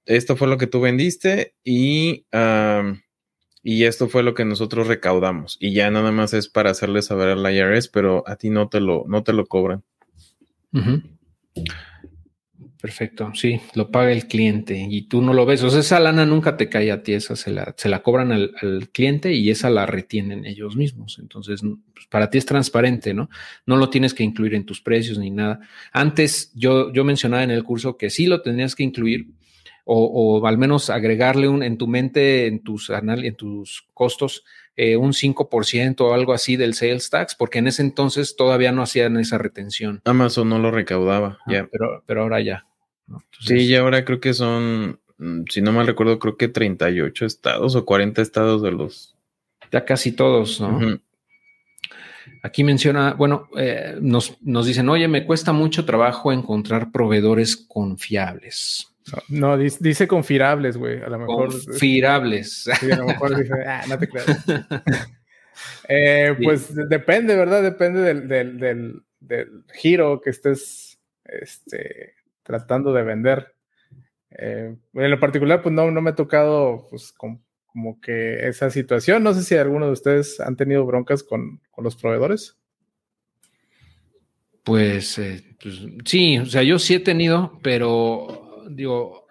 esto 0.08 0.36
fue 0.36 0.48
lo 0.48 0.56
que 0.56 0.66
tú 0.66 0.80
vendiste 0.80 1.54
y, 1.62 2.24
y 3.62 3.84
esto 3.84 4.08
fue 4.08 4.22
lo 4.22 4.34
que 4.34 4.46
nosotros 4.46 4.86
recaudamos. 4.86 5.58
Y 5.60 5.74
ya 5.74 5.90
nada 5.90 6.10
más 6.12 6.32
es 6.32 6.48
para 6.48 6.70
hacerle 6.70 7.02
saber 7.02 7.28
al 7.28 7.54
IRS, 7.54 7.88
pero 7.88 8.24
a 8.26 8.36
ti 8.36 8.48
no 8.48 8.68
te 8.68 8.80
lo, 8.80 9.04
no 9.06 9.22
te 9.22 9.34
lo 9.34 9.46
cobran. 9.46 9.84
Perfecto, 12.80 13.32
sí, 13.34 13.60
lo 13.74 13.90
paga 13.90 14.12
el 14.12 14.28
cliente 14.28 14.86
y 14.88 15.02
tú 15.02 15.20
no 15.20 15.34
lo 15.34 15.44
ves. 15.44 15.62
O 15.64 15.68
sea, 15.68 15.80
esa 15.80 16.00
lana 16.00 16.24
nunca 16.24 16.56
te 16.56 16.68
cae 16.68 16.90
a 16.90 17.02
ti, 17.02 17.12
esa 17.12 17.36
se 17.36 17.50
la, 17.50 17.74
se 17.76 17.88
la 17.88 18.02
cobran 18.02 18.32
al, 18.32 18.88
cliente 18.92 19.34
y 19.34 19.50
esa 19.50 19.68
la 19.68 19.84
retienen 19.84 20.46
ellos 20.46 20.76
mismos. 20.76 21.18
Entonces, 21.18 21.60
pues, 21.92 22.06
para 22.06 22.30
ti 22.30 22.38
es 22.38 22.46
transparente, 22.46 23.12
¿no? 23.12 23.28
No 23.66 23.76
lo 23.76 23.90
tienes 23.90 24.14
que 24.14 24.22
incluir 24.22 24.54
en 24.54 24.64
tus 24.64 24.80
precios 24.80 25.18
ni 25.18 25.30
nada. 25.30 25.60
Antes 25.92 26.52
yo, 26.54 26.92
yo 26.92 27.04
mencionaba 27.04 27.42
en 27.42 27.50
el 27.50 27.64
curso 27.64 27.96
que 27.96 28.10
sí 28.10 28.26
lo 28.26 28.40
tenías 28.40 28.74
que 28.74 28.84
incluir 28.84 29.26
o, 29.90 30.46
al 30.46 30.58
menos 30.58 30.90
agregarle 30.90 31.48
un, 31.48 31.62
en 31.62 31.78
tu 31.78 31.86
mente, 31.86 32.46
en 32.46 32.62
tus, 32.62 32.90
en 32.90 33.36
tus 33.36 33.86
costos, 33.94 34.44
eh, 34.76 34.96
un 34.96 35.12
5% 35.12 36.00
o 36.02 36.12
algo 36.12 36.34
así 36.34 36.56
del 36.56 36.74
sales 36.74 37.08
tax, 37.08 37.34
porque 37.34 37.58
en 37.58 37.68
ese 37.68 37.82
entonces 37.82 38.36
todavía 38.36 38.70
no 38.70 38.82
hacían 38.82 39.16
esa 39.16 39.38
retención. 39.38 40.02
Amazon 40.04 40.50
no 40.50 40.58
lo 40.58 40.70
recaudaba, 40.70 41.38
ya. 41.46 41.66
Pero, 41.72 42.02
pero 42.06 42.22
ahora 42.22 42.40
ya. 42.40 42.66
sí, 43.40 43.60
y 43.60 43.74
ahora 43.76 44.04
creo 44.04 44.20
que 44.20 44.34
son, 44.34 45.00
mm, 45.16 45.44
si 45.48 45.62
no 45.62 45.72
mal 45.72 45.86
recuerdo, 45.86 46.18
creo 46.18 46.36
que 46.36 46.48
38 46.48 47.24
estados 47.24 47.74
o 47.74 47.84
40 47.86 48.20
estados 48.20 48.62
de 48.62 48.72
los... 48.72 49.16
Ya 49.72 49.86
casi 49.86 50.12
todos, 50.12 50.60
¿no? 50.60 51.00
Aquí 52.42 52.62
menciona, 52.62 53.14
bueno, 53.14 53.48
eh, 53.56 53.96
nos, 54.00 54.36
nos 54.42 54.66
dicen, 54.66 54.88
oye, 54.90 55.08
me 55.08 55.24
cuesta 55.24 55.52
mucho 55.52 55.86
trabajo 55.86 56.30
encontrar 56.30 56.92
proveedores 56.92 57.56
confiables. 57.56 58.94
No, 59.28 59.56
dice, 59.56 60.06
confiables, 60.08 60.76
güey. 60.76 61.02
A 61.02 61.08
lo 61.08 61.18
mejor. 61.18 61.50
Confiables. 61.50 62.64
Sí, 62.80 62.90
a 62.90 62.96
lo 62.96 63.06
mejor 63.06 63.36
dice, 63.36 63.54
ah, 63.66 63.84
no 63.88 63.98
te 63.98 64.08
creas. 64.08 64.44
Eh, 65.88 66.36
pues 66.42 66.74
depende, 66.88 67.34
¿verdad? 67.34 67.62
Depende 67.62 68.14
del, 68.14 69.02
giro 69.74 70.20
que 70.20 70.30
estés 70.30 71.00
este, 71.24 72.14
tratando 72.42 72.92
de 72.92 73.02
vender. 73.02 73.54
Eh, 74.30 74.76
en 74.94 75.10
lo 75.10 75.18
particular, 75.18 75.62
pues 75.62 75.74
no, 75.74 75.90
no 75.90 76.00
me 76.00 76.10
ha 76.10 76.14
tocado 76.14 76.86
pues, 76.90 77.12
como 77.12 78.00
que 78.00 78.46
esa 78.46 78.70
situación. 78.70 79.22
No 79.22 79.34
sé 79.34 79.42
si 79.42 79.56
alguno 79.56 79.86
de 79.86 79.92
ustedes 79.92 80.40
han 80.40 80.56
tenido 80.56 80.84
broncas 80.84 81.22
con, 81.22 81.60
los 81.76 81.96
proveedores. 81.96 82.56
Pues, 84.64 85.18
eh, 85.18 85.56
pues, 85.62 85.80
sí, 86.04 86.38
o 86.38 86.46
sea, 86.46 86.62
yo 86.62 86.78
sí 86.78 86.94
he 86.94 87.00
tenido, 87.00 87.58
pero 87.62 88.47
digo... 88.70 89.26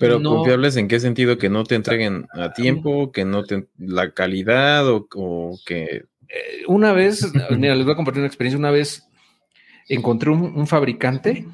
Pero 0.00 0.20
confiables 0.22 0.76
en 0.76 0.88
qué 0.88 0.98
sentido 0.98 1.36
que 1.36 1.50
no 1.50 1.62
te 1.64 1.74
entreguen 1.74 2.26
a 2.32 2.54
tiempo, 2.54 3.12
que 3.12 3.26
no 3.26 3.44
te 3.44 3.68
la 3.76 4.12
calidad 4.12 4.88
o, 4.88 5.58
que 5.66 6.06
eh, 6.34 6.64
una 6.66 6.92
vez, 6.92 7.30
mira, 7.50 7.74
les 7.74 7.84
voy 7.84 7.92
a 7.92 7.96
compartir 7.96 8.20
una 8.20 8.26
experiencia. 8.26 8.58
Una 8.58 8.70
vez 8.70 9.06
encontré 9.88 10.30
un, 10.30 10.66
fabricante 10.66 11.46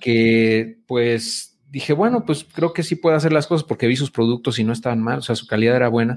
que, 0.00 0.78
pues, 0.86 1.58
dije, 1.68 1.92
bueno, 1.92 2.24
pues 2.24 2.44
creo 2.44 2.72
que 2.72 2.82
sí 2.82 2.94
puede 2.94 3.16
hacer 3.16 3.32
las 3.32 3.46
cosas 3.46 3.66
porque 3.66 3.86
vi 3.86 3.96
sus 3.96 4.10
productos 4.10 4.58
y 4.58 4.64
no 4.64 4.72
estaban 4.72 5.02
mal, 5.02 5.18
o 5.18 5.22
sea, 5.22 5.34
su 5.34 5.46
calidad 5.46 5.76
era 5.76 5.88
buena. 5.88 6.16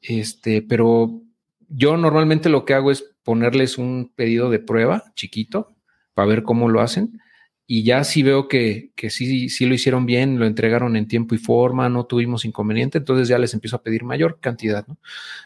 Este, 0.00 0.62
pero 0.62 1.22
yo 1.68 1.96
normalmente 1.96 2.48
lo 2.48 2.64
que 2.64 2.74
hago 2.74 2.90
es 2.90 3.16
ponerles 3.24 3.76
un 3.78 4.12
pedido 4.14 4.50
de 4.50 4.60
prueba 4.60 5.02
chiquito 5.14 5.74
para 6.14 6.28
ver 6.28 6.42
cómo 6.44 6.68
lo 6.68 6.80
hacen 6.80 7.20
y 7.66 7.82
ya 7.82 8.04
sí 8.04 8.22
veo 8.22 8.46
que, 8.48 8.92
que 8.94 9.10
sí, 9.10 9.48
sí 9.48 9.66
lo 9.66 9.74
hicieron 9.74 10.06
bien, 10.06 10.38
lo 10.38 10.46
entregaron 10.46 10.96
en 10.96 11.08
tiempo 11.08 11.34
y 11.34 11.38
forma, 11.38 11.88
no 11.88 12.06
tuvimos 12.06 12.44
inconveniente, 12.44 12.98
entonces 12.98 13.28
ya 13.28 13.38
les 13.38 13.54
empiezo 13.54 13.76
a 13.76 13.82
pedir 13.82 14.04
mayor 14.04 14.38
cantidad, 14.40 14.86
¿no? 14.86 14.98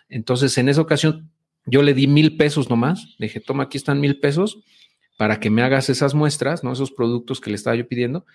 Entonces, 0.08 0.56
en 0.58 0.68
esa 0.68 0.82
ocasión, 0.82 1.30
yo 1.64 1.82
le 1.82 1.94
di 1.94 2.06
mil 2.06 2.36
pesos 2.36 2.68
nomás, 2.68 3.14
le 3.18 3.26
dije, 3.26 3.40
toma, 3.40 3.64
aquí 3.64 3.78
están 3.78 4.00
mil 4.00 4.20
pesos 4.20 4.60
para 5.16 5.40
que 5.40 5.50
me 5.50 5.62
hagas 5.62 5.88
esas 5.88 6.14
muestras, 6.14 6.62
¿no? 6.64 6.72
Esos 6.72 6.92
productos 6.92 7.40
que 7.40 7.50
le 7.50 7.56
estaba 7.56 7.76
yo 7.76 7.86
pidiendo. 7.86 8.26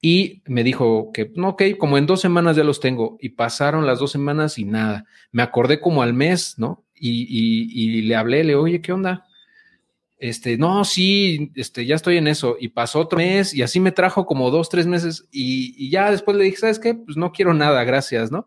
Y 0.00 0.42
me 0.46 0.64
dijo 0.64 1.10
que, 1.12 1.30
no, 1.36 1.50
ok, 1.50 1.62
como 1.78 1.98
en 1.98 2.06
dos 2.06 2.20
semanas 2.20 2.56
ya 2.56 2.64
los 2.64 2.80
tengo. 2.80 3.16
Y 3.20 3.30
pasaron 3.30 3.86
las 3.86 4.00
dos 4.00 4.10
semanas 4.10 4.58
y 4.58 4.64
nada. 4.64 5.04
Me 5.30 5.44
acordé 5.44 5.80
como 5.80 6.02
al 6.02 6.14
mes, 6.14 6.54
¿no? 6.58 6.84
Y, 6.96 7.22
y, 7.28 7.98
y 7.98 8.02
le 8.02 8.16
hablé, 8.16 8.42
le, 8.42 8.56
oye, 8.56 8.80
¿qué 8.80 8.92
onda? 8.92 9.24
Este, 10.22 10.56
no, 10.56 10.84
sí, 10.84 11.50
este, 11.56 11.84
ya 11.84 11.96
estoy 11.96 12.16
en 12.16 12.28
eso. 12.28 12.56
Y 12.60 12.68
pasó 12.68 13.00
otro 13.00 13.18
mes 13.18 13.52
y 13.52 13.62
así 13.62 13.80
me 13.80 13.90
trajo 13.90 14.24
como 14.24 14.52
dos, 14.52 14.68
tres 14.68 14.86
meses 14.86 15.26
y, 15.32 15.90
ya 15.90 16.12
después 16.12 16.36
le 16.36 16.44
dije, 16.44 16.58
¿sabes 16.58 16.78
qué? 16.78 16.94
Pues 16.94 17.16
no 17.16 17.32
quiero 17.32 17.54
nada, 17.54 17.82
gracias, 17.82 18.30
¿no? 18.30 18.46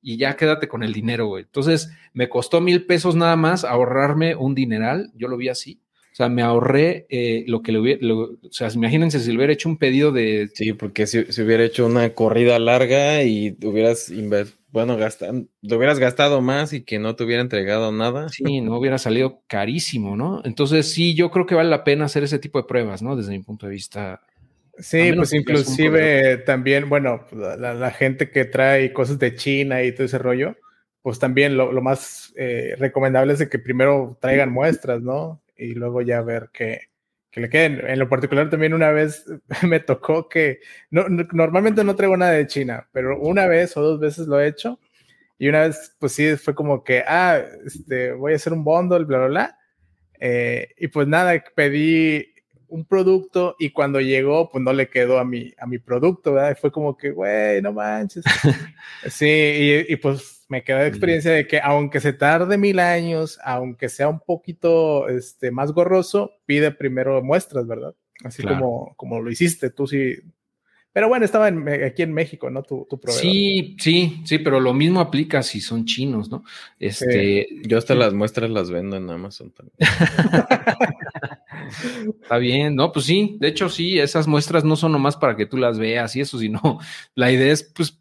Y 0.00 0.18
ya 0.18 0.36
quédate 0.36 0.68
con 0.68 0.84
el 0.84 0.92
dinero, 0.92 1.26
güey. 1.26 1.42
Entonces 1.42 1.90
me 2.12 2.28
costó 2.28 2.60
mil 2.60 2.86
pesos 2.86 3.16
nada 3.16 3.34
más 3.34 3.64
ahorrarme 3.64 4.36
un 4.36 4.54
dineral, 4.54 5.10
yo 5.16 5.26
lo 5.26 5.36
vi 5.36 5.48
así. 5.48 5.80
O 6.12 6.14
sea, 6.14 6.28
me 6.28 6.42
ahorré 6.42 7.06
eh, 7.10 7.42
lo 7.48 7.60
que 7.60 7.72
le 7.72 7.80
hubiera, 7.80 8.14
o 8.14 8.38
sea, 8.52 8.68
imagínense 8.72 9.18
si 9.18 9.30
le 9.32 9.38
hubiera 9.38 9.52
hecho 9.52 9.68
un 9.68 9.78
pedido 9.78 10.12
de... 10.12 10.48
Sí, 10.54 10.74
porque 10.74 11.08
si, 11.08 11.24
si 11.24 11.42
hubiera 11.42 11.64
hecho 11.64 11.86
una 11.86 12.10
corrida 12.10 12.60
larga 12.60 13.24
y 13.24 13.56
hubieras 13.64 14.10
invertido 14.10 14.56
bueno, 14.76 14.98
gastan, 14.98 15.48
te 15.66 15.74
hubieras 15.74 15.98
gastado 15.98 16.42
más 16.42 16.74
y 16.74 16.84
que 16.84 16.98
no 16.98 17.16
te 17.16 17.24
hubiera 17.24 17.40
entregado 17.40 17.92
nada. 17.92 18.28
Sí, 18.28 18.60
no 18.60 18.76
hubiera 18.76 18.98
salido 18.98 19.40
carísimo, 19.46 20.18
¿no? 20.18 20.42
Entonces, 20.44 20.92
sí, 20.92 21.14
yo 21.14 21.30
creo 21.30 21.46
que 21.46 21.54
vale 21.54 21.70
la 21.70 21.82
pena 21.82 22.04
hacer 22.04 22.24
ese 22.24 22.38
tipo 22.38 22.58
de 22.58 22.68
pruebas, 22.68 23.00
¿no? 23.00 23.16
Desde 23.16 23.30
mi 23.30 23.42
punto 23.42 23.64
de 23.64 23.72
vista. 23.72 24.20
Sí, 24.76 25.14
pues 25.16 25.32
inclusive 25.32 26.36
también, 26.44 26.90
bueno, 26.90 27.24
la, 27.32 27.90
gente 27.90 28.28
que 28.28 28.44
trae 28.44 28.92
cosas 28.92 29.18
de 29.18 29.34
China 29.34 29.82
y 29.82 29.92
todo 29.92 30.04
ese 30.04 30.18
rollo, 30.18 30.56
pues 31.00 31.18
también 31.18 31.56
lo, 31.56 31.72
más 31.80 32.34
eh, 32.36 32.74
recomendable 32.76 33.32
es 33.32 33.38
de 33.38 33.48
que 33.48 33.58
primero 33.58 34.18
traigan 34.20 34.52
muestras, 34.52 35.00
¿no? 35.00 35.40
Y 35.56 35.72
luego 35.72 36.02
ya 36.02 36.20
ver 36.20 36.50
qué, 36.52 36.90
que 37.36 37.42
le 37.42 37.50
queden. 37.50 37.86
En 37.86 37.98
lo 37.98 38.08
particular 38.08 38.48
también 38.48 38.72
una 38.72 38.90
vez 38.92 39.26
me 39.62 39.78
tocó 39.78 40.26
que, 40.26 40.60
no, 40.90 41.04
normalmente 41.32 41.84
no 41.84 41.94
traigo 41.94 42.16
nada 42.16 42.32
de 42.32 42.46
China, 42.46 42.88
pero 42.92 43.20
una 43.20 43.46
vez 43.46 43.76
o 43.76 43.82
dos 43.82 44.00
veces 44.00 44.26
lo 44.26 44.40
he 44.40 44.48
hecho. 44.48 44.80
Y 45.38 45.48
una 45.50 45.60
vez, 45.60 45.94
pues 46.00 46.12
sí, 46.12 46.34
fue 46.36 46.54
como 46.54 46.82
que, 46.82 47.04
ah, 47.06 47.42
este, 47.66 48.12
voy 48.12 48.32
a 48.32 48.36
hacer 48.36 48.54
un 48.54 48.64
bundle, 48.64 49.04
bla, 49.04 49.18
bla, 49.18 49.26
bla. 49.26 49.58
Eh, 50.18 50.68
y 50.78 50.88
pues 50.88 51.06
nada, 51.08 51.44
pedí 51.54 52.26
un 52.68 52.86
producto 52.86 53.54
y 53.58 53.68
cuando 53.70 54.00
llegó, 54.00 54.50
pues 54.50 54.64
no 54.64 54.72
le 54.72 54.88
quedó 54.88 55.18
a 55.18 55.24
mi, 55.26 55.52
a 55.58 55.66
mi 55.66 55.78
producto, 55.78 56.32
¿verdad? 56.32 56.52
Y 56.56 56.60
fue 56.60 56.72
como 56.72 56.96
que, 56.96 57.10
güey, 57.10 57.60
no 57.60 57.74
manches. 57.74 58.24
sí, 59.10 59.26
y, 59.26 59.92
y 59.92 59.96
pues 59.96 60.35
me 60.48 60.62
queda 60.62 60.80
de 60.80 60.88
experiencia 60.88 61.32
de 61.32 61.46
que 61.46 61.60
aunque 61.60 62.00
se 62.00 62.12
tarde 62.12 62.56
mil 62.58 62.78
años, 62.78 63.38
aunque 63.44 63.88
sea 63.88 64.08
un 64.08 64.20
poquito 64.20 65.08
este, 65.08 65.50
más 65.50 65.72
gorroso, 65.72 66.32
pide 66.46 66.70
primero 66.70 67.22
muestras, 67.22 67.66
¿verdad? 67.66 67.94
Así 68.24 68.42
como, 68.42 68.94
como 68.96 69.20
lo 69.20 69.30
hiciste, 69.30 69.70
tú 69.70 69.86
sí. 69.86 70.16
Pero 70.92 71.08
bueno, 71.08 71.26
estaba 71.26 71.48
aquí 71.48 72.02
en 72.02 72.14
México, 72.14 72.48
¿no? 72.48 72.62
Tu, 72.62 72.86
tu 72.88 72.98
proveedor. 72.98 73.20
Sí, 73.20 73.76
sí, 73.78 74.22
sí, 74.24 74.38
pero 74.38 74.60
lo 74.60 74.72
mismo 74.72 75.00
aplica 75.00 75.42
si 75.42 75.60
son 75.60 75.84
chinos, 75.84 76.30
¿no? 76.30 76.42
Este, 76.78 77.46
Yo 77.64 77.76
hasta 77.76 77.94
las 77.94 78.14
muestras 78.14 78.48
las 78.48 78.70
vendo 78.70 78.96
en 78.96 79.10
Amazon 79.10 79.52
también. 79.52 79.76
Está 82.22 82.38
bien, 82.38 82.74
no, 82.76 82.92
pues 82.92 83.06
sí, 83.06 83.36
de 83.40 83.48
hecho 83.48 83.68
sí, 83.68 83.98
esas 83.98 84.26
muestras 84.26 84.64
no 84.64 84.76
son 84.76 84.92
nomás 84.92 85.16
para 85.16 85.36
que 85.36 85.46
tú 85.46 85.56
las 85.56 85.78
veas 85.78 86.14
y 86.16 86.20
eso, 86.20 86.38
sino 86.38 86.78
la 87.14 87.30
idea 87.30 87.52
es 87.52 87.62
pues 87.62 87.98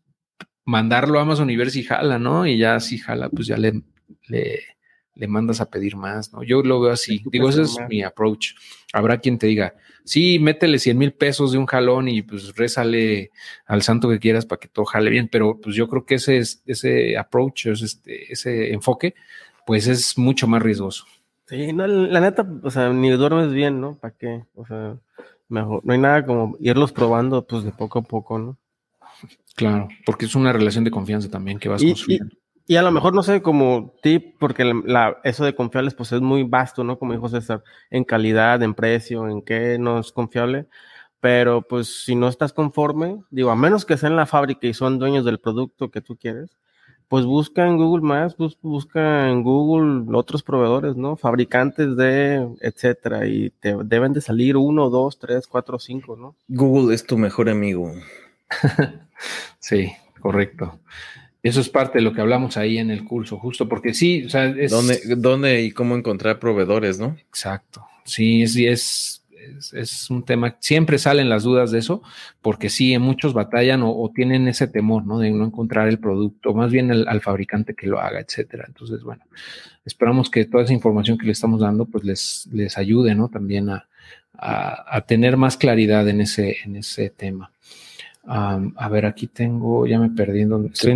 mandarlo 0.66 1.20
a 1.20 1.22
Amazon 1.22 1.50
y 1.50 1.56
ver 1.56 1.72
si 1.72 1.84
jala, 1.84 2.20
¿no? 2.20 2.46
Y 2.46 2.58
ya 2.58 2.80
si 2.80 2.98
jala, 2.98 3.30
pues 3.30 3.48
ya 3.48 3.58
le, 3.58 3.84
le, 4.28 5.28
mandas 5.28 5.62
a 5.62 5.70
pedir 5.70 5.96
más, 5.96 6.34
¿no? 6.34 6.44
Yo 6.44 6.62
lo 6.62 6.82
veo 6.82 6.92
así. 6.92 7.24
Digo, 7.32 7.50
ese 7.50 7.62
es 7.62 7.78
mi 7.88 8.04
approach. 8.04 8.54
Habrá 8.92 9.20
quien 9.20 9.38
te 9.38 9.48
diga, 9.48 9.76
sí, 10.04 10.40
métele 10.40 10.80
100 10.80 10.98
mil 10.98 11.14
pesos 11.14 11.52
de 11.52 11.58
un 11.58 11.66
jalón 11.66 12.10
y 12.10 12.22
pues 12.22 12.56
rézale 12.56 13.32
al 13.66 13.82
santo 13.82 14.10
que 14.10 14.20
quieras 14.20 14.46
para 14.46 14.60
que 14.60 14.68
todo 14.68 14.86
jale 14.86 15.10
bien, 15.10 15.30
pero 15.32 15.60
pues 15.62 15.76
yo 15.76 15.88
creo 15.88 16.06
que 16.06 16.16
ese, 16.16 16.38
es, 16.38 16.62
ese 16.66 17.18
approach, 17.18 17.68
este, 17.68 18.32
ese 18.32 18.74
enfoque, 18.74 19.16
pues 19.66 19.88
es 19.88 20.18
mucho 20.18 20.48
más 20.48 20.62
riesgoso. 20.62 21.06
Sí, 21.48 21.74
no, 21.74 21.86
la 21.86 22.20
neta, 22.22 22.48
o 22.64 22.72
sea, 22.72 22.90
ni 22.90 23.12
duermes 23.12 23.52
bien, 23.52 23.80
¿no? 23.80 23.96
¿Para 23.96 24.16
qué? 24.16 24.46
O 24.56 24.66
sea, 24.66 24.98
mejor, 25.48 25.86
no 25.86 25.94
hay 25.94 26.00
nada 26.00 26.26
como 26.26 26.58
irlos 26.60 26.92
probando, 26.92 27.46
pues 27.46 27.64
de 27.64 27.72
poco 27.72 28.00
a 28.00 28.02
poco, 28.02 28.40
¿no? 28.40 28.58
Claro, 29.56 29.88
porque 30.06 30.26
es 30.26 30.36
una 30.36 30.52
relación 30.52 30.84
de 30.84 30.92
confianza 30.92 31.30
también 31.30 31.60
que 31.60 31.70
vas 31.70 31.82
construyendo. 31.82 32.36
Y, 32.68 32.78
a 32.78 32.82
lo 32.82 32.92
mejor, 32.92 33.14
no 33.14 33.22
sé, 33.22 33.42
como 33.42 33.94
tip, 34.02 34.38
porque 34.40 34.66
la, 34.66 35.18
eso 35.24 35.46
de 35.46 35.56
confiables 35.56 35.94
pues 35.94 36.12
es 36.12 36.22
muy 36.22 36.44
vasto, 36.44 36.84
¿no? 36.84 36.98
Como 36.98 37.14
dijo 37.14 37.30
César, 37.30 37.64
en 37.92 38.04
calidad, 38.04 38.62
en 38.64 38.74
precio, 38.74 39.30
en 39.30 39.44
qué 39.44 39.78
no 39.80 40.00
es 40.00 40.12
confiable. 40.12 40.68
Pero 41.20 41.62
pues 41.62 42.04
si 42.04 42.16
no 42.16 42.28
estás 42.28 42.54
conforme, 42.54 43.22
digo, 43.30 43.52
a 43.52 43.56
menos 43.56 43.86
que 43.86 43.98
sea 43.98 44.10
en 44.10 44.16
la 44.16 44.26
fábrica 44.26 44.68
y 44.68 44.74
son 44.74 45.00
dueños 45.00 45.26
del 45.26 45.40
producto 45.40 45.90
que 45.90 46.02
tú 46.02 46.18
quieres, 46.18 46.58
pues 47.08 47.26
busca 47.26 47.68
en 47.68 47.78
Google 47.78 48.04
más, 48.04 48.36
busca 48.62 49.30
en 49.30 49.44
Google 49.44 50.06
otros 50.18 50.44
proveedores, 50.44 50.96
¿no? 50.96 51.16
Fabricantes 51.16 51.96
de, 51.96 52.50
etcétera, 52.62 53.28
y 53.28 53.52
te 53.52 53.76
deben 53.86 54.12
de 54.14 54.22
salir 54.22 54.58
uno, 54.58 54.90
dos, 54.90 55.20
tres, 55.20 55.48
cuatro, 55.48 55.78
cinco, 55.80 56.16
¿no? 56.16 56.36
Google 56.48 56.94
es 56.96 57.06
tu 57.06 57.18
mejor 57.18 57.50
amigo. 57.50 57.92
sí, 59.60 59.92
correcto. 60.20 60.80
Eso 61.44 61.62
es 61.62 61.70
parte 61.70 62.00
de 62.00 62.04
lo 62.04 62.12
que 62.12 62.22
hablamos 62.22 62.58
ahí 62.58 62.80
en 62.80 62.90
el 62.90 63.04
curso, 63.04 63.38
justo 63.38 63.70
porque 63.70 63.94
sí, 63.94 64.24
o 64.26 64.30
sea, 64.30 64.46
es... 64.46 64.72
¿Dónde, 64.72 65.00
dónde 65.16 65.62
y 65.62 65.72
cómo 65.72 65.96
encontrar 65.96 66.40
proveedores, 66.40 66.98
no? 66.98 67.16
Exacto. 67.28 67.86
Sí, 68.04 68.42
es, 68.42 68.56
es, 68.56 69.24
es, 69.74 70.10
un 70.10 70.24
tema, 70.24 70.58
siempre 70.60 70.98
salen 70.98 71.30
las 71.30 71.44
dudas 71.44 71.70
de 71.70 71.80
eso, 71.80 72.02
porque 72.42 72.70
sí, 72.70 72.98
muchos 72.98 73.34
batallan 73.34 73.82
o, 73.84 74.12
tienen 74.14 74.48
ese 74.48 74.68
temor, 74.68 75.06
¿no? 75.06 75.20
De 75.20 75.30
no 75.30 75.46
encontrar 75.46 75.88
el 75.88 76.00
producto, 76.00 76.56
más 76.56 76.72
bien 76.72 76.92
al 76.92 77.22
fabricante 77.22 77.76
que 77.76 77.86
lo 77.86 78.00
haga, 78.00 78.20
etcétera. 78.20 78.66
Entonces, 78.68 79.04
bueno, 79.04 79.24
esperamos 79.86 80.32
que 80.32 80.46
toda 80.46 80.64
esa 80.64 80.74
información 80.74 81.18
que 81.18 81.28
le 81.28 81.32
estamos 81.32 81.62
dando, 81.62 81.86
pues 81.86 82.04
les, 82.04 82.50
les 82.52 82.76
ayude, 82.78 83.14
¿no? 83.14 83.30
También 83.30 83.70
a, 83.70 83.88
a, 84.34 85.02
tener 85.02 85.38
más 85.38 85.58
claridad 85.58 86.08
en 86.10 86.22
ese, 86.22 86.58
en 86.64 86.76
ese 86.76 87.10
tema 87.10 87.52
a 88.28 88.90
ver, 88.90 89.06
aquí 89.06 89.28
tengo, 89.28 89.86
ya 89.88 90.00
me 90.00 90.10
perdí 90.10 90.42
en 90.42 90.50
donde 90.50 90.70
estoy 90.70 90.96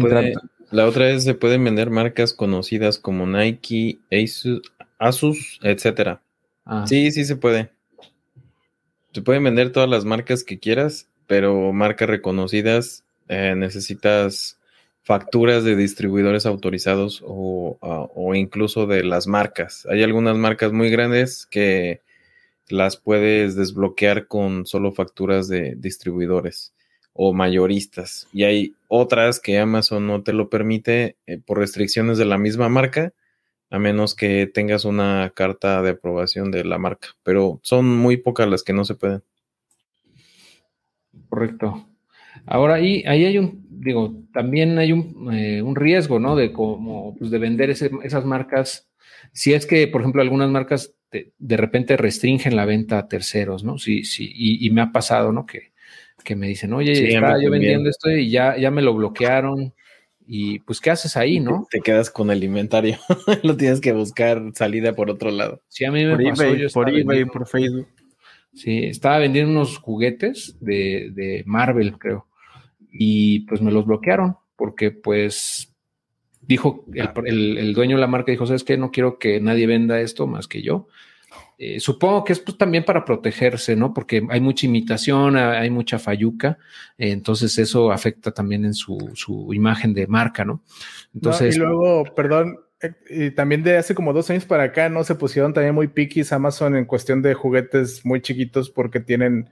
La 0.71 0.85
otra 0.85 1.09
es, 1.09 1.23
se 1.23 1.33
pueden 1.33 1.63
vender 1.63 1.89
marcas 1.89 2.33
conocidas 2.33 2.97
como 2.97 3.27
Nike, 3.27 3.99
Asus, 4.11 4.61
Asus 4.97 5.59
etcétera. 5.63 6.21
Ah. 6.65 6.85
Sí, 6.87 7.11
sí 7.11 7.25
se 7.25 7.35
puede. 7.35 7.69
Se 9.13 9.21
pueden 9.21 9.43
vender 9.43 9.71
todas 9.71 9.89
las 9.89 10.05
marcas 10.05 10.43
que 10.43 10.59
quieras, 10.59 11.07
pero 11.27 11.73
marcas 11.73 12.09
reconocidas 12.09 13.03
eh, 13.27 13.53
necesitas 13.55 14.59
facturas 15.01 15.63
de 15.63 15.75
distribuidores 15.75 16.45
autorizados 16.45 17.23
o, 17.25 17.77
o, 17.81 18.35
incluso 18.35 18.85
de 18.85 19.03
las 19.03 19.25
marcas. 19.25 19.87
Hay 19.89 20.03
algunas 20.03 20.37
marcas 20.37 20.71
muy 20.71 20.91
grandes 20.91 21.47
que 21.47 22.01
las 22.67 22.97
puedes 22.97 23.55
desbloquear 23.55 24.27
con 24.27 24.67
solo 24.67 24.91
facturas 24.91 25.47
de 25.47 25.73
distribuidores 25.75 26.73
o 27.13 27.33
mayoristas. 27.33 28.27
Y 28.31 28.43
hay 28.43 28.73
otras 28.87 29.39
que 29.39 29.59
Amazon 29.59 30.07
no 30.07 30.23
te 30.23 30.33
lo 30.33 30.49
permite 30.49 31.17
eh, 31.25 31.37
por 31.37 31.57
restricciones 31.57 32.17
de 32.17 32.25
la 32.25 32.37
misma 32.37 32.69
marca, 32.69 33.13
a 33.69 33.79
menos 33.79 34.15
que 34.15 34.47
tengas 34.47 34.85
una 34.85 35.31
carta 35.35 35.81
de 35.81 35.91
aprobación 35.91 36.51
de 36.51 36.63
la 36.63 36.77
marca. 36.77 37.09
Pero 37.23 37.59
son 37.61 37.85
muy 37.87 38.17
pocas 38.17 38.47
las 38.47 38.63
que 38.63 38.73
no 38.73 38.85
se 38.85 38.95
pueden. 38.95 39.21
Correcto. 41.29 41.87
Ahora 42.45 42.75
ahí, 42.75 43.03
ahí 43.05 43.25
hay 43.25 43.37
un, 43.37 43.65
digo, 43.69 44.15
también 44.33 44.77
hay 44.79 44.91
un, 44.91 45.29
eh, 45.33 45.61
un 45.61 45.75
riesgo, 45.75 46.19
¿no? 46.19 46.35
De 46.35 46.51
como, 46.51 47.15
pues 47.17 47.31
de 47.31 47.37
vender 47.37 47.69
esas 47.69 48.25
marcas. 48.25 48.89
Si 49.33 49.53
es 49.53 49.65
que, 49.65 49.87
por 49.87 50.01
ejemplo, 50.01 50.21
algunas 50.21 50.49
marcas 50.49 50.95
de, 51.11 51.57
repente 51.57 51.97
restringen 51.97 52.55
la 52.55 52.65
venta 52.65 52.97
a 52.97 53.07
terceros, 53.07 53.63
¿no? 53.63 53.77
Sí, 53.77 54.03
sí, 54.03 54.31
y, 54.33 54.65
y 54.65 54.69
me 54.69 54.81
ha 54.81 54.91
pasado, 54.91 55.31
¿no? 55.31 55.45
Que, 55.45 55.71
que 56.23 56.35
me 56.35 56.47
dicen, 56.47 56.73
oye, 56.73 57.13
estaba 57.13 57.41
yo 57.41 57.49
vendiendo 57.49 57.89
esto 57.89 58.09
y 58.09 58.29
ya, 58.29 58.57
ya 58.57 58.71
me 58.71 58.81
lo 58.81 58.93
bloquearon. 58.93 59.73
Y 60.31 60.59
pues, 60.59 60.79
¿qué 60.79 60.91
haces 60.91 61.17
ahí, 61.17 61.39
no? 61.39 61.67
Te 61.71 61.81
quedas 61.81 62.11
con 62.11 62.29
el 62.29 62.43
inventario. 62.43 62.97
lo 63.43 63.57
tienes 63.57 63.81
que 63.81 63.93
buscar 63.93 64.41
salida 64.53 64.93
por 64.93 65.09
otro 65.09 65.31
lado. 65.31 65.63
Sí, 65.67 65.85
a 65.85 65.91
mí 65.91 66.05
me 66.05 66.15
por 66.15 66.23
pasó. 66.29 66.43
por 66.73 66.89
eBay, 66.89 67.25
por 67.25 67.47
Facebook. 67.47 67.87
Sí, 68.53 68.85
estaba 68.85 69.17
vendiendo 69.19 69.51
unos 69.51 69.77
juguetes 69.77 70.57
de, 70.59 71.11
de 71.13 71.43
Marvel, 71.45 71.97
creo. 71.97 72.27
Y 72.91 73.41
pues 73.41 73.61
me 73.61 73.71
los 73.71 73.85
bloquearon 73.85 74.37
porque 74.55 74.91
pues 74.91 75.73
dijo 76.41 76.85
el, 76.93 77.57
el, 77.57 77.73
dueño 77.73 77.95
de 77.95 78.01
la 78.01 78.07
marca 78.07 78.31
dijo, 78.31 78.45
¿sabes 78.45 78.63
qué? 78.63 78.77
No 78.77 78.91
quiero 78.91 79.19
que 79.19 79.39
nadie 79.39 79.67
venda 79.67 80.01
esto 80.01 80.27
más 80.27 80.47
que 80.47 80.61
yo. 80.61 80.87
Eh, 81.61 81.81
supongo 81.81 82.23
que 82.23 82.31
es 82.31 82.39
pues, 82.39 82.57
también 82.57 82.85
para 82.85 83.03
protegerse, 83.03 83.75
¿no? 83.75 83.93
Porque 83.93 84.25
hay 84.29 84.39
mucha 84.39 84.65
imitación, 84.65 85.35
hay 85.35 85.69
mucha 85.69 85.99
falluca, 85.99 86.57
eh, 86.97 87.11
entonces 87.11 87.57
eso 87.57 87.91
afecta 87.91 88.31
también 88.31 88.63
en 88.63 88.73
su, 88.73 89.11
su 89.13 89.53
imagen 89.53 89.93
de 89.93 90.07
marca, 90.07 90.45
¿no? 90.45 90.63
Entonces. 91.13 91.57
y 91.57 91.59
luego, 91.59 92.05
perdón, 92.15 92.59
eh, 92.81 92.93
y 93.09 93.31
también 93.31 93.61
de 93.61 93.75
hace 93.75 93.93
como 93.93 94.13
dos 94.13 94.29
años 94.29 94.45
para 94.45 94.63
acá, 94.63 94.87
¿no? 94.87 95.03
Se 95.03 95.15
pusieron 95.15 95.53
también 95.53 95.75
muy 95.75 95.89
piquis 95.89 96.31
Amazon 96.31 96.77
en 96.77 96.85
cuestión 96.85 97.21
de 97.21 97.33
juguetes 97.33 98.05
muy 98.05 98.21
chiquitos 98.21 98.69
porque 98.69 99.01
tienen 99.01 99.49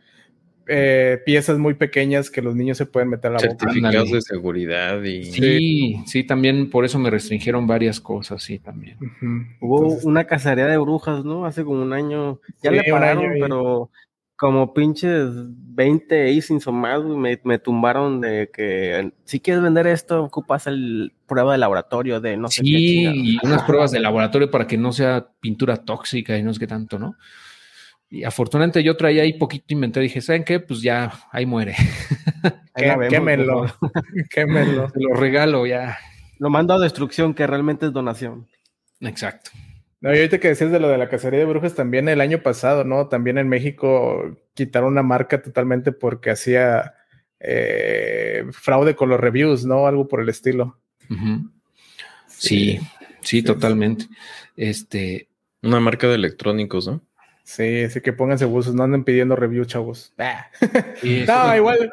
eh, 0.68 1.22
piezas 1.26 1.58
muy 1.58 1.74
pequeñas 1.74 2.30
que 2.30 2.42
los 2.42 2.56
niños 2.56 2.78
se 2.78 2.86
pueden 2.86 3.10
meter 3.10 3.32
a 3.32 3.34
la 3.36 3.40
boca. 3.40 3.58
Certificados 3.60 4.12
de 4.12 4.22
seguridad 4.22 5.02
y... 5.04 5.24
Sí, 5.26 6.02
sí, 6.06 6.24
también 6.24 6.70
por 6.70 6.86
eso 6.86 7.00
me 7.00 7.10
restringieron 7.10 7.68
varias 7.68 8.00
cosas, 8.00 8.44
sí, 8.44 8.60
también. 8.60 8.98
Hubo 9.60 9.98
una 10.04 10.26
cacería 10.26 10.68
de 10.68 10.78
brujas, 10.78 11.24
¿no? 11.24 11.46
Hace 11.46 11.64
como 11.64 11.82
un 11.82 11.94
año. 11.94 12.40
Ya 12.62 12.72
le 12.72 12.84
pararon, 12.84 13.34
pero 13.40 13.90
como 14.38 14.74
pinches 14.74 15.30
20 15.34 16.38
Asins 16.38 16.68
o 16.68 16.72
más, 16.72 17.04
me, 17.04 17.40
me, 17.44 17.58
tumbaron 17.58 18.22
de 18.22 18.50
que 18.54 19.12
si 19.26 19.40
quieres 19.40 19.64
vender 19.64 19.88
esto, 19.88 20.24
ocupas 20.24 20.68
el 20.68 21.14
prueba 21.26 21.54
de 21.54 21.58
laboratorio 21.58 22.22
de 22.22 22.38
no 22.38 22.48
sé 22.50 22.62
qué. 22.62 22.68
Sí, 22.68 23.38
unas 23.42 23.64
pruebas 23.64 23.92
de 23.92 24.00
laboratorio 24.00 24.52
para 24.52 24.68
que 24.68 24.78
no 24.78 24.94
sea 24.94 25.28
pintura 25.40 25.78
tóxica 25.78 26.38
y 26.38 26.44
no 26.44 26.54
sé 26.54 26.60
qué 26.60 26.68
tanto, 26.68 27.00
¿no? 27.00 27.16
Y 28.10 28.24
afortunadamente 28.24 28.84
yo 28.84 28.96
traía 28.96 29.24
ahí 29.24 29.34
poquito 29.34 29.74
inventario. 29.74 30.08
Dije, 30.08 30.22
¿saben 30.22 30.44
qué? 30.44 30.60
Pues 30.60 30.82
ya, 30.82 31.12
ahí 31.32 31.46
muere. 31.46 31.76
quémelo. 32.76 33.66
quémelo. 34.30 34.92
Lo 34.96 35.14
regalo 35.14 35.66
ya. 35.66 35.98
Lo 36.40 36.50
mando 36.50 36.74
a 36.74 36.80
destrucción, 36.80 37.34
que 37.34 37.48
realmente 37.48 37.88
es 37.88 37.94
donación. 37.94 38.48
Exacto. 39.02 39.52
No, 40.00 40.14
y 40.14 40.18
ahorita 40.18 40.40
que 40.40 40.50
decías 40.50 40.72
de 40.72 40.80
lo 40.80 40.88
de 40.90 40.98
la 40.98 41.10
cacería 41.10 41.40
de 41.40 41.46
brujas, 41.46 41.74
también 41.74 42.08
el 42.08 42.22
año 42.22 42.44
pasado, 42.44 42.84
¿no? 42.84 43.08
También 43.08 43.40
en 43.40 43.50
México 43.50 44.38
quitaron 44.54 44.92
una 44.92 45.02
marca 45.02 45.42
totalmente 45.42 45.92
porque 45.92 46.30
hacía 46.30 46.94
eh, 47.40 48.46
fraude 48.52 48.96
con 48.96 49.10
los 49.10 49.20
reviews, 49.20 49.66
¿no? 49.66 49.88
Algo 49.88 50.08
por 50.08 50.22
el 50.22 50.30
estilo. 50.30 50.80
sí, 52.28 52.80
sí, 53.22 53.42
totalmente. 53.42 54.06
Este. 54.56 55.28
Una 55.64 55.80
marca 55.80 56.08
de 56.08 56.16
electrónicos, 56.16 56.88
¿no? 56.88 57.02
Sí, 57.48 57.84
así 57.84 58.02
que 58.02 58.12
pónganse 58.12 58.44
buzos, 58.44 58.76
no 58.76 58.84
anden 58.84 59.06
pidiendo 59.06 59.34
review, 59.38 59.64
chavos. 59.64 60.14
Ah. 60.18 60.48
no, 61.28 61.56
igual, 61.56 61.90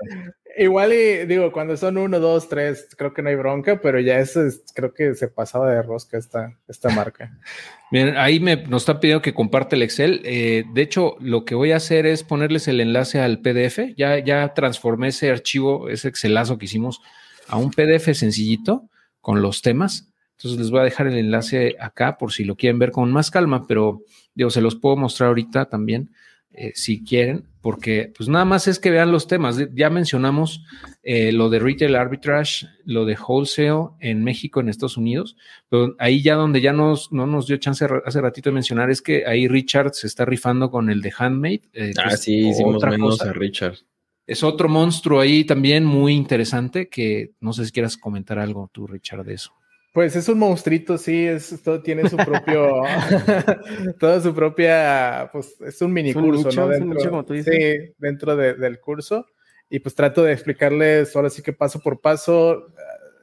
igual 0.58 0.92
y 0.92 1.26
digo, 1.26 1.52
cuando 1.52 1.76
son 1.76 1.96
uno, 1.96 2.18
dos, 2.18 2.48
tres, 2.48 2.88
creo 2.98 3.14
que 3.14 3.22
no 3.22 3.28
hay 3.28 3.36
bronca, 3.36 3.80
pero 3.80 4.00
ya 4.00 4.18
eso 4.18 4.44
es, 4.44 4.64
creo 4.74 4.92
que 4.92 5.14
se 5.14 5.28
pasaba 5.28 5.70
de 5.70 5.80
rosca 5.80 6.18
esta, 6.18 6.58
esta 6.66 6.90
marca. 6.90 7.38
Bien, 7.92 8.16
ahí 8.16 8.40
me, 8.40 8.56
nos 8.66 8.82
está 8.82 8.98
pidiendo 8.98 9.22
que 9.22 9.32
comparte 9.32 9.76
el 9.76 9.84
Excel. 9.84 10.22
Eh, 10.24 10.64
de 10.74 10.82
hecho, 10.82 11.14
lo 11.20 11.44
que 11.44 11.54
voy 11.54 11.70
a 11.70 11.76
hacer 11.76 12.04
es 12.04 12.24
ponerles 12.24 12.66
el 12.66 12.80
enlace 12.80 13.20
al 13.20 13.40
PDF. 13.40 13.94
Ya, 13.96 14.18
ya 14.18 14.54
transformé 14.54 15.08
ese 15.08 15.30
archivo, 15.30 15.88
ese 15.88 16.08
Excelazo 16.08 16.58
que 16.58 16.64
hicimos, 16.64 17.00
a 17.46 17.58
un 17.58 17.70
PDF 17.70 18.12
sencillito 18.12 18.90
con 19.20 19.40
los 19.40 19.62
temas. 19.62 20.10
Entonces 20.36 20.58
les 20.58 20.72
voy 20.72 20.80
a 20.80 20.84
dejar 20.84 21.06
el 21.06 21.16
enlace 21.16 21.76
acá 21.78 22.18
por 22.18 22.32
si 22.32 22.42
lo 22.42 22.56
quieren 22.56 22.80
ver 22.80 22.90
con 22.90 23.12
más 23.12 23.30
calma, 23.30 23.68
pero 23.68 24.00
Digo, 24.34 24.50
se 24.50 24.60
los 24.60 24.74
puedo 24.76 24.96
mostrar 24.96 25.28
ahorita 25.28 25.66
también, 25.66 26.10
eh, 26.56 26.72
si 26.74 27.02
quieren, 27.02 27.44
porque 27.60 28.12
pues 28.16 28.28
nada 28.28 28.44
más 28.44 28.68
es 28.68 28.78
que 28.78 28.90
vean 28.90 29.10
los 29.10 29.26
temas. 29.26 29.58
Ya 29.74 29.90
mencionamos 29.90 30.64
eh, 31.02 31.32
lo 31.32 31.50
de 31.50 31.58
retail 31.58 31.96
arbitrage, 31.96 32.66
lo 32.84 33.04
de 33.04 33.16
wholesale 33.16 33.88
en 33.98 34.22
México, 34.22 34.60
en 34.60 34.68
Estados 34.68 34.96
Unidos, 34.96 35.36
pero 35.68 35.96
ahí 35.98 36.22
ya 36.22 36.36
donde 36.36 36.60
ya 36.60 36.72
nos, 36.72 37.10
no 37.10 37.26
nos 37.26 37.48
dio 37.48 37.56
chance 37.56 37.86
hace 38.04 38.20
ratito 38.20 38.50
de 38.50 38.54
mencionar 38.54 38.90
es 38.90 39.02
que 39.02 39.26
ahí 39.26 39.48
Richard 39.48 39.94
se 39.94 40.06
está 40.06 40.24
rifando 40.24 40.70
con 40.70 40.90
el 40.90 41.00
de 41.00 41.12
Handmade. 41.16 41.62
Eh, 41.72 41.92
ah, 41.96 42.16
sí, 42.16 42.50
hicimos 42.50 42.82
menos 42.84 43.20
a 43.22 43.32
Richard. 43.32 43.78
Es 44.26 44.44
otro 44.44 44.68
monstruo 44.68 45.20
ahí 45.20 45.44
también 45.44 45.84
muy 45.84 46.14
interesante 46.14 46.88
que 46.88 47.32
no 47.40 47.52
sé 47.52 47.66
si 47.66 47.72
quieras 47.72 47.96
comentar 47.96 48.38
algo 48.38 48.70
tú, 48.72 48.86
Richard, 48.86 49.24
de 49.24 49.34
eso. 49.34 49.52
Pues 49.94 50.16
es 50.16 50.28
un 50.28 50.40
monstruito, 50.40 50.98
sí, 50.98 51.24
es, 51.24 51.62
todo 51.62 51.80
tiene 51.80 52.08
su 52.08 52.16
propio, 52.16 52.82
toda 54.00 54.20
su 54.20 54.34
propia, 54.34 55.30
pues 55.32 55.54
es 55.60 55.80
un 55.82 55.92
mini 55.92 56.12
curso, 56.12 56.50
¿no? 56.50 56.66
Dentro, 56.66 57.24
Sí, 57.44 57.94
dentro 57.98 58.34
del 58.34 58.80
curso. 58.80 59.24
Y 59.70 59.78
pues 59.78 59.94
trato 59.94 60.24
de 60.24 60.32
explicarles 60.32 61.14
ahora 61.14 61.30
sí 61.30 61.42
que 61.42 61.52
paso 61.52 61.78
por 61.78 62.00
paso 62.00 62.74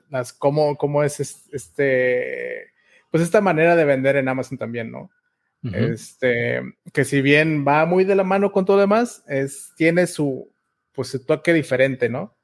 las 0.09 0.31
cómo, 0.31 0.77
cómo 0.77 1.03
es 1.03 1.19
este, 1.51 2.71
pues 3.09 3.21
esta 3.21 3.41
manera 3.41 3.75
de 3.75 3.83
vender 3.83 4.15
en 4.15 4.29
Amazon 4.29 4.57
también, 4.57 4.91
¿no? 4.91 5.11
Este, 5.73 6.61
que 6.93 7.03
si 7.03 7.21
bien 7.21 7.65
va 7.67 7.85
muy 7.85 8.05
de 8.05 8.15
la 8.15 8.23
mano 8.23 8.53
con 8.53 8.63
todo 8.63 8.77
lo 8.77 8.81
demás, 8.83 9.25
es, 9.27 9.73
tiene 9.75 10.07
su, 10.07 10.49
pues 10.93 11.09
su 11.09 11.25
toque 11.25 11.53
diferente, 11.53 12.07
¿no? 12.07 12.37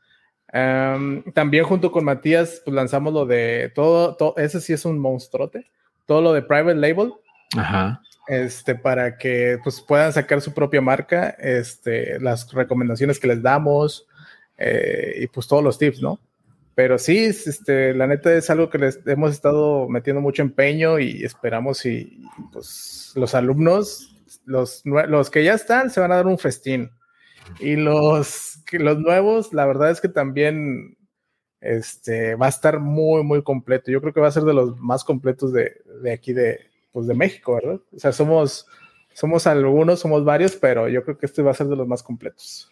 También 0.52 1.66
junto 1.66 1.92
con 1.92 2.06
Matías, 2.06 2.62
pues 2.64 2.74
lanzamos 2.74 3.14
lo 3.14 3.26
de 3.26 3.72
todo, 3.76 4.16
todo, 4.16 4.36
ese 4.38 4.62
sí 4.62 4.74
es 4.74 4.86
un 4.86 5.00
monstruote, 5.00 5.70
todo 6.06 6.22
lo 6.22 6.34
de 6.34 6.42
private 6.42 6.76
label. 6.76 7.14
Ajá. 7.56 8.02
Este, 8.28 8.76
para 8.76 9.18
que 9.18 9.58
pues 9.64 9.80
puedan 9.80 10.12
sacar 10.12 10.42
su 10.42 10.54
propia 10.54 10.82
marca, 10.82 11.30
este, 11.40 12.20
las 12.20 12.52
recomendaciones 12.52 13.20
que 13.20 13.28
les 13.28 13.42
damos 13.42 14.06
eh, 14.58 15.20
y 15.22 15.28
pues 15.28 15.48
todos 15.48 15.64
los 15.64 15.78
tips, 15.78 16.02
¿no? 16.02 16.20
Pero 16.76 17.00
sí, 17.00 17.18
este, 17.26 17.94
la 17.94 18.06
neta 18.06 18.34
es 18.34 18.50
algo 18.50 18.70
que 18.70 18.78
les 18.78 19.00
hemos 19.08 19.32
estado 19.32 19.88
metiendo 19.88 20.22
mucho 20.22 20.42
empeño 20.42 21.00
y 21.00 21.24
esperamos 21.24 21.86
y 21.86 22.22
pues 22.52 23.14
los 23.16 23.34
alumnos, 23.34 24.16
los, 24.46 24.84
los 24.86 25.30
que 25.30 25.44
ya 25.44 25.54
están, 25.54 25.90
se 25.90 26.02
van 26.02 26.12
a 26.12 26.18
dar 26.18 26.28
un 26.28 26.38
festín. 26.38 26.92
Y 27.60 27.76
los, 27.76 28.64
los 28.72 29.00
nuevos, 29.00 29.54
la 29.54 29.66
verdad 29.66 29.92
es 29.92 30.02
que 30.02 30.10
también 30.10 30.98
este, 31.62 32.36
va 32.36 32.48
a 32.48 32.50
estar 32.50 32.80
muy, 32.80 33.24
muy 33.24 33.44
completo. 33.44 33.92
Yo 33.92 34.02
creo 34.02 34.14
que 34.14 34.22
va 34.22 34.28
a 34.28 34.32
ser 34.32 34.44
de 34.44 34.54
los 34.54 34.78
más 34.80 35.04
completos 35.04 35.52
de, 35.54 35.82
de 36.02 36.12
aquí 36.12 36.34
de, 36.34 36.60
pues 36.92 37.08
de 37.08 37.14
México, 37.16 37.56
¿verdad? 37.56 37.80
O 37.96 38.00
sea, 38.00 38.12
somos, 38.12 38.68
somos 39.14 39.48
algunos, 39.48 40.00
somos 40.00 40.24
varios, 40.24 40.56
pero 40.56 40.88
yo 40.88 41.04
creo 41.04 41.18
que 41.18 41.26
este 41.26 41.42
va 41.42 41.52
a 41.52 41.56
ser 41.56 41.68
de 41.68 41.76
los 41.76 41.88
más 41.88 42.04
completos. 42.04 42.70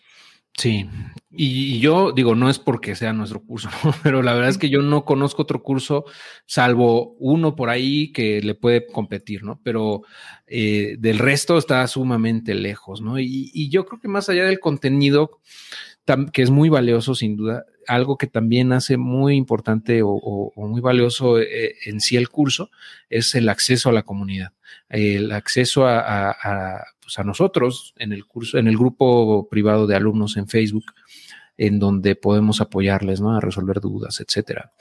Sí, 0.57 0.89
y, 1.31 1.79
yo 1.79 2.13
digo, 2.13 2.33
no 2.33 2.49
es 2.49 2.59
porque 2.59 2.95
sea 2.95 3.11
nuestro 3.11 3.41
curso, 3.43 3.69
pero 4.03 4.23
la 4.23 4.33
verdad 4.33 4.49
es 4.49 4.57
que 4.57 4.69
yo 4.69 4.81
no 4.81 5.03
conozco 5.03 5.41
otro 5.41 5.61
curso, 5.61 6.05
salvo 6.45 7.15
uno 7.19 7.55
por 7.57 7.69
ahí 7.69 8.13
que 8.13 8.41
le 8.41 8.55
puede 8.55 8.87
competir, 8.87 9.43
¿no? 9.43 9.59
Pero 9.63 10.03
eh, 10.47 10.95
del 10.97 11.19
resto 11.19 11.57
está 11.57 11.85
sumamente 11.87 12.55
lejos, 12.55 13.01
¿no? 13.01 13.19
Y, 13.19 13.69
yo 13.69 13.85
creo 13.85 13.99
que 13.99 14.07
más 14.07 14.29
allá 14.29 14.45
del 14.45 14.61
contenido, 14.61 15.41
que 16.31 16.41
es 16.41 16.51
muy 16.51 16.69
valioso 16.69 17.15
sin 17.15 17.35
duda, 17.35 17.65
algo 17.87 18.17
que 18.17 18.27
también 18.27 18.71
hace 18.71 18.95
muy 18.95 19.35
importante 19.35 20.01
o, 20.03 20.53
muy 20.55 20.79
valioso 20.79 21.39
eh, 21.39 21.75
en 21.85 21.99
sí 21.99 22.15
el 22.15 22.29
curso 22.29 22.69
es 23.09 23.35
el 23.35 23.49
acceso 23.49 23.89
a 23.89 23.93
la 23.93 24.03
comunidad, 24.03 24.53
el 24.87 25.31
acceso 25.31 25.85
a, 25.85 26.85
pues 27.05 27.19
a, 27.19 27.23
nosotros 27.23 27.93
en 27.97 28.11
el 28.11 28.25
curso, 28.25 28.57
en 28.57 28.67
el 28.67 28.77
grupo 28.77 29.47
privado 29.47 29.85
de 29.85 29.95
alumnos 29.95 30.37
en 30.37 30.47
Facebook, 30.47 30.85
en 31.57 31.77
donde 31.79 32.15
podemos 32.15 32.61
apoyarles 32.61 33.21
¿no? 33.21 33.35
a 33.35 33.39
resolver 33.39 33.79
dudas, 33.79 34.19
etcétera. 34.19 34.73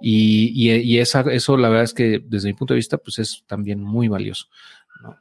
Y, 0.00 0.98
esa, 0.98 1.20
eso 1.32 1.56
la 1.56 1.68
verdad 1.68 1.84
es 1.84 1.94
que 1.94 2.22
desde 2.24 2.48
mi 2.48 2.54
punto 2.54 2.74
de 2.74 2.78
vista, 2.78 2.98
pues 2.98 3.18
es 3.18 3.44
también 3.46 3.82
muy 3.82 4.08
valioso. 4.08 4.46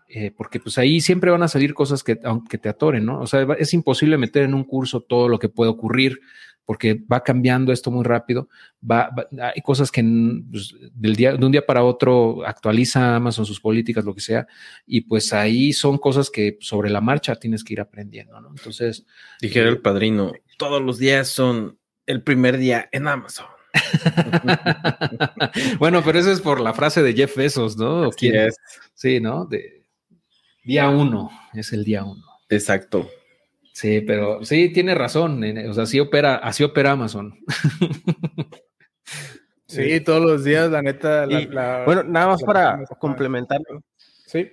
Eh, 0.08 0.32
porque 0.32 0.62
pues 0.62 0.78
ahí 0.78 1.02
siempre 1.02 1.32
van 1.32 1.44
a 1.44 1.50
salir 1.50 1.74
cosas 1.74 2.04
que, 2.04 2.18
aunque 2.24 2.58
te 2.58 2.70
atoren, 2.70 3.06
¿no? 3.06 3.20
O 3.20 3.28
sea, 3.28 3.46
es 3.58 3.74
imposible 3.74 4.18
meter 4.18 4.44
en 4.44 4.54
un 4.54 4.64
curso 4.64 5.02
todo 5.02 5.28
lo 5.28 5.40
que 5.40 5.50
puede 5.50 5.72
ocurrir 5.72 6.22
porque 6.66 7.04
va 7.12 7.24
cambiando 7.24 7.72
esto 7.72 7.92
muy 7.92 8.04
rápido. 8.04 8.50
Va, 8.90 9.10
hay 9.54 9.62
cosas 9.62 9.92
que 9.92 10.04
pues, 10.50 10.76
del 10.94 11.16
día, 11.16 11.36
de 11.36 11.46
un 11.46 11.52
día 11.52 11.66
para 11.66 11.84
otro 11.84 12.46
actualiza 12.46 13.16
Amazon 13.16 13.46
sus 13.46 13.60
políticas, 13.60 14.06
lo 14.06 14.16
que 14.16 14.22
sea, 14.22 14.48
y 14.86 15.02
pues 15.02 15.34
ahí 15.34 15.74
son 15.74 15.98
cosas 15.98 16.30
que 16.30 16.58
sobre 16.62 16.90
la 16.90 17.02
marcha 17.02 17.36
tienes 17.36 17.64
que 17.64 17.74
ir 17.74 17.82
aprendiendo, 17.82 18.40
¿no? 18.40 18.50
Entonces. 18.50 19.06
Dijera 19.42 19.70
el 19.70 19.76
eh, 19.76 19.80
padrino, 19.80 20.32
todos 20.58 20.82
los 20.82 20.98
días 20.98 21.28
son 21.28 21.78
el 22.06 22.24
primer 22.24 22.58
día 22.58 22.90
en 22.92 23.08
Amazon. 23.08 23.48
bueno, 25.80 26.04
pero 26.04 26.20
eso 26.20 26.32
es 26.32 26.42
por 26.42 26.60
la 26.60 26.74
frase 26.74 27.02
de 27.02 27.14
Jeff 27.14 27.36
Bezos, 27.36 27.76
¿no? 27.76 28.10
Es. 28.10 28.56
Sí, 28.94 29.20
¿no? 29.20 29.46
De 29.46 29.84
día 30.64 30.90
uno, 30.90 31.32
es 31.54 31.74
el 31.74 31.84
día 31.84 32.04
uno. 32.04 32.24
Exacto. 32.50 33.10
Sí, 33.74 34.02
pero 34.02 34.46
sí, 34.46 34.70
tiene 34.72 34.96
razón. 34.96 35.44
O 35.68 35.74
sea, 35.74 35.84
así 35.84 36.00
opera, 36.00 36.36
así 36.36 36.64
opera 36.64 36.92
Amazon. 36.92 37.36
Sí, 39.66 40.02
todos 40.02 40.22
los 40.22 40.44
días, 40.44 40.70
la 40.70 40.84
neta. 40.84 41.26
bueno, 41.86 42.04
nada 42.04 42.28
más 42.28 42.44
para 42.44 42.86
complementarlo. 43.00 43.82
Sí. 43.98 44.52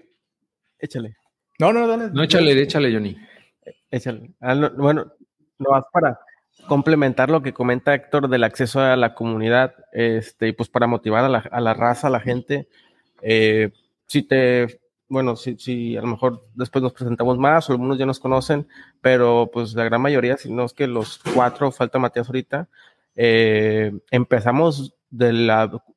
Échale. 0.78 1.14
No, 1.58 1.74
no, 1.74 1.86
dale. 1.86 2.10
No, 2.10 2.22
échale, 2.22 2.58
échale, 2.58 2.90
Johnny. 2.90 3.18
Échale. 3.90 4.30
Ah, 4.40 4.54
bueno, 4.78 5.12
no 5.58 5.70
más 5.70 5.84
para 5.92 6.18
complementar 6.66 7.28
lo 7.28 7.42
que 7.42 7.52
comenta 7.52 7.94
Héctor 7.94 8.30
del 8.30 8.44
acceso 8.44 8.80
a 8.80 8.96
la 8.96 9.14
comunidad, 9.14 9.74
este, 9.92 10.48
y 10.48 10.52
pues 10.52 10.70
para 10.70 10.86
motivar 10.86 11.24
a 11.24 11.28
la, 11.28 11.38
a 11.38 11.60
la 11.60 11.74
raza, 11.74 12.06
a 12.06 12.10
la 12.10 12.20
gente. 12.20 12.68
Eh, 13.20 13.70
si 14.06 14.22
te 14.22 14.80
bueno, 15.10 15.36
si, 15.36 15.58
si 15.58 15.96
a 15.96 16.00
lo 16.00 16.06
mejor 16.06 16.46
después 16.54 16.82
nos 16.82 16.92
presentamos 16.92 17.36
más 17.36 17.68
o 17.68 17.72
algunos 17.72 17.98
ya 17.98 18.06
nos 18.06 18.20
conocen, 18.20 18.68
pero 19.02 19.50
pues 19.52 19.74
la 19.74 19.84
gran 19.84 20.00
mayoría, 20.00 20.38
si 20.38 20.50
no 20.50 20.64
es 20.64 20.72
que 20.72 20.86
los 20.86 21.20
cuatro, 21.34 21.72
falta 21.72 21.98
Matías 21.98 22.28
ahorita, 22.28 22.68
eh, 23.16 23.92
empezamos 24.12 24.94
del 25.10 25.50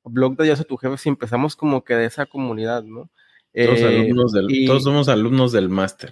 blog 0.04 0.36
de 0.36 0.48
Yo 0.48 0.56
soy 0.56 0.66
tu 0.66 0.78
jefe, 0.78 0.98
si 0.98 1.10
empezamos 1.10 1.56
como 1.56 1.84
que 1.84 1.94
de 1.94 2.06
esa 2.06 2.26
comunidad, 2.26 2.84
¿no? 2.84 3.12
Todos, 3.54 3.80
eh, 3.82 3.86
alumnos 3.86 4.32
del, 4.32 4.48
todos 4.66 4.84
somos 4.84 5.08
alumnos 5.08 5.52
del 5.52 5.70
máster. 5.70 6.10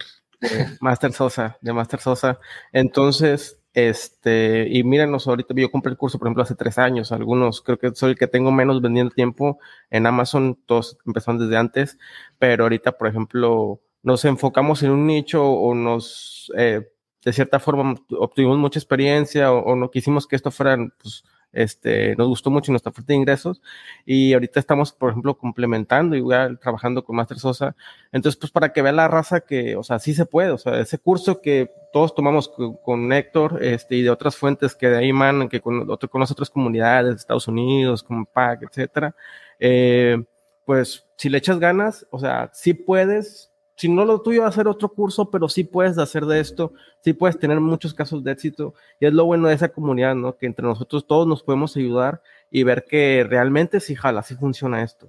Máster 0.80 1.12
Sosa, 1.12 1.58
de 1.60 1.72
Máster 1.72 2.00
Sosa. 2.00 2.38
Entonces, 2.72 3.58
este, 3.74 4.68
y 4.70 4.84
mírenos, 4.84 5.26
ahorita 5.26 5.54
yo 5.56 5.70
compré 5.70 5.90
el 5.90 5.96
curso, 5.98 6.18
por 6.18 6.28
ejemplo, 6.28 6.42
hace 6.42 6.54
tres 6.54 6.78
años, 6.78 7.12
algunos, 7.12 7.62
creo 7.62 7.78
que 7.78 7.94
soy 7.94 8.10
el 8.10 8.18
que 8.18 8.26
tengo 8.26 8.52
menos 8.52 8.82
vendiendo 8.82 9.14
tiempo 9.14 9.58
en 9.90 10.06
Amazon, 10.06 10.58
todos 10.66 10.98
empezaron 11.06 11.38
desde 11.40 11.56
antes, 11.56 11.98
pero 12.38 12.64
ahorita, 12.64 12.92
por 12.98 13.08
ejemplo, 13.08 13.80
nos 14.02 14.24
enfocamos 14.24 14.82
en 14.82 14.90
un 14.90 15.06
nicho 15.06 15.44
o 15.44 15.74
nos, 15.74 16.52
eh, 16.56 16.86
de 17.24 17.32
cierta 17.32 17.60
forma, 17.60 17.94
obtuvimos 18.10 18.58
mucha 18.58 18.78
experiencia 18.78 19.52
o, 19.52 19.60
o 19.60 19.76
no 19.76 19.90
quisimos 19.90 20.26
que 20.26 20.36
esto 20.36 20.50
fuera, 20.50 20.76
pues, 21.00 21.24
este, 21.52 22.16
nos 22.16 22.28
gustó 22.28 22.50
mucho 22.50 22.72
nuestra 22.72 22.92
fuente 22.92 23.12
de 23.12 23.18
ingresos 23.18 23.60
y 24.04 24.32
ahorita 24.32 24.58
estamos, 24.58 24.92
por 24.92 25.10
ejemplo, 25.10 25.36
complementando 25.36 26.16
y 26.16 26.22
trabajando 26.60 27.04
con 27.04 27.16
Master 27.16 27.38
Sosa. 27.38 27.76
Entonces, 28.10 28.38
pues 28.38 28.50
para 28.50 28.72
que 28.72 28.82
vea 28.82 28.92
la 28.92 29.08
raza 29.08 29.40
que, 29.40 29.76
o 29.76 29.82
sea, 29.82 29.98
sí 29.98 30.14
se 30.14 30.26
puede, 30.26 30.50
o 30.50 30.58
sea, 30.58 30.80
ese 30.80 30.98
curso 30.98 31.40
que 31.40 31.70
todos 31.92 32.14
tomamos 32.14 32.50
con, 32.82 33.12
Héctor 33.12 33.62
este, 33.62 33.96
y 33.96 34.02
de 34.02 34.10
otras 34.10 34.36
fuentes 34.36 34.74
que 34.74 34.88
de 34.88 34.96
ahí 34.96 35.12
manan, 35.12 35.48
que 35.48 35.60
con, 35.60 35.86
con 35.86 36.22
otras 36.22 36.50
comunidades 36.50 37.10
de 37.10 37.16
Estados 37.16 37.48
Unidos, 37.48 38.02
como 38.02 38.24
PAC, 38.24 38.62
etcétera, 38.62 39.14
eh, 39.60 40.24
pues 40.64 41.06
si 41.16 41.28
le 41.28 41.38
echas 41.38 41.58
ganas, 41.58 42.06
o 42.10 42.18
sea, 42.18 42.50
sí 42.52 42.74
puedes, 42.74 43.51
si 43.82 43.88
no 43.88 44.04
lo 44.04 44.22
tuyo 44.22 44.48
ser 44.52 44.68
otro 44.68 44.90
curso, 44.90 45.28
pero 45.28 45.48
sí 45.48 45.64
puedes 45.64 45.98
hacer 45.98 46.24
de 46.26 46.38
esto, 46.38 46.72
sí 47.00 47.14
puedes 47.14 47.36
tener 47.36 47.58
muchos 47.58 47.92
casos 47.92 48.22
de 48.22 48.30
éxito. 48.30 48.74
Y 49.00 49.06
es 49.06 49.12
lo 49.12 49.24
bueno 49.24 49.48
de 49.48 49.56
esa 49.56 49.70
comunidad, 49.70 50.14
¿no? 50.14 50.36
Que 50.36 50.46
entre 50.46 50.64
nosotros 50.64 51.04
todos 51.04 51.26
nos 51.26 51.42
podemos 51.42 51.76
ayudar 51.76 52.22
y 52.48 52.62
ver 52.62 52.84
que 52.88 53.26
realmente 53.28 53.80
sí 53.80 53.96
jala, 53.96 54.22
sí 54.22 54.36
funciona 54.36 54.84
esto. 54.84 55.08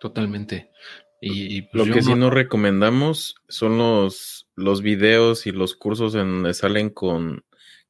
Totalmente. 0.00 0.70
Y, 1.18 1.62
pues, 1.62 1.88
lo 1.88 1.94
que 1.94 2.02
sí 2.02 2.14
nos 2.14 2.30
recomendamos 2.30 3.36
son 3.48 3.78
los, 3.78 4.50
los 4.54 4.82
videos 4.82 5.46
y 5.46 5.52
los 5.52 5.74
cursos 5.74 6.14
en 6.14 6.30
donde 6.30 6.52
salen 6.52 6.90
con 6.90 7.42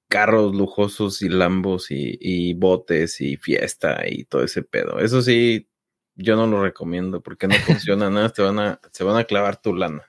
carros 0.06 0.54
lujosos 0.54 1.22
y 1.22 1.28
lambos 1.28 1.90
y, 1.90 2.18
y 2.20 2.54
botes 2.54 3.20
y 3.20 3.36
fiesta 3.36 4.02
y 4.06 4.26
todo 4.26 4.44
ese 4.44 4.62
pedo. 4.62 5.00
Eso 5.00 5.22
sí, 5.22 5.66
yo 6.14 6.36
no 6.36 6.46
lo 6.46 6.62
recomiendo 6.62 7.20
porque 7.20 7.48
no 7.48 7.54
funciona 7.54 8.10
nada, 8.10 8.28
te 8.30 8.42
van 8.42 8.58
a, 8.58 8.80
se 8.92 9.04
van 9.04 9.16
a 9.16 9.24
clavar 9.24 9.60
tu 9.60 9.74
lana. 9.74 10.02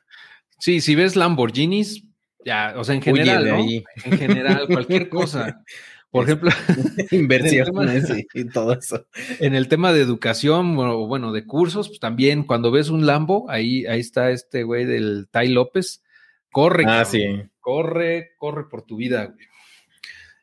Sí, 0.60 0.82
si 0.82 0.96
ves 0.96 1.16
Lamborghinis, 1.16 2.06
ya, 2.46 2.74
o 2.78 2.84
sea, 2.84 2.96
en 2.96 3.02
general, 3.02 3.48
¿no? 3.48 3.58
En 4.06 4.18
general, 4.18 4.68
cualquier 4.68 5.10
cosa. 5.10 5.64
Por 6.10 6.26
ejemplo, 6.26 6.52
inversiones 7.12 8.08
y, 8.34 8.46
todo 8.46 8.74
eso. 8.74 9.08
En 9.40 9.56
el 9.56 9.68
tema 9.68 9.92
de 9.92 10.02
educación 10.02 10.78
o 10.78 11.08
bueno, 11.08 11.32
de 11.32 11.46
cursos, 11.46 11.88
pues 11.88 12.00
también 12.00 12.44
cuando 12.44 12.70
ves 12.70 12.90
un 12.90 13.08
Lambo, 13.08 13.50
ahí, 13.50 13.86
ahí 13.88 14.00
está 14.00 14.30
este 14.30 14.64
güey 14.64 14.86
del 14.86 15.28
Tai 15.32 15.48
López, 15.50 16.04
corre, 16.52 16.84
ah, 16.88 17.04
sí. 17.04 17.42
corre, 17.60 18.34
corre 18.38 18.70
por 18.70 18.84
tu 18.84 18.98
vida, 18.98 19.26
güey. 19.26 19.48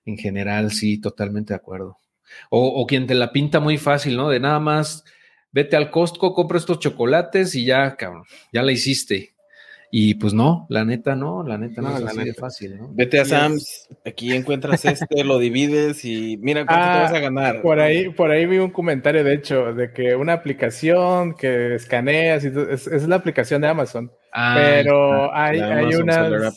En 0.07 0.19
general, 0.19 0.73
sí, 0.73 1.01
totalmente 1.01 1.53
de 1.53 1.59
acuerdo. 1.59 1.99
O, 2.51 2.67
o 2.67 2.87
quien 2.87 3.07
te 3.07 3.15
la 3.15 3.31
pinta 3.31 3.61
muy 3.61 3.79
fácil, 3.79 4.17
¿no? 4.17 4.29
De 4.29 4.41
nada 4.41 4.59
más 4.59 5.05
vete 5.53 5.77
al 5.77 5.91
Costco, 5.91 6.35
compra 6.35 6.59
estos 6.59 6.79
chocolates 6.79 7.55
y 7.55 7.65
ya, 7.65 7.97
cabrón, 7.97 8.25
ya 8.53 8.63
la 8.63 8.73
hiciste. 8.73 9.35
Y 9.93 10.15
pues 10.15 10.33
no, 10.33 10.67
la 10.69 10.85
neta 10.85 11.17
no, 11.17 11.43
la 11.43 11.59
neta 11.59 11.83
no, 11.83 11.97
es 11.97 12.05
así 12.05 12.23
de 12.23 12.35
fácil, 12.35 12.79
¿no? 12.79 12.91
Vete 12.93 13.19
a 13.19 13.25
Sam's, 13.25 13.89
aquí 14.07 14.33
encuentras 14.33 14.85
este, 14.85 15.25
lo 15.25 15.39
divides 15.41 16.05
y 16.05 16.37
mira 16.37 16.65
cuánto 16.65 16.85
te 16.85 16.99
vas 17.01 17.13
a 17.13 17.17
ah, 17.17 17.21
ganar. 17.21 17.63
Por 17.63 17.81
ahí, 17.81 18.09
por 18.11 18.31
ahí 18.31 18.47
vi 18.47 18.59
un 18.59 18.71
comentario, 18.71 19.25
de 19.25 19.35
hecho, 19.35 19.75
de 19.75 19.93
que 19.93 20.15
una 20.15 20.35
aplicación 20.35 21.35
que 21.35 21.75
escaneas, 21.75 22.45
y 22.45 22.53
es, 22.71 23.09
la 23.09 23.17
aplicación 23.17 23.63
de 23.63 23.69
Amazon. 23.69 24.13
Ah, 24.33 24.55
pero 24.57 25.35
hay, 25.35 25.59
hay 25.59 25.95
una, 25.97 26.53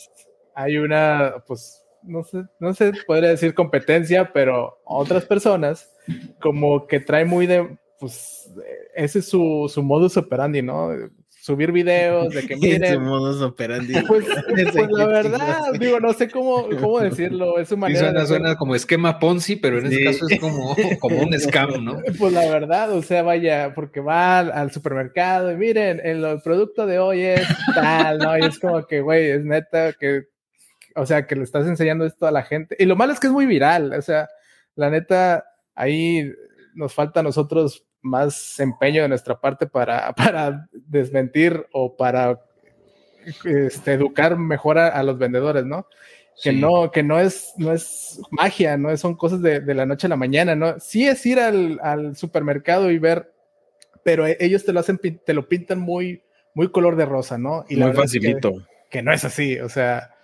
hay 0.54 0.78
una, 0.78 1.34
pues, 1.44 1.84
no 2.04 2.22
sé, 2.22 2.44
no 2.60 2.72
sé, 2.72 2.92
podría 3.04 3.30
decir 3.30 3.52
competencia, 3.52 4.30
pero 4.32 4.78
otras 4.84 5.24
personas 5.24 5.90
como 6.40 6.86
que 6.86 7.00
trae 7.00 7.24
muy 7.24 7.48
de, 7.48 7.76
pues 8.04 8.50
ese 8.94 9.18
es 9.18 9.28
su, 9.28 9.70
su 9.72 9.82
modus 9.82 10.16
operandi, 10.16 10.62
¿no? 10.62 10.90
Subir 11.28 11.72
videos 11.72 12.32
de 12.32 12.46
que 12.46 12.56
miren. 12.56 12.94
su 12.94 13.00
modus 13.00 13.42
operandi. 13.42 13.94
Pues, 14.06 14.26
pues 14.72 14.90
la 14.90 15.06
verdad, 15.06 15.72
digo, 15.78 16.00
no 16.00 16.12
sé 16.12 16.30
cómo, 16.30 16.68
cómo 16.80 17.00
decirlo. 17.00 17.58
Es 17.58 17.68
su 17.68 17.76
manera. 17.76 18.26
suena, 18.26 18.56
como 18.56 18.74
esquema 18.74 19.18
Ponzi, 19.18 19.56
pero 19.56 19.78
en 19.78 19.86
este 19.86 20.04
caso 20.04 20.26
es 20.28 20.40
como, 20.40 20.76
como 21.00 21.22
un 21.22 21.38
scam, 21.38 21.84
¿no? 21.84 21.98
Pues 22.18 22.32
la 22.32 22.48
verdad, 22.48 22.92
o 22.92 23.02
sea, 23.02 23.22
vaya, 23.22 23.72
porque 23.74 24.00
va 24.00 24.38
al, 24.38 24.70
supermercado 24.70 25.52
y 25.52 25.56
miren, 25.56 26.00
el, 26.02 26.40
producto 26.42 26.86
de 26.86 26.98
hoy 26.98 27.22
es 27.22 27.46
tal, 27.74 28.18
¿no? 28.18 28.38
Y 28.38 28.42
es 28.42 28.58
como 28.58 28.86
que, 28.86 29.00
güey, 29.00 29.30
es 29.30 29.44
neta 29.44 29.92
que, 29.92 30.24
o 30.94 31.04
sea, 31.04 31.26
que 31.26 31.36
le 31.36 31.42
estás 31.42 31.66
enseñando 31.66 32.06
esto 32.06 32.26
a 32.26 32.30
la 32.30 32.42
gente. 32.42 32.76
Y 32.78 32.84
lo 32.84 32.96
malo 32.96 33.12
es 33.12 33.20
que 33.20 33.26
es 33.26 33.32
muy 33.32 33.46
viral, 33.46 33.92
o 33.92 34.02
sea 34.02 34.28
la 34.74 34.90
neta, 34.90 35.44
ahí 35.74 36.32
nos 36.74 36.94
falta 36.94 37.20
a 37.20 37.22
nosotros 37.22 37.86
más 38.04 38.60
empeño 38.60 39.02
de 39.02 39.08
nuestra 39.08 39.40
parte 39.40 39.66
para, 39.66 40.12
para 40.16 40.68
desmentir 40.72 41.66
o 41.72 41.96
para 41.96 42.40
este, 43.44 43.92
educar 43.92 44.36
mejor 44.36 44.78
a, 44.78 45.02
los 45.02 45.18
vendedores, 45.18 45.64
¿no? 45.64 45.86
Que 46.42 46.52
no, 46.52 46.90
que 46.90 47.02
no 47.02 47.18
es, 47.18 47.54
no 47.56 47.72
es 47.72 48.20
magia, 48.30 48.76
no 48.76 48.94
son 48.96 49.14
cosas 49.14 49.40
de, 49.40 49.62
la 49.74 49.86
noche 49.86 50.06
a 50.06 50.10
la 50.10 50.16
mañana, 50.16 50.54
¿no? 50.54 50.78
Sí 50.78 51.06
es 51.06 51.24
ir 51.24 51.38
al, 51.40 52.16
supermercado 52.16 52.90
y 52.90 52.98
ver, 52.98 53.32
pero 54.02 54.26
e, 54.26 54.36
ellos 54.40 54.64
te 54.64 54.72
lo 54.72 54.80
hacen, 54.80 54.98
te 54.98 55.32
lo 55.32 55.48
pintan 55.48 55.78
muy, 55.78 56.22
muy 56.52 56.70
color 56.70 56.96
de 56.96 57.06
rosa, 57.06 57.38
¿no? 57.38 57.64
Y 57.68 57.76
muy 57.76 57.92
facilito. 57.92 58.52
Que, 58.90 59.02
no 59.02 59.12
es 59.12 59.24
así, 59.24 59.58
o 59.58 59.68
sea, 59.68 60.14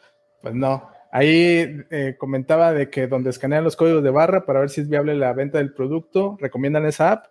pues 0.42 0.54
no. 0.54 0.90
Ahí 1.12 1.84
eh, 1.90 2.16
comentaba 2.18 2.72
de 2.72 2.90
que 2.90 3.06
donde 3.06 3.30
escanean 3.30 3.64
los 3.64 3.76
códigos 3.76 4.02
de 4.02 4.10
barra 4.10 4.44
para 4.46 4.60
ver 4.60 4.70
si 4.70 4.82
es 4.82 4.88
viable 4.88 5.14
la 5.14 5.32
venta 5.32 5.58
del 5.58 5.72
producto, 5.72 6.36
recomiendan 6.40 6.86
esa 6.86 7.12
app. 7.12 7.26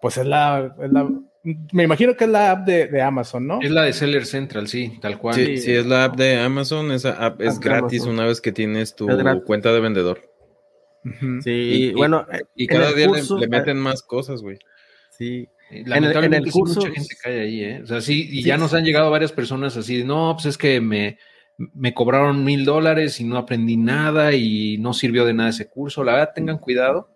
Pues 0.00 0.18
es 0.18 0.26
la, 0.26 0.74
me 1.72 1.84
imagino 1.84 2.16
que 2.16 2.24
es 2.24 2.30
la 2.30 2.50
app 2.50 2.66
de, 2.66 3.00
Amazon, 3.00 3.46
¿no? 3.46 3.60
Es 3.62 3.70
la 3.70 3.82
de 3.82 3.92
Seller 3.92 4.26
Central, 4.26 4.66
sí, 4.66 4.98
tal 5.00 5.18
cual. 5.18 5.36
Sí, 5.36 5.58
sí, 5.58 5.72
es 5.72 5.86
la 5.86 6.04
app 6.04 6.16
de 6.16 6.38
Amazon. 6.38 6.90
Esa 6.90 7.12
app 7.24 7.40
es 7.40 7.60
gratis 7.60 8.02
una 8.02 8.24
vez 8.24 8.40
que 8.40 8.50
tienes 8.50 8.96
tu 8.96 9.06
cuenta 9.44 9.72
de 9.72 9.80
vendedor. 9.80 10.20
Sí, 11.42 11.50
y, 11.50 11.92
bueno. 11.92 12.26
Y 12.56 12.66
cada 12.66 12.92
día 12.92 13.08
le, 13.08 13.48
meten 13.48 13.78
más 13.78 14.02
cosas, 14.02 14.42
güey. 14.42 14.58
Sí. 15.10 15.48
Lamentablemente 15.70 16.36
en 16.38 16.44
el, 16.46 16.52
curso, 16.52 16.80
mucha 16.80 16.92
gente 16.92 17.16
cae 17.22 17.40
ahí, 17.40 17.62
¿eh? 17.62 17.80
O 17.82 17.86
sea, 17.86 18.00
sí, 18.00 18.28
y 18.30 18.42
ya 18.42 18.56
nos 18.56 18.74
han 18.74 18.84
llegado 18.84 19.10
varias 19.10 19.32
personas 19.32 19.76
así, 19.76 20.04
no, 20.04 20.32
pues 20.34 20.46
es 20.46 20.58
que 20.58 20.80
me, 20.80 21.18
me 21.56 21.92
cobraron 21.92 22.44
mil 22.44 22.64
dólares 22.64 23.20
y 23.20 23.24
no 23.24 23.36
aprendí 23.36 23.76
nada 23.76 24.32
y 24.32 24.78
no 24.78 24.92
sirvió 24.92 25.24
de 25.24 25.34
nada 25.34 25.50
ese 25.50 25.68
curso. 25.68 26.04
La 26.04 26.12
verdad, 26.12 26.32
tengan 26.34 26.58
cuidado 26.58 27.15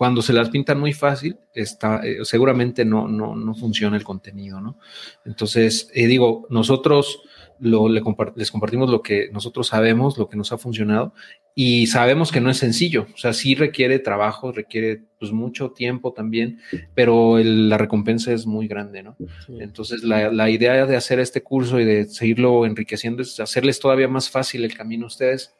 cuando 0.00 0.22
se 0.22 0.32
las 0.32 0.48
pintan 0.48 0.80
muy 0.80 0.94
fácil, 0.94 1.36
está, 1.52 2.00
eh, 2.02 2.20
seguramente 2.22 2.86
no, 2.86 3.06
no, 3.06 3.36
no, 3.36 3.54
funciona 3.54 3.98
el 3.98 4.02
contenido, 4.02 4.58
¿no? 4.58 4.78
Entonces, 5.26 5.90
eh, 5.92 6.06
digo, 6.06 6.46
nosotros 6.48 7.20
lo, 7.58 7.86
les 7.86 8.50
compartimos 8.50 8.88
lo 8.88 9.02
que 9.02 9.28
nosotros 9.30 9.66
sabemos, 9.66 10.16
lo 10.16 10.26
que 10.30 10.38
nos 10.38 10.52
ha 10.52 10.56
funcionado, 10.56 11.12
y 11.54 11.86
sabemos 11.88 12.32
que 12.32 12.40
no 12.40 12.48
es 12.48 12.56
sencillo, 12.56 13.08
o 13.14 13.18
sea, 13.18 13.34
sí 13.34 13.54
requiere 13.54 13.98
trabajo, 13.98 14.52
requiere 14.52 15.02
pues 15.18 15.32
mucho 15.32 15.72
tiempo 15.72 16.14
también, 16.14 16.60
pero 16.94 17.36
la 17.36 17.76
recompensa 17.76 18.32
es 18.32 18.46
muy 18.46 18.68
grande, 18.68 19.02
¿no? 19.02 19.18
Entonces, 19.48 20.02
la, 20.02 20.32
la, 20.32 20.48
idea 20.48 20.86
de 20.86 20.96
hacer 20.96 21.20
este 21.20 21.42
curso 21.42 21.78
y 21.78 21.84
de 21.84 22.06
seguirlo 22.06 22.64
enriqueciendo 22.64 23.20
es 23.20 23.38
hacerles 23.38 23.78
todavía 23.78 24.08
más 24.08 24.30
fácil 24.30 24.64
el 24.64 24.74
camino 24.74 25.04
a 25.04 25.08
ustedes 25.08 25.54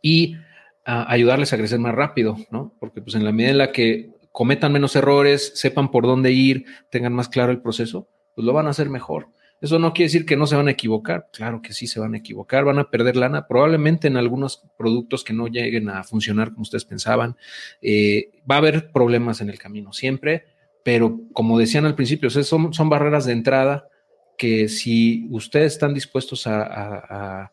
y 0.00 0.36
ayudarles 0.84 1.52
a 1.52 1.58
crecer 1.58 1.78
más 1.78 1.94
rápido, 1.94 2.36
¿no? 2.50 2.74
Porque 2.78 3.02
pues 3.02 3.14
en 3.14 3.24
la 3.24 3.32
medida 3.32 3.50
en 3.50 3.58
la 3.58 3.72
que 3.72 4.10
cometan 4.32 4.72
menos 4.72 4.96
errores, 4.96 5.52
sepan 5.54 5.90
por 5.90 6.04
dónde 6.04 6.32
ir, 6.32 6.64
tengan 6.90 7.12
más 7.12 7.28
claro 7.28 7.52
el 7.52 7.60
proceso, 7.60 8.08
pues 8.34 8.44
lo 8.44 8.52
van 8.52 8.66
a 8.66 8.70
hacer 8.70 8.88
mejor. 8.88 9.28
Eso 9.60 9.78
no 9.78 9.92
quiere 9.92 10.06
decir 10.06 10.24
que 10.24 10.36
no 10.36 10.46
se 10.46 10.56
van 10.56 10.68
a 10.68 10.70
equivocar, 10.70 11.28
claro 11.32 11.60
que 11.60 11.74
sí 11.74 11.86
se 11.86 12.00
van 12.00 12.14
a 12.14 12.18
equivocar, 12.18 12.64
van 12.64 12.78
a 12.78 12.88
perder 12.88 13.16
lana, 13.16 13.46
probablemente 13.46 14.08
en 14.08 14.16
algunos 14.16 14.62
productos 14.78 15.22
que 15.22 15.34
no 15.34 15.48
lleguen 15.48 15.90
a 15.90 16.02
funcionar 16.02 16.50
como 16.52 16.62
ustedes 16.62 16.86
pensaban. 16.86 17.36
Eh, 17.82 18.30
va 18.50 18.54
a 18.54 18.58
haber 18.58 18.90
problemas 18.90 19.42
en 19.42 19.50
el 19.50 19.58
camino 19.58 19.92
siempre, 19.92 20.46
pero 20.82 21.20
como 21.34 21.58
decían 21.58 21.84
al 21.84 21.94
principio, 21.94 22.30
son, 22.30 22.72
son 22.72 22.88
barreras 22.88 23.26
de 23.26 23.32
entrada 23.32 23.86
que 24.38 24.70
si 24.70 25.28
ustedes 25.30 25.74
están 25.74 25.92
dispuestos 25.92 26.46
a 26.46 27.52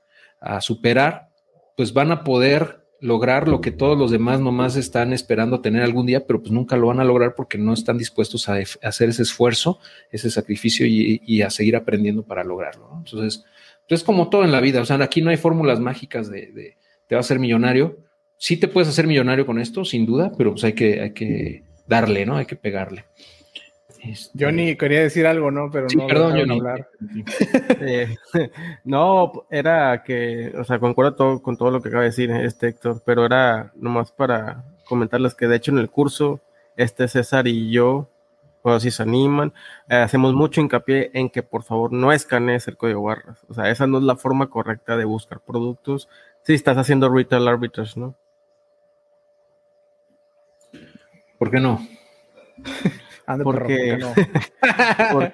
superar, 0.62 1.28
pues 1.76 1.92
van 1.92 2.12
a 2.14 2.24
poder 2.24 2.87
lograr 3.00 3.48
lo 3.48 3.62
que 3.62 3.72
todos 3.72 3.98
los 3.98 4.12
demás 4.12 4.40
nomás 4.40 4.76
están 4.76 5.14
esperando 5.14 5.62
tener 5.62 5.84
algún 5.84 6.06
día, 6.06 6.26
pero 6.26 6.42
pues 6.42 6.52
nunca 6.52 6.78
lo 6.78 6.88
van 6.88 7.00
a 7.00 7.04
lograr 7.04 7.36
porque 7.36 7.58
no 7.58 7.74
están 7.74 7.98
dispuestos 7.98 8.50
a, 8.50 8.58
hacer 8.82 9.10
ese 9.10 9.24
esfuerzo, 9.24 9.80
ese 10.12 10.32
sacrificio 10.32 10.86
y, 10.88 11.42
a 11.42 11.50
seguir 11.50 11.76
aprendiendo 11.76 12.24
para 12.24 12.44
lograrlo. 12.44 12.90
Entonces, 12.98 13.46
pues 13.88 14.02
es 14.02 14.04
como 14.04 14.30
todo 14.30 14.44
en 14.44 14.52
la 14.52 14.62
vida, 14.62 14.82
o 14.82 14.86
sea, 14.86 15.02
aquí 15.04 15.22
no 15.22 15.30
hay 15.30 15.38
fórmulas 15.38 15.80
mágicas 15.80 16.30
de, 16.30 16.76
te 17.08 17.16
va 17.16 17.22
a 17.22 17.24
ser 17.24 17.40
millonario. 17.40 17.98
Sí 18.38 18.58
te 18.58 18.68
puedes 18.68 18.90
hacer 18.90 19.08
millonario 19.08 19.46
con 19.46 19.60
esto, 19.60 19.86
sin 19.86 20.06
duda, 20.06 20.32
pero 20.38 20.52
pues 20.52 20.64
hay 20.64 20.74
que, 20.74 21.02
hay 21.02 21.12
que 21.12 21.64
darle, 21.88 22.26
¿no? 22.26 22.38
Hay 22.38 22.46
que 22.46 22.56
pegarle. 22.56 23.06
Este, 24.12 24.46
Johnny 24.46 24.76
quería 24.76 25.02
decir 25.02 25.28
algo, 25.28 25.52
¿no? 25.52 25.70
Pero 25.72 25.88
no 25.96 26.08
perdón, 26.08 26.38
Johnny. 26.38 26.58
Hablar. 26.58 26.90
Eh, 27.80 28.16
no, 28.84 29.46
era 29.50 30.04
que, 30.04 30.54
o 30.58 30.64
sea, 30.64 30.80
concuerdo 30.80 31.16
todo, 31.16 31.42
con 31.42 31.58
todo 31.58 31.72
lo 31.72 31.82
que 31.82 31.90
acaba 31.90 32.04
de 32.04 32.10
decir 32.10 32.32
este 32.32 32.68
Héctor, 32.70 33.02
pero 33.06 33.26
era 33.26 33.72
nomás 33.76 34.12
para 34.12 34.64
comentarles 34.86 35.36
que 35.36 35.48
de 35.48 35.58
hecho 35.58 35.72
en 35.72 35.78
el 35.78 35.90
curso, 35.90 36.42
este 36.76 37.08
César 37.08 37.48
y 37.48 37.72
yo, 37.72 38.10
o 38.62 38.80
si 38.80 38.92
se 38.92 39.04
animan, 39.04 39.54
eh, 39.90 39.96
hacemos 39.96 40.34
mucho 40.34 40.60
hincapié 40.60 41.12
en 41.14 41.30
que 41.30 41.44
por 41.44 41.64
favor 41.64 41.94
no 41.94 42.12
escanees 42.12 42.68
el 42.68 42.78
código 42.78 43.04
barras. 43.04 43.46
O 43.48 43.54
sea, 43.54 43.70
esa 43.70 43.88
no 43.88 44.00
es 44.00 44.04
la 44.04 44.18
forma 44.18 44.50
correcta 44.50 44.98
de 44.98 45.06
buscar 45.06 45.40
productos 45.40 46.10
si 46.44 46.54
estás 46.54 46.78
haciendo 46.78 47.10
retail 47.10 47.48
arbitrage, 47.48 48.00
¿no? 48.00 48.16
¿Por 51.38 51.52
qué 51.52 51.60
no? 51.60 51.80
porque, 53.44 54.00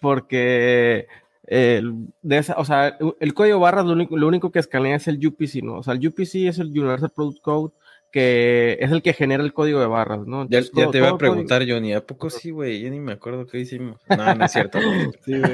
porque 0.00 1.06
de 1.46 2.38
esa, 2.38 2.54
o 2.58 2.64
sea, 2.64 2.96
el 3.18 3.34
código 3.34 3.58
barras 3.58 3.84
lo 3.86 3.92
único, 3.92 4.16
lo 4.16 4.28
único 4.28 4.52
que 4.52 4.58
escanea 4.58 4.96
es 4.96 5.08
el 5.08 5.24
UPC, 5.26 5.62
¿no? 5.62 5.78
O 5.78 5.82
sea, 5.82 5.94
el 5.94 6.06
UPC 6.06 6.46
es 6.46 6.58
el 6.58 6.68
Universal 6.68 7.10
Product 7.10 7.40
Code 7.40 7.72
que 8.10 8.76
es 8.80 8.90
el 8.90 9.02
que 9.02 9.12
genera 9.12 9.42
el 9.42 9.52
código 9.52 9.78
de 9.80 9.86
barras, 9.86 10.26
¿no? 10.26 10.48
ya, 10.48 10.62
te 10.62 10.98
iba 10.98 11.10
a 11.10 11.18
preguntar, 11.18 11.64
Johnny, 11.68 11.92
¿a 11.92 12.04
poco 12.04 12.28
sí, 12.28 12.50
güey? 12.50 12.80
Yo 12.80 12.90
ni 12.90 12.98
me 12.98 13.12
acuerdo 13.12 13.46
qué 13.46 13.60
hicimos. 13.60 14.00
No, 14.08 14.34
no 14.34 14.44
es 14.44 14.52
cierto. 14.52 14.78
sí, 15.24 15.38
güey. 15.38 15.52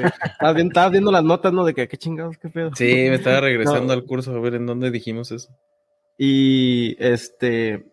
Estabas, 0.65 0.91
viendo 0.91 1.11
las 1.11 1.23
notas, 1.23 1.53
¿no? 1.53 1.63
De 1.65 1.73
que, 1.73 1.87
qué 1.87 1.97
chingados, 1.97 2.37
qué 2.37 2.49
pedo. 2.49 2.71
Sí, 2.75 2.85
me 2.85 3.15
estaba 3.15 3.41
regresando 3.41 3.93
al 3.93 4.05
curso 4.05 4.35
a 4.35 4.39
ver 4.39 4.55
en 4.55 4.65
dónde 4.65 4.89
dijimos 4.89 5.31
eso. 5.31 5.49
Y 6.17 6.95
este, 6.99 7.85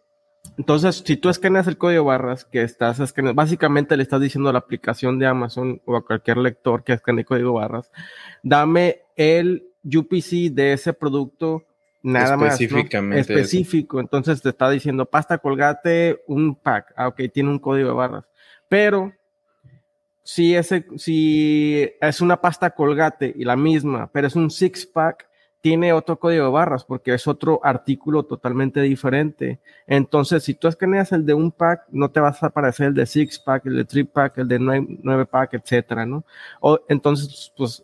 entonces, 0.56 1.02
si 1.04 1.16
tú 1.16 1.28
escaneas 1.28 1.66
el 1.66 1.78
código 1.78 2.04
barras 2.04 2.44
que 2.44 2.62
estás 2.62 3.00
escaneando, 3.00 3.34
básicamente 3.34 3.96
le 3.96 4.04
estás 4.04 4.20
diciendo 4.20 4.50
a 4.50 4.52
la 4.52 4.60
aplicación 4.60 5.18
de 5.18 5.26
Amazon 5.26 5.80
o 5.84 5.96
a 5.96 6.04
cualquier 6.04 6.36
lector 6.36 6.84
que 6.84 6.92
escanee 6.92 7.24
código 7.24 7.54
barras, 7.54 7.90
dame 8.42 9.00
el 9.16 9.66
UPC 9.84 10.52
de 10.52 10.74
ese 10.74 10.92
producto 10.92 11.64
nada 12.02 12.36
más 12.36 12.60
específico. 12.60 13.98
Entonces 13.98 14.40
te 14.42 14.50
está 14.50 14.70
diciendo 14.70 15.06
pasta 15.06 15.38
colgate 15.38 16.22
un 16.28 16.54
pack. 16.54 16.92
Ah, 16.96 17.08
ok, 17.08 17.22
tiene 17.32 17.50
un 17.50 17.58
código 17.58 17.88
de 17.88 17.94
barras. 17.94 18.24
Pero 18.68 19.12
si, 20.22 20.54
ese, 20.54 20.86
si 20.96 21.90
es 22.00 22.20
una 22.20 22.40
pasta 22.40 22.70
colgate 22.70 23.34
y 23.36 23.44
la 23.44 23.56
misma, 23.56 24.08
pero 24.12 24.28
es 24.28 24.36
un 24.36 24.50
six 24.50 24.86
pack, 24.86 25.26
tiene 25.64 25.94
otro 25.94 26.18
código 26.18 26.44
de 26.44 26.50
barras 26.50 26.84
porque 26.84 27.14
es 27.14 27.26
otro 27.26 27.58
artículo 27.64 28.24
totalmente 28.24 28.82
diferente. 28.82 29.60
Entonces, 29.86 30.44
si 30.44 30.52
tú 30.52 30.68
escaneas 30.68 31.10
el 31.12 31.24
de 31.24 31.32
un 31.32 31.50
pack, 31.50 31.86
no 31.90 32.10
te 32.10 32.20
vas 32.20 32.42
a 32.42 32.48
aparecer 32.48 32.88
el 32.88 32.94
de 32.94 33.06
six 33.06 33.38
pack, 33.38 33.64
el 33.64 33.76
de 33.76 33.86
three 33.86 34.04
pack, 34.04 34.36
el 34.36 34.48
de 34.48 34.58
nueve, 34.58 35.24
pack, 35.24 35.54
etcétera, 35.54 36.04
¿no? 36.04 36.22
O, 36.60 36.78
entonces, 36.86 37.50
pues, 37.56 37.82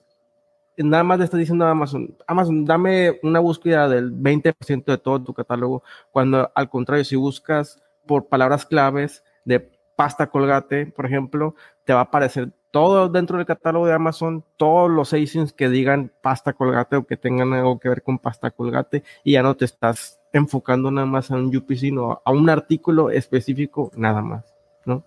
nada 0.77 1.03
más 1.05 1.21
le 1.21 1.25
está 1.25 1.39
diciendo 1.39 1.65
a 1.65 1.71
Amazon, 1.71 2.15
Amazon, 2.27 2.67
dame 2.67 3.19
una 3.23 3.41
búsqueda 3.41 3.89
del 3.89 4.13
20% 4.13 4.85
de 4.85 4.99
todo 4.99 5.23
tu 5.23 5.33
catálogo, 5.33 5.83
cuando 6.11 6.53
al 6.55 6.69
contrario, 6.69 7.07
si 7.07 7.17
buscas 7.17 7.83
por 8.05 8.27
palabras 8.27 8.67
claves 8.67 9.25
de 9.47 9.59
pasta 9.97 10.27
colgate, 10.27 10.85
por 10.85 11.07
ejemplo, 11.07 11.55
te 11.85 11.95
va 11.95 12.01
a 12.01 12.03
aparecer 12.03 12.53
todo 12.71 13.09
dentro 13.09 13.37
del 13.37 13.47
catálogo 13.47 13.87
de 13.87 13.93
Amazon, 13.93 14.45
todos 14.57 14.91
los 14.91 15.13
ASINs 15.13 15.53
que 15.53 15.69
digan 15.69 16.13
pasta 16.23 16.53
colgate 16.53 16.97
o 16.97 17.07
que 17.07 17.17
tengan 17.17 17.53
algo 17.53 17.79
que 17.79 17.89
ver 17.89 18.03
con 18.03 18.19
pasta 18.19 18.51
colgate 18.51 19.03
y 19.25 19.33
ya 19.33 19.43
no 19.43 19.57
te 19.57 19.65
estás 19.65 20.21
enfocando 20.33 20.91
nada 20.91 21.07
más 21.07 21.31
a 21.31 21.37
un 21.37 21.55
UPC, 21.55 21.77
sino 21.77 22.23
a 22.25 22.31
un 22.31 22.49
artículo 22.49 23.11
específico 23.11 23.91
nada 23.97 24.23
más, 24.23 24.45
¿no? 24.85 25.05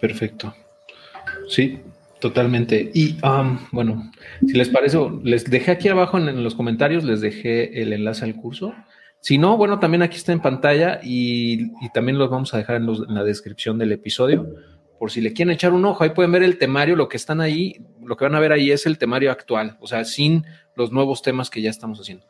Perfecto. 0.00 0.54
Sí, 1.48 1.80
totalmente. 2.20 2.90
Y 2.94 3.18
um, 3.26 3.58
bueno, 3.72 4.12
si 4.46 4.52
les 4.52 4.68
parece, 4.68 4.98
les 5.22 5.44
dejé 5.50 5.72
aquí 5.72 5.88
abajo 5.88 6.18
en, 6.18 6.44
los 6.44 6.54
comentarios, 6.54 7.02
les 7.02 7.20
dejé 7.20 7.82
el 7.82 7.92
enlace 7.92 8.24
al 8.24 8.36
curso. 8.36 8.72
Si 9.20 9.38
no, 9.38 9.56
bueno, 9.56 9.80
también 9.80 10.02
aquí 10.02 10.16
está 10.16 10.32
en 10.32 10.40
pantalla 10.40 11.00
y, 11.02 11.72
también 11.92 12.18
los 12.18 12.30
vamos 12.30 12.52
a 12.54 12.58
dejar 12.58 12.76
en, 12.76 12.88
en 12.88 13.14
la 13.14 13.24
descripción 13.24 13.78
del 13.78 13.92
episodio 13.92 14.54
por 15.04 15.10
si 15.10 15.20
le 15.20 15.34
quieren 15.34 15.52
echar 15.52 15.74
un 15.74 15.84
ojo, 15.84 16.02
ahí 16.02 16.14
pueden 16.14 16.32
ver 16.32 16.42
el 16.42 16.56
temario, 16.56 16.96
lo 16.96 17.10
que 17.10 17.18
están 17.18 17.42
ahí, 17.42 17.76
lo 18.02 18.16
que 18.16 18.24
van 18.24 18.34
a 18.36 18.40
ver 18.40 18.52
ahí 18.52 18.70
es 18.70 18.86
el 18.86 18.96
temario 18.96 19.30
actual, 19.30 19.76
o 19.82 19.86
sea, 19.86 20.02
sin 20.06 20.46
los 20.76 20.92
nuevos 20.92 21.20
temas 21.20 21.50
que 21.50 21.60
ya 21.60 21.68
estamos 21.68 22.00
haciendo. 22.00 22.24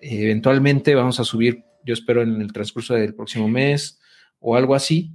eventualmente 0.00 0.94
vamos 0.94 1.18
a 1.18 1.24
subir, 1.24 1.64
yo 1.84 1.92
espero 1.92 2.22
en 2.22 2.40
el 2.40 2.52
transcurso 2.52 2.94
del 2.94 3.16
próximo 3.16 3.48
mes 3.48 4.00
o 4.38 4.54
algo 4.54 4.76
así, 4.76 5.10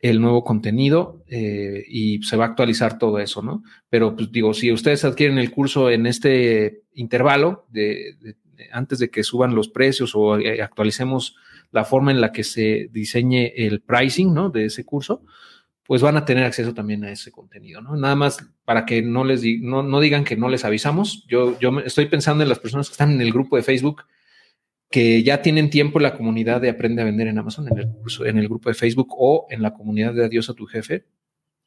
el 0.00 0.20
nuevo 0.20 0.44
contenido 0.44 1.24
eh, 1.26 1.82
y 1.88 2.22
se 2.22 2.36
va 2.36 2.44
a 2.44 2.48
actualizar 2.50 2.96
todo 2.96 3.18
eso, 3.18 3.42
¿no? 3.42 3.64
Pero 3.90 4.14
pues 4.14 4.30
digo, 4.30 4.54
si 4.54 4.70
ustedes 4.70 5.04
adquieren 5.04 5.38
el 5.38 5.50
curso 5.50 5.90
en 5.90 6.06
este 6.06 6.84
intervalo 6.94 7.66
de, 7.70 8.36
antes 8.70 9.00
de 9.00 9.10
que 9.10 9.24
suban 9.24 9.56
los 9.56 9.68
precios 9.68 10.12
o 10.14 10.38
eh, 10.38 10.62
actualicemos 10.62 11.34
la 11.72 11.84
forma 11.84 12.12
en 12.12 12.20
la 12.20 12.30
que 12.30 12.44
se 12.44 12.88
diseñe 12.92 13.52
el 13.56 13.80
pricing, 13.80 14.32
¿no? 14.32 14.48
De 14.48 14.66
ese 14.66 14.84
curso, 14.84 15.24
pues 15.84 16.02
van 16.02 16.16
a 16.16 16.24
tener 16.24 16.44
acceso 16.44 16.74
también 16.74 17.04
a 17.04 17.10
ese 17.10 17.32
contenido, 17.32 17.80
¿no? 17.80 17.96
Nada 17.96 18.14
más 18.14 18.38
para 18.64 18.86
que 18.86 19.02
no 19.02 19.24
les 19.24 19.42
no, 19.60 19.82
no 19.82 20.00
digan 20.00 20.24
que 20.24 20.36
no 20.36 20.48
les 20.48 20.64
avisamos. 20.64 21.26
Yo, 21.26 21.58
yo 21.58 21.80
estoy 21.80 22.06
pensando 22.06 22.42
en 22.42 22.48
las 22.48 22.58
personas 22.58 22.88
que 22.88 22.92
están 22.92 23.12
en 23.12 23.20
el 23.20 23.32
grupo 23.32 23.56
de 23.56 23.62
Facebook 23.62 24.04
que 24.92 25.22
ya 25.22 25.42
tienen 25.42 25.70
tiempo 25.70 25.98
en 25.98 26.04
la 26.04 26.16
comunidad 26.16 26.60
de 26.60 26.68
Aprende 26.68 27.02
a 27.02 27.06
Vender 27.06 27.26
en 27.26 27.38
Amazon, 27.38 27.66
en 27.66 27.78
el, 27.78 27.88
curso, 27.88 28.26
en 28.26 28.38
el 28.38 28.46
grupo 28.46 28.68
de 28.68 28.74
Facebook 28.74 29.08
o 29.18 29.46
en 29.50 29.62
la 29.62 29.72
comunidad 29.72 30.12
de 30.12 30.24
Adiós 30.24 30.50
a 30.50 30.54
tu 30.54 30.66
jefe, 30.66 31.06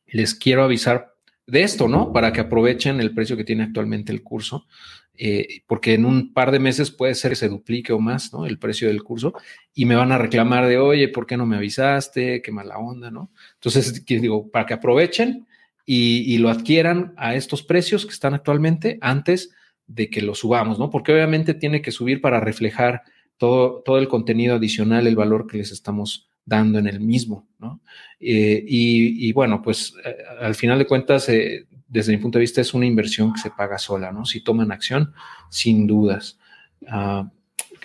les 0.05 0.35
quiero 0.35 0.63
avisar 0.63 1.15
de 1.47 1.63
esto, 1.63 1.87
¿no? 1.87 2.13
Para 2.13 2.31
que 2.31 2.41
aprovechen 2.41 3.01
el 3.01 3.13
precio 3.13 3.35
que 3.35 3.43
tiene 3.43 3.63
actualmente 3.63 4.13
el 4.13 4.21
curso, 4.21 4.67
eh, 5.17 5.61
porque 5.67 5.93
en 5.93 6.05
un 6.05 6.33
par 6.33 6.51
de 6.51 6.59
meses 6.59 6.91
puede 6.91 7.15
ser 7.15 7.31
que 7.31 7.35
se 7.35 7.49
duplique 7.49 7.93
o 7.93 7.99
más, 7.99 8.33
¿no? 8.33 8.45
El 8.45 8.59
precio 8.59 8.87
del 8.87 9.03
curso 9.03 9.33
y 9.73 9.85
me 9.85 9.95
van 9.95 10.11
a 10.11 10.17
reclamar 10.17 10.67
de, 10.67 10.77
oye, 10.77 11.07
¿por 11.09 11.25
qué 11.25 11.37
no 11.37 11.45
me 11.45 11.57
avisaste? 11.57 12.41
Qué 12.41 12.51
mala 12.51 12.77
onda, 12.77 13.11
¿no? 13.11 13.31
Entonces, 13.55 14.05
digo, 14.05 14.49
para 14.49 14.65
que 14.65 14.73
aprovechen 14.73 15.47
y, 15.85 16.33
y 16.33 16.37
lo 16.37 16.49
adquieran 16.49 17.13
a 17.17 17.35
estos 17.35 17.63
precios 17.63 18.05
que 18.05 18.13
están 18.13 18.33
actualmente 18.33 18.97
antes 19.01 19.51
de 19.87 20.09
que 20.09 20.21
lo 20.21 20.35
subamos, 20.35 20.79
¿no? 20.79 20.89
Porque 20.89 21.13
obviamente 21.13 21.53
tiene 21.53 21.81
que 21.81 21.91
subir 21.91 22.21
para 22.21 22.39
reflejar 22.39 23.03
todo, 23.37 23.81
todo 23.83 23.97
el 23.97 24.07
contenido 24.07 24.55
adicional, 24.55 25.07
el 25.07 25.15
valor 25.15 25.47
que 25.47 25.57
les 25.57 25.71
estamos 25.71 26.29
dando 26.45 26.79
en 26.79 26.87
el 26.87 26.99
mismo, 26.99 27.47
¿no? 27.59 27.81
Eh, 28.19 28.63
y, 28.65 29.31
bueno, 29.33 29.61
pues 29.61 29.93
eh, 30.05 30.15
al 30.39 30.55
final 30.55 30.79
de 30.79 30.85
cuentas, 30.85 31.27
eh, 31.29 31.65
desde 31.95 32.11
mi 32.11 32.17
punto 32.17 32.37
de 32.37 32.41
vista, 32.41 32.59
es 32.59 32.73
una 32.73 32.85
inversión 32.85 33.33
que 33.33 33.39
se 33.39 33.51
paga 33.51 33.77
sola, 33.77 34.11
¿no? 34.11 34.25
Si 34.25 34.41
toman 34.41 34.69
acción, 34.73 35.13
sin 35.49 35.87
dudas. 35.87 36.37
Ah, 36.89 37.31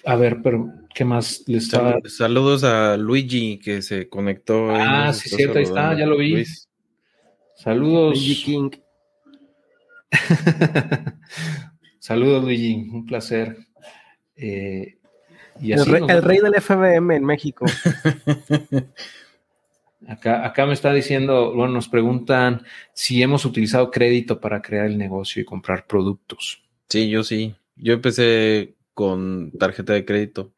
a 0.04 0.16
ver, 0.16 0.42
pero 0.42 0.68
¿qué 0.92 1.04
más 1.04 1.44
les 1.46 1.64
está? 1.64 1.96
Saludos 2.06 2.64
a 2.64 2.96
Luigi 2.96 3.60
que 3.60 3.82
se 3.82 4.08
conectó. 4.08 4.74
Ah, 4.74 5.12
sí, 5.12 5.28
cierto, 5.28 5.58
ahí 5.58 5.64
está, 5.64 5.96
ya 5.96 6.06
lo 6.06 6.18
vi. 6.18 6.44
Saludos. 7.54 8.14
Luigi 8.14 8.42
King. 8.42 8.70
Saludos, 12.00 12.42
Luigi, 12.42 12.88
un 12.90 13.06
placer. 13.06 13.58
Eh, 14.34 14.98
el, 15.62 15.86
rey, 16.24 16.38
del 16.38 16.60
FBM 16.60 17.14
en 17.14 17.24
México. 17.24 17.64
Acá, 20.10 20.44
acá 20.44 20.66
me 20.66 20.72
está 20.72 20.92
diciendo, 20.92 21.54
bueno, 21.54 21.74
nos 21.74 21.88
preguntan 21.88 22.64
si 22.92 23.22
hemos 23.22 23.44
utilizado 23.44 23.92
crédito 23.92 24.40
para 24.40 24.60
crear 24.60 24.86
el 24.86 24.98
negocio 24.98 25.40
y 25.40 25.44
comprar 25.44 25.86
productos. 25.86 26.64
Sí, 26.88 27.08
yo 27.08 27.22
sí. 27.22 27.54
Yo 27.76 27.94
empecé 27.94 28.74
con 28.92 29.52
tarjeta 29.52 29.92
de 29.92 30.04
crédito 30.04 30.52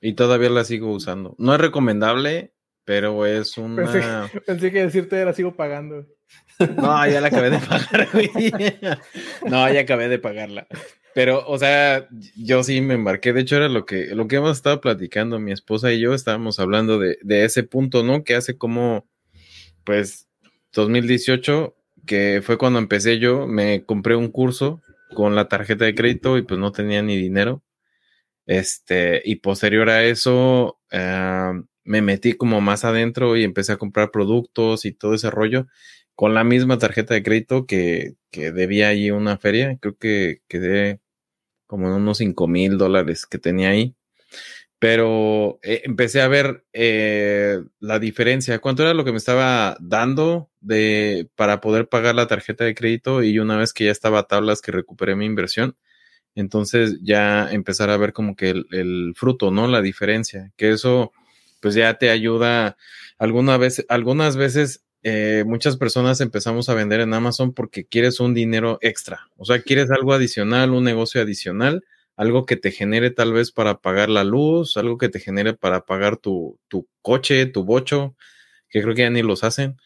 y 0.00 0.14
todavía 0.14 0.48
la 0.48 0.64
sigo 0.64 0.90
usando. 0.92 1.34
No 1.36 1.54
es 1.54 1.60
recomendable, 1.60 2.54
pero 2.86 3.26
es 3.26 3.58
una. 3.58 4.30
Pensé, 4.46 4.72
que 4.72 4.82
decirte 4.82 5.22
la 5.22 5.34
sigo 5.34 5.54
pagando. 5.54 6.06
No, 6.58 7.06
ya 7.06 7.20
la 7.20 7.28
acabé 7.28 7.50
de 7.50 7.58
pagar, 7.58 8.08
No, 9.46 9.70
ya 9.70 9.80
acabé 9.80 10.08
de 10.08 10.18
pagarla. 10.18 10.66
Pero, 11.14 11.46
o 11.46 11.58
sea, 11.58 12.08
yo 12.36 12.62
sí 12.64 12.80
me 12.80 12.94
embarqué. 12.94 13.32
De 13.32 13.42
hecho, 13.42 13.56
era 13.56 13.68
lo 13.68 13.86
que, 13.86 14.14
lo 14.14 14.26
que 14.28 14.36
hemos 14.36 14.56
estado 14.56 14.80
platicando, 14.80 15.38
mi 15.38 15.52
esposa 15.52 15.92
y 15.92 16.00
yo 16.00 16.14
estábamos 16.14 16.58
hablando 16.58 16.98
de, 16.98 17.18
de 17.22 17.44
ese 17.44 17.62
punto, 17.62 18.02
¿no? 18.02 18.24
Que 18.24 18.34
hace 18.34 18.58
como, 18.58 19.06
pues, 19.84 20.28
2018, 20.72 21.76
que 22.06 22.42
fue 22.44 22.58
cuando 22.58 22.78
empecé 22.80 23.18
yo, 23.18 23.46
me 23.46 23.84
compré 23.84 24.16
un 24.16 24.28
curso 24.28 24.82
con 25.14 25.34
la 25.36 25.48
tarjeta 25.48 25.84
de 25.84 25.94
crédito 25.94 26.38
y 26.38 26.42
pues 26.42 26.60
no 26.60 26.72
tenía 26.72 27.02
ni 27.02 27.16
dinero. 27.16 27.62
Este, 28.46 29.22
y 29.24 29.36
posterior 29.36 29.88
a 29.90 30.04
eso, 30.04 30.78
eh, 30.90 31.52
me 31.84 32.02
metí 32.02 32.34
como 32.34 32.60
más 32.60 32.84
adentro 32.84 33.36
y 33.36 33.44
empecé 33.44 33.72
a 33.72 33.78
comprar 33.78 34.10
productos 34.10 34.84
y 34.84 34.92
todo 34.92 35.14
ese 35.14 35.30
rollo 35.30 35.66
con 36.14 36.34
la 36.34 36.44
misma 36.44 36.78
tarjeta 36.78 37.14
de 37.14 37.22
crédito 37.22 37.66
que, 37.66 38.14
que 38.30 38.52
debía 38.52 38.88
ahí 38.88 39.10
una 39.10 39.38
feria. 39.38 39.78
Creo 39.80 39.96
que 39.96 40.42
quedé 40.48 41.00
como 41.74 41.96
unos 41.96 42.18
5 42.18 42.46
mil 42.46 42.78
dólares 42.78 43.26
que 43.26 43.36
tenía 43.36 43.70
ahí. 43.70 43.96
Pero 44.78 45.58
eh, 45.64 45.82
empecé 45.84 46.22
a 46.22 46.28
ver 46.28 46.64
eh, 46.72 47.58
la 47.80 47.98
diferencia, 47.98 48.60
cuánto 48.60 48.84
era 48.84 48.94
lo 48.94 49.04
que 49.04 49.10
me 49.10 49.18
estaba 49.18 49.76
dando 49.80 50.50
de, 50.60 51.28
para 51.34 51.60
poder 51.60 51.88
pagar 51.88 52.14
la 52.14 52.28
tarjeta 52.28 52.62
de 52.62 52.76
crédito 52.76 53.24
y 53.24 53.40
una 53.40 53.56
vez 53.56 53.72
que 53.72 53.86
ya 53.86 53.90
estaba 53.90 54.20
a 54.20 54.28
tablas 54.28 54.62
que 54.62 54.70
recuperé 54.70 55.16
mi 55.16 55.24
inversión, 55.24 55.76
entonces 56.36 57.00
ya 57.02 57.50
empezar 57.50 57.90
a 57.90 57.96
ver 57.96 58.12
como 58.12 58.36
que 58.36 58.50
el, 58.50 58.66
el 58.70 59.14
fruto, 59.16 59.50
¿no? 59.50 59.66
La 59.66 59.82
diferencia, 59.82 60.52
que 60.56 60.70
eso 60.70 61.10
pues 61.60 61.74
ya 61.74 61.94
te 61.94 62.10
ayuda 62.10 62.76
alguna 63.18 63.56
vez, 63.56 63.84
algunas 63.88 64.36
veces 64.36 64.84
eh, 65.06 65.44
muchas 65.46 65.76
personas 65.76 66.22
empezamos 66.22 66.70
a 66.70 66.74
vender 66.74 67.00
en 67.00 67.12
Amazon 67.12 67.52
porque 67.52 67.84
quieres 67.84 68.20
un 68.20 68.32
dinero 68.32 68.78
extra, 68.80 69.28
o 69.36 69.44
sea, 69.44 69.60
quieres 69.60 69.90
algo 69.90 70.14
adicional, 70.14 70.70
un 70.70 70.82
negocio 70.82 71.20
adicional, 71.20 71.84
algo 72.16 72.46
que 72.46 72.56
te 72.56 72.70
genere 72.70 73.10
tal 73.10 73.34
vez 73.34 73.52
para 73.52 73.82
pagar 73.82 74.08
la 74.08 74.24
luz, 74.24 74.78
algo 74.78 74.96
que 74.96 75.10
te 75.10 75.20
genere 75.20 75.52
para 75.52 75.84
pagar 75.84 76.16
tu, 76.16 76.58
tu 76.68 76.88
coche, 77.02 77.44
tu 77.44 77.64
bocho, 77.64 78.16
que 78.70 78.80
creo 78.80 78.94
que 78.94 79.02
ya 79.02 79.10
ni 79.10 79.20
los 79.20 79.44
hacen, 79.44 79.76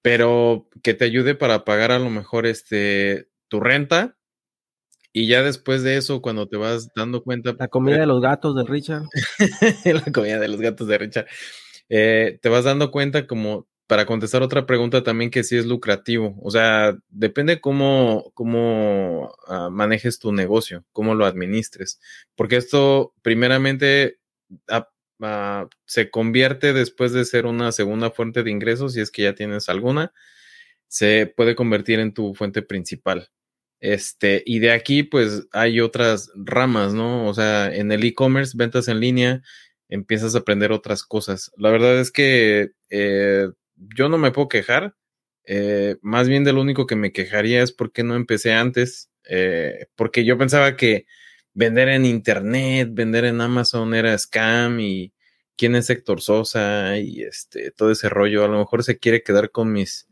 pero 0.00 0.70
que 0.82 0.94
te 0.94 1.04
ayude 1.04 1.34
para 1.34 1.66
pagar 1.66 1.92
a 1.92 1.98
lo 1.98 2.08
mejor 2.08 2.46
este, 2.46 3.28
tu 3.48 3.60
renta. 3.60 4.16
Y 5.12 5.26
ya 5.26 5.42
después 5.42 5.82
de 5.82 5.98
eso, 5.98 6.22
cuando 6.22 6.48
te 6.48 6.56
vas 6.56 6.88
dando 6.94 7.22
cuenta. 7.22 7.54
La 7.58 7.68
comida 7.68 7.98
de 7.98 8.06
los 8.06 8.22
gatos 8.22 8.56
de 8.56 8.64
Richard. 8.64 9.04
la 9.84 10.12
comida 10.12 10.38
de 10.38 10.48
los 10.48 10.60
gatos 10.62 10.88
de 10.88 10.96
Richard. 10.96 11.26
Eh, 11.88 12.38
te 12.40 12.48
vas 12.48 12.64
dando 12.64 12.90
cuenta 12.90 13.26
como 13.26 13.66
para 13.86 14.06
contestar 14.06 14.42
otra 14.42 14.66
pregunta 14.66 15.02
también 15.02 15.30
que 15.30 15.44
sí 15.44 15.56
es 15.56 15.66
lucrativo. 15.66 16.36
O 16.42 16.50
sea, 16.50 16.96
depende 17.08 17.60
cómo, 17.60 18.32
cómo 18.34 19.32
ah, 19.46 19.70
manejes 19.70 20.18
tu 20.18 20.32
negocio, 20.32 20.84
cómo 20.92 21.14
lo 21.14 21.24
administres. 21.24 22.00
Porque 22.34 22.56
esto, 22.56 23.14
primeramente, 23.22 24.18
ah, 24.68 24.88
ah, 25.22 25.68
se 25.86 26.10
convierte 26.10 26.72
después 26.72 27.12
de 27.12 27.24
ser 27.24 27.46
una 27.46 27.72
segunda 27.72 28.10
fuente 28.10 28.42
de 28.42 28.50
ingresos, 28.50 28.94
si 28.94 29.00
es 29.00 29.10
que 29.10 29.22
ya 29.22 29.34
tienes 29.34 29.68
alguna, 29.68 30.12
se 30.88 31.32
puede 31.36 31.54
convertir 31.54 32.00
en 32.00 32.12
tu 32.12 32.34
fuente 32.34 32.62
principal. 32.62 33.28
Este, 33.80 34.42
y 34.46 34.58
de 34.60 34.72
aquí, 34.72 35.02
pues 35.04 35.46
hay 35.52 35.80
otras 35.80 36.30
ramas, 36.34 36.94
¿no? 36.94 37.28
O 37.28 37.34
sea, 37.34 37.74
en 37.74 37.92
el 37.92 38.04
e-commerce, 38.04 38.56
ventas 38.56 38.88
en 38.88 39.00
línea, 39.00 39.42
empiezas 39.88 40.34
a 40.34 40.38
aprender 40.38 40.72
otras 40.72 41.04
cosas. 41.04 41.52
La 41.56 41.70
verdad 41.70 42.00
es 42.00 42.10
que 42.10 42.72
eh, 42.90 43.48
yo 43.76 44.08
no 44.08 44.18
me 44.18 44.32
puedo 44.32 44.48
quejar. 44.48 44.94
Eh, 45.44 45.96
más 46.02 46.28
bien 46.28 46.44
de 46.44 46.52
lo 46.52 46.60
único 46.60 46.86
que 46.86 46.96
me 46.96 47.12
quejaría 47.12 47.62
es 47.62 47.72
por 47.72 47.92
qué 47.92 48.02
no 48.02 48.16
empecé 48.16 48.52
antes. 48.52 49.10
Eh, 49.28 49.86
porque 49.94 50.24
yo 50.24 50.38
pensaba 50.38 50.76
que 50.76 51.06
vender 51.54 51.88
en 51.88 52.04
internet, 52.04 52.90
vender 52.92 53.24
en 53.24 53.40
Amazon 53.40 53.94
era 53.94 54.16
scam 54.18 54.80
y 54.80 55.12
quién 55.56 55.74
es 55.74 55.88
Héctor 55.90 56.20
Sosa 56.20 56.98
y 56.98 57.22
este 57.22 57.70
todo 57.70 57.90
ese 57.90 58.08
rollo. 58.08 58.44
A 58.44 58.48
lo 58.48 58.58
mejor 58.58 58.84
se 58.84 58.98
quiere 58.98 59.22
quedar 59.22 59.50
con 59.50 59.72
mis 59.72 60.08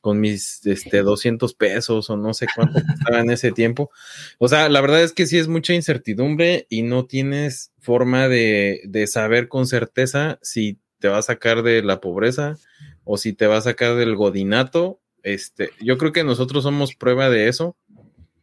con 0.00 0.20
mis 0.20 0.64
este 0.66 0.98
200 1.02 1.54
pesos 1.54 2.10
o 2.10 2.16
no 2.16 2.32
sé 2.34 2.46
cuánto 2.54 2.78
estaba 2.78 3.20
en 3.20 3.30
ese 3.30 3.52
tiempo. 3.52 3.90
O 4.38 4.48
sea, 4.48 4.68
la 4.68 4.80
verdad 4.80 5.02
es 5.02 5.12
que 5.12 5.26
sí 5.26 5.38
es 5.38 5.48
mucha 5.48 5.74
incertidumbre 5.74 6.66
y 6.70 6.82
no 6.82 7.06
tienes 7.06 7.72
forma 7.78 8.28
de, 8.28 8.80
de 8.84 9.06
saber 9.06 9.48
con 9.48 9.66
certeza 9.66 10.38
si 10.42 10.78
te 10.98 11.08
va 11.08 11.18
a 11.18 11.22
sacar 11.22 11.62
de 11.62 11.82
la 11.82 12.00
pobreza 12.00 12.56
o 13.06 13.16
si 13.16 13.32
te 13.32 13.46
va 13.46 13.56
a 13.56 13.62
sacar 13.62 13.94
del 13.94 14.16
godinato. 14.16 15.00
Este, 15.22 15.70
yo 15.80 15.96
creo 15.96 16.12
que 16.12 16.24
nosotros 16.24 16.64
somos 16.64 16.94
prueba 16.94 17.30
de 17.30 17.48
eso. 17.48 17.76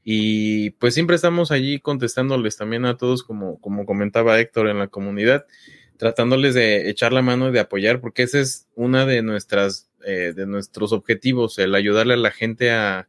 Y 0.04 0.72
pues 0.72 0.94
siempre 0.94 1.16
estamos 1.16 1.52
allí 1.52 1.80
contestándoles 1.80 2.58
también 2.58 2.86
a 2.86 2.98
todos, 2.98 3.24
como, 3.24 3.60
como 3.62 3.86
comentaba 3.86 4.40
Héctor 4.40 4.70
en 4.70 4.80
la 4.80 4.88
comunidad, 4.88 5.46
tratándoles 5.98 6.56
de 6.56 6.90
echar 6.90 7.14
la 7.14 7.22
mano 7.22 7.50
y 7.50 7.52
de 7.52 7.60
apoyar, 7.60 8.02
porque 8.02 8.24
ese 8.24 8.42
es 8.42 8.68
una 8.76 9.06
de 9.06 9.22
nuestras, 9.22 9.90
eh, 10.06 10.34
de 10.36 10.46
nuestros 10.46 10.92
objetivos, 10.92 11.60
el 11.60 11.76
ayudarle 11.76 12.16
a 12.16 12.18
la 12.18 12.32
gente 12.32 12.72
a, 12.72 13.08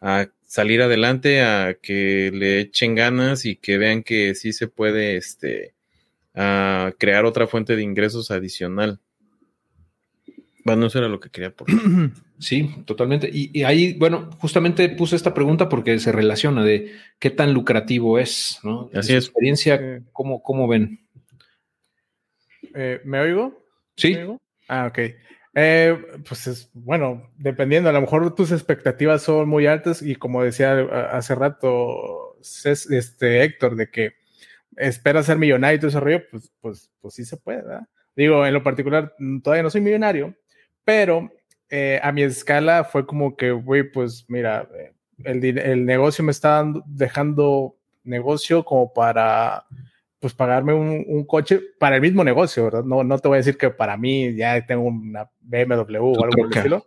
a 0.00 0.28
salir 0.46 0.80
adelante, 0.80 1.42
a 1.42 1.74
que 1.74 2.30
le 2.32 2.60
echen 2.60 2.94
ganas 2.94 3.44
y 3.44 3.56
que 3.56 3.76
vean 3.76 4.02
que 4.02 4.34
sí 4.34 4.52
se 4.52 4.68
puede, 4.68 5.16
este, 5.16 5.74
a 6.34 6.94
crear 6.98 7.24
otra 7.24 7.46
fuente 7.46 7.76
de 7.76 7.82
ingresos 7.82 8.30
adicional. 8.30 9.00
Bueno, 10.64 10.86
eso 10.86 10.98
era 10.98 11.08
lo 11.08 11.20
que 11.20 11.30
quería 11.30 11.50
por 11.50 11.66
Sí, 12.38 12.74
totalmente. 12.84 13.30
Y, 13.32 13.62
ahí, 13.62 13.94
bueno, 13.94 14.30
justamente 14.38 14.88
puse 14.88 15.16
esta 15.16 15.34
pregunta 15.34 15.68
porque 15.68 15.98
se 15.98 16.12
relaciona 16.12 16.64
de 16.64 16.92
qué 17.18 17.30
tan 17.30 17.52
lucrativo 17.52 18.18
es, 18.18 18.58
¿no? 18.62 18.90
Así 18.94 19.14
es. 19.14 19.26
experiencia, 19.26 20.02
¿cómo, 20.12 20.42
¿cómo, 20.42 20.66
ven? 20.66 21.06
Eh, 22.74 23.00
¿Me 23.04 23.20
oigo? 23.20 23.64
Sí. 23.96 24.16
Ah, 24.68 24.86
ok. 24.86 24.98
Eh, 25.54 25.98
pues 26.26 26.46
es, 26.46 26.70
bueno, 26.72 27.30
dependiendo, 27.36 27.90
a 27.90 27.92
lo 27.92 28.00
mejor 28.00 28.34
tus 28.34 28.52
expectativas 28.52 29.22
son 29.22 29.48
muy 29.48 29.66
altas 29.66 30.00
y 30.00 30.16
como 30.16 30.42
decía 30.42 30.80
hace 31.12 31.34
rato 31.34 32.38
este 32.40 33.44
Héctor, 33.44 33.76
de 33.76 33.90
que 33.90 34.14
espera 34.76 35.22
ser 35.22 35.38
millonario 35.38 35.76
y 35.76 35.80
todo 35.80 35.88
ese 35.88 36.00
rollo, 36.00 36.22
pues, 36.30 36.50
pues, 36.60 36.90
pues 37.00 37.14
sí 37.14 37.24
se 37.24 37.36
puede, 37.36 37.58
¿verdad? 37.58 37.86
Digo, 38.16 38.46
en 38.46 38.54
lo 38.54 38.62
particular, 38.62 39.14
mm, 39.18 39.40
todavía 39.40 39.62
no 39.62 39.70
soy 39.70 39.80
millonario, 39.80 40.34
pero 40.84 41.30
eh, 41.70 42.00
a 42.02 42.12
mi 42.12 42.22
escala 42.22 42.84
fue 42.84 43.06
como 43.06 43.36
que, 43.36 43.50
güey, 43.50 43.90
pues 43.90 44.24
mira, 44.28 44.68
eh, 44.76 44.92
el, 45.24 45.58
el, 45.58 45.86
negocio 45.86 46.24
me 46.24 46.32
está 46.32 46.64
dejando 46.86 47.76
negocio 48.04 48.64
como 48.64 48.92
para 48.92 49.64
pues 50.18 50.34
pagarme 50.34 50.72
un, 50.72 51.04
un, 51.08 51.24
coche 51.24 51.60
para 51.80 51.96
el 51.96 52.02
mismo 52.02 52.22
negocio, 52.22 52.64
¿verdad? 52.64 52.84
No, 52.84 53.02
no 53.02 53.18
te 53.18 53.26
voy 53.26 53.36
a 53.36 53.38
decir 53.38 53.58
que 53.58 53.70
para 53.70 53.96
mí 53.96 54.36
ya 54.36 54.64
tengo 54.64 54.84
una 54.84 55.28
BMW 55.40 55.96
o 55.96 56.22
algo 56.22 56.36
por 56.36 56.46
el 56.46 56.56
estilo. 56.56 56.86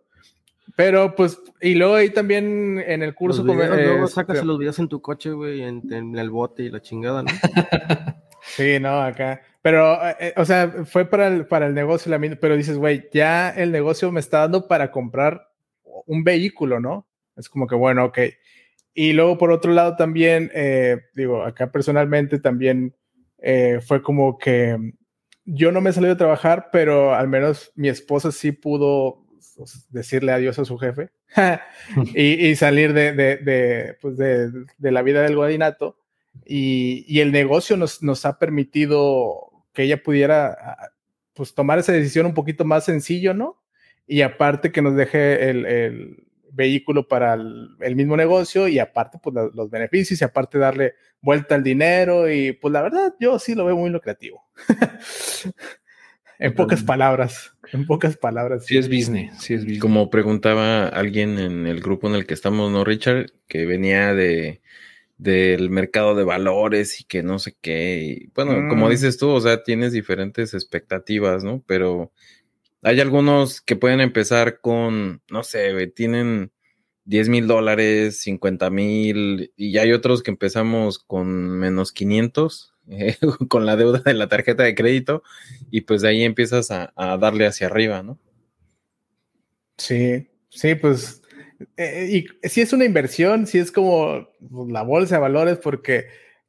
Pero 0.75 1.15
pues, 1.15 1.37
y 1.61 1.75
luego 1.75 1.95
ahí 1.95 2.09
también 2.09 2.83
en 2.85 3.01
el 3.01 3.13
curso... 3.13 3.43
Los 3.43 3.55
videos, 3.55 3.75
luego 3.75 4.07
sacas 4.07 4.43
los 4.43 4.57
videos 4.59 4.79
en 4.79 4.87
tu 4.87 5.01
coche, 5.01 5.31
güey, 5.31 5.61
en, 5.63 5.81
en, 5.91 6.17
el 6.17 6.29
bote 6.29 6.63
y 6.63 6.69
la 6.69 6.81
chingada, 6.81 7.23
¿no? 7.23 7.29
sí, 8.41 8.79
no, 8.79 9.01
acá. 9.01 9.41
Pero, 9.65 9.97
eh, 10.19 10.31
o 10.37 10.45
sea, 10.45 10.85
fue 10.85 11.05
para 11.05 11.25
el, 11.25 11.47
para 11.47 11.65
el 11.65 11.73
negocio, 11.73 12.11
la, 12.11 12.37
pero 12.39 12.55
dices, 12.55 12.77
güey, 12.77 13.09
ya 13.11 13.49
el 13.49 13.71
negocio 13.71 14.11
me 14.11 14.19
está 14.19 14.41
dando 14.41 14.67
para 14.67 14.91
comprar 14.91 15.49
un 16.05 16.23
vehículo, 16.23 16.79
¿no? 16.79 17.07
Es 17.35 17.49
como 17.49 17.65
que, 17.65 17.73
bueno, 17.73 18.05
ok. 18.05 18.19
Y 18.93 19.13
luego, 19.13 19.39
por 19.39 19.49
otro 19.49 19.73
lado, 19.73 19.95
también, 19.95 20.51
eh, 20.53 20.99
digo, 21.15 21.41
acá 21.41 21.71
personalmente 21.71 22.37
también 22.37 22.95
eh, 23.39 23.79
fue 23.83 24.03
como 24.03 24.37
que 24.37 24.77
yo 25.45 25.71
no 25.71 25.81
me 25.81 25.93
salido 25.93 26.13
a 26.13 26.17
trabajar, 26.17 26.69
pero 26.71 27.15
al 27.15 27.27
menos 27.27 27.71
mi 27.73 27.89
esposa 27.89 28.31
sí 28.31 28.51
pudo 28.51 29.25
pues, 29.57 29.87
decirle 29.89 30.31
adiós 30.31 30.59
a 30.59 30.65
su 30.65 30.77
jefe 30.77 31.09
y, 32.13 32.55
salir 32.55 32.93
de, 32.93 33.13
de, 33.13 33.37
de, 33.37 33.97
pues 33.99 34.15
de, 34.15 34.91
la 34.91 35.01
vida 35.01 35.23
del 35.23 35.35
guadinato. 35.35 35.97
Y, 36.45 37.03
y 37.07 37.21
el 37.21 37.31
negocio 37.31 37.77
nos, 37.77 38.03
nos, 38.03 38.25
ha 38.27 38.37
permitido 38.37 39.53
que 39.75 39.83
ella 39.83 40.01
pudiera 40.01 40.57
pues 41.33 41.53
tomar 41.53 41.77
esa 41.77 41.91
decisión 41.91 42.25
un 42.25 42.33
poquito 42.33 42.65
más 42.65 42.85
sencillo, 42.85 43.35
¿no? 43.35 43.61
Y 44.07 44.21
aparte 44.21 44.71
que 44.71 44.81
nos 44.81 44.95
deje 44.95 45.49
el, 45.49 45.65
el 45.65 46.25
vehículo 46.55 47.07
para 47.07 47.33
el, 47.33 47.95
mismo 47.95 48.15
negocio 48.15 48.67
y 48.67 48.79
aparte 48.79 49.19
pues 49.21 49.35
los 49.53 49.69
beneficios 49.69 50.21
y 50.21 50.23
aparte 50.23 50.57
darle 50.57 50.95
vuelta 51.21 51.55
al 51.55 51.63
dinero 51.63 52.31
y 52.31 52.53
pues 52.53 52.71
la 52.71 52.81
verdad 52.81 53.13
yo 53.19 53.37
sí 53.39 53.55
lo 53.55 53.65
veo 53.65 53.75
muy 53.75 53.89
lucrativo. 53.89 54.45
en 56.39 56.53
pocas 56.53 56.83
palabras, 56.83 57.51
en 57.71 57.85
pocas 57.85 58.17
palabras. 58.17 58.65
Sí 58.65 58.77
es 58.77 58.87
business, 58.87 59.37
sí 59.41 59.53
es 59.53 59.61
business. 59.61 59.81
Como 59.81 60.09
preguntaba 60.09 60.87
alguien 60.87 61.37
en 61.39 61.67
el 61.67 61.81
grupo 61.81 62.07
en 62.07 62.15
el 62.15 62.25
que 62.25 62.33
estamos, 62.33 62.71
¿no, 62.71 62.83
Richard? 62.83 63.27
Que 63.47 63.65
venía 63.65 64.13
de 64.13 64.61
del 65.17 65.69
mercado 65.69 66.15
de 66.15 66.23
valores 66.23 66.99
y 67.01 67.05
que 67.05 67.23
no 67.23 67.39
sé 67.39 67.55
qué. 67.61 68.29
bueno, 68.35 68.67
como 68.69 68.87
mm. 68.87 68.89
dices 68.89 69.17
tú, 69.17 69.29
o 69.29 69.41
sea, 69.41 69.63
tienes 69.63 69.93
diferentes 69.93 70.53
expectativas, 70.53 71.43
¿no? 71.43 71.63
Pero 71.65 72.11
hay 72.81 72.99
algunos 72.99 73.61
que 73.61 73.75
pueden 73.75 74.01
empezar 74.01 74.59
con, 74.61 75.21
no 75.29 75.43
sé, 75.43 75.87
tienen 75.87 76.51
10 77.05 77.29
mil 77.29 77.47
dólares, 77.47 78.19
50 78.21 78.69
mil, 78.69 79.51
y 79.55 79.77
hay 79.77 79.91
otros 79.93 80.21
que 80.21 80.31
empezamos 80.31 80.99
con 80.99 81.27
menos 81.27 81.91
500, 81.91 82.73
eh, 82.89 83.17
con 83.47 83.65
la 83.65 83.75
deuda 83.75 83.99
de 83.99 84.13
la 84.13 84.27
tarjeta 84.27 84.63
de 84.63 84.75
crédito, 84.75 85.23
y 85.71 85.81
pues 85.81 86.01
de 86.01 86.09
ahí 86.09 86.23
empiezas 86.23 86.71
a, 86.71 86.91
darle 86.95 87.47
hacia 87.47 87.67
arriba, 87.67 88.03
¿no? 88.03 88.19
Sí, 89.77 90.27
sí, 90.49 90.75
pues, 90.75 91.21
eh, 91.77 92.25
y 92.43 92.47
si 92.47 92.61
es 92.61 92.73
una 92.73 92.85
inversión, 92.85 93.47
si 93.47 93.59
es 93.59 93.71
como 93.71 94.27
la 94.69 94.81
bolsa 94.83 95.15
de 95.15 95.21
valores, 95.21 95.57
porque 95.57 96.05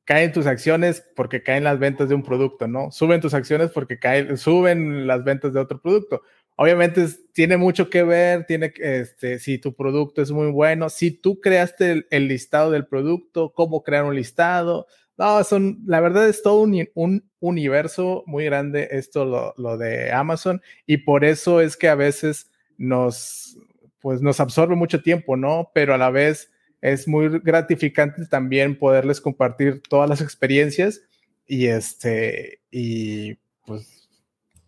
caen 0.06 0.32
tus 0.32 0.46
acciones 0.46 1.04
porque 1.16 1.42
caen 1.42 1.64
las 1.64 1.78
ventas 1.78 2.08
de 2.08 2.14
un 2.14 2.22
producto, 2.22 2.66
¿no? 2.68 2.90
Suben 2.92 3.20
tus 3.20 3.34
acciones 3.34 3.70
porque 3.72 3.98
caen, 3.98 4.38
suben 4.38 5.06
las 5.06 5.24
ventas 5.24 5.52
de 5.52 5.60
otro 5.60 5.80
producto. 5.82 6.22
Obviamente 6.54 7.06
tiene 7.32 7.58
mucho 7.58 7.90
que 7.90 8.02
ver, 8.02 8.46
tiene 8.46 8.72
este, 8.78 9.38
si 9.38 9.58
tu 9.58 9.74
producto 9.74 10.22
es 10.22 10.30
muy 10.30 10.50
bueno, 10.50 10.88
si 10.88 11.10
tú 11.10 11.40
creaste 11.40 12.06
el, 12.08 12.28
listado 12.28 12.70
del 12.70 12.86
producto, 12.86 13.52
cómo 13.52 13.82
crear 13.82 14.04
un 14.04 14.14
listado. 14.14 14.86
No, 15.18 15.42
son, 15.44 15.80
la 15.86 16.00
verdad 16.00 16.28
es 16.28 16.42
todo 16.42 16.62
un, 16.62 16.88
un 16.94 17.28
universo 17.40 18.22
muy 18.26 18.44
grande 18.44 18.88
esto, 18.92 19.24
lo, 19.24 19.54
lo, 19.56 19.76
de 19.76 20.12
Amazon, 20.12 20.62
y 20.86 20.98
por 20.98 21.24
eso 21.24 21.60
es 21.60 21.76
que 21.76 21.88
a 21.88 21.94
veces 21.94 22.50
nos, 22.78 23.58
pues 24.06 24.22
nos 24.22 24.38
absorbe 24.38 24.76
mucho 24.76 25.02
tiempo, 25.02 25.36
¿no? 25.36 25.72
Pero 25.74 25.92
a 25.92 25.98
la 25.98 26.10
vez 26.10 26.52
es 26.80 27.08
muy 27.08 27.40
gratificante 27.40 28.24
también 28.26 28.78
poderles 28.78 29.20
compartir 29.20 29.82
todas 29.82 30.08
las 30.08 30.20
experiencias 30.20 31.00
y 31.44 31.66
este, 31.66 32.60
y 32.70 33.34
pues, 33.66 34.08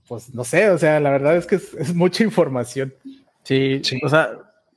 pues 0.09 0.35
no 0.35 0.43
sé, 0.43 0.71
o 0.71 0.77
sea, 0.77 0.99
la 0.99 1.11
verdad 1.11 1.37
es 1.37 1.47
que 1.47 1.55
es, 1.55 1.95
mucha 1.95 2.25
información. 2.25 2.93
Sí, 3.45 3.81
sí, 3.85 4.01
o 4.03 4.09
sea, 4.09 4.29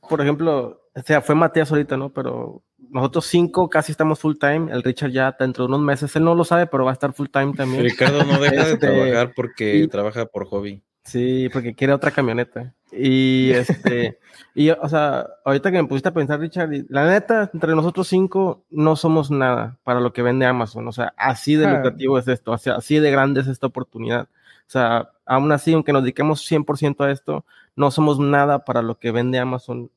por 0.07 0.21
ejemplo, 0.21 0.79
o 0.93 1.01
sea, 1.01 1.23
fue 1.23 1.33
Matías 1.33 1.71
ahorita, 1.71 1.97
¿no? 1.97 2.13
Pero 2.13 2.61
nosotros 2.77 3.25
cinco 3.25 3.67
casi 3.67 3.91
estamos 3.91 4.19
full 4.19 4.35
time. 4.39 4.71
El 4.71 4.83
Richard 4.83 5.09
ya 5.09 5.35
dentro 5.39 5.63
de 5.63 5.69
unos 5.69 5.81
meses, 5.81 6.15
él 6.15 6.23
no 6.23 6.35
lo 6.35 6.43
sabe, 6.43 6.67
pero 6.67 6.85
va 6.85 6.91
a 6.91 6.93
estar 6.93 7.13
full 7.13 7.29
time 7.33 7.53
también. 7.57 7.81
Ricardo 7.81 8.23
no 8.25 8.39
deja 8.39 8.63
de 8.63 8.73
este, 8.73 8.77
trabajar 8.77 9.33
porque 9.35 9.87
trabaja 9.89 10.27
por 10.27 10.45
hobby. 10.45 10.83
Sí, 11.03 11.49
porque 11.51 11.73
quiere 11.73 11.93
otra 11.93 12.11
camioneta. 12.11 12.73
Y 12.91 13.51
este, 13.51 14.19
y 14.55 14.69
o 14.69 14.89
sea, 14.89 15.27
ahorita 15.45 15.71
que 15.71 15.81
me 15.81 15.87
pusiste 15.87 16.09
a 16.09 16.13
pensar, 16.13 16.39
Richard, 16.39 16.69
la 16.89 17.07
neta, 17.07 17.49
entre 17.53 17.75
nosotros 17.75 18.07
cinco 18.07 18.65
no 18.69 18.95
somos 18.95 19.31
nada 19.31 19.79
para 19.83 19.99
lo 19.99 20.13
que 20.13 20.21
vende 20.21 20.45
Amazon. 20.45 20.87
O 20.87 20.91
sea, 20.91 21.13
así 21.17 21.55
de 21.55 21.65
ah. 21.65 21.73
lucrativo 21.75 22.17
es 22.17 22.27
esto, 22.27 22.53
así 22.53 22.99
de 22.99 23.11
grande 23.11 23.41
es 23.41 23.47
esta 23.47 23.67
oportunidad. 23.67 24.27
O 24.67 24.71
sea, 24.71 25.09
aún 25.25 25.51
así, 25.51 25.73
aunque 25.73 25.93
nos 25.93 26.03
dediquemos 26.03 26.49
100% 26.49 27.03
a 27.05 27.11
esto, 27.11 27.45
no 27.75 27.91
somos 27.91 28.19
nada 28.19 28.63
para 28.63 28.81
lo 28.81 28.99
que 28.99 29.11
vende 29.11 29.39
Amazon 29.39 29.89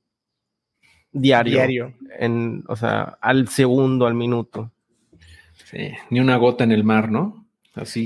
diario. 1.12 1.52
Diario. 1.52 1.94
En, 2.18 2.64
o 2.66 2.76
sea, 2.76 3.18
al 3.20 3.48
segundo, 3.48 4.06
al 4.06 4.14
minuto. 4.14 4.72
Sí, 5.64 5.92
ni 6.10 6.20
una 6.20 6.36
gota 6.36 6.64
en 6.64 6.72
el 6.72 6.84
mar, 6.84 7.10
¿no? 7.10 7.43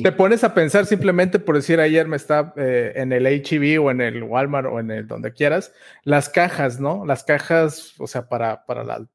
Te 0.03 0.13
pones 0.13 0.45
a 0.45 0.55
pensar 0.55 0.87
simplemente 0.87 1.39
por 1.39 1.55
decir 1.55 1.79
ayer 1.79 2.09
me 2.09 2.17
está 2.17 2.55
eh, 2.57 2.93
en 2.97 3.13
el 3.13 3.27
HEB 3.27 3.83
o 3.83 3.91
en 3.91 4.01
el 4.01 4.23
Walmart 4.23 4.67
o 4.67 4.81
en 4.81 4.91
el 4.91 5.07
donde 5.07 5.33
quieras, 5.35 5.75
las 6.05 6.31
cajas, 6.31 6.81
¿no? 6.81 7.05
Las 7.05 7.23
cajas, 7.23 7.93
o 7.99 8.07
sea, 8.07 8.29
para, 8.29 8.65
para 8.65 8.83
la, 8.83 9.07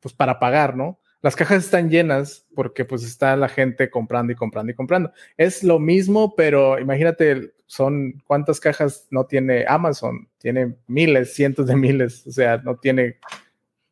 pues 0.00 0.12
para 0.12 0.40
pagar, 0.40 0.76
¿no? 0.76 0.98
Las 1.20 1.36
cajas 1.36 1.64
están 1.64 1.88
llenas 1.88 2.48
porque 2.56 2.84
pues 2.84 3.04
está 3.04 3.36
la 3.36 3.48
gente 3.48 3.90
comprando 3.90 4.32
y 4.32 4.36
comprando 4.36 4.72
y 4.72 4.74
comprando. 4.74 5.12
Es 5.36 5.62
lo 5.62 5.78
mismo, 5.78 6.34
pero 6.34 6.80
imagínate, 6.80 7.52
son 7.66 8.20
cuántas 8.26 8.58
cajas 8.58 9.06
no 9.10 9.26
tiene 9.26 9.64
Amazon, 9.68 10.28
tiene 10.38 10.74
miles, 10.88 11.32
cientos 11.32 11.68
de 11.68 11.76
miles, 11.76 12.26
o 12.26 12.32
sea, 12.32 12.56
no 12.56 12.76
tiene, 12.76 13.18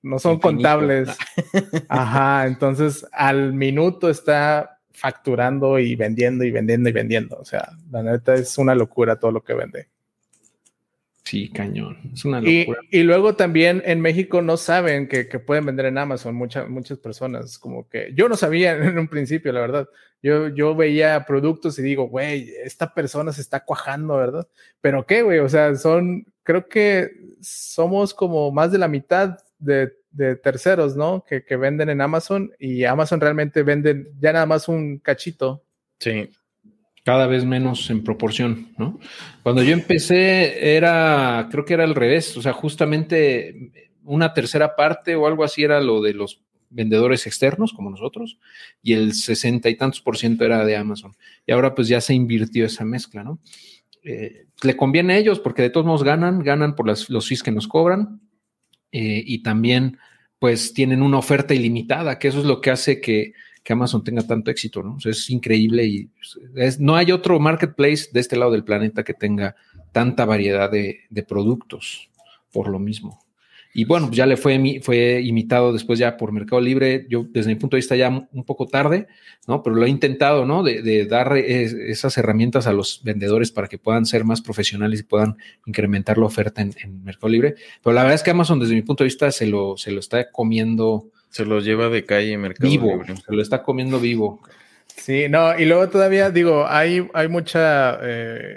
no 0.02 0.18
son 0.18 0.40
contables. 0.40 1.08
Ajá, 1.88 2.48
entonces 2.48 3.06
al 3.12 3.52
minuto 3.52 4.10
está 4.10 4.79
facturando 5.00 5.78
y 5.78 5.96
vendiendo 5.96 6.44
y 6.44 6.50
vendiendo 6.50 6.90
y 6.90 6.92
vendiendo. 6.92 7.38
O 7.38 7.44
sea, 7.44 7.70
la 7.90 8.02
neta 8.02 8.34
es 8.34 8.58
una 8.58 8.74
locura 8.74 9.18
todo 9.18 9.32
lo 9.32 9.42
que 9.42 9.54
vende. 9.54 9.88
Sí, 11.24 11.48
cañón. 11.48 11.96
Es 12.12 12.26
una 12.26 12.42
locura. 12.42 12.80
Y, 12.90 13.02
luego 13.02 13.34
también 13.34 13.82
en 13.86 14.02
México 14.02 14.42
no 14.42 14.58
saben 14.58 15.08
que, 15.08 15.24
pueden 15.38 15.64
vender 15.64 15.86
en 15.86 15.96
Amazon 15.96 16.34
muchas, 16.34 16.68
muchas 16.68 16.98
personas. 16.98 17.58
Como 17.58 17.88
que 17.88 18.12
yo 18.14 18.28
no 18.28 18.36
sabía 18.36 18.72
en 18.76 18.98
un 18.98 19.08
principio, 19.08 19.52
la 19.52 19.60
verdad. 19.60 19.88
Yo, 20.22 20.48
yo 20.48 20.76
veía 20.76 21.24
productos 21.24 21.78
y 21.78 21.82
digo, 21.82 22.04
güey, 22.08 22.50
esta 22.62 22.92
persona 22.92 23.32
se 23.32 23.40
está 23.40 23.64
cuajando, 23.64 24.18
¿verdad? 24.18 24.46
Pero 24.82 25.06
qué, 25.06 25.22
güey, 25.22 25.38
o 25.38 25.48
sea, 25.48 25.74
son, 25.76 26.26
creo 26.42 26.68
que 26.68 27.10
somos 27.40 28.12
como 28.12 28.52
más 28.52 28.70
de 28.70 28.76
la 28.76 28.88
mitad 28.88 29.38
de 29.58 29.94
de 30.10 30.36
terceros, 30.36 30.96
¿no? 30.96 31.24
Que, 31.26 31.44
que, 31.44 31.56
venden 31.56 31.88
en 31.88 32.00
Amazon 32.00 32.52
y 32.58 32.84
Amazon 32.84 33.20
realmente 33.20 33.62
venden 33.62 34.08
ya 34.20 34.32
nada 34.32 34.46
más 34.46 34.68
un 34.68 34.98
cachito. 34.98 35.62
Sí, 35.98 36.28
cada 37.04 37.26
vez 37.26 37.44
menos 37.44 37.88
en 37.90 38.04
proporción, 38.04 38.68
¿no? 38.76 38.98
Cuando 39.42 39.62
yo 39.62 39.72
empecé 39.72 40.76
era, 40.76 41.48
creo 41.50 41.64
que 41.64 41.74
era 41.74 41.84
al 41.84 41.94
revés, 41.94 42.36
o 42.36 42.42
sea, 42.42 42.52
justamente 42.52 43.72
una 44.04 44.34
tercera 44.34 44.76
parte 44.76 45.14
o 45.14 45.26
algo 45.26 45.44
así 45.44 45.62
era 45.62 45.80
lo 45.80 46.02
de 46.02 46.14
los 46.14 46.42
vendedores 46.68 47.26
externos 47.26 47.72
como 47.72 47.90
nosotros 47.90 48.38
y 48.82 48.92
el 48.92 49.14
sesenta 49.14 49.68
y 49.68 49.76
tantos 49.76 50.00
por 50.00 50.16
ciento 50.18 50.44
era 50.44 50.64
de 50.64 50.76
Amazon. 50.76 51.16
Y 51.46 51.52
ahora 51.52 51.74
pues 51.74 51.88
ya 51.88 52.00
se 52.00 52.14
invirtió 52.14 52.66
esa 52.66 52.84
mezcla, 52.84 53.24
¿no? 53.24 53.40
Eh, 54.02 54.46
le 54.62 54.76
conviene 54.76 55.14
a 55.14 55.18
ellos 55.18 55.40
porque 55.40 55.62
de 55.62 55.70
todos 55.70 55.86
modos 55.86 56.04
ganan, 56.04 56.42
ganan 56.42 56.74
por 56.74 56.86
las, 56.86 57.10
los 57.10 57.28
fees 57.28 57.42
que 57.42 57.50
nos 57.50 57.66
cobran, 57.66 58.20
eh, 58.92 59.22
y 59.24 59.42
también 59.42 59.98
pues 60.38 60.72
tienen 60.72 61.02
una 61.02 61.18
oferta 61.18 61.54
ilimitada, 61.54 62.18
que 62.18 62.28
eso 62.28 62.40
es 62.40 62.46
lo 62.46 62.60
que 62.60 62.70
hace 62.70 63.00
que, 63.00 63.34
Amazon 63.68 64.02
tenga 64.02 64.26
tanto 64.26 64.50
éxito, 64.50 64.82
¿no? 64.82 64.98
es 65.04 65.30
increíble 65.30 65.84
y 65.84 66.10
pues, 66.52 66.80
no 66.80 66.96
hay 66.96 67.12
otro 67.12 67.38
marketplace 67.38 68.08
de 68.12 68.18
este 68.18 68.34
lado 68.34 68.50
del 68.50 68.64
planeta 68.64 69.04
que 69.04 69.14
tenga 69.14 69.54
tanta 69.92 70.24
variedad 70.24 70.68
de, 70.68 71.24
productos 71.28 72.10
por 72.52 72.66
lo 72.66 72.80
mismo. 72.80 73.22
Y 73.72 73.84
bueno, 73.84 74.06
pues 74.06 74.16
ya 74.16 74.26
le 74.26 74.36
fue, 74.36 74.80
fue 74.82 75.20
imitado 75.22 75.72
después 75.72 75.98
ya 75.98 76.16
por 76.16 76.32
Mercado 76.32 76.60
Libre. 76.60 77.06
Yo, 77.08 77.24
desde 77.28 77.50
mi 77.50 77.54
punto 77.54 77.76
de 77.76 77.78
vista, 77.78 77.94
ya 77.94 78.08
un 78.08 78.44
poco 78.44 78.66
tarde, 78.66 79.06
¿no? 79.46 79.62
Pero 79.62 79.76
lo 79.76 79.86
he 79.86 79.88
intentado, 79.88 80.44
¿no? 80.44 80.64
De, 80.64 81.06
dar 81.06 81.36
esas 81.36 82.18
herramientas 82.18 82.66
a 82.66 82.72
los 82.72 83.02
vendedores 83.04 83.52
para 83.52 83.68
que 83.68 83.78
puedan 83.78 84.06
ser 84.06 84.24
más 84.24 84.40
profesionales 84.40 85.00
y 85.00 85.02
puedan 85.04 85.36
incrementar 85.66 86.18
la 86.18 86.26
oferta 86.26 86.62
en, 86.62 87.04
Mercado 87.04 87.28
Libre. 87.28 87.54
Pero 87.82 87.94
la 87.94 88.02
verdad 88.02 88.16
es 88.16 88.22
que 88.24 88.30
Amazon, 88.30 88.58
desde 88.58 88.74
mi 88.74 88.82
punto 88.82 89.04
de 89.04 89.08
vista, 89.08 89.30
se 89.30 89.46
lo, 89.46 89.76
se 89.76 89.92
lo 89.92 90.00
está 90.00 90.30
comiendo. 90.30 91.08
Se 91.28 91.44
lo 91.44 91.60
lleva 91.60 91.88
de 91.88 92.04
calle 92.04 92.36
Mercado 92.38 92.68
vivo, 92.68 93.04
Se 93.06 93.32
lo 93.32 93.40
está 93.40 93.62
comiendo 93.62 94.00
vivo. 94.00 94.40
Sí, 94.96 95.28
no, 95.28 95.56
y 95.58 95.64
luego 95.64 95.88
todavía 95.88 96.30
digo, 96.30 96.66
hay, 96.66 97.08
hay 97.14 97.28
mucha 97.28 97.98
eh, 98.02 98.56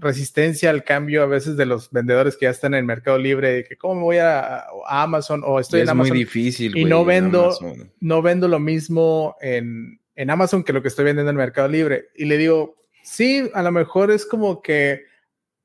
resistencia 0.00 0.70
al 0.70 0.84
cambio 0.84 1.22
a 1.22 1.26
veces 1.26 1.56
de 1.56 1.66
los 1.66 1.90
vendedores 1.90 2.36
que 2.36 2.46
ya 2.46 2.50
están 2.50 2.74
en 2.74 2.80
el 2.80 2.84
Mercado 2.84 3.18
Libre, 3.18 3.52
de 3.52 3.64
que 3.64 3.76
cómo 3.76 3.96
me 3.96 4.02
voy 4.02 4.16
a, 4.18 4.66
Amazon 4.86 5.42
o 5.44 5.60
estoy 5.60 5.80
en 5.80 5.88
Amazon. 5.88 6.06
Es 6.06 6.10
muy 6.12 6.18
difícil. 6.18 6.76
Y 6.76 6.84
no 6.84 7.04
vendo, 7.04 7.56
no 8.00 8.22
vendo 8.22 8.48
lo 8.48 8.58
mismo 8.58 9.36
en, 9.40 10.00
en 10.14 10.30
Amazon 10.30 10.64
que 10.64 10.72
lo 10.72 10.82
que 10.82 10.88
estoy 10.88 11.04
vendiendo 11.04 11.30
en 11.30 11.36
el 11.36 11.44
Mercado 11.44 11.68
Libre. 11.68 12.08
Y 12.16 12.24
le 12.24 12.38
digo, 12.38 12.76
sí, 13.02 13.50
a 13.54 13.62
lo 13.62 13.72
mejor 13.72 14.10
es 14.10 14.26
como 14.26 14.62
que 14.62 15.04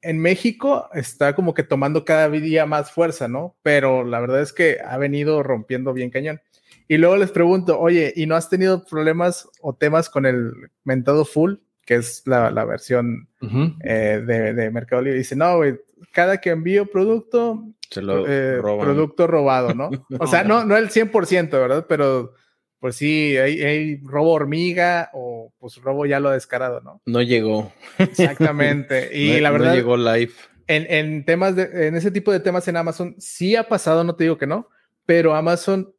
en 0.03 0.19
México 0.19 0.89
está 0.93 1.33
como 1.33 1.53
que 1.53 1.63
tomando 1.63 2.05
cada 2.05 2.29
día 2.29 2.65
más 2.65 2.91
fuerza, 2.91 3.27
¿no? 3.27 3.55
Pero 3.63 4.03
la 4.03 4.19
verdad 4.19 4.41
es 4.41 4.51
que 4.51 4.79
ha 4.85 4.97
venido 4.97 5.43
rompiendo 5.43 5.93
bien 5.93 6.09
cañón. 6.09 6.41
Y 6.87 6.97
luego 6.97 7.15
les 7.15 7.31
pregunto, 7.31 7.79
oye, 7.79 8.13
¿y 8.15 8.25
no 8.25 8.35
has 8.35 8.49
tenido 8.49 8.85
problemas 8.85 9.47
o 9.61 9.73
temas 9.73 10.09
con 10.09 10.25
el 10.25 10.53
mentado 10.83 11.23
full? 11.23 11.55
Que 11.85 11.95
es 11.95 12.23
la, 12.25 12.65
versión 12.65 13.27
eh, 13.83 14.21
de, 14.25 14.71
Mercado 14.71 15.01
Libre. 15.01 15.19
Dice, 15.19 15.35
no, 15.35 15.57
güey, 15.57 15.79
cada 16.11 16.39
que 16.39 16.51
envío 16.51 16.85
producto, 16.85 17.63
eh, 17.95 18.59
producto 18.61 19.27
robado, 19.27 19.73
¿no? 19.73 19.89
O 20.19 20.27
sea, 20.27 20.43
no, 20.43 20.65
no 20.65 20.77
el 20.77 20.89
100%, 20.89 21.49
¿verdad? 21.51 21.85
Pero 21.87 22.33
pues 22.83 22.97
sí, 22.97 23.37
hay, 23.37 24.01
robo 24.03 24.33
hormiga 24.33 25.09
o 25.13 25.53
pues 25.57 25.77
robo 25.77 26.05
ya 26.05 26.19
lo 26.19 26.31
descarado, 26.31 26.81
¿no? 26.81 27.01
No 27.05 27.21
llegó. 27.21 27.71
Exactamente. 27.97 29.09
Y 29.13 29.39
la 29.39 29.51
verdad... 29.51 29.69
No 29.69 29.75
llegó 29.75 29.95
live. 29.95 30.33
En, 30.67 30.85
en, 30.89 31.23
temas 31.23 31.55
de, 31.55 31.87
en 31.87 31.95
ese 31.95 32.11
tipo 32.11 32.33
de 32.33 32.41
temas 32.41 32.67
en 32.67 32.75
Amazon 32.75 33.15
sí 33.19 33.55
ha 33.55 33.69
pasado, 33.69 34.03
no 34.03 34.15
te 34.15 34.25
digo 34.25 34.37
que 34.37 34.47
no, 34.47 34.67
pero 35.05 35.33
Amazon 35.33 35.93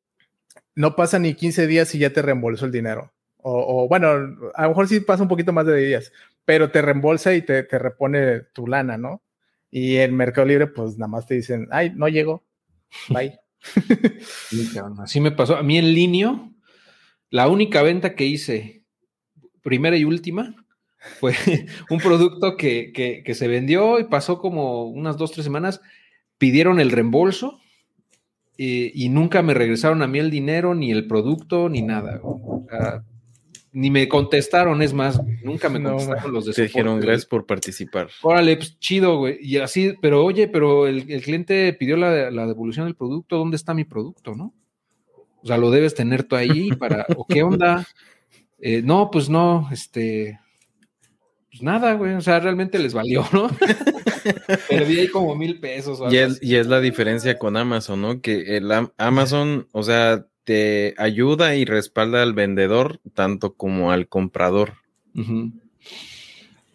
no 0.74 0.94
pasa 0.94 1.18
ni 1.18 1.32
15 1.32 1.66
días 1.66 1.94
y 1.94 2.00
ya 2.00 2.10
te 2.10 2.20
reembolsó 2.20 2.66
el 2.66 2.72
dinero. 2.72 3.13
O, 3.46 3.86
bueno, 3.88 4.08
a 4.54 4.62
lo 4.62 4.68
mejor 4.68 4.88
sí 4.88 5.00
pasa 5.00 5.22
un 5.22 5.28
poquito 5.28 5.52
más 5.52 5.66
de 5.66 5.76
días, 5.76 6.12
pero 6.46 6.70
te 6.70 6.80
reembolsa 6.80 7.34
y 7.34 7.42
te, 7.42 7.62
te 7.62 7.78
repone 7.78 8.40
tu 8.54 8.66
lana, 8.66 8.96
¿no? 8.96 9.22
Y 9.70 9.96
en 9.96 10.16
Mercado 10.16 10.46
Libre, 10.46 10.66
pues 10.66 10.96
nada 10.96 11.08
más 11.08 11.26
te 11.26 11.34
dicen, 11.34 11.68
ay, 11.70 11.92
no 11.94 12.08
llego, 12.08 12.42
bye. 13.10 13.38
Así 15.02 15.20
me 15.20 15.30
pasó. 15.30 15.56
A 15.56 15.62
mí 15.62 15.76
en 15.76 15.92
línea, 15.92 16.50
la 17.28 17.48
única 17.48 17.82
venta 17.82 18.14
que 18.14 18.24
hice, 18.24 18.82
primera 19.62 19.98
y 19.98 20.04
última, 20.04 20.54
fue 21.20 21.34
un 21.90 21.98
producto 21.98 22.56
que, 22.56 22.92
que, 22.94 23.34
se 23.34 23.46
vendió 23.46 24.00
y 24.00 24.04
pasó 24.04 24.38
como 24.38 24.84
unas 24.84 25.18
dos, 25.18 25.32
tres 25.32 25.44
semanas, 25.44 25.82
pidieron 26.38 26.80
el 26.80 26.90
reembolso 26.90 27.60
y, 28.56 29.04
y, 29.04 29.10
nunca 29.10 29.42
me 29.42 29.52
regresaron 29.52 30.00
a 30.00 30.06
mí 30.06 30.18
el 30.18 30.30
dinero, 30.30 30.74
ni 30.74 30.90
el 30.92 31.06
producto, 31.06 31.68
ni 31.68 31.82
nada. 31.82 32.20
O 32.22 32.64
sea, 32.70 33.04
ni 33.74 33.90
me 33.90 34.08
contestaron, 34.08 34.82
es 34.82 34.94
más, 34.94 35.20
nunca 35.42 35.68
me 35.68 35.82
contestaron 35.82 36.32
los 36.32 36.46
de 36.46 36.52
Te 36.52 36.62
dijeron 36.62 37.00
gracias 37.00 37.26
por 37.26 37.44
participar. 37.44 38.08
Órale, 38.22 38.56
pues 38.56 38.78
chido, 38.78 39.18
güey. 39.18 39.36
Y 39.40 39.58
así, 39.58 39.94
pero 40.00 40.24
oye, 40.24 40.46
pero 40.46 40.86
el, 40.86 41.04
cliente 41.22 41.72
pidió 41.72 41.96
la, 41.96 42.46
devolución 42.46 42.86
del 42.86 42.94
producto, 42.94 43.36
¿dónde 43.36 43.56
está 43.56 43.74
mi 43.74 43.84
producto, 43.84 44.36
no? 44.36 44.54
O 45.42 45.46
sea, 45.46 45.58
lo 45.58 45.72
debes 45.72 45.94
tener 45.94 46.22
tú 46.22 46.36
ahí 46.36 46.70
para, 46.78 47.04
¿o 47.16 47.26
qué 47.26 47.42
onda? 47.42 47.84
Eh, 48.60 48.80
no, 48.80 49.10
pues 49.10 49.28
no, 49.28 49.68
este, 49.72 50.38
pues 51.50 51.60
nada, 51.60 51.94
güey, 51.94 52.14
o 52.14 52.20
sea, 52.20 52.38
realmente 52.38 52.78
les 52.78 52.94
valió, 52.94 53.26
¿no? 53.32 53.48
Perdí 54.70 55.00
ahí 55.00 55.08
como 55.08 55.34
mil 55.34 55.58
pesos. 55.58 56.00
y, 56.12 56.16
es, 56.16 56.38
y 56.40 56.54
es 56.54 56.68
la 56.68 56.80
diferencia 56.80 57.40
con 57.40 57.56
Amazon, 57.56 58.00
¿no? 58.00 58.20
Que 58.20 58.56
el 58.56 58.70
Amazon, 58.98 59.66
o 59.72 59.82
sea, 59.82 60.26
te 60.44 60.94
ayuda 60.98 61.56
y 61.56 61.64
respalda 61.64 62.22
al 62.22 62.34
vendedor 62.34 63.00
tanto 63.14 63.54
como 63.54 63.90
al 63.90 64.08
comprador. 64.08 64.74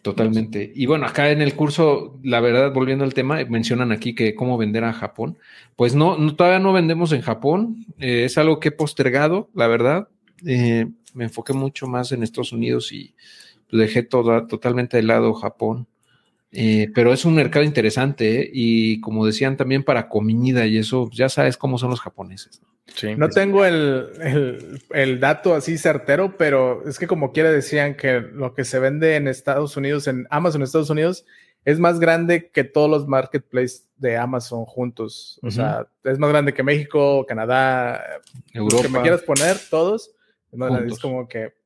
Totalmente. 0.02 0.72
Y 0.74 0.86
bueno, 0.86 1.06
acá 1.06 1.30
en 1.30 1.42
el 1.42 1.54
curso, 1.54 2.18
la 2.22 2.40
verdad, 2.40 2.72
volviendo 2.72 3.04
al 3.04 3.14
tema, 3.14 3.44
mencionan 3.48 3.92
aquí 3.92 4.14
que 4.14 4.34
cómo 4.34 4.56
vender 4.56 4.84
a 4.84 4.92
Japón. 4.92 5.36
Pues 5.76 5.94
no, 5.94 6.34
todavía 6.34 6.58
no 6.58 6.72
vendemos 6.72 7.12
en 7.12 7.20
Japón. 7.20 7.84
Eh, 7.98 8.24
es 8.24 8.38
algo 8.38 8.60
que 8.60 8.68
he 8.68 8.72
postergado, 8.72 9.50
la 9.54 9.66
verdad. 9.66 10.08
Eh, 10.46 10.86
me 11.12 11.24
enfoqué 11.24 11.52
mucho 11.52 11.86
más 11.86 12.12
en 12.12 12.22
Estados 12.22 12.52
Unidos 12.52 12.92
y 12.92 13.14
dejé 13.70 14.02
toda, 14.02 14.46
totalmente 14.46 14.96
de 14.96 15.02
lado 15.02 15.34
Japón. 15.34 15.86
Eh, 16.52 16.90
pero 16.94 17.12
es 17.12 17.24
un 17.24 17.34
mercado 17.34 17.64
interesante 17.64 18.48
y 18.52 19.00
como 19.00 19.24
decían 19.24 19.56
también 19.56 19.84
para 19.84 20.08
comida 20.08 20.66
y 20.66 20.78
eso, 20.78 21.08
ya 21.12 21.28
sabes 21.28 21.56
cómo 21.56 21.78
son 21.78 21.90
los 21.90 22.00
japoneses. 22.00 22.60
no 23.16 23.28
tengo 23.28 23.64
el, 23.64 24.80
el, 24.90 25.20
dato 25.20 25.54
así 25.54 25.78
certero, 25.78 26.36
pero 26.36 26.88
es 26.88 26.98
que 26.98 27.06
como 27.06 27.32
quiera 27.32 27.52
decían 27.52 27.94
que 27.94 28.20
lo 28.20 28.52
que 28.52 28.64
se 28.64 28.80
vende 28.80 29.14
en 29.14 29.28
Estados 29.28 29.76
Unidos, 29.76 30.08
en 30.08 30.26
Amazon 30.28 30.62
Estados 30.62 30.90
Unidos, 30.90 31.24
es 31.64 31.78
más 31.78 32.00
grande 32.00 32.50
que 32.50 32.64
todos 32.64 32.90
los 32.90 33.06
marketplaces 33.06 33.88
de 33.96 34.16
Amazon 34.16 34.64
juntos. 34.64 35.38
O 35.42 35.50
sea, 35.50 35.86
es 36.04 36.18
más 36.18 36.30
grande 36.30 36.54
que 36.54 36.62
México, 36.62 37.26
Canadá, 37.26 38.02
Europa. 38.52 38.82
que 38.82 38.88
me 38.88 39.02
quieras 39.02 39.22
poner, 39.22 39.56
todos. 39.68 40.10
Es 40.88 40.98
como 40.98 41.28
que 41.28 41.59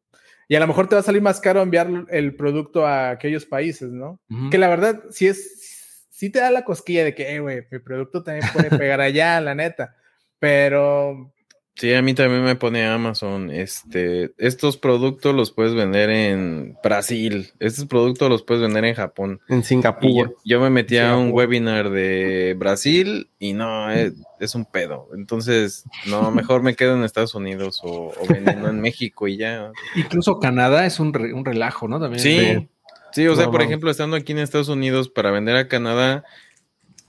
y 0.48 0.54
a 0.54 0.60
lo 0.60 0.66
mejor 0.66 0.88
te 0.88 0.94
va 0.94 1.00
a 1.00 1.04
salir 1.04 1.22
más 1.22 1.40
caro 1.40 1.62
enviar 1.62 2.06
el 2.10 2.36
producto 2.36 2.86
a 2.86 3.10
aquellos 3.10 3.46
países, 3.46 3.90
¿no? 3.90 4.20
Que 4.50 4.58
la 4.58 4.68
verdad, 4.68 5.02
sí 5.10 5.26
es, 5.26 6.06
sí 6.10 6.30
te 6.30 6.40
da 6.40 6.50
la 6.50 6.64
cosquilla 6.64 7.04
de 7.04 7.14
que, 7.14 7.34
eh, 7.34 7.40
güey, 7.40 7.62
mi 7.70 7.78
producto 7.78 8.22
también 8.22 8.46
puede 8.52 8.70
pegar 8.78 9.00
allá, 9.00 9.40
la 9.40 9.54
neta. 9.54 9.96
Pero 10.38 11.32
Sí, 11.76 11.92
a 11.92 12.02
mí 12.02 12.14
también 12.14 12.44
me 12.44 12.54
pone 12.54 12.86
Amazon. 12.86 13.50
Este, 13.50 14.32
estos 14.38 14.76
productos 14.76 15.34
los 15.34 15.50
puedes 15.50 15.74
vender 15.74 16.08
en 16.08 16.78
Brasil. 16.84 17.52
Estos 17.58 17.86
productos 17.86 18.28
los 18.28 18.42
puedes 18.44 18.62
vender 18.62 18.84
en 18.84 18.94
Japón. 18.94 19.40
En 19.48 19.64
Singapur. 19.64 20.36
Yo, 20.44 20.60
me 20.60 20.70
metí 20.70 20.98
a 20.98 21.16
un 21.16 21.32
webinar 21.32 21.90
de 21.90 22.54
Brasil 22.56 23.28
y 23.40 23.54
no, 23.54 23.90
es, 23.90 24.54
un 24.54 24.66
pedo. 24.66 25.08
Entonces, 25.16 25.84
no, 26.06 26.30
mejor 26.30 26.62
me 26.62 26.76
quedo 26.76 26.94
en 26.94 27.02
Estados 27.02 27.34
Unidos 27.34 27.80
o, 27.82 28.12
vendiendo 28.28 28.68
en 28.68 28.80
México 28.80 29.26
y 29.26 29.36
ya. 29.36 29.72
Incluso 29.96 30.38
Canadá 30.38 30.86
es 30.86 31.00
un, 31.00 31.08
un 31.34 31.44
relajo, 31.44 31.88
¿no? 31.88 31.98
También. 31.98 32.20
Sí, 32.20 32.68
sí, 33.12 33.26
o 33.26 33.34
sea, 33.34 33.50
por 33.50 33.62
ejemplo, 33.62 33.90
estando 33.90 34.16
aquí 34.16 34.30
en 34.30 34.38
Estados 34.38 34.68
Unidos 34.68 35.08
para 35.08 35.32
vender 35.32 35.56
a 35.56 35.66
Canadá, 35.66 36.22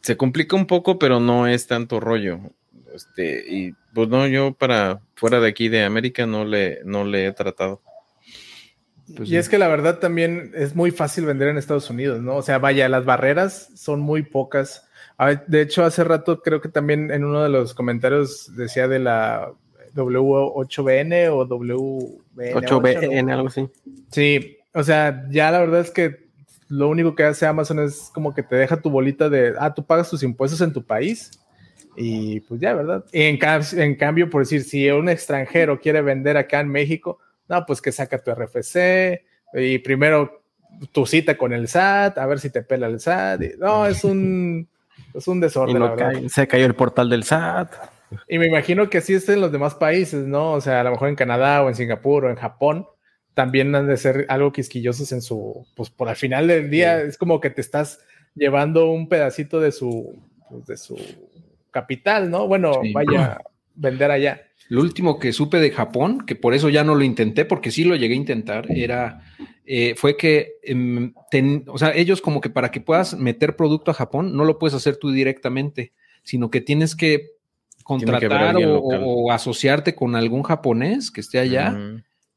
se 0.02 0.18
complica 0.18 0.56
un 0.56 0.66
poco, 0.66 0.98
pero 0.98 1.20
no 1.20 1.48
es 1.48 1.68
tanto 1.68 2.00
rollo. 2.00 2.40
Este, 2.96 3.44
y 3.48 3.74
pues 3.94 4.08
no, 4.08 4.26
yo 4.28 4.54
para 4.54 5.02
fuera 5.16 5.40
de 5.40 5.50
aquí 5.50 5.70
de 5.70 5.84
América 5.84 6.26
no 6.26 6.46
le, 6.46 6.80
no 6.86 7.04
le 7.04 7.28
he 7.28 7.32
tratado. 7.34 7.82
Pues 9.16 9.30
y 9.30 9.38
es 9.38 9.50
que 9.50 9.60
la 9.60 9.68
verdad 9.68 10.00
también 10.00 10.52
es 10.56 10.76
muy 10.76 10.92
fácil 10.92 11.26
vender 11.26 11.50
en 11.50 11.58
Estados 11.58 11.90
Unidos, 11.90 12.22
¿no? 12.22 12.38
O 12.38 12.42
sea, 12.42 12.58
vaya, 12.58 12.90
las 12.90 13.06
barreras 13.06 13.70
son 13.76 14.00
muy 14.00 14.24
pocas. 14.24 14.88
De 15.48 15.62
hecho, 15.62 15.84
hace 15.84 16.04
rato 16.04 16.42
creo 16.42 16.60
que 16.60 16.70
también 16.70 17.12
en 17.12 17.24
uno 17.24 17.44
de 17.44 17.50
los 17.50 17.74
comentarios 17.74 18.56
decía 18.56 18.88
de 18.88 19.00
la 19.00 19.52
W8BN 19.94 21.30
o 21.32 21.46
WBN. 21.46 22.54
8BN, 22.56 23.32
algo 23.32 23.48
así. 23.48 23.70
Sí, 24.10 24.58
o 24.74 24.84
sea, 24.84 25.28
ya 25.30 25.52
la 25.52 25.60
verdad 25.60 25.82
es 25.82 25.92
que 25.92 26.26
lo 26.68 26.90
único 26.90 27.14
que 27.14 27.24
hace 27.24 27.46
Amazon 27.46 27.80
es 27.80 28.10
como 28.12 28.34
que 28.34 28.42
te 28.42 28.56
deja 28.56 28.82
tu 28.82 28.90
bolita 28.90 29.30
de, 29.30 29.54
ah, 29.60 29.74
tú 29.74 29.86
pagas 29.86 30.10
tus 30.10 30.24
impuestos 30.24 30.62
en 30.62 30.74
tu 30.74 30.84
país 30.84 31.32
y 31.96 32.40
pues 32.42 32.60
ya, 32.60 32.74
¿verdad? 32.74 33.06
En, 33.12 33.40
en 33.80 33.96
cambio, 33.96 34.30
por 34.30 34.42
decir, 34.42 34.64
si 34.64 34.90
un 34.90 35.10
extranjero 35.10 35.80
quiere 35.80 36.02
vender 36.02 36.38
acá 36.38 36.60
en 36.60 36.70
México, 36.70 37.20
no, 37.48 37.66
pues 37.66 37.82
que 37.82 37.92
saca 37.92 38.22
tu 38.22 38.32
RFC 38.32 39.22
y 39.54 39.80
primero 39.80 40.44
tu 40.92 41.06
cita 41.06 41.38
con 41.38 41.54
el 41.54 41.68
SAT, 41.68 42.18
a 42.18 42.26
ver 42.26 42.40
si 42.40 42.50
te 42.50 42.62
pela 42.62 42.88
el 42.88 43.00
SAT. 43.00 43.42
no, 43.58 43.86
es 43.86 44.04
un, 44.04 44.68
es 45.14 45.28
un 45.28 45.40
desorden. 45.40 46.30
se 46.30 46.48
cayó 46.48 46.66
el 46.66 46.76
portal 46.76 47.10
del 47.10 47.24
SAT. 47.24 47.74
Y 48.28 48.38
me 48.38 48.48
imagino 48.48 48.90
que 48.90 49.00
así 49.00 49.14
es 49.14 49.28
en 49.30 49.42
los 49.42 49.52
demás 49.52 49.76
países, 49.76 50.26
¿no? 50.26 50.54
O 50.54 50.62
sea, 50.62 50.82
a 50.82 50.84
lo 50.84 50.92
mejor 50.92 51.10
en 51.10 51.16
Canadá 51.16 51.64
o 51.64 51.70
en 51.70 51.76
Singapur 51.76 52.26
o 52.26 52.30
en 52.30 52.36
Japón 52.36 52.88
también 53.34 53.76
han 53.76 53.88
de 53.88 53.98
ser 53.98 54.26
algo 54.30 54.52
quisquillosos 54.54 55.12
en 55.12 55.22
su, 55.22 55.68
pues 55.76 55.90
por 55.90 56.08
al 56.08 56.16
final 56.16 56.48
del 56.48 56.70
día 56.70 57.02
es 57.02 57.18
como 57.18 57.42
que 57.42 57.50
te 57.50 57.62
estás 57.62 58.00
llevando 58.34 58.90
un 58.90 59.10
pedacito 59.10 59.60
de 59.60 59.72
su, 59.72 60.18
pues, 60.50 60.66
de 60.66 60.78
su 60.78 60.98
capital, 61.76 62.32
¿no? 62.32 62.48
Bueno, 62.48 62.80
vaya 62.94 63.26
a 63.26 63.42
vender 63.76 64.10
allá. 64.10 64.42
Lo 64.70 64.80
último 64.80 65.20
que 65.20 65.34
supe 65.34 65.60
de 65.60 65.72
Japón, 65.72 66.26
que 66.26 66.36
por 66.36 66.54
eso 66.54 66.70
ya 66.70 66.86
no 66.86 66.96
lo 66.96 67.04
intenté, 67.04 67.44
porque 67.44 67.70
sí 67.70 67.84
lo 67.84 67.98
llegué 67.98 68.14
a 68.14 68.18
intentar, 68.18 68.66
era, 68.72 69.22
eh, 69.66 69.94
fue 69.98 70.16
que, 70.16 70.54
em, 70.64 71.14
o 71.68 71.78
sea, 71.78 71.94
ellos 71.94 72.22
como 72.22 72.40
que 72.40 72.50
para 72.50 72.72
que 72.72 72.80
puedas 72.80 73.18
meter 73.18 73.58
producto 73.58 73.92
a 73.92 73.94
Japón, 73.94 74.38
no 74.38 74.46
lo 74.46 74.58
puedes 74.58 74.74
hacer 74.74 74.96
tú 74.96 75.12
directamente. 75.12 75.92
sino 76.28 76.50
que 76.50 76.60
tienes 76.60 76.96
que 76.96 77.34
contratar 77.84 78.56
o, 78.58 79.32
asociarte 79.32 79.94
con 79.94 80.16
algún 80.16 80.42
japonés 80.42 81.12
que 81.12 81.22
esté 81.22 81.38
allá, 81.38 81.78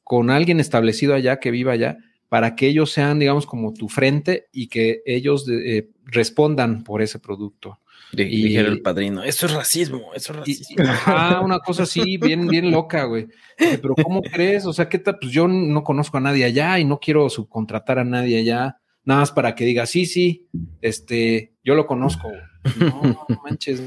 con 0.04 0.28
alguien 0.28 0.60
establecido 0.60 1.14
allá 1.14 1.40
que 1.40 1.50
viva 1.50 1.72
allá, 1.72 1.96
para 2.28 2.54
que 2.54 2.66
ellos 2.66 2.90
sean, 2.90 3.18
digamos, 3.18 3.46
como 3.46 3.72
tu 3.72 3.88
frente 3.88 4.48
y 4.52 4.66
que 4.68 5.00
ellos 5.06 5.48
eh, 5.48 5.88
respondan 6.04 6.84
por 6.84 7.00
ese 7.00 7.18
producto. 7.18 7.78
Y 8.12 8.42
dijera 8.42 8.68
el 8.68 8.80
padrino, 8.80 9.22
eso 9.22 9.46
es 9.46 9.52
racismo, 9.52 10.12
eso 10.14 10.32
es 10.32 10.38
racismo. 10.38 10.76
ah, 11.06 11.42
una 11.44 11.58
cosa 11.60 11.82
así, 11.82 12.16
bien, 12.16 12.46
bien 12.46 12.70
loca, 12.70 13.04
güey. 13.04 13.28
Pero 13.56 13.94
¿cómo 13.94 14.22
crees? 14.22 14.66
O 14.66 14.72
sea, 14.72 14.88
¿qué 14.88 14.98
tal? 14.98 15.18
Pues 15.20 15.32
yo 15.32 15.46
no 15.48 15.82
conozco 15.84 16.16
a 16.16 16.20
nadie 16.20 16.44
allá 16.44 16.78
y 16.78 16.84
no 16.84 16.98
quiero 17.00 17.28
subcontratar 17.28 17.98
a 17.98 18.04
nadie 18.04 18.38
allá, 18.38 18.78
nada 19.04 19.20
más 19.20 19.32
para 19.32 19.54
que 19.54 19.64
diga, 19.64 19.86
sí, 19.86 20.06
sí, 20.06 20.48
este, 20.80 21.54
yo 21.64 21.74
lo 21.74 21.86
conozco. 21.86 22.30
No, 22.78 23.02
no 23.28 23.40
manches, 23.44 23.80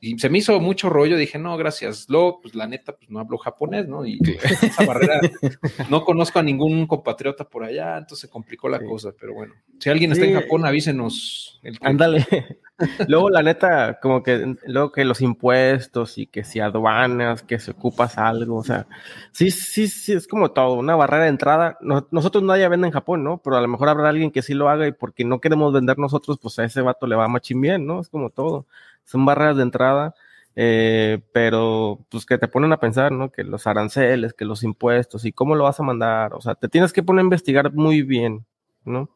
y 0.00 0.16
se 0.18 0.30
me 0.30 0.38
hizo 0.38 0.60
mucho 0.60 0.88
rollo, 0.88 1.16
dije, 1.16 1.38
no, 1.38 1.56
gracias. 1.56 2.06
Luego, 2.08 2.40
pues 2.40 2.54
la 2.54 2.68
neta, 2.68 2.96
pues 2.96 3.10
no 3.10 3.18
hablo 3.18 3.36
japonés, 3.36 3.88
¿no? 3.88 4.06
Y 4.06 4.18
esa 4.62 4.86
barrera, 4.86 5.20
no 5.90 6.04
conozco 6.04 6.38
a 6.38 6.42
ningún 6.42 6.86
compatriota 6.86 7.44
por 7.44 7.64
allá, 7.64 7.98
entonces 7.98 8.20
se 8.20 8.28
complicó 8.28 8.68
la 8.68 8.78
cosa, 8.80 9.12
pero 9.18 9.34
bueno, 9.34 9.54
si 9.80 9.90
alguien 9.90 10.12
está 10.12 10.24
en 10.24 10.34
Japón, 10.34 10.64
avísenos. 10.64 11.60
Ándale. 11.80 12.24
luego, 13.08 13.28
la 13.28 13.42
neta, 13.42 13.98
como 14.00 14.22
que, 14.22 14.54
luego 14.66 14.92
que 14.92 15.04
los 15.04 15.20
impuestos 15.20 16.16
y 16.16 16.26
que 16.26 16.44
si 16.44 16.60
aduanas, 16.60 17.42
que 17.42 17.58
si 17.58 17.72
ocupas 17.72 18.18
algo, 18.18 18.56
o 18.56 18.64
sea, 18.64 18.86
sí, 19.32 19.50
sí, 19.50 19.88
sí, 19.88 20.12
es 20.12 20.28
como 20.28 20.52
todo, 20.52 20.74
una 20.74 20.94
barrera 20.94 21.24
de 21.24 21.30
entrada. 21.30 21.76
nosotros 22.12 22.44
nadie 22.44 22.68
vende 22.68 22.86
en 22.86 22.92
Japón, 22.92 23.24
¿no? 23.24 23.38
Pero 23.38 23.56
a 23.56 23.60
lo 23.60 23.66
mejor 23.66 23.88
habrá 23.88 24.10
alguien 24.10 24.30
que 24.30 24.42
sí 24.42 24.54
lo 24.54 24.68
haga 24.68 24.86
y 24.86 24.92
porque 24.92 25.24
no 25.24 25.40
queremos 25.40 25.72
vender 25.72 25.98
nosotros, 25.98 26.38
pues 26.40 26.56
a 26.60 26.64
ese 26.64 26.82
vato 26.82 27.08
le 27.08 27.16
va 27.16 27.26
machín 27.26 27.60
bien, 27.60 27.84
¿no? 27.84 28.00
Es 28.00 28.08
como 28.08 28.30
todo 28.30 28.66
son 29.08 29.24
barreras 29.24 29.56
de 29.56 29.62
entrada, 29.62 30.14
eh, 30.54 31.22
pero 31.32 32.04
pues 32.10 32.26
que 32.26 32.36
te 32.36 32.46
ponen 32.46 32.72
a 32.72 32.80
pensar, 32.80 33.10
¿no? 33.10 33.32
Que 33.32 33.42
los 33.42 33.66
aranceles, 33.66 34.34
que 34.34 34.44
los 34.44 34.62
impuestos 34.62 35.24
y 35.24 35.32
cómo 35.32 35.54
lo 35.54 35.64
vas 35.64 35.80
a 35.80 35.82
mandar, 35.82 36.34
o 36.34 36.40
sea, 36.42 36.54
te 36.54 36.68
tienes 36.68 36.92
que 36.92 37.02
poner 37.02 37.22
a 37.22 37.24
investigar 37.24 37.72
muy 37.72 38.02
bien, 38.02 38.44
¿no? 38.84 39.08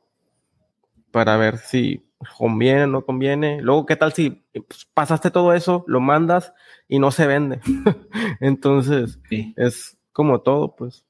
Para 1.10 1.36
ver 1.36 1.58
si 1.58 2.02
conviene 2.38 2.84
o 2.84 2.86
no 2.86 3.04
conviene. 3.04 3.60
Luego, 3.60 3.84
¿qué 3.84 3.96
tal 3.96 4.14
si 4.14 4.42
pues, 4.52 4.86
pasaste 4.94 5.30
todo 5.30 5.52
eso, 5.52 5.84
lo 5.86 6.00
mandas 6.00 6.54
y 6.88 6.98
no 6.98 7.10
se 7.10 7.26
vende? 7.26 7.60
Entonces, 8.40 9.20
es 9.56 9.98
como 10.12 10.40
todo, 10.40 10.74
pues. 10.74 11.04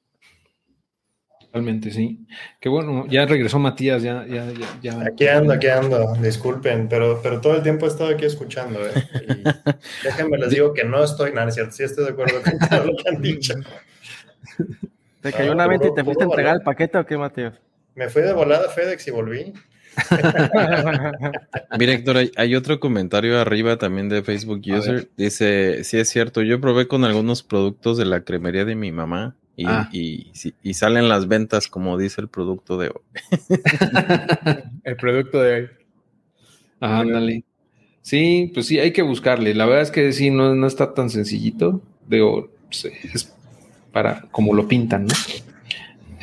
Totalmente, 1.53 1.91
sí. 1.91 2.25
Qué 2.59 2.67
bueno, 2.67 3.05
ya 3.07 3.27
regresó 3.27 3.59
Matías, 3.59 4.01
ya, 4.01 4.25
ya, 4.25 4.43
ya, 4.81 4.99
Aquí 5.05 5.27
ando, 5.27 5.53
aquí 5.53 5.67
ando, 5.67 6.15
disculpen, 6.15 6.89
pero, 6.89 7.19
pero 7.21 7.41
todo 7.41 7.55
el 7.55 7.61
tiempo 7.61 7.85
he 7.85 7.89
estado 7.89 8.09
aquí 8.09 8.25
escuchando, 8.25 8.79
¿eh? 8.83 8.91
Y 9.27 9.43
déjenme 10.03 10.39
les 10.39 10.49
digo 10.49 10.73
que 10.73 10.83
no 10.83 11.03
estoy, 11.03 11.31
nada, 11.31 11.49
es 11.49 11.53
cierto, 11.53 11.73
sí 11.73 11.83
estoy 11.83 12.05
de 12.05 12.09
acuerdo 12.09 12.41
con 12.41 12.57
todo 12.57 12.85
lo 12.85 12.97
que 12.97 13.07
han 13.07 13.21
dicho. 13.21 13.53
¿Te 15.21 15.31
cayó 15.31 15.51
una 15.51 15.67
venta 15.67 15.89
y 15.89 15.93
te 15.93 16.03
fuiste 16.03 16.23
a 16.23 16.25
entregar 16.25 16.55
el 16.55 16.63
paquete 16.63 16.97
o 16.97 17.05
qué, 17.05 17.17
Matías? 17.19 17.53
Me 17.93 18.09
fui 18.09 18.23
de 18.23 18.33
volada 18.33 18.65
a 18.65 18.69
FedEx 18.71 19.07
y 19.07 19.11
volví. 19.11 19.53
Mira, 21.77 21.93
Héctor, 21.93 22.17
hay, 22.35 22.55
otro 22.55 22.79
comentario 22.79 23.39
arriba 23.39 23.77
también 23.77 24.09
de 24.09 24.23
Facebook 24.23 24.63
User. 24.65 25.07
Dice, 25.17 25.83
sí 25.83 25.99
es 25.99 26.09
cierto, 26.09 26.41
yo 26.41 26.59
probé 26.59 26.87
con 26.87 27.05
algunos 27.05 27.43
productos 27.43 27.99
de 27.99 28.05
la 28.05 28.21
cremería 28.21 28.65
de 28.65 28.73
mi 28.73 28.91
mamá 28.91 29.35
Ah. 29.65 29.87
Y, 29.91 30.31
y, 30.63 30.73
salen 30.73 31.09
las 31.09 31.27
ventas 31.27 31.67
como 31.67 31.97
dice 31.97 32.21
el 32.21 32.27
producto 32.27 32.77
de 32.77 32.89
hoy. 32.89 33.01
el 34.83 34.95
producto 34.95 35.39
de 35.41 35.53
hoy. 35.53 35.69
Ándale. 36.79 37.43
Sí, 38.01 38.51
pues 38.53 38.65
sí, 38.65 38.79
hay 38.79 38.91
que 38.91 39.03
buscarle. 39.03 39.53
La 39.53 39.65
verdad 39.65 39.83
es 39.83 39.91
que 39.91 40.11
sí, 40.11 40.29
no, 40.29 40.55
no 40.55 40.67
está 40.67 40.93
tan 40.93 41.09
sencillito. 41.09 41.81
Digo, 42.07 42.49
pues, 42.65 42.85
es 42.85 43.33
para 43.91 44.23
como 44.31 44.53
lo 44.53 44.67
pintan, 44.67 45.05
¿no? 45.05 45.13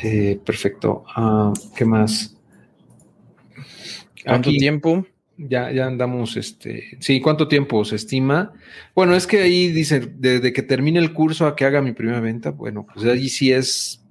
Eh, 0.03 0.39
perfecto. 0.45 1.05
Ah, 1.15 1.53
¿Qué 1.75 1.85
más? 1.85 2.35
¿Cuánto 4.25 4.51
tiempo? 4.51 5.05
Ya, 5.37 5.71
ya 5.71 5.87
andamos, 5.87 6.37
este, 6.37 6.97
sí, 6.99 7.21
¿cuánto 7.21 7.47
tiempo 7.47 7.83
se 7.85 7.95
estima? 7.95 8.53
Bueno, 8.93 9.15
es 9.15 9.27
que 9.27 9.41
ahí 9.41 9.69
dice, 9.69 10.11
desde 10.17 10.53
que 10.53 10.61
termine 10.61 10.99
el 10.99 11.13
curso 11.13 11.47
a 11.47 11.55
que 11.55 11.65
haga 11.65 11.81
mi 11.81 11.93
primera 11.93 12.19
venta, 12.19 12.51
bueno, 12.51 12.85
pues 12.93 13.05
ahí 13.05 13.29
sí 13.29 13.51
es, 13.51 14.03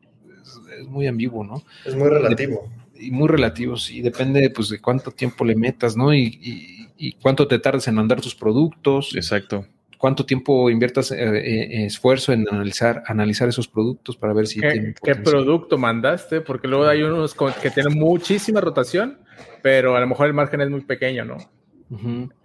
es, 0.78 0.86
muy 0.88 1.06
ambiguo, 1.06 1.44
¿no? 1.44 1.62
Es 1.84 1.94
muy 1.94 2.08
relativo. 2.08 2.70
y 2.98 3.10
muy 3.10 3.28
relativo, 3.28 3.76
sí, 3.76 4.00
depende 4.00 4.50
pues 4.50 4.68
de 4.68 4.80
cuánto 4.80 5.10
tiempo 5.10 5.44
le 5.44 5.54
metas, 5.54 5.96
¿no? 5.96 6.14
Y, 6.14 6.76
cuánto 7.22 7.48
te 7.48 7.58
tardes 7.58 7.88
en 7.88 7.94
mandar 7.94 8.20
tus 8.20 8.34
productos. 8.34 9.16
Exacto. 9.16 9.66
Cuánto 10.00 10.24
tiempo 10.24 10.70
inviertas 10.70 11.12
eh, 11.12 11.18
eh, 11.18 11.84
esfuerzo 11.84 12.32
en 12.32 12.48
analizar, 12.50 13.02
analizar 13.06 13.48
esos 13.48 13.68
productos 13.68 14.16
para 14.16 14.32
ver 14.32 14.46
si... 14.46 14.58
¿Qué, 14.58 14.94
¿qué 15.02 15.14
producto 15.14 15.76
mandaste? 15.76 16.40
Porque 16.40 16.66
luego 16.66 16.86
hay 16.86 17.02
unos 17.02 17.36
que 17.62 17.70
tienen 17.70 17.98
muchísima 17.98 18.60
rotación 18.62 19.18
pero 19.62 19.96
a 19.96 20.00
lo 20.00 20.06
mejor 20.06 20.26
el 20.26 20.34
margen 20.34 20.60
es 20.60 20.70
muy 20.70 20.82
pequeño, 20.82 21.24
¿no? 21.24 21.36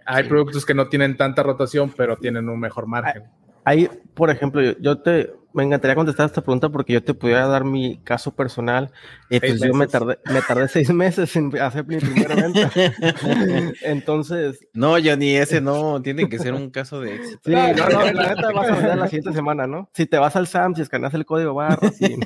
Hay 0.04 0.24
productos 0.24 0.66
que 0.66 0.74
no 0.74 0.88
tienen 0.88 1.16
tanta 1.16 1.42
rotación, 1.42 1.92
pero 1.96 2.16
tienen 2.16 2.48
un 2.48 2.58
mejor 2.58 2.86
margen. 2.86 3.24
Hay, 3.66 3.90
por 4.14 4.30
ejemplo, 4.30 4.62
yo, 4.78 4.98
te, 5.00 5.34
me 5.52 5.64
encantaría 5.64 5.96
contestar 5.96 6.26
esta 6.26 6.40
pregunta 6.40 6.68
porque 6.68 6.92
yo 6.92 7.02
te 7.02 7.14
pudiera 7.14 7.48
dar 7.48 7.64
mi 7.64 7.98
caso 7.98 8.32
personal. 8.32 8.92
Y 9.28 9.40
pues 9.40 9.60
yo 9.60 9.74
me 9.74 9.88
tardé, 9.88 10.20
me 10.32 10.40
tardé 10.40 10.68
seis 10.68 10.88
meses 10.90 11.34
en 11.34 11.50
hacer 11.60 11.84
mi 11.84 11.96
primera 11.96 12.36
venta. 12.36 12.70
Entonces. 13.82 14.68
No, 14.72 14.96
ni 15.00 15.36
ese 15.36 15.60
no, 15.60 16.00
tiene 16.00 16.28
que 16.28 16.38
ser 16.38 16.54
un 16.54 16.70
caso 16.70 17.00
de 17.00 17.16
éxito. 17.16 17.40
Sí, 17.44 17.50
no, 17.50 17.74
no, 17.74 18.12
la 18.12 18.34
neta 18.34 18.52
vas 18.52 18.70
a 18.70 18.74
vender 18.76 18.98
la 18.98 19.08
siguiente 19.08 19.32
semana, 19.32 19.66
¿no? 19.66 19.90
Si 19.94 20.06
te 20.06 20.16
vas 20.16 20.36
al 20.36 20.46
SAM, 20.46 20.76
si 20.76 20.82
escaneas 20.82 21.14
el 21.14 21.26
código 21.26 21.52
barra, 21.52 21.90
sí. 21.90 22.20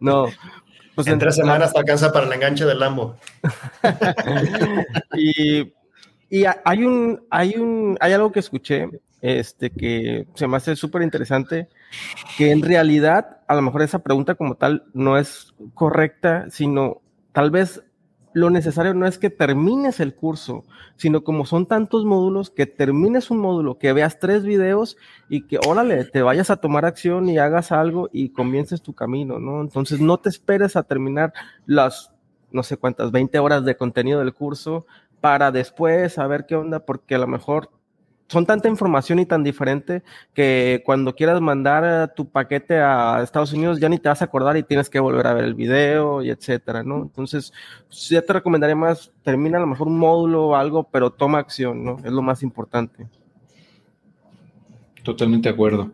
no, 0.00 0.26
pues 0.96 1.06
en 1.06 1.20
tres 1.20 1.36
semanas 1.36 1.72
te 1.72 1.78
alcanza 1.78 2.12
para 2.12 2.26
el 2.26 2.32
enganche 2.32 2.64
del 2.64 2.80
Lambo. 2.80 3.14
y, 5.16 5.72
hay 6.64 6.82
un, 6.82 7.24
hay 7.30 7.54
un, 7.54 7.96
hay 8.00 8.12
algo 8.12 8.32
que 8.32 8.40
escuché, 8.40 8.88
este, 9.20 9.70
que 9.70 10.26
se 10.34 10.46
me 10.46 10.56
hace 10.56 10.76
súper 10.76 11.02
interesante, 11.02 11.68
que 12.36 12.50
en 12.50 12.62
realidad, 12.62 13.40
a 13.46 13.54
lo 13.54 13.62
mejor 13.62 13.82
esa 13.82 14.00
pregunta 14.00 14.34
como 14.34 14.54
tal 14.54 14.84
no 14.94 15.18
es 15.18 15.54
correcta, 15.74 16.46
sino 16.50 17.00
tal 17.32 17.50
vez 17.50 17.82
lo 18.34 18.50
necesario 18.50 18.94
no 18.94 19.06
es 19.06 19.18
que 19.18 19.30
termines 19.30 20.00
el 20.00 20.14
curso, 20.14 20.64
sino 20.96 21.24
como 21.24 21.46
son 21.46 21.66
tantos 21.66 22.04
módulos, 22.04 22.50
que 22.50 22.66
termines 22.66 23.30
un 23.30 23.38
módulo, 23.38 23.78
que 23.78 23.92
veas 23.92 24.18
tres 24.18 24.44
videos 24.44 24.96
y 25.28 25.46
que, 25.46 25.58
órale, 25.66 26.04
te 26.04 26.22
vayas 26.22 26.50
a 26.50 26.56
tomar 26.56 26.84
acción 26.84 27.28
y 27.28 27.38
hagas 27.38 27.72
algo 27.72 28.08
y 28.12 28.30
comiences 28.30 28.82
tu 28.82 28.94
camino, 28.94 29.38
¿no? 29.38 29.60
Entonces 29.60 30.00
no 30.00 30.18
te 30.18 30.28
esperes 30.28 30.76
a 30.76 30.82
terminar 30.84 31.32
las, 31.66 32.12
no 32.52 32.62
sé 32.62 32.76
cuántas, 32.76 33.10
20 33.10 33.38
horas 33.38 33.64
de 33.64 33.76
contenido 33.76 34.20
del 34.20 34.34
curso 34.34 34.86
para 35.20 35.50
después 35.50 36.12
saber 36.12 36.46
qué 36.46 36.54
onda, 36.54 36.80
porque 36.80 37.16
a 37.16 37.18
lo 37.18 37.26
mejor 37.26 37.70
son 38.28 38.44
tanta 38.44 38.68
información 38.68 39.18
y 39.18 39.26
tan 39.26 39.42
diferente 39.42 40.02
que 40.34 40.82
cuando 40.84 41.14
quieras 41.14 41.40
mandar 41.40 42.12
tu 42.14 42.28
paquete 42.28 42.78
a 42.78 43.22
Estados 43.22 43.52
Unidos 43.54 43.80
ya 43.80 43.88
ni 43.88 43.98
te 43.98 44.08
vas 44.08 44.20
a 44.20 44.26
acordar 44.26 44.56
y 44.56 44.62
tienes 44.62 44.90
que 44.90 45.00
volver 45.00 45.26
a 45.26 45.34
ver 45.34 45.44
el 45.44 45.54
video 45.54 46.22
y 46.22 46.30
etcétera, 46.30 46.82
¿no? 46.82 47.02
Entonces, 47.02 47.52
pues, 47.86 48.08
ya 48.10 48.20
te 48.20 48.32
recomendaría 48.32 48.76
más, 48.76 49.10
termina 49.22 49.56
a 49.56 49.62
lo 49.62 49.66
mejor 49.66 49.88
un 49.88 49.98
módulo 49.98 50.48
o 50.48 50.56
algo, 50.56 50.84
pero 50.84 51.10
toma 51.10 51.38
acción, 51.38 51.82
¿no? 51.82 51.98
Es 52.04 52.12
lo 52.12 52.20
más 52.20 52.42
importante. 52.42 53.06
Totalmente 55.02 55.48
de 55.48 55.54
acuerdo. 55.54 55.90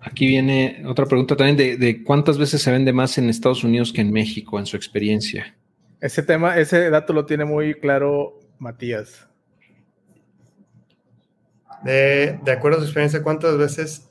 aquí 0.00 0.26
viene 0.26 0.82
otra 0.86 1.06
pregunta 1.06 1.36
también 1.36 1.56
de, 1.56 1.78
de 1.78 2.04
cuántas 2.04 2.36
veces 2.36 2.60
se 2.60 2.70
vende 2.70 2.92
más 2.92 3.16
en 3.16 3.30
Estados 3.30 3.64
Unidos 3.64 3.94
que 3.94 4.02
en 4.02 4.12
México, 4.12 4.58
en 4.58 4.66
su 4.66 4.76
experiencia. 4.76 5.56
Ese 6.02 6.22
tema, 6.22 6.58
ese 6.58 6.90
dato 6.90 7.14
lo 7.14 7.24
tiene 7.24 7.46
muy 7.46 7.72
claro 7.80 8.38
Matías. 8.58 9.26
De, 11.84 12.40
acuerdo 12.50 12.78
a 12.78 12.80
su 12.80 12.86
experiencia, 12.86 13.22
¿cuántas 13.22 13.56
veces? 13.58 14.10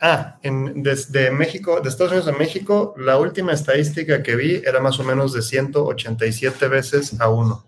Ah, 0.00 0.38
en, 0.42 0.82
desde 0.82 1.30
México, 1.30 1.80
de 1.80 1.88
Estados 1.88 2.12
Unidos 2.12 2.28
a 2.28 2.36
México, 2.36 2.94
la 2.96 3.18
última 3.18 3.52
estadística 3.52 4.22
que 4.22 4.34
vi 4.34 4.62
era 4.64 4.80
más 4.80 4.98
o 4.98 5.04
menos 5.04 5.32
de 5.32 5.42
187 5.42 6.68
veces 6.68 7.20
a 7.20 7.28
uno. 7.28 7.64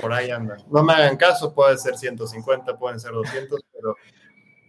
Por 0.00 0.12
ahí 0.12 0.30
anda. 0.30 0.56
No 0.70 0.82
me 0.82 0.92
hagan 0.92 1.16
caso, 1.16 1.52
puede 1.52 1.76
ser 1.76 1.96
150, 1.96 2.78
pueden 2.78 3.00
ser 3.00 3.12
200, 3.12 3.60
pero 3.74 3.96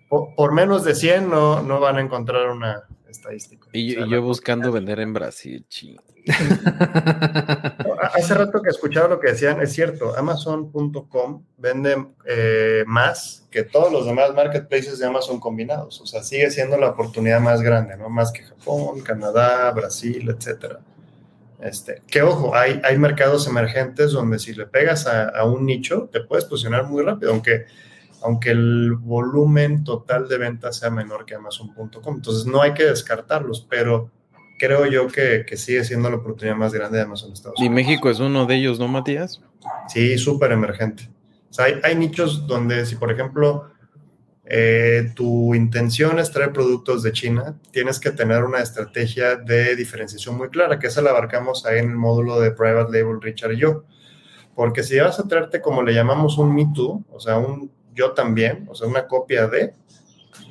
por, 0.10 0.51
menos 0.51 0.84
de 0.84 0.95
100 0.95 1.30
no, 1.30 1.61
no 1.61 1.80
van 1.80 1.97
a 1.97 2.01
encontrar 2.01 2.49
una 2.49 2.84
estadística. 3.07 3.68
Y, 3.72 3.95
yo 3.95 4.22
buscando 4.22 4.72
vender 4.72 4.99
en 4.99 5.14
Brasil, 5.14 5.65
ching. 5.69 5.97
Hace 8.14 8.34
rato 8.34 8.61
que 8.61 8.69
escuchaba 8.69 9.07
lo 9.07 9.19
que 9.19 9.31
decían, 9.31 9.61
es 9.61 9.73
cierto, 9.73 10.18
Amazon.com 10.18 11.43
vende 11.57 12.07
eh, 12.26 12.84
más 12.88 13.47
que 13.51 13.64
todos 13.64 13.91
los 13.91 14.06
demás 14.06 14.34
marketplaces 14.34 14.99
de 14.99 15.06
Amazon 15.06 15.39
combinados. 15.39 15.99
O 16.01 16.06
sea, 16.06 16.23
sigue 16.23 16.49
siendo 16.51 16.77
la 16.77 16.89
oportunidad 16.89 17.39
más 17.39 17.61
grande, 17.61 17.97
¿no? 17.97 18.10
Más 18.10 18.31
que 18.31 18.43
Japón, 18.43 19.01
Canadá, 19.01 19.72
Brasil, 19.72 20.30
etcétera. 20.30 20.80
Este, 21.60 22.01
que 22.07 22.22
ojo, 22.22 22.56
hay, 22.56 22.80
hay 22.85 22.97
mercados 22.97 23.45
emergentes 23.47 24.14
donde 24.14 24.39
si 24.39 24.53
le 24.53 24.65
pegas 24.65 25.07
a, 25.07 25.43
un 25.43 25.65
nicho, 25.65 26.10
te 26.11 26.22
puedes 26.22 26.45
posicionar 26.45 26.85
muy 26.85 27.03
rápido, 27.03 27.31
aunque, 27.31 27.65
aunque 28.22 28.51
el 28.51 28.93
volumen 28.93 29.84
total 29.84 30.30
de 30.30 30.38
ventas 30.38 30.77
sea 30.77 30.89
menor 30.89 31.26
que 31.26 31.35
Amazon.com. 31.35 32.15
Entonces 32.15 32.45
no 32.45 32.61
hay 32.61 32.73
que 32.73 32.85
descartarlos, 32.85 33.65
pero 33.69 34.10
creo 34.60 34.86
yo 34.86 35.07
que, 35.07 35.45
que, 35.48 35.57
sigue 35.57 35.84
siendo 35.84 36.10
la 36.10 36.18
oportunidad 36.18 36.56
más 36.56 36.73
grande 36.73 36.98
de 36.99 37.06
Amazon 37.06 37.34
Estados 37.34 37.57
Unidos. 37.57 37.72
Y 37.72 37.76
México 37.76 38.10
es 38.11 38.19
uno 38.19 38.45
de 38.45 38.56
ellos, 38.56 38.77
¿no, 38.77 38.88
Matías? 38.88 39.41
Sí, 39.88 40.18
súper 40.19 40.52
emergente. 40.52 41.10
O 41.49 41.53
sea, 41.53 41.65
hay, 41.65 41.80
hay 41.84 41.95
nichos 41.95 42.45
donde 42.45 42.86
si, 42.86 42.95
por 42.95 43.11
ejemplo, 43.11 43.72
eh, 44.52 45.11
tu 45.15 45.53
intención 45.53 46.18
es 46.18 46.31
traer 46.31 46.52
productos 46.52 47.03
de 47.03 47.11
China, 47.11 47.56
tienes 47.72 47.99
que 47.99 48.10
tener 48.10 48.44
una 48.44 48.60
estrategia 48.60 49.36
de 49.36 49.76
diferenciación 49.76 50.38
muy 50.38 50.49
clara, 50.49 50.80
que 50.80 50.88
esa 50.88 51.03
la 51.03 51.11
abarcamos 51.11 51.68
ahí 51.68 51.77
en 51.77 51.91
el 51.91 51.95
módulo 51.95 52.40
de 52.40 52.52
Private 52.52 52.91
Label 52.91 53.22
Richard 53.22 53.53
y 53.53 53.57
yo. 53.57 53.84
Porque 54.56 54.84
si 54.84 54.99
vas 54.99 55.19
a 55.19 55.27
traerte 55.27 55.61
como 55.61 55.84
le 55.84 55.94
llamamos 55.94 56.38
un 56.38 56.53
Me 56.53 56.68
Too, 56.73 57.06
o 57.11 57.19
sea, 57.19 57.38
un 57.38 57.72
yo 57.94 58.14
también, 58.14 58.65
o 58.69 58.76
sea, 58.76 58.88
una 58.88 59.07
copia 59.07 59.48
de, 59.48 59.73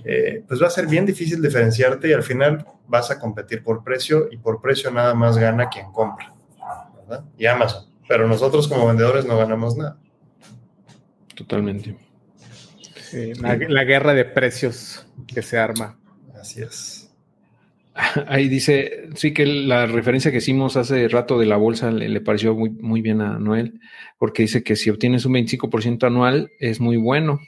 eh, 0.04 0.42
pues 0.46 0.62
va 0.62 0.66
a 0.66 0.70
ser 0.70 0.86
bien 0.86 1.04
difícil 1.04 1.40
diferenciarte 1.42 2.08
y 2.08 2.12
al 2.12 2.22
final 2.22 2.64
vas 2.86 3.10
a 3.10 3.18
competir 3.18 3.62
por 3.62 3.82
precio 3.84 4.28
y 4.30 4.36
por 4.36 4.60
precio 4.60 4.90
nada 4.90 5.14
más 5.14 5.38
gana 5.38 5.68
quien 5.68 5.92
compra, 5.92 6.34
¿verdad? 6.96 7.24
Y 7.36 7.46
Amazon. 7.46 7.84
Pero 8.08 8.26
nosotros 8.26 8.68
como 8.68 8.86
vendedores 8.86 9.26
no 9.26 9.36
ganamos 9.36 9.76
nada. 9.76 9.98
Totalmente 11.34 11.96
la, 13.12 13.84
guerra 13.84 14.14
de 14.14 14.24
precios 14.24 15.06
que 15.26 15.42
se 15.42 15.58
arma. 15.58 15.98
Así 16.40 16.62
es. 16.62 17.10
Ahí 18.28 18.48
dice, 18.48 19.08
sí 19.14 19.32
que 19.32 19.46
la 19.46 19.86
referencia 19.86 20.30
que 20.30 20.38
hicimos 20.38 20.76
hace 20.76 21.08
rato 21.08 21.38
de 21.38 21.46
la 21.46 21.56
bolsa 21.56 21.90
le, 21.90 22.20
pareció 22.20 22.54
muy, 22.54 22.70
muy 22.70 23.02
bien 23.02 23.20
a 23.20 23.38
Noel, 23.38 23.80
porque 24.18 24.42
dice 24.42 24.62
que 24.62 24.76
si 24.76 24.90
obtienes 24.90 25.24
un 25.24 25.34
25% 25.34 26.06
anual 26.06 26.50
es 26.60 26.80
muy 26.80 26.96
bueno, 26.96 27.40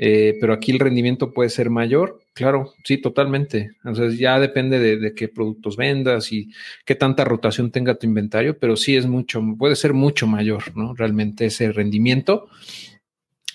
eh, 0.00 0.36
pero 0.40 0.52
aquí 0.52 0.70
el 0.70 0.78
rendimiento 0.78 1.32
puede 1.32 1.50
ser 1.50 1.70
mayor. 1.70 2.20
Claro, 2.32 2.72
sí, 2.84 2.98
totalmente. 2.98 3.72
Entonces 3.84 4.16
ya 4.16 4.38
depende 4.38 4.78
de, 4.78 5.14
qué 5.14 5.26
productos 5.26 5.76
vendas 5.76 6.32
y 6.32 6.52
qué 6.84 6.94
tanta 6.94 7.24
rotación 7.24 7.72
tenga 7.72 7.96
tu 7.96 8.06
inventario, 8.06 8.56
pero 8.58 8.76
sí 8.76 8.96
es 8.96 9.06
mucho, 9.06 9.42
puede 9.58 9.74
ser 9.74 9.92
mucho 9.92 10.28
mayor, 10.28 10.76
¿no? 10.76 10.94
Realmente 10.94 11.46
ese 11.46 11.72
rendimiento. 11.72 12.48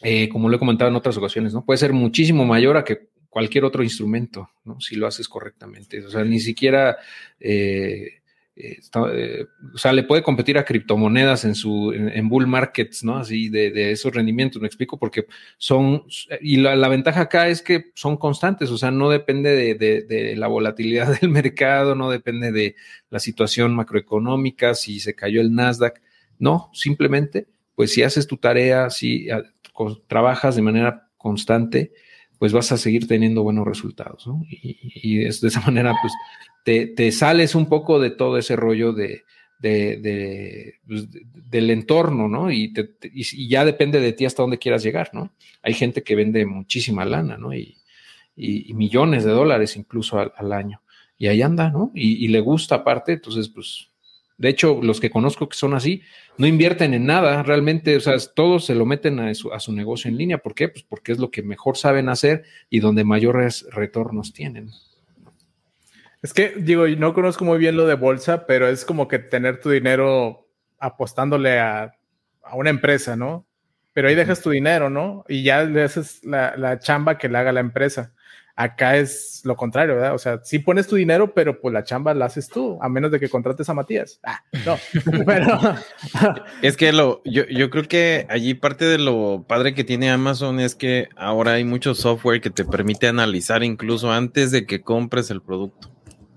Eh, 0.02 0.28
como 0.28 0.50
lo 0.50 0.58
he 0.58 0.60
comentado 0.60 0.90
en 0.90 0.98
otras 0.98 1.16
ocasiones, 1.16 1.54
¿no? 1.54 1.64
Puede 1.64 1.78
ser 1.78 1.94
muchísimo 1.94 2.44
mayor 2.46 2.76
a 2.76 2.84
que 2.84 3.08
cualquier 3.30 3.64
otro 3.64 3.82
instrumento, 3.82 4.50
¿no? 4.66 4.82
Si 4.82 4.98
lo 4.98 5.08
haces 5.08 5.30
correctamente. 5.30 6.06
O 6.06 6.10
sea, 6.10 6.26
ni 6.26 6.42
siquiera, 6.42 6.98
eh, 7.40 8.22
eh, 8.56 9.46
o 9.74 9.78
sea, 9.78 9.94
le 9.94 10.04
puede 10.04 10.22
competir 10.22 10.58
a 10.58 10.66
criptomonedas 10.66 11.46
en 11.46 11.56
su, 11.56 11.92
en, 11.94 12.30
bull 12.30 12.48
markets, 12.48 13.04
¿no? 13.04 13.18
Así 13.18 13.50
de, 13.50 13.92
esos 13.92 14.14
rendimientos, 14.14 14.62
me 14.62 14.68
explico, 14.68 14.98
porque 15.00 15.26
son, 15.58 16.04
y 16.42 16.58
la, 16.58 16.88
ventaja 16.88 17.22
acá 17.22 17.48
es 17.48 17.62
que 17.62 17.92
son 17.96 18.18
constantes, 18.18 18.70
o 18.70 18.78
sea, 18.78 18.92
no 18.92 19.10
depende 19.10 19.76
de, 19.76 20.06
de 20.06 20.36
la 20.36 20.48
volatilidad 20.48 21.08
del 21.22 21.30
mercado, 21.30 21.96
no 21.96 22.10
depende 22.10 22.52
de 22.52 22.76
la 23.10 23.20
situación 23.20 23.76
macroeconómica, 23.76 24.76
si 24.76 25.00
se 25.00 25.16
cayó 25.16 25.42
el 25.42 25.54
Nasdaq, 25.54 26.02
no, 26.40 26.70
simplemente 26.74 27.48
pues 27.76 27.94
si 27.94 28.04
haces 28.04 28.28
tu 28.28 28.38
tarea, 28.38 28.90
si 28.90 29.28
trabajas 30.08 30.56
de 30.56 30.62
manera 30.62 31.10
constante, 31.18 31.94
pues 32.38 32.54
vas 32.54 32.72
a 32.72 32.78
seguir 32.78 33.08
teniendo 33.08 33.44
buenos 33.44 33.66
resultados, 33.66 34.28
¿no? 34.28 34.44
Y, 34.50 35.18
de 35.20 35.28
esa 35.30 35.62
manera, 35.62 35.94
pues, 36.02 36.14
te, 36.64 37.12
sales 37.12 37.56
un 37.56 37.68
poco 37.68 38.00
de 38.00 38.10
todo 38.10 38.38
ese 38.38 38.56
rollo 38.56 38.94
de, 38.94 39.24
pues, 40.88 41.08
del 41.50 41.70
entorno, 41.70 42.28
¿no? 42.28 42.52
Y, 42.52 42.74
ya 43.48 43.66
depende 43.66 44.00
de 44.00 44.14
ti 44.14 44.26
hasta 44.26 44.44
dónde 44.44 44.60
quieras 44.60 44.84
llegar, 44.84 45.10
¿no? 45.14 45.32
Hay 45.62 45.74
gente 45.74 46.04
que 46.04 46.16
vende 46.16 46.46
muchísima 46.46 47.06
lana, 47.06 47.38
¿no? 47.38 47.54
Y, 47.54 47.78
millones 48.36 49.24
de 49.24 49.32
dólares 49.32 49.78
incluso 49.78 50.20
al, 50.20 50.34
al, 50.36 50.54
año. 50.54 50.82
Y 51.20 51.28
ahí 51.28 51.42
anda, 51.42 51.70
¿no? 51.70 51.92
Y, 51.94 52.28
le 52.30 52.40
gusta 52.40 52.76
aparte, 52.76 53.14
entonces, 53.14 53.50
pues, 53.50 53.90
de 54.38 54.50
hecho, 54.50 54.80
los 54.82 55.00
que 55.00 55.12
conozco 55.12 55.48
que 55.48 55.56
son 55.56 55.74
así, 55.74 56.02
no 56.38 56.48
invierten 56.48 56.94
en 56.94 57.06
nada, 57.06 57.44
realmente, 57.44 57.96
o 57.96 58.00
sea, 58.00 58.18
todos 58.34 58.66
se 58.66 58.74
lo 58.74 58.86
meten 58.86 59.20
a 59.20 59.34
su, 59.36 59.54
a 59.54 59.60
su 59.60 59.72
negocio 59.72 60.10
en 60.10 60.18
línea. 60.18 60.40
¿Por 60.40 60.56
qué? 60.56 60.70
Pues 60.70 60.84
porque 60.84 61.12
es 61.12 61.20
lo 61.20 61.30
que 61.30 61.44
mejor 61.44 61.78
saben 61.78 62.10
hacer 62.10 62.44
y 62.70 62.80
donde 62.80 63.04
mayores 63.04 63.68
retornos 63.72 64.34
tienen. 64.34 64.72
Es 66.24 66.34
que, 66.34 66.54
digo, 66.58 66.88
no 66.88 67.14
conozco 67.14 67.44
muy 67.44 67.58
bien 67.58 67.76
lo 67.76 67.86
de 67.86 67.96
bolsa, 67.96 68.46
pero 68.48 68.70
es 68.70 68.86
como 68.86 69.10
que 69.10 69.20
tener 69.20 69.60
tu 69.60 69.70
dinero 69.70 70.48
apostándole 70.80 71.60
a, 71.60 71.92
una 72.54 72.70
empresa, 72.70 73.18
¿no? 73.18 73.46
Pero 73.92 74.08
ahí 74.08 74.16
dejas 74.16 74.42
tu 74.42 74.50
dinero, 74.50 74.90
¿no? 74.90 75.26
Y 75.28 75.44
ya 75.44 75.64
le 75.64 75.84
haces 75.84 76.24
la, 76.24 76.56
la 76.56 76.80
chamba 76.80 77.18
que 77.18 77.28
le 77.28 77.38
haga 77.38 77.52
la 77.52 77.60
empresa. 77.60 78.14
Acá 78.56 78.98
es 78.98 79.42
lo 79.44 79.58
contrario, 79.58 79.96
¿verdad? 79.96 80.14
O 80.14 80.18
sea, 80.18 80.40
sí 80.44 80.60
pones 80.60 80.88
tu 80.88 80.96
dinero, 80.96 81.34
pero 81.34 81.60
pues 81.60 81.74
la 81.74 81.84
chamba 81.84 82.14
la 82.14 82.26
haces 82.26 82.48
tú, 82.48 82.78
a 82.82 82.88
menos 82.88 83.12
de 83.12 83.20
que 83.20 83.28
contrates 83.28 83.68
a 83.68 83.74
Matías. 83.74 84.20
Ah, 84.24 84.44
no, 84.66 84.78
pero... 85.26 85.58
es 86.62 86.78
que 86.78 86.94
lo, 86.94 87.22
yo, 87.26 87.44
yo 87.48 87.70
creo 87.70 87.84
que 87.84 88.28
allí 88.30 88.54
parte 88.54 88.86
de 88.86 88.98
lo 88.98 89.44
padre 89.46 89.74
que 89.74 89.84
tiene 89.84 90.10
Amazon 90.10 90.62
es 90.62 90.76
que 90.76 91.10
ahora 91.18 91.54
hay 91.54 91.66
mucho 91.66 91.96
software 91.96 92.40
que 92.40 92.50
te 92.50 92.64
permite 92.64 93.08
analizar 93.08 93.64
incluso 93.64 94.12
antes 94.12 94.52
de 94.52 94.66
que 94.66 94.82
compres 94.82 95.32
el 95.32 95.42
producto. 95.42 95.93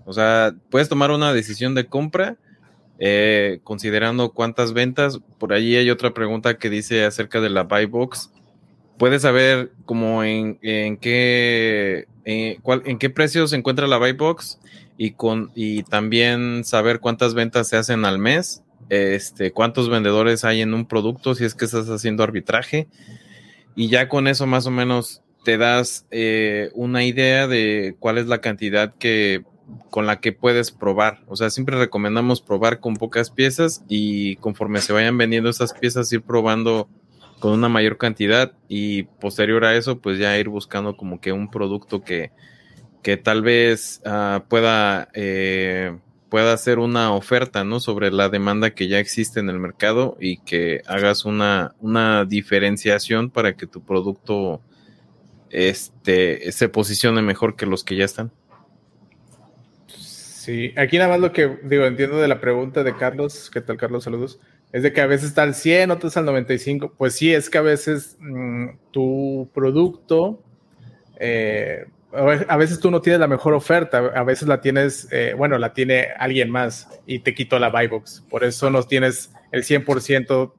O 0.07 0.13
sea, 0.13 0.55
puedes 0.71 0.89
tomar 0.89 1.11
una 1.11 1.33
decisión 1.33 1.75
de 1.75 1.87
compra 1.87 2.37
eh, 2.99 3.61
considerando 3.65 4.31
cuántas 4.33 4.73
ventas. 4.73 5.19
Por 5.39 5.53
allí 5.53 5.77
hay 5.77 5.91
otra 5.91 6.15
pregunta 6.15 6.57
que 6.57 6.71
dice 6.71 7.05
acerca 7.05 7.41
de 7.41 7.51
la 7.51 7.65
buy 7.65 7.87
box. 7.87 8.31
Puedes 8.99 9.23
saber 9.23 9.73
como 9.85 10.25
en, 10.25 10.59
en 10.63 10.97
qué 10.97 12.07
cuál, 12.63 12.83
en 12.87 12.99
qué 12.99 13.11
precio 13.11 13.47
se 13.47 13.57
encuentra 13.57 13.87
la 13.87 13.99
buy 13.99 14.13
box 14.13 14.59
y 14.97 15.11
con 15.13 15.51
y 15.55 15.83
también 15.83 16.65
saber 16.65 17.01
cuántas 17.01 17.35
ventas 17.35 17.69
se 17.69 17.77
hacen 17.77 18.05
al 18.05 18.19
mes, 18.19 18.63
este, 18.89 19.53
cuántos 19.53 19.91
vendedores 19.91 20.45
hay 20.45 20.63
en 20.63 20.73
un 20.73 20.87
producto 20.87 21.35
si 21.35 21.45
es 21.45 21.55
que 21.55 21.67
estás 21.67 21.89
haciendo 21.89 22.23
arbitraje. 22.23 22.89
Y 23.75 23.89
ya 23.89 24.09
con 24.09 24.27
eso 24.27 24.47
más 24.47 24.67
o 24.67 24.71
menos 24.71 25.23
te 25.45 25.59
das 25.59 26.07
eh, 26.11 26.71
una 26.75 27.05
idea 27.05 27.47
de 27.47 27.95
cuál 27.99 28.19
es 28.19 28.27
la 28.27 28.41
cantidad 28.41 28.95
que 28.95 29.45
con 29.91 30.07
la 30.07 30.21
que 30.21 30.33
puedes 30.33 30.71
probar. 30.71 31.23
O 31.27 31.37
sea, 31.37 31.51
siempre 31.51 31.79
recomendamos 31.79 32.41
probar 32.41 32.81
con 32.81 32.95
pocas 32.95 33.31
piezas 33.31 33.85
y 33.89 34.37
conforme 34.37 34.81
se 34.81 34.93
vayan 34.93 35.19
vendiendo 35.19 35.51
esas 35.51 35.73
piezas 35.73 36.13
ir 36.13 36.23
probando 36.23 36.89
con 37.39 37.53
una 37.53 37.69
mayor 37.69 37.99
cantidad 37.99 38.53
y 38.69 39.05
posterior 39.05 39.65
a 39.65 39.77
eso 39.77 39.99
pues 39.99 40.19
ya 40.19 40.39
ir 40.39 40.49
buscando 40.49 40.97
como 40.97 41.21
que 41.21 41.33
un 41.33 41.51
producto 41.51 42.03
que, 42.03 42.31
que 43.03 43.17
tal 43.17 43.43
vez 43.43 44.01
uh, 44.07 44.41
pueda 44.49 45.09
eh, 45.13 45.97
pueda 46.29 46.53
hacer 46.53 46.79
una 46.79 47.13
oferta 47.13 47.65
no 47.65 47.79
sobre 47.81 48.11
la 48.11 48.29
demanda 48.29 48.71
que 48.71 48.89
ya 48.89 48.99
existe 48.99 49.41
en 49.41 49.49
el 49.49 49.59
mercado 49.59 50.17
y 50.21 50.39
que 50.39 50.83
hagas 50.87 51.25
una, 51.25 51.75
una 51.81 52.25
diferenciación 52.25 53.31
para 53.31 53.55
que 53.55 53.67
tu 53.67 53.83
producto 53.83 54.61
este 55.51 56.51
se 56.53 56.69
posicione 56.69 57.23
mejor 57.23 57.55
que 57.55 57.67
los 57.67 57.85
que 57.85 57.97
ya 57.97 58.05
están. 58.05 58.33
Sí, 60.47 60.73
aquí 60.77 60.97
nada 60.97 61.11
más 61.11 61.21
lo 61.21 61.33
que 61.33 61.59
digo, 61.65 61.85
entiendo 61.87 62.19
de 62.19 62.29
la 62.29 62.41
pregunta 62.41 62.85
de 62.85 62.97
Carlos, 62.97 63.51
¿qué 63.53 63.61
tal 63.61 63.77
Carlos? 63.77 64.05
Saludos 64.05 64.39
es 64.73 64.83
de 64.83 64.93
que 64.93 65.01
a 65.01 65.07
veces 65.07 65.29
está 65.29 65.43
al 65.43 65.55
100, 65.55 65.91
otros 65.91 66.17
al 66.17 66.25
95. 66.25 66.93
Pues 66.97 67.15
sí, 67.15 67.33
es 67.33 67.51
que 67.51 67.59
a 67.59 67.63
veces 67.63 68.17
mm, 68.21 68.67
tu 68.91 69.49
producto, 69.55 70.43
eh, 71.19 71.87
a 72.13 72.57
veces 72.57 72.81
tú 72.81 72.91
no 72.91 73.01
tienes 73.01 73.21
la 73.21 73.27
mejor 73.27 73.55
oferta, 73.55 73.99
a 73.99 74.23
veces 74.23 74.49
la 74.49 74.61
tienes, 74.61 75.09
eh, 75.13 75.35
bueno, 75.37 75.59
la 75.59 75.73
tiene 75.73 76.09
alguien 76.19 76.51
más 76.51 76.89
y 77.07 77.21
te 77.21 77.35
quitó 77.35 77.59
la 77.59 77.71
buy 77.71 77.87
box. 77.87 78.25
Por 78.29 78.45
eso 78.45 78.71
no 78.71 78.83
tienes 78.83 79.33
el 79.53 79.65
100% 79.65 80.53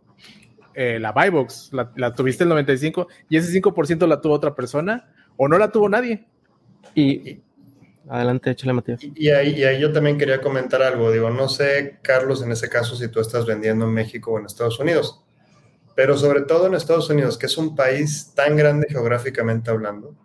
eh, 0.74 1.00
la 1.00 1.12
buy 1.12 1.30
box, 1.30 1.70
la, 1.72 1.92
la, 1.96 2.14
tuviste 2.14 2.44
el 2.44 2.50
95 2.50 3.08
y 3.30 3.38
ese 3.38 3.62
5% 3.62 4.08
la 4.08 4.22
tuvo 4.22 4.34
otra 4.34 4.54
persona 4.54 5.10
o 5.36 5.48
no 5.48 5.58
la 5.58 5.72
tuvo 5.72 5.90
nadie. 5.90 6.26
Y, 6.94 7.42
Adelante, 8.10 8.52
échale, 8.52 8.74
Matías. 8.74 9.00
Y, 9.02 9.30
ahí, 9.30 9.64
ahí, 9.64 9.80
yo 9.80 9.92
también 9.92 10.18
quería 10.18 10.42
comentar 10.42 10.82
algo. 10.82 11.12
Digo, 11.12 11.30
no 11.30 11.50
sé, 11.50 11.98
Carlos, 12.02 12.42
en 12.42 12.52
ese 12.52 12.70
caso, 12.70 12.96
si 12.96 13.10
tú 13.10 13.20
estás 13.20 13.46
vendiendo 13.46 13.86
en 13.86 13.94
México 13.94 14.32
o 14.32 14.40
en 14.40 14.46
Estados 14.46 14.80
Unidos, 14.80 15.24
pero 15.96 16.18
sobre 16.18 16.42
todo 16.42 16.68
en 16.68 16.76
Estados 16.76 17.10
Unidos, 17.10 17.38
que 17.38 17.48
es 17.48 17.58
un 17.58 17.76
país 17.76 18.32
tan 18.36 18.56
grande 18.56 18.88
geográficamente 18.90 19.72
hablando, 19.72 20.16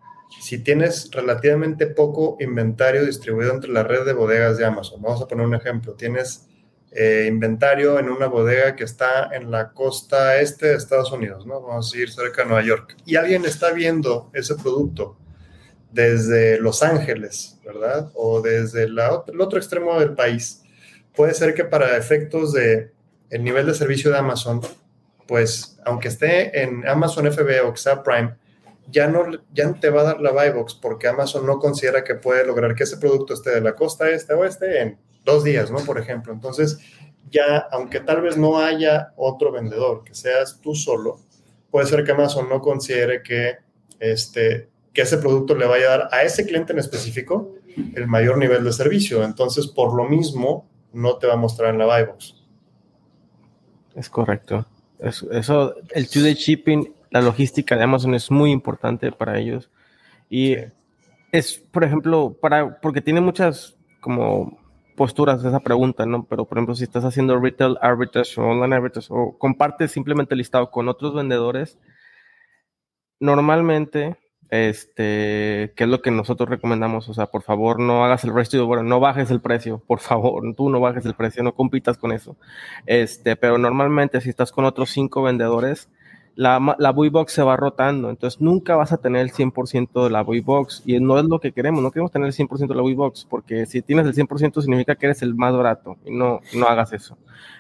si 0.41 0.59
tienes 0.59 1.11
relativamente 1.11 1.87
poco 1.87 2.37
inventario 2.41 3.05
distribuido 3.05 3.53
entre 3.53 3.71
la 3.71 3.83
red 3.83 4.05
de 4.05 4.13
bodegas 4.13 4.59
de 4.59 4.65
Amazon, 4.65 5.01
vamos 5.03 5.23
a 5.23 5.29
poner 5.29 5.47
un 5.47 5.55
ejemplo, 5.55 5.95
tienes 5.95 6.49
eh, 6.91 7.27
inventario 7.29 7.99
en 7.99 8.11
una 8.11 8.27
bodega 8.27 8.77
que 8.77 8.85
está 8.85 9.31
en 9.33 9.51
la 9.51 9.73
costa 9.73 10.39
este 10.41 10.69
de 10.69 10.75
Estados 10.75 11.11
Unidos, 11.13 11.47
¿no? 11.47 11.61
Vamos 11.63 11.93
a 11.95 11.99
ir 11.99 12.11
cerca 12.11 12.43
de 12.43 12.49
Nueva 12.49 12.65
York, 12.65 12.97
y 13.07 13.17
alguien 13.17 13.45
está 13.45 13.73
viendo 13.73 14.31
ese 14.35 14.57
producto 14.57 15.17
desde 15.91 16.61
Los 16.61 16.83
Ángeles, 16.83 17.52
¿verdad? 17.65 18.11
O 18.15 18.41
desde 18.41 18.85
el 18.85 18.99
otro 18.99 19.59
extremo 19.59 19.99
del 19.99 20.15
país. 20.15 20.63
puede 21.15 21.35
ser 21.35 21.55
que 21.55 21.65
para 21.65 21.97
efectos 21.97 22.53
de 22.53 22.91
el 23.31 23.45
nivel 23.45 23.67
de 23.67 23.75
servicio 23.75 24.11
de 24.11 24.19
Amazon, 24.19 24.61
pues 25.27 25.79
aunque 25.85 26.09
esté 26.09 26.63
en 26.63 26.87
Amazon 26.87 27.31
FB 27.31 27.67
o 27.67 27.73
que 27.73 27.81
Prime, 28.05 28.35
ya 28.91 29.07
no, 29.07 29.25
ya 29.53 29.73
te 29.75 29.91
va 29.91 30.03
a 30.03 30.05
dar 30.05 30.21
la 30.21 30.33
buy 30.33 30.51
box 30.51 30.75
porque 30.75 31.09
Amazon 31.09 31.47
no 31.47 31.59
considera 31.59 32.05
que 32.05 32.15
puede 32.15 32.45
lograr 32.45 32.75
que 32.75 32.85
ese 32.85 32.97
producto 32.97 33.35
esté 33.35 33.51
de 33.51 33.61
la 33.61 33.75
costa 33.75 34.11
este 34.11 34.35
oeste 34.35 34.81
en 34.81 34.99
dos 35.25 35.45
días, 35.45 35.71
¿no? 35.71 35.79
Por 35.79 35.99
ejemplo. 35.99 36.33
Entonces, 36.33 36.79
ya, 37.31 37.59
aunque 37.71 38.01
tal 38.01 38.21
vez 38.21 38.37
no 38.37 38.59
haya 38.59 39.13
otro 39.17 39.53
vendedor, 39.53 40.05
que 40.05 40.15
seas 40.15 40.61
tú 40.61 40.75
solo, 40.75 41.21
puede 41.71 41.87
ser 41.87 42.05
que 42.05 42.13
Amazon 42.13 42.49
no 42.49 42.61
considere 42.61 43.23
que, 43.23 43.57
este, 43.99 44.69
que 44.93 45.03
ese 45.03 45.19
producto 45.19 45.55
le 45.55 45.67
vaya 45.67 45.87
a 45.87 45.99
dar 45.99 46.09
a 46.13 46.23
ese 46.23 46.47
cliente 46.47 46.73
en 46.73 46.79
específico 46.79 47.55
el 47.95 48.07
mayor 48.07 48.39
nivel 48.39 48.65
de 48.65 48.73
servicio. 48.73 49.25
Entonces, 49.25 49.67
por 49.67 49.95
lo 49.95 50.05
mismo, 50.05 50.69
no 50.93 51.17
te 51.17 51.27
va 51.27 51.35
a 51.35 51.37
mostrar 51.37 51.71
en 51.71 51.79
la 51.79 51.87
buy 51.87 52.05
box. 52.05 52.35
Es 53.95 54.09
correcto. 54.09 54.67
Eso, 54.99 55.75
el 55.91 56.09
two-day 56.09 56.35
shipping, 56.35 56.93
la 57.11 57.21
logística 57.21 57.77
de 57.77 57.83
Amazon 57.83 58.15
es 58.15 58.31
muy 58.31 58.51
importante 58.51 59.11
para 59.11 59.39
ellos. 59.39 59.71
Y 60.31 60.57
es, 61.33 61.59
por 61.59 61.85
ejemplo, 61.85 62.37
para, 62.41 62.81
porque 62.81 63.01
tiene 63.01 63.21
muchas 63.21 63.77
como 64.01 64.59
posturas 64.97 65.45
esa 65.45 65.61
pregunta, 65.61 66.07
¿no? 66.07 66.25
Pero, 66.25 66.45
por 66.45 66.59
ejemplo, 66.59 66.75
si 66.75 66.85
estás 66.85 67.05
haciendo 67.05 67.39
retail 67.41 67.77
arbitrage 67.81 68.41
o 68.41 68.45
online 68.45 68.77
arbitrage 68.77 69.09
o 69.11 69.37
compartes 69.39 69.91
simplemente 69.91 70.35
el 70.35 70.39
listado 70.39 70.71
con 70.71 70.89
otros 70.89 71.15
vendedores, 71.15 71.79
normalmente 73.19 74.17
este, 74.53 75.73
¿qué 75.77 75.85
es 75.85 75.89
lo 75.89 76.03
que 76.03 76.11
nosotros 76.11 76.47
recomendamos? 76.47 77.09
O 77.09 77.15
sea, 77.15 77.29
por 77.29 77.41
favor, 77.41 77.81
no 77.81 78.05
hagas 78.05 78.23
el 78.25 78.35
resto, 78.35 78.67
bueno, 78.67 78.83
no 78.83 79.01
bajes 79.01 79.31
el 79.31 79.41
precio, 79.41 79.83
por 79.87 80.01
favor, 80.01 80.45
tú 80.55 80.69
no 80.69 80.79
bajes 80.79 81.07
el 81.07 81.15
precio, 81.15 81.43
no 81.43 81.55
compitas 81.55 81.97
con 81.97 82.13
eso. 82.13 82.37
Este, 82.85 83.35
pero 83.35 83.57
normalmente 83.57 84.21
si 84.21 84.29
estás 84.29 84.53
con 84.53 84.67
otros 84.67 84.91
cinco 84.91 85.23
vendedores, 85.23 85.89
la, 86.35 86.77
la 86.79 86.91
Box 86.93 87.33
se 87.33 87.43
va 87.43 87.57
rotando, 87.57 88.11
entonces 88.11 88.43
nunca 88.43 88.77
vas 88.77 88.93
a 88.93 88.99
tener 88.99 89.23
el 89.23 89.33
100% 89.33 90.05
de 90.05 90.11
la 90.11 90.23
Box 90.23 90.83
y 90.85 91.01
no 91.01 91.19
es 91.19 91.25
lo 91.25 91.41
que 91.41 91.53
queremos, 91.53 91.83
no 91.83 91.91
queremos 91.91 92.13
tener 92.13 92.29
el 92.29 92.35
100% 92.35 92.67
de 92.67 92.75
la 92.75 92.83
Box 92.83 93.27
porque 93.31 93.65
si 93.65 93.81
tienes 93.81 94.05
el 94.05 94.15
100% 94.15 94.61
significa 94.61 94.97
que 94.97 95.07
eres 95.07 95.23
el 95.23 95.35
más 95.35 95.55
barato 95.57 95.97
y 96.05 96.11
no, 96.11 96.41
no 96.55 96.67
hagas 96.67 96.93
eso. 96.93 97.17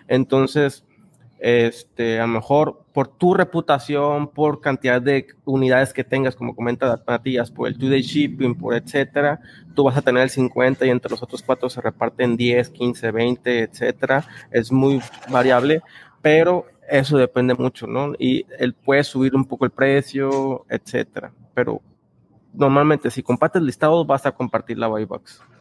Entonces, 0.08 0.84
este, 1.42 2.20
a 2.20 2.22
lo 2.22 2.34
mejor 2.34 2.84
por 2.92 3.08
tu 3.08 3.34
reputación, 3.34 4.28
por 4.28 4.60
cantidad 4.60 5.02
de 5.02 5.26
unidades 5.44 5.92
que 5.92 6.04
tengas, 6.04 6.36
como 6.36 6.54
comenta 6.54 7.02
Matías, 7.04 7.50
por 7.50 7.66
el 7.66 7.76
two-day 7.76 8.00
shipping, 8.00 8.54
por 8.54 8.74
etcétera, 8.74 9.40
tú 9.74 9.82
vas 9.82 9.96
a 9.96 10.02
tener 10.02 10.22
el 10.22 10.30
50 10.30 10.86
y 10.86 10.90
entre 10.90 11.10
los 11.10 11.20
otros 11.20 11.42
cuatro 11.42 11.68
se 11.68 11.80
reparten 11.80 12.36
10, 12.36 12.70
15, 12.70 13.10
20, 13.10 13.58
etcétera. 13.58 14.24
Es 14.52 14.70
muy 14.70 15.00
variable, 15.30 15.82
pero 16.20 16.66
eso 16.88 17.18
depende 17.18 17.54
mucho, 17.54 17.88
¿no? 17.88 18.12
Y 18.20 18.46
él 18.60 18.74
puede 18.74 19.02
subir 19.02 19.34
un 19.34 19.44
poco 19.44 19.64
el 19.64 19.72
precio, 19.72 20.64
etcétera. 20.68 21.32
Pero 21.54 21.82
normalmente, 22.52 23.10
si 23.10 23.20
compartes 23.20 23.62
listados, 23.62 24.06
vas 24.06 24.26
a 24.26 24.30
compartir 24.30 24.78
la 24.78 24.86
buy 24.86 25.06
box. 25.06 25.42
Sí. 25.42 25.51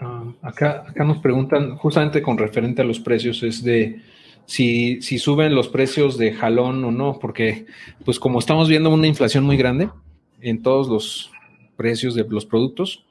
Ah, 0.00 0.24
acá, 0.42 0.84
acá 0.88 1.04
nos 1.04 1.18
preguntan, 1.18 1.76
justamente 1.76 2.22
con 2.22 2.38
referente 2.38 2.82
a 2.82 2.84
los 2.84 3.00
precios, 3.00 3.42
es 3.42 3.62
de 3.64 4.00
si, 4.46 5.02
si 5.02 5.18
suben 5.18 5.54
los 5.54 5.68
precios 5.68 6.16
de 6.16 6.32
jalón 6.32 6.84
o 6.84 6.90
no, 6.90 7.18
porque 7.20 7.66
pues 8.04 8.18
como 8.18 8.38
estamos 8.38 8.68
viendo 8.68 8.90
una 8.90 9.06
inflación 9.06 9.44
muy 9.44 9.56
grande 9.56 9.90
en 10.40 10.62
todos 10.62 10.88
los 10.88 11.30
precios 11.76 12.14
de 12.14 12.24
los 12.28 12.46
productos, 12.46 13.04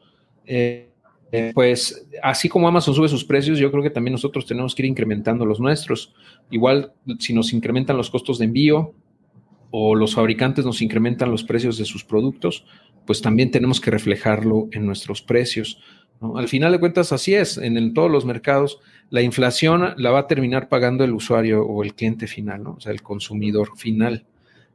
eh, 0.45 0.89
eh, 1.31 1.51
pues 1.53 2.07
así 2.23 2.47
como 2.47 2.67
Amazon 2.67 2.95
sube 2.95 3.09
sus 3.09 3.25
precios, 3.25 3.59
yo 3.59 3.69
creo 3.69 3.83
que 3.83 3.89
también 3.89 4.13
nosotros 4.13 4.45
tenemos 4.45 4.73
que 4.73 4.83
ir 4.83 4.89
incrementando 4.89 5.45
los 5.45 5.59
nuestros. 5.59 6.13
Igual 6.49 6.93
si 7.19 7.33
nos 7.33 7.53
incrementan 7.53 7.97
los 7.97 8.09
costos 8.09 8.39
de 8.39 8.45
envío 8.45 8.93
o 9.69 9.93
los 9.93 10.15
fabricantes 10.15 10.65
nos 10.65 10.81
incrementan 10.81 11.29
los 11.29 11.43
precios 11.43 11.77
de 11.77 11.85
sus 11.85 12.03
productos, 12.03 12.65
pues 13.05 13.21
también 13.21 13.51
tenemos 13.51 13.81
que 13.81 13.91
reflejarlo 13.91 14.69
en 14.71 14.85
nuestros 14.85 15.21
precios. 15.21 15.79
Al 16.35 16.47
final 16.47 16.71
de 16.71 16.79
cuentas, 16.79 17.11
así 17.11 17.35
es. 17.35 17.57
En, 17.57 17.93
todos 17.93 18.09
los 18.09 18.25
mercados, 18.25 18.79
la 19.09 19.21
inflación 19.21 19.93
la 19.97 20.11
va 20.11 20.19
a 20.19 20.27
terminar 20.27 20.67
pagando 20.67 21.03
el 21.03 21.13
usuario 21.13 21.63
o 21.63 21.83
el 21.83 21.93
cliente 21.93 22.27
final, 22.27 22.65
o 22.67 22.79
sea, 22.79 22.91
el 22.91 23.01
consumidor 23.01 23.77
final. 23.77 24.25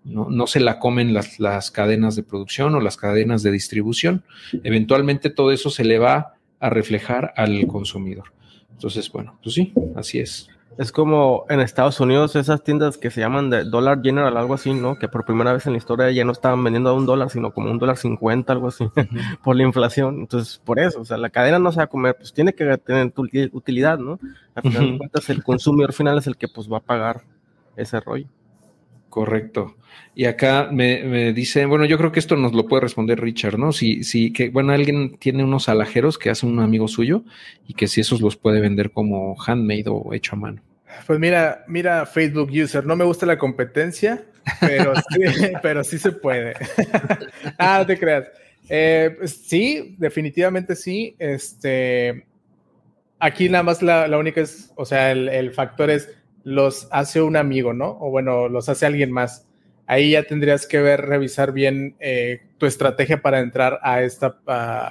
No, 0.05 0.29
no 0.31 0.47
se 0.49 0.61
la 0.61 0.79
comen 0.79 1.15
las, 1.15 1.39
las, 1.39 1.71
cadenas 1.71 2.17
de 2.17 2.25
producción 2.25 2.75
o 2.75 2.81
las 2.81 2.97
cadenas 2.97 3.43
de 3.43 3.53
distribución. 3.53 4.25
Eventualmente 4.65 5.31
todo 5.31 5.53
eso 5.53 5.71
se 5.71 5.85
le 5.85 5.99
va 5.99 6.35
a 6.59 6.71
reflejar 6.71 7.33
al 7.37 7.67
consumidor. 7.67 8.33
Entonces, 8.73 9.11
bueno, 9.13 9.39
pues 9.43 9.55
sí, 9.55 9.73
así 9.95 10.19
es. 10.19 10.49
Es 10.79 10.91
como 10.91 11.45
en 11.49 11.61
Estados 11.61 12.01
Unidos 12.01 12.35
esas 12.35 12.63
tiendas 12.63 12.97
que 12.97 13.11
se 13.11 13.21
llaman 13.21 13.51
de 13.51 13.65
Dollar 13.65 14.01
General, 14.03 14.37
algo 14.37 14.55
así, 14.55 14.73
¿no? 14.73 14.99
Que 14.99 15.09
por 15.09 15.25
primera 15.25 15.53
vez 15.53 15.67
en 15.67 15.73
la 15.73 15.79
historia 15.79 16.11
ya 16.11 16.25
no 16.25 16.33
estaban 16.33 16.65
vendiendo 16.65 16.91
a 16.91 16.95
un 16.95 17.07
dólar, 17.07 17.31
sino 17.31 17.53
como 17.53 17.71
un 17.71 17.79
dólar 17.79 17.99
cincuenta, 17.99 18.53
algo 18.53 18.69
así, 18.69 18.89
por 19.45 19.57
la 19.57 19.65
inflación. 19.65 20.21
Entonces, 20.21 20.61
por 20.65 20.79
eso, 20.79 21.01
o 21.01 21.05
sea, 21.05 21.19
la 21.19 21.31
cadena 21.31 21.59
no 21.59 21.73
se 21.73 21.79
va 21.79 21.85
a 21.85 21.89
comer, 21.89 22.17
pues 22.17 22.33
tiene 22.33 22.55
que 22.55 22.79
tener 22.79 23.13
utilidad, 23.53 23.99
¿no? 23.99 24.19
Al 24.55 24.63
final 24.63 24.93
de 24.93 24.99
cuentas, 24.99 25.31
el 25.31 25.45
consumidor 25.45 25.93
final 25.93 26.19
es 26.19 26.27
el 26.27 26.37
que 26.37 26.49
pues 26.49 26.71
va 26.71 26.79
a 26.79 26.81
pagar 26.81 27.23
ese 27.77 28.01
rollo. 28.01 28.27
Correcto. 29.13 29.77
Y 30.15 30.25
acá 30.25 30.71
me, 30.73 31.05
me 31.05 31.35
dicen, 31.35 31.69
bueno, 31.69 31.85
yo 31.85 31.99
creo 31.99 32.13
que 32.13 32.19
esto 32.19 32.35
nos 32.35 32.55
lo 32.55 32.67
puede 32.67 32.81
responder 32.81 33.21
Richard, 33.21 33.59
¿no? 33.59 33.71
Si, 33.71 34.05
si 34.05 34.33
que, 34.33 34.49
bueno, 34.49 34.73
alguien 34.73 35.19
tiene 35.19 35.45
unos 35.45 35.69
alajeros 35.69 36.17
que 36.17 36.31
hace 36.31 36.47
un 36.47 36.61
amigo 36.61 36.89
suyo 36.89 37.23
y 37.69 37.75
que 37.75 37.89
si 37.89 38.01
esos 38.01 38.23
los 38.23 38.39
puede 38.39 38.63
vender 38.63 38.91
como 38.91 39.37
handmade 39.39 39.85
o 39.89 40.15
hecho 40.15 40.35
a 40.35 40.39
mano. 40.39 40.63
Pues 41.07 41.19
mira, 41.19 41.63
mira, 41.69 42.07
Facebook 42.07 42.51
user, 42.51 42.87
no 42.87 42.97
me 42.97 43.05
gusta 43.05 43.27
la 43.27 43.37
competencia, 43.37 44.25
pero 44.61 44.95
sí, 44.97 45.21
pero 45.63 45.85
sí 45.85 45.99
se 45.99 46.13
puede. 46.13 46.55
ah, 47.59 47.81
no 47.81 47.87
te 47.87 47.99
creas. 47.99 48.29
Eh, 48.71 49.15
pues 49.19 49.43
sí, 49.47 49.95
definitivamente 49.99 50.75
sí. 50.75 51.15
Este, 51.19 52.25
aquí 53.19 53.51
nada 53.51 53.63
más 53.63 53.83
la, 53.83 54.17
única 54.17 54.41
es, 54.41 54.73
o 54.75 54.87
sea, 54.87 55.13
el 55.13 55.53
factor 55.53 55.91
es 55.91 56.09
los 56.45 56.89
hace 56.91 57.23
un 57.23 57.37
amigo, 57.37 57.73
¿no? 57.73 57.97
O 58.01 58.11
bueno, 58.11 58.49
los 58.49 58.69
hace 58.69 58.87
alguien 58.87 59.13
más. 59.13 59.47
Ahí 59.87 60.13
ya 60.13 60.23
tendrías 60.23 60.67
que 60.67 60.81
ver, 60.81 61.03
revisar 61.03 61.53
bien 61.53 61.97
eh, 62.01 62.43
tu 62.59 62.67
estrategia 62.67 63.21
para 63.21 63.41
entrar 63.41 63.79
a 63.83 64.03
esta 64.03 64.39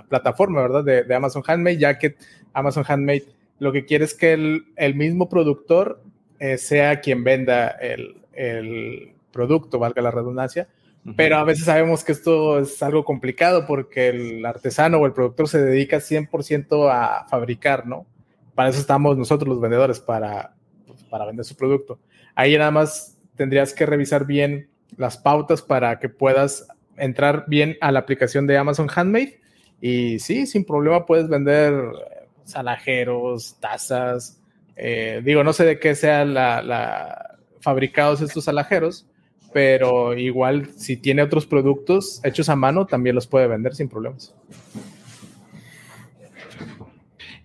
plataforma, 0.08 0.62
¿verdad? 0.62 0.84
De, 0.84 1.16
Amazon 1.16 1.44
Handmade, 1.46 1.78
ya 1.78 1.98
que 1.98 2.16
Amazon 2.54 2.84
Handmade 2.88 3.26
lo 3.60 3.72
que 3.72 3.86
quiere 3.86 4.06
es 4.06 4.14
que 4.14 4.34
el, 4.34 4.96
mismo 4.96 5.30
productor 5.30 6.02
eh, 6.40 6.58
sea 6.58 7.00
quien 7.00 7.24
venda 7.24 7.70
el, 7.70 9.14
producto, 9.32 9.80
valga 9.80 10.02
la 10.02 10.12
redundancia. 10.12 10.68
Pero 11.16 11.38
a 11.38 11.44
veces 11.44 11.66
sabemos 11.66 12.04
que 12.04 12.12
esto 12.12 12.60
es 12.60 12.84
algo 12.84 13.04
complicado 13.04 13.66
porque 13.66 14.10
el 14.10 14.46
artesano 14.46 15.00
o 15.00 15.06
el 15.08 15.14
productor 15.14 15.48
se 15.48 15.60
dedica 15.60 15.98
100% 15.98 16.92
a 16.92 17.28
fabricar, 17.28 17.88
¿no? 17.88 18.06
Para 18.54 18.70
eso 18.70 18.80
estamos 18.80 19.18
nosotros 19.18 19.50
los 19.50 19.60
vendedores, 19.60 20.00
para 20.00 20.54
para 21.12 21.26
vender 21.26 21.46
su 21.46 21.56
producto. 21.56 22.00
Ahí 22.34 22.58
nada 22.58 22.72
más 22.72 23.20
tendrías 23.36 23.76
que 23.76 23.86
revisar 23.86 24.26
bien 24.26 24.70
las 24.98 25.18
pautas 25.18 25.62
para 25.62 26.00
que 26.00 26.10
puedas 26.10 26.68
entrar 26.98 27.46
bien 27.48 27.78
a 27.82 27.92
la 27.92 28.00
aplicación 28.00 28.48
de 28.48 28.58
Amazon 28.58 28.90
Handmade 28.94 29.40
y 29.82 30.20
sí, 30.20 30.46
sin 30.46 30.64
problema 30.64 31.06
puedes 31.06 31.28
vender 31.28 31.74
salajeros, 32.46 33.58
tazas. 33.60 34.40
Eh, 34.76 35.22
digo, 35.24 35.44
no 35.44 35.54
sé 35.54 35.66
de 35.66 35.80
qué 35.80 35.96
sean 35.96 36.34
la, 36.34 37.38
fabricados 37.60 38.22
estos 38.22 38.46
salajeros, 38.46 39.08
pero 39.54 40.16
igual 40.18 40.70
si 40.78 40.98
tiene 40.98 41.24
otros 41.24 41.46
productos 41.46 42.22
hechos 42.24 42.48
a 42.50 42.56
mano, 42.56 42.86
también 42.86 43.16
los 43.16 43.28
puede 43.28 43.48
vender 43.48 43.76
sin 43.76 43.90
problemas. 43.90 44.34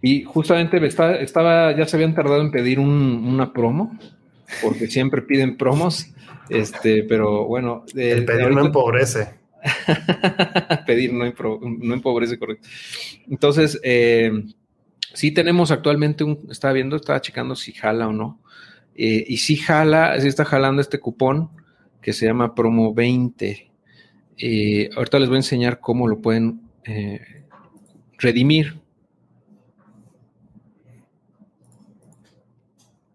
Y 0.06 0.22
justamente 0.22 0.78
estaba, 0.86 1.76
ya 1.76 1.84
se 1.84 1.96
habían 1.96 2.14
tardado 2.14 2.40
en 2.40 2.52
pedir 2.52 2.78
una 2.78 3.52
promo, 3.52 3.98
porque 4.62 4.86
siempre 4.86 5.20
piden 5.20 5.56
promos, 5.56 6.14
este, 6.48 7.02
pero 7.02 7.44
bueno. 7.46 7.84
El 7.92 8.24
pedir 8.24 8.52
no 8.52 8.66
empobrece. 8.66 9.30
pedir 10.86 11.12
no, 11.12 11.24
empobrece, 11.24 12.38
correcto. 12.38 12.68
Entonces, 13.28 13.80
eh, 13.82 14.30
sí 15.12 15.32
tenemos 15.32 15.72
actualmente 15.72 16.22
un, 16.22 16.38
estaba 16.52 16.72
viendo, 16.72 16.94
estaba 16.94 17.20
checando 17.20 17.56
si 17.56 17.72
jala 17.72 18.06
o 18.06 18.12
no. 18.12 18.38
Eh, 18.94 19.24
y 19.26 19.38
si 19.38 19.56
jala, 19.56 20.20
sí 20.20 20.28
está 20.28 20.44
jalando 20.44 20.82
este 20.82 21.00
cupón 21.00 21.50
que 22.00 22.12
se 22.12 22.26
llama 22.26 22.54
promo 22.54 22.94
20. 22.94 23.72
Eh, 24.38 24.88
ahorita 24.94 25.18
les 25.18 25.28
voy 25.28 25.34
a 25.34 25.40
enseñar 25.40 25.80
cómo 25.80 26.06
lo 26.06 26.20
pueden 26.20 26.60
redimir. 28.18 28.85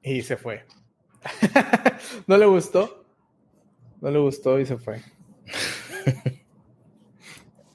Y 0.04 0.22
se 0.22 0.38
fue. 0.38 0.66
no 2.28 2.38
le 2.38 2.46
gustó. 2.46 3.06
No 4.02 4.10
le 4.10 4.20
gustó 4.20 4.60
y 4.60 4.66
se 4.66 4.78
fue. 4.78 5.02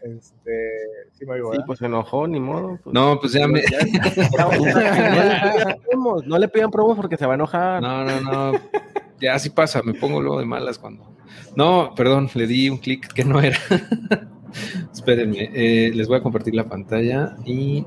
Este, 0.02 0.52
sí, 1.18 1.26
me 1.26 1.36
sí, 1.36 1.58
pues 1.66 1.80
se 1.80 1.86
enojó, 1.86 2.28
ni 2.28 2.38
modo. 2.38 2.78
Pues, 2.82 2.94
no, 2.94 3.18
pues 3.20 3.32
ya 3.32 3.48
me. 3.48 3.60
no, 6.26 6.38
le 6.38 6.48
pidan 6.48 6.70
promos 6.70 6.96
porque 6.96 7.16
se 7.16 7.26
va 7.26 7.32
a 7.32 7.34
enojar. 7.34 7.82
No, 7.82 8.04
no, 8.04 8.20
no. 8.20 8.52
Ya 9.20 9.34
así 9.34 9.50
pasa, 9.50 9.82
me 9.82 9.94
pongo 9.94 10.20
luego 10.20 10.38
de 10.38 10.46
malas 10.46 10.78
cuando. 10.78 11.10
No, 11.56 11.92
perdón, 11.96 12.30
le 12.34 12.46
di 12.46 12.68
un 12.68 12.78
clic 12.78 13.12
que 13.12 13.24
no 13.24 13.40
era. 13.40 13.58
Espérenme, 14.92 15.50
eh, 15.52 15.90
les 15.92 16.06
voy 16.06 16.18
a 16.18 16.22
compartir 16.22 16.54
la 16.54 16.68
pantalla 16.68 17.36
y. 17.44 17.84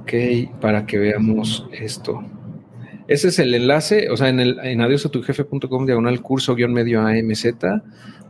Ok, 0.00 0.12
para 0.60 0.86
que 0.86 0.98
veamos 0.98 1.68
esto. 1.72 2.24
Ese 3.06 3.28
es 3.28 3.38
el 3.38 3.54
enlace, 3.54 4.08
o 4.10 4.16
sea, 4.16 4.28
en, 4.28 4.40
el, 4.40 4.58
en 4.60 4.80
adiosatujefe.com 4.80 5.84
diagonal 5.84 6.22
curso 6.22 6.54
guion 6.54 6.72
medio 6.72 7.00
AMZ 7.02 7.46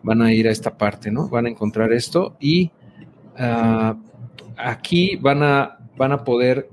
van 0.03 0.21
a 0.21 0.33
ir 0.33 0.49
a 0.49 0.51
esta 0.51 0.77
parte, 0.77 1.11
¿no? 1.11 1.29
Van 1.29 1.47
a 1.47 1.49
encontrar 1.49 1.93
esto 1.93 2.37
y 2.41 2.73
uh, 3.39 3.95
aquí 4.57 5.17
van 5.17 5.43
a, 5.43 5.79
van 5.97 6.13
a 6.13 6.25
poder 6.25 6.69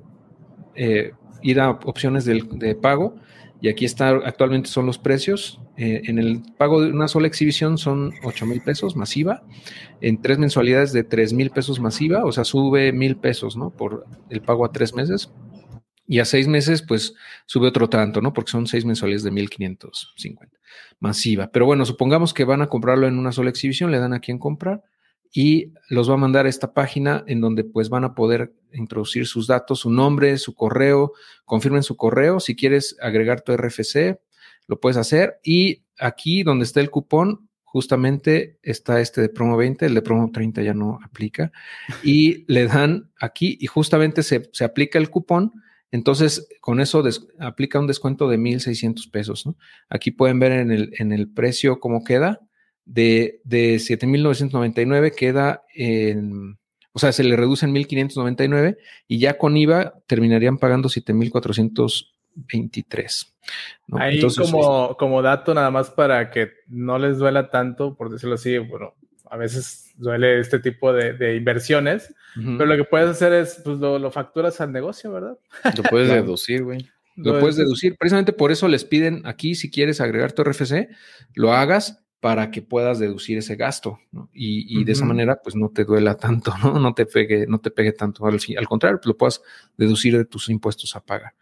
eh, 0.76 1.12
ir 1.44 1.60
a 1.60 1.72
opciones 1.72 2.26
de, 2.26 2.44
de, 2.54 2.76
pago 2.76 3.16
y 3.62 3.70
aquí 3.70 3.86
está, 3.86 4.10
actualmente 4.10 4.70
son 4.70 4.88
los 4.88 4.98
precios. 4.98 5.60
Eh, 5.78 6.02
en 6.06 6.18
el 6.18 6.42
pago 6.58 6.82
de 6.82 6.92
una 6.92 7.08
sola 7.08 7.28
exhibición 7.28 7.78
son 7.78 8.14
8 8.24 8.46
mil 8.46 8.62
pesos 8.62 8.96
masiva, 8.96 9.44
en 10.02 10.22
tres 10.22 10.40
mensualidades 10.40 10.92
de 10.92 11.04
3 11.04 11.34
mil 11.34 11.52
pesos 11.52 11.80
masiva, 11.80 12.26
o 12.26 12.32
sea, 12.32 12.44
sube 12.44 12.92
mil 12.92 13.16
pesos, 13.16 13.56
¿no? 13.56 13.70
Por 13.70 14.06
el 14.30 14.42
pago 14.42 14.66
a 14.66 14.72
tres 14.72 14.94
meses. 14.94 15.32
Y 16.08 16.20
a 16.20 16.26
seis 16.26 16.48
meses, 16.48 16.82
pues 16.82 17.14
sube 17.46 17.68
otro 17.68 17.90
tanto, 17.90 18.22
¿no? 18.22 18.34
Porque 18.34 18.52
son 18.52 18.68
seis 18.68 18.86
mensuales 18.86 19.24
de 19.24 19.32
1550 19.32 20.58
masiva. 21.00 21.52
Pero 21.52 21.66
bueno, 21.66 21.86
supongamos 21.86 22.34
que 22.34 22.46
van 22.46 22.62
a 22.62 22.68
comprarlo 22.68 23.08
en 23.08 23.18
una 23.18 23.32
sola 23.32 23.50
exhibición, 23.50 23.92
le 23.92 24.00
dan 24.00 24.14
aquí 24.14 24.32
en 24.32 24.40
comprar 24.40 24.84
y 25.34 25.74
los 25.90 26.10
va 26.10 26.16
a 26.16 26.18
mandar 26.18 26.46
a 26.46 26.50
esta 26.50 26.74
página 26.74 27.24
en 27.28 27.42
donde 27.42 27.64
pues 27.64 27.90
van 27.90 28.04
a 28.04 28.14
poder 28.14 28.54
introducir 28.74 29.26
sus 29.26 29.48
datos, 29.48 29.80
su 29.80 29.90
nombre, 29.90 30.38
su 30.38 30.54
correo, 30.54 31.14
confirmen 31.46 31.84
su 31.84 31.96
correo. 31.96 32.40
Si 32.40 32.56
quieres 32.56 32.98
agregar 33.02 33.42
tu 33.42 33.56
RFC, 33.56 34.20
lo 34.68 34.80
puedes 34.80 34.98
hacer. 34.98 35.40
Y 35.44 35.84
aquí 36.00 36.44
donde 36.44 36.66
está 36.66 36.82
el 36.82 36.90
cupón, 36.90 37.50
justamente 37.64 38.60
está 38.62 39.00
este 39.00 39.22
de 39.22 39.30
promo 39.30 39.56
20, 39.56 39.86
el 39.86 39.96
de 39.96 40.02
promo 40.02 40.30
30 40.32 40.62
ya 40.62 40.74
no 40.74 41.00
aplica. 41.04 41.52
Y 42.04 42.46
le 42.52 42.68
dan 42.68 43.10
aquí 43.18 43.58
y 43.60 43.68
justamente 43.68 44.24
se, 44.24 44.50
se 44.52 44.66
aplica 44.66 45.00
el 45.00 45.10
cupón 45.10 45.54
entonces, 45.92 46.48
con 46.62 46.80
eso 46.80 47.04
aplica 47.40 47.80
un 47.80 47.88
descuento 47.88 48.30
de 48.30 48.38
1,600 48.38 49.08
pesos. 49.08 49.46
¿no? 49.46 49.58
Aquí 49.90 50.12
pueden 50.12 50.40
ver 50.40 50.54
en 50.54 50.72
el, 50.72 50.94
en 50.98 51.12
el 51.12 51.30
precio 51.30 51.80
cómo 51.80 52.04
queda. 52.04 52.40
De, 52.84 53.42
de 53.44 53.78
7,999 53.78 55.12
queda 55.12 55.64
en, 55.76 56.58
o 56.94 57.00
sea, 57.00 57.12
se 57.12 57.24
le 57.24 57.36
reduce 57.36 57.66
en 57.66 57.74
1,599 57.74 58.78
y 59.08 59.20
ya 59.20 59.38
con 59.38 59.56
IVA 59.56 59.94
terminarían 60.08 60.58
pagando 60.58 60.90
7,423. 60.90 63.36
¿no? 63.88 64.00
Ahí 64.00 64.20
como, 64.36 64.98
como 64.98 65.22
dato 65.22 65.54
nada 65.54 65.70
más 65.72 65.92
para 65.92 66.32
que 66.32 66.52
no 66.68 66.98
les 66.98 67.18
duela 67.18 67.50
tanto, 67.50 67.96
por 67.96 68.10
decirlo 68.10 68.36
así, 68.36 68.58
bueno, 68.58 68.96
a 69.32 69.38
veces 69.38 69.94
duele 69.96 70.42
este 70.42 70.60
tipo 70.60 70.92
de, 70.92 71.38
inversiones, 71.38 72.14
pero 72.36 72.66
lo 72.66 72.76
que 72.76 72.84
puedes 72.84 73.10
hacer 73.10 73.32
es, 73.32 73.62
pues 73.64 73.78
lo, 73.80 74.12
facturas 74.12 74.60
al 74.60 74.74
negocio, 74.74 75.10
¿verdad? 75.10 75.38
Lo 75.78 75.84
puedes 75.84 76.10
deducir, 76.10 76.64
güey. 76.64 76.90
Lo, 77.16 77.40
puedes 77.40 77.56
deducir. 77.56 77.96
Precisamente 77.98 78.34
por 78.34 78.52
eso 78.52 78.68
les 78.68 78.84
piden 78.84 79.22
aquí, 79.26 79.56
si 79.56 79.72
quieres 79.72 80.02
agregar 80.02 80.34
tu 80.34 80.44
RFC, 80.44 80.90
lo 81.34 81.54
hagas 81.54 82.04
para 82.20 82.52
que 82.52 82.62
puedas 82.62 83.00
deducir 83.00 83.38
ese 83.38 83.56
gasto, 83.56 84.00
¿no? 84.12 84.30
Y, 84.34 84.84
de 84.84 84.92
esa 84.92 85.06
manera, 85.06 85.40
pues 85.42 85.56
no 85.56 85.70
te 85.70 85.86
duela 85.86 86.18
tanto, 86.18 86.54
¿no? 86.62 86.78
No 86.78 86.94
te 86.94 87.06
pegue, 87.06 87.48
no 87.48 87.62
te 87.62 87.72
pegue 87.72 87.94
tanto. 87.94 88.26
Al, 88.26 88.38
al 88.58 88.68
contrario, 88.68 89.00
pues, 89.00 89.08
lo 89.08 89.18
puedas 89.18 89.42
deducir 89.78 90.18
de 90.18 90.26
tus 90.26 90.50
impuestos 90.50 90.94
a 90.98 91.06
pagar. 91.06 91.36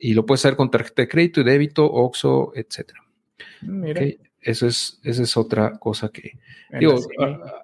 Y 0.00 0.14
lo 0.14 0.26
puedes 0.26 0.44
hacer 0.44 0.56
con 0.56 0.68
tarjeta 0.68 1.02
de 1.02 1.08
crédito 1.08 1.40
y 1.42 1.44
débito, 1.44 1.86
OXO, 1.86 2.52
etcétera. 2.56 3.04
Mira. 3.60 4.02
Eso 4.42 4.66
es, 4.66 4.98
esa 5.04 5.22
es 5.22 5.36
otra 5.36 5.78
cosa 5.78 6.08
que 6.08 6.38
digo, 6.80 6.96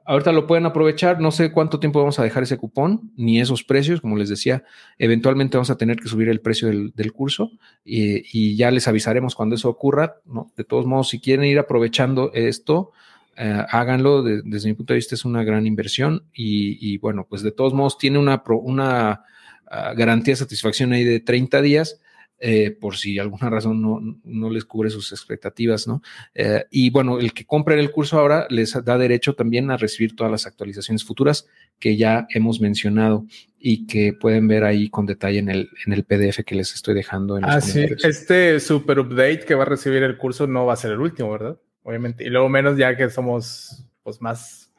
ahorita 0.04 0.30
lo 0.30 0.46
pueden 0.46 0.64
aprovechar. 0.64 1.20
No 1.20 1.32
sé 1.32 1.50
cuánto 1.50 1.80
tiempo 1.80 1.98
vamos 1.98 2.20
a 2.20 2.22
dejar 2.22 2.44
ese 2.44 2.56
cupón, 2.56 3.10
ni 3.16 3.40
esos 3.40 3.64
precios. 3.64 4.00
Como 4.00 4.16
les 4.16 4.28
decía, 4.28 4.62
eventualmente 4.96 5.56
vamos 5.56 5.70
a 5.70 5.76
tener 5.76 5.96
que 5.96 6.08
subir 6.08 6.28
el 6.28 6.40
precio 6.40 6.68
del, 6.68 7.12
curso 7.12 7.50
y, 7.84 8.54
ya 8.56 8.70
les 8.70 8.86
avisaremos 8.86 9.34
cuando 9.34 9.56
eso 9.56 9.68
ocurra. 9.68 10.16
¿no? 10.24 10.52
De 10.56 10.62
todos 10.62 10.86
modos, 10.86 11.08
si 11.08 11.20
quieren 11.20 11.46
ir 11.46 11.58
aprovechando 11.58 12.30
esto, 12.32 12.92
eh, 13.36 13.64
háganlo. 13.70 14.22
desde 14.22 14.68
mi 14.68 14.74
punto 14.74 14.92
de 14.92 14.98
vista, 14.98 15.16
es 15.16 15.24
una 15.24 15.42
gran 15.42 15.66
inversión 15.66 16.24
y, 16.32 16.96
bueno, 16.98 17.26
pues 17.28 17.42
de 17.42 17.50
todos 17.50 17.74
modos 17.74 17.98
tiene 17.98 18.18
una, 18.18 18.42
una 18.46 19.24
ah, 19.66 19.94
garantía 19.96 20.32
de 20.32 20.36
satisfacción 20.36 20.92
ahí 20.92 21.02
de 21.02 21.18
30 21.18 21.60
días 21.60 22.00
eh, 22.40 22.70
por 22.70 22.96
si 22.96 23.18
alguna 23.18 23.50
razón 23.50 23.82
no, 23.82 24.50
les 24.50 24.64
cubre 24.64 24.90
sus 24.90 25.10
expectativas, 25.10 25.88
¿no? 25.88 26.02
Eh, 26.34 26.66
y 26.70 26.90
bueno, 26.90 27.18
el 27.18 27.32
que 27.32 27.44
compre 27.44 27.78
el 27.80 27.90
curso 27.90 28.18
ahora 28.18 28.46
les 28.48 28.72
da 28.84 28.96
derecho 28.96 29.34
también 29.34 29.72
a 29.72 29.76
recibir 29.76 30.14
todas 30.14 30.30
las 30.30 30.46
actualizaciones 30.46 31.04
futuras 31.04 31.48
que 31.80 31.96
ya 31.96 32.28
hemos 32.30 32.60
mencionado 32.60 33.26
y 33.58 33.86
que 33.86 34.12
pueden 34.12 34.46
ver 34.46 34.62
ahí 34.62 34.88
con 34.88 35.04
detalle 35.04 35.40
en 35.40 35.48
el, 35.48 35.68
en 35.84 35.92
el 35.92 36.04
PDF 36.04 36.44
que 36.44 36.54
les 36.54 36.72
estoy 36.74 36.94
dejando. 36.94 37.36
En 37.38 37.44
ah, 37.44 37.60
sí, 37.60 37.86
este 38.04 38.60
super 38.60 39.00
update 39.00 39.40
que 39.40 39.56
va 39.56 39.62
a 39.64 39.66
recibir 39.66 40.04
el 40.04 40.16
curso 40.16 40.46
no 40.46 40.64
va 40.64 40.74
a 40.74 40.76
ser 40.76 40.92
el 40.92 41.00
último, 41.00 41.32
¿verdad? 41.32 41.58
Obviamente. 41.82 42.24
Y 42.24 42.28
luego 42.28 42.48
menos 42.48 42.78
ya 42.78 42.96
que 42.96 43.10
somos 43.10 43.84
pues 44.04 44.22
más... 44.22 44.72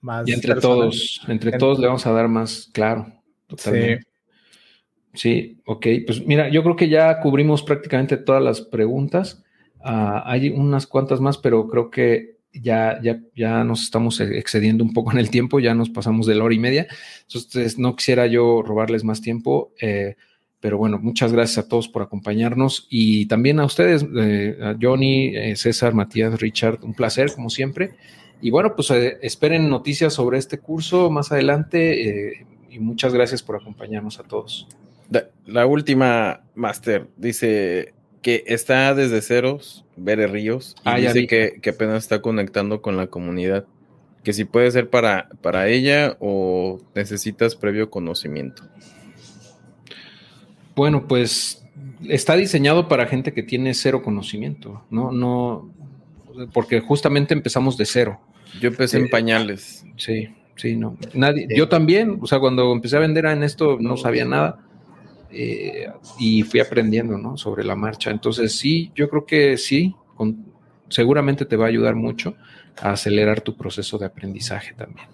más 0.00 0.26
y 0.26 0.32
entre 0.32 0.54
todos, 0.54 1.20
entre, 1.28 1.52
todos 1.58 1.78
le 1.78 1.86
vamos 1.86 2.06
a 2.06 2.12
dar 2.12 2.28
más, 2.28 2.70
claro. 2.72 3.12
Totalmente. 3.46 4.04
Sí, 4.04 4.09
ok. 5.66 5.86
Pues 6.06 6.26
mira, 6.26 6.48
yo 6.48 6.62
creo 6.62 6.76
que 6.76 6.88
ya 6.88 7.20
cubrimos 7.20 7.62
prácticamente 7.62 8.16
todas 8.16 8.42
las 8.42 8.60
preguntas. 8.60 9.42
Ah, 9.82 10.22
hay 10.26 10.50
unas 10.50 10.86
cuantas 10.86 11.20
más, 11.20 11.38
pero 11.38 11.68
creo 11.68 11.90
que 11.90 12.40
ya, 12.52 13.00
ya, 13.02 13.20
ya 13.34 13.64
nos 13.64 13.82
estamos 13.82 14.20
excediendo 14.20 14.84
un 14.84 14.92
poco 14.92 15.12
en 15.12 15.18
el 15.18 15.30
tiempo, 15.30 15.60
ya 15.60 15.74
nos 15.74 15.90
pasamos 15.90 16.26
de 16.26 16.34
la 16.34 16.44
hora 16.44 16.54
y 16.54 16.58
media. 16.58 16.86
Entonces, 17.22 17.78
no 17.78 17.96
quisiera 17.96 18.26
yo 18.26 18.62
robarles 18.62 19.04
más 19.04 19.20
tiempo, 19.20 19.72
eh, 19.80 20.16
pero 20.60 20.76
bueno, 20.76 20.98
muchas 20.98 21.32
gracias 21.32 21.64
a 21.64 21.68
todos 21.68 21.88
por 21.88 22.02
acompañarnos 22.02 22.86
y 22.90 23.26
también 23.26 23.60
a 23.60 23.64
ustedes, 23.64 24.06
eh, 24.16 24.58
a 24.62 24.76
Johnny, 24.80 25.34
eh, 25.34 25.56
César, 25.56 25.94
Matías, 25.94 26.38
Richard, 26.40 26.80
un 26.82 26.94
placer 26.94 27.32
como 27.34 27.50
siempre. 27.50 27.94
Y 28.42 28.50
bueno, 28.50 28.74
pues 28.74 28.90
esperen 28.90 29.68
noticias 29.68 30.14
sobre 30.14 30.38
este 30.38 30.58
curso 30.58 31.10
más 31.10 31.30
adelante 31.30 32.46
y 32.70 32.78
muchas 32.78 33.12
gracias 33.12 33.42
por 33.42 33.56
acompañarnos 33.56 34.18
a 34.18 34.22
todos. 34.22 34.66
La, 35.46 35.66
última, 35.66 36.42
Master, 36.54 37.08
dice 37.16 37.94
que 38.22 38.44
está 38.46 38.94
desde 38.94 39.22
ceros, 39.22 39.84
Bere 39.96 40.26
Ríos, 40.26 40.76
y 40.78 40.82
ah, 40.84 40.96
dice 40.98 41.26
que, 41.26 41.58
que, 41.60 41.70
apenas 41.70 42.04
está 42.04 42.22
conectando 42.22 42.80
con 42.80 42.96
la 42.96 43.08
comunidad. 43.08 43.66
Que 44.22 44.32
si 44.32 44.44
puede 44.44 44.70
ser 44.70 44.90
para, 44.90 45.28
para 45.40 45.68
ella 45.68 46.16
o 46.20 46.78
necesitas 46.94 47.56
previo 47.56 47.90
conocimiento. 47.90 48.62
Bueno, 50.76 51.08
pues 51.08 51.64
está 52.08 52.36
diseñado 52.36 52.86
para 52.86 53.06
gente 53.06 53.32
que 53.32 53.42
tiene 53.42 53.74
cero 53.74 54.02
conocimiento, 54.02 54.84
¿no? 54.90 55.10
No, 55.10 55.70
porque 56.52 56.80
justamente 56.80 57.34
empezamos 57.34 57.76
de 57.76 57.86
cero. 57.86 58.20
Yo 58.60 58.68
empecé 58.68 58.98
en 58.98 59.06
eh, 59.06 59.08
pañales. 59.08 59.84
Sí, 59.96 60.28
sí, 60.56 60.76
no. 60.76 60.96
Nadie, 61.14 61.48
yo 61.54 61.68
también, 61.68 62.18
o 62.20 62.26
sea, 62.26 62.38
cuando 62.38 62.72
empecé 62.72 62.96
a 62.96 63.00
vender 63.00 63.26
en 63.26 63.42
esto 63.42 63.78
no 63.80 63.96
sabía 63.96 64.24
nada 64.24 64.69
eh, 65.32 65.90
y 66.18 66.42
fui 66.42 66.60
aprendiendo, 66.60 67.16
¿no? 67.18 67.36
Sobre 67.36 67.64
la 67.64 67.76
marcha. 67.76 68.10
Entonces, 68.10 68.56
sí, 68.56 68.92
yo 68.94 69.08
creo 69.08 69.26
que 69.26 69.56
sí, 69.56 69.94
seguramente 70.88 71.44
te 71.44 71.56
va 71.56 71.66
a 71.66 71.68
ayudar 71.68 71.94
mucho 71.94 72.34
a 72.78 72.92
acelerar 72.92 73.40
tu 73.40 73.56
proceso 73.56 73.98
de 73.98 74.06
aprendizaje 74.06 74.74
también. 74.74 75.08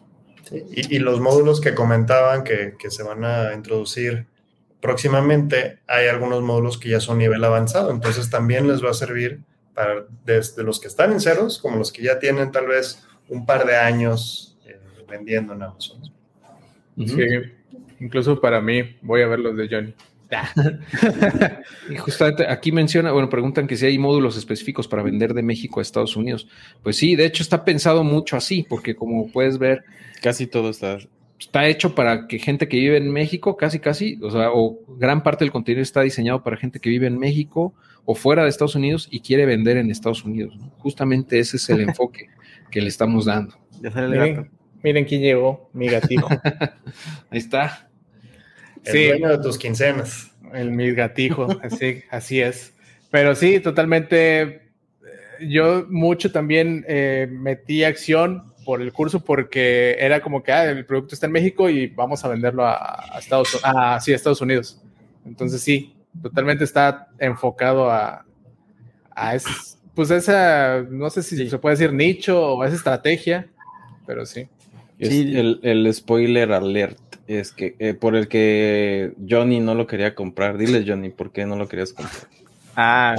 y, 0.71 0.99
los 1.01 1.21
módulos 1.21 1.61
que 1.61 1.75
comentaban 1.75 2.45
que, 2.45 2.75
que, 2.79 2.91
se 2.91 3.03
van 3.03 3.25
a 3.25 3.53
introducir 3.55 4.27
próximamente, 4.81 5.81
hay 5.89 6.07
algunos 6.07 6.43
módulos 6.43 6.79
que 6.79 6.91
ya 6.91 7.01
son 7.01 7.19
nivel 7.19 7.43
avanzado, 7.43 7.91
entonces 7.91 8.31
también 8.31 8.69
les 8.69 8.85
va 8.85 8.91
a 8.91 8.95
servir 8.95 9.41
para 9.75 10.07
desde 10.25 10.63
los 10.63 10.81
que 10.81 10.89
están 10.89 11.13
en 11.13 11.21
ceros, 11.21 11.59
como 11.59 11.77
los 11.77 11.93
que 11.93 12.03
ya 12.03 12.19
tienen 12.19 12.53
tal 12.53 12.67
vez 12.67 13.05
un 13.29 13.45
par 13.45 13.67
de 13.67 13.77
años 13.77 14.57
eh, 14.65 14.81
vendiendo 15.09 15.53
en 15.53 15.63
Amazon. 15.63 16.01
Sí, 16.97 17.27
Incluso 18.01 18.41
para 18.41 18.61
mí, 18.61 18.97
voy 19.03 19.23
a 19.23 19.27
ver 19.27 19.39
los 19.39 19.57
de 19.57 19.69
Johnny. 19.69 19.95
y 21.91 21.97
justamente 21.97 22.47
aquí 22.49 22.73
menciona, 22.73 23.13
bueno, 23.13 23.29
preguntan 23.29 23.67
que 23.67 23.77
si 23.77 23.87
hay 23.87 23.97
módulos 23.97 24.37
específicos 24.37 24.89
para 24.89 25.03
vender 25.05 25.35
de 25.35 25.43
México 25.43 25.79
a 25.79 25.83
Estados 25.83 26.17
Unidos. 26.17 26.49
Pues 26.83 26.97
sí, 26.97 27.15
de 27.15 27.27
hecho 27.27 27.43
está 27.43 27.65
pensado 27.65 28.03
mucho 28.03 28.37
así, 28.37 28.67
porque 28.69 28.97
como 28.97 29.31
puedes 29.31 29.59
ver, 29.59 29.85
casi 30.21 30.47
todo 30.47 30.71
está 30.71 30.99
está 31.39 31.67
hecho 31.67 31.95
para 31.95 32.27
que 32.27 32.39
gente 32.39 32.69
que 32.69 32.79
vive 32.79 32.97
en 32.97 33.11
México, 33.11 33.57
casi 33.57 33.79
casi, 33.79 34.19
o 34.23 34.31
sea, 34.31 34.51
o 34.53 34.79
gran 34.97 35.23
parte 35.23 35.45
del 35.45 35.53
contenido 35.53 35.83
está 35.83 36.01
diseñado 36.01 36.43
para 36.43 36.57
gente 36.57 36.81
que 36.81 36.91
vive 36.91 37.07
en 37.07 37.19
México 37.19 37.75
o 38.05 38.15
fuera 38.15 38.43
de 38.43 38.49
Estados 38.49 38.75
Unidos 38.75 39.09
y 39.11 39.21
quiere 39.21 39.47
vender 39.47 39.77
en 39.77 39.91
Estados 39.91 40.25
Unidos. 40.25 40.57
Justamente 40.79 41.39
ese 41.39 41.57
es 41.57 41.69
el 41.69 41.81
enfoque 41.89 42.29
que 42.71 42.81
le 42.81 42.89
estamos 42.89 43.27
dando. 43.27 43.55
Ya 43.81 43.91
sale 43.91 44.17
el 44.17 44.35
gato. 44.35 44.49
miren 44.83 45.05
quién 45.05 45.23
llegó, 45.23 45.71
mi 45.73 45.89
gatijo. 45.89 46.29
Ahí 47.31 47.39
está. 47.39 47.86
El 48.87 48.93
Sí. 48.93 49.07
dueño 49.09 49.29
de 49.31 49.39
tus 49.39 49.59
quincenas. 49.59 50.31
El 50.55 50.71
mi 50.71 50.93
gatijo, 50.93 51.49
así, 51.63 52.03
así 52.11 52.41
es. 52.41 52.73
Pero 53.11 53.35
sí, 53.35 53.61
totalmente. 53.61 54.41
eh, 54.43 54.61
Yo 55.49 55.87
mucho 55.89 56.33
también 56.33 56.85
eh, 56.89 57.29
metí 57.31 57.85
acción 57.85 58.53
por 58.65 58.81
el 58.83 58.93
curso 58.93 59.21
porque 59.25 59.97
era 60.01 60.21
como 60.21 60.43
que 60.43 60.51
ah, 60.53 60.65
el 60.71 60.85
producto 60.87 61.15
está 61.15 61.27
en 61.27 61.33
México 61.33 61.69
y 61.71 61.87
vamos 61.89 62.25
a 62.25 62.29
venderlo 62.29 62.65
a, 62.67 63.15
a 63.15 63.19
Estados, 63.19 63.61
a, 63.63 64.01
sí, 64.01 64.13
a 64.13 64.17
Estados 64.17 64.41
Unidos. 64.41 64.81
Entonces 65.25 65.61
sí, 65.61 65.95
totalmente 66.23 66.65
está 66.65 67.09
enfocado 67.19 67.91
a, 67.91 68.25
a 69.15 69.35
es- 69.35 69.79
pues 69.95 70.11
esa, 70.11 70.83
no 70.91 71.09
sé 71.11 71.23
si 71.23 71.37
Sí. 71.37 71.49
se 71.49 71.59
puede 71.59 71.77
decir 71.77 71.93
nicho 71.93 72.55
o 72.55 72.65
esa 72.65 72.75
estrategia, 72.77 73.47
pero 74.07 74.27
sí. 74.27 74.47
Es 74.99 75.09
Sí. 75.11 75.37
el, 75.37 75.61
el 75.63 75.93
spoiler 75.95 76.53
alert 76.53 76.99
es 77.27 77.53
que 77.53 77.77
eh, 77.79 77.95
por 77.95 78.17
el 78.17 78.29
que 78.29 79.13
Johnny 79.29 79.61
no 79.61 79.75
lo 79.75 79.87
quería 79.87 80.15
comprar. 80.15 80.59
Dile, 80.59 80.85
Johnny, 80.87 81.11
¿por 81.11 81.33
qué 81.33 81.47
no 81.47 81.57
lo 81.57 81.69
querías 81.69 81.93
comprar? 81.93 82.29
Ah, 82.77 83.17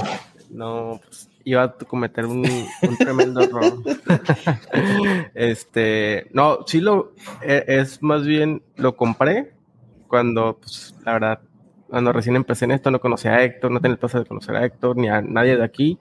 no, 0.50 1.00
pues 1.04 1.28
iba 1.44 1.62
a 1.62 1.72
cometer 1.72 2.26
un, 2.26 2.42
un 2.42 2.96
tremendo 2.98 3.42
error. 3.42 3.78
este, 5.34 6.26
no, 6.32 6.58
sí 6.66 6.80
lo, 6.80 7.12
e- 7.42 7.64
es 7.66 8.02
más 8.02 8.24
bien, 8.26 8.62
lo 8.76 8.96
compré 8.96 9.52
cuando, 10.06 10.58
pues, 10.60 10.94
la 11.04 11.12
verdad, 11.12 11.40
cuando 11.88 12.12
recién 12.12 12.36
empecé 12.36 12.66
en 12.66 12.72
esto, 12.72 12.90
no 12.90 13.00
conocía 13.00 13.34
a 13.34 13.44
Héctor, 13.44 13.70
no 13.70 13.80
tenía 13.80 13.94
el 13.94 13.98
placer 13.98 14.20
de 14.22 14.26
conocer 14.26 14.56
a 14.56 14.64
Héctor, 14.64 14.96
ni 14.96 15.08
a 15.08 15.22
nadie 15.22 15.56
de 15.56 15.64
aquí. 15.64 15.98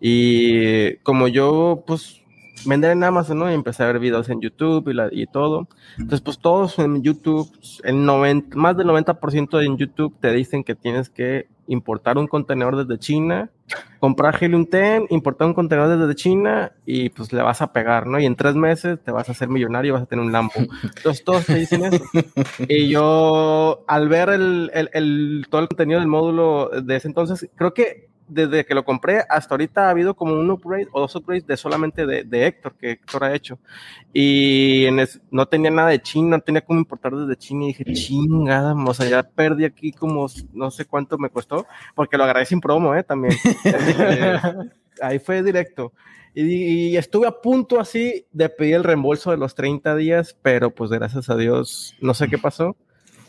Y 0.00 0.96
como 0.98 1.28
yo, 1.28 1.84
pues, 1.86 2.22
vender 2.64 2.92
en 2.92 3.04
Amazon, 3.04 3.38
¿no? 3.38 3.50
Y 3.50 3.54
empecé 3.54 3.82
a 3.82 3.86
ver 3.86 3.98
videos 3.98 4.28
en 4.28 4.40
YouTube 4.40 4.88
y, 4.88 4.94
la- 4.94 5.08
y 5.12 5.26
todo. 5.26 5.68
Entonces, 5.98 6.20
pues 6.20 6.38
todos 6.38 6.78
en 6.78 7.02
YouTube, 7.02 7.50
el 7.84 8.04
90, 8.04 8.56
más 8.56 8.76
del 8.76 8.86
90% 8.86 9.60
en 9.64 9.76
YouTube 9.76 10.14
te 10.20 10.32
dicen 10.32 10.64
que 10.64 10.74
tienes 10.74 11.10
que 11.10 11.48
importar 11.68 12.16
un 12.16 12.28
contenedor 12.28 12.76
desde 12.76 12.96
China, 13.00 13.50
comprar 13.98 14.38
Helium 14.40 14.66
10, 14.70 15.10
importar 15.10 15.48
un 15.48 15.54
contenedor 15.54 15.98
desde 15.98 16.14
China 16.14 16.70
y 16.86 17.08
pues 17.08 17.32
le 17.32 17.42
vas 17.42 17.60
a 17.60 17.72
pegar, 17.72 18.06
¿no? 18.06 18.20
Y 18.20 18.24
en 18.26 18.36
tres 18.36 18.54
meses 18.54 19.00
te 19.02 19.10
vas 19.10 19.28
a 19.28 19.32
hacer 19.32 19.48
millonario 19.48 19.88
y 19.88 19.92
vas 19.92 20.02
a 20.02 20.06
tener 20.06 20.24
un 20.24 20.30
Lambo. 20.30 20.52
Entonces 20.56 21.24
todos 21.24 21.44
te 21.46 21.56
dicen 21.56 21.84
eso. 21.86 22.04
Y 22.68 22.88
yo, 22.88 23.84
al 23.88 24.08
ver 24.08 24.28
el, 24.30 24.70
el- 24.74 24.90
el- 24.92 25.46
todo 25.50 25.60
el 25.62 25.68
contenido 25.68 25.98
del 25.98 26.08
módulo 26.08 26.70
de 26.70 26.94
ese 26.96 27.08
entonces, 27.08 27.48
creo 27.56 27.74
que 27.74 28.05
desde 28.28 28.64
que 28.64 28.74
lo 28.74 28.84
compré 28.84 29.22
hasta 29.28 29.54
ahorita 29.54 29.86
ha 29.86 29.90
habido 29.90 30.14
como 30.14 30.34
un 30.34 30.50
upgrade 30.50 30.88
o 30.92 31.00
dos 31.00 31.14
upgrades 31.16 31.46
de 31.46 31.56
solamente 31.56 32.06
de, 32.06 32.24
de 32.24 32.46
Héctor, 32.46 32.74
que 32.74 32.90
Héctor 32.92 33.24
ha 33.24 33.34
hecho. 33.34 33.58
Y 34.12 34.86
en 34.86 34.98
es- 35.00 35.20
no 35.30 35.46
tenía 35.46 35.70
nada 35.70 35.90
de 35.90 36.00
China, 36.02 36.36
no 36.36 36.40
tenía 36.42 36.60
cómo 36.62 36.78
importar 36.80 37.12
desde 37.14 37.36
China 37.36 37.64
y 37.64 37.68
dije, 37.68 37.84
chingada, 37.92 38.74
o 38.74 38.94
sea, 38.94 39.08
ya 39.08 39.22
perdí 39.22 39.64
aquí 39.64 39.92
como 39.92 40.26
no 40.52 40.70
sé 40.70 40.84
cuánto 40.86 41.18
me 41.18 41.30
costó, 41.30 41.66
porque 41.94 42.16
lo 42.16 42.24
agarré 42.24 42.46
sin 42.46 42.60
promo, 42.60 42.94
¿eh? 42.94 43.02
También. 43.02 43.34
Este, 43.64 44.40
ahí 45.02 45.18
fue 45.18 45.42
directo. 45.42 45.92
Y, 46.34 46.88
y 46.90 46.96
estuve 46.96 47.26
a 47.26 47.32
punto 47.40 47.80
así 47.80 48.26
de 48.32 48.48
pedir 48.48 48.76
el 48.76 48.84
reembolso 48.84 49.30
de 49.30 49.36
los 49.38 49.54
30 49.54 49.94
días, 49.96 50.36
pero 50.42 50.70
pues 50.70 50.90
gracias 50.90 51.30
a 51.30 51.36
Dios, 51.36 51.94
no 52.00 52.12
sé 52.14 52.28
qué 52.28 52.38
pasó, 52.38 52.76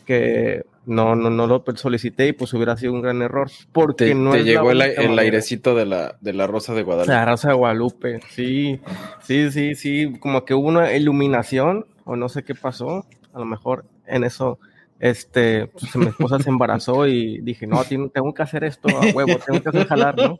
que 0.04 0.64
no, 0.88 1.14
no, 1.14 1.30
no 1.30 1.46
lo 1.46 1.62
solicité 1.76 2.28
y 2.28 2.32
pues 2.32 2.52
hubiera 2.54 2.76
sido 2.76 2.92
un 2.92 3.02
gran 3.02 3.22
error. 3.22 3.50
Porque 3.72 4.06
Te, 4.06 4.14
no 4.14 4.32
te 4.32 4.42
llegó 4.42 4.70
el, 4.70 4.80
el 4.80 5.18
airecito 5.18 5.74
de 5.74 5.86
la, 5.86 6.16
de 6.20 6.32
la 6.32 6.46
rosa 6.46 6.74
de 6.74 6.82
Guadalupe. 6.82 7.12
La 7.12 7.24
Rosa 7.24 7.48
de 7.48 7.54
Guadalupe, 7.54 8.20
sí, 8.30 8.80
sí, 9.22 9.50
sí, 9.50 9.74
sí, 9.74 10.14
como 10.18 10.44
que 10.44 10.54
hubo 10.54 10.68
una 10.68 10.92
iluminación 10.94 11.86
o 12.04 12.16
no 12.16 12.28
sé 12.28 12.42
qué 12.42 12.54
pasó, 12.54 13.04
a 13.34 13.38
lo 13.38 13.44
mejor 13.44 13.84
en 14.06 14.24
eso, 14.24 14.58
este, 14.98 15.66
pues, 15.66 15.94
mi 15.94 16.06
esposa 16.06 16.38
se 16.40 16.48
embarazó 16.48 17.06
y 17.06 17.38
dije, 17.40 17.66
no, 17.66 17.84
tengo 17.84 18.32
que 18.34 18.42
hacer 18.42 18.64
esto 18.64 18.88
a 18.88 19.14
huevo, 19.14 19.38
tengo 19.46 19.62
que 19.62 19.68
hacer 19.68 19.86
jalar, 19.86 20.16
¿no? 20.16 20.38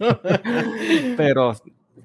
Pero 1.16 1.52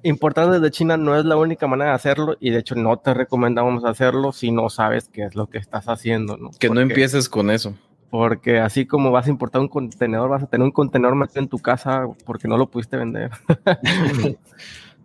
importar 0.02 0.50
desde 0.50 0.70
China 0.70 0.98
no 0.98 1.18
es 1.18 1.24
la 1.24 1.36
única 1.36 1.66
manera 1.66 1.90
de 1.90 1.96
hacerlo 1.96 2.36
y 2.38 2.50
de 2.50 2.58
hecho 2.58 2.74
no 2.74 2.98
te 2.98 3.14
recomendamos 3.14 3.84
hacerlo 3.84 4.32
si 4.32 4.52
no 4.52 4.68
sabes 4.68 5.08
qué 5.08 5.24
es 5.24 5.34
lo 5.34 5.46
que 5.46 5.56
estás 5.58 5.88
haciendo, 5.88 6.36
¿no? 6.36 6.50
que 6.58 6.68
no 6.68 6.80
empieces 6.80 7.28
con 7.28 7.50
eso. 7.50 7.74
Porque 8.10 8.58
así 8.58 8.86
como 8.86 9.10
vas 9.10 9.26
a 9.26 9.30
importar 9.30 9.60
un 9.60 9.68
contenedor, 9.68 10.28
vas 10.28 10.42
a 10.42 10.46
tener 10.46 10.64
un 10.64 10.70
contenedor 10.70 11.16
metido 11.16 11.42
en 11.42 11.48
tu 11.48 11.58
casa 11.58 12.06
porque 12.24 12.46
no 12.46 12.56
lo 12.56 12.68
pudiste 12.68 12.96
vender. 12.96 13.30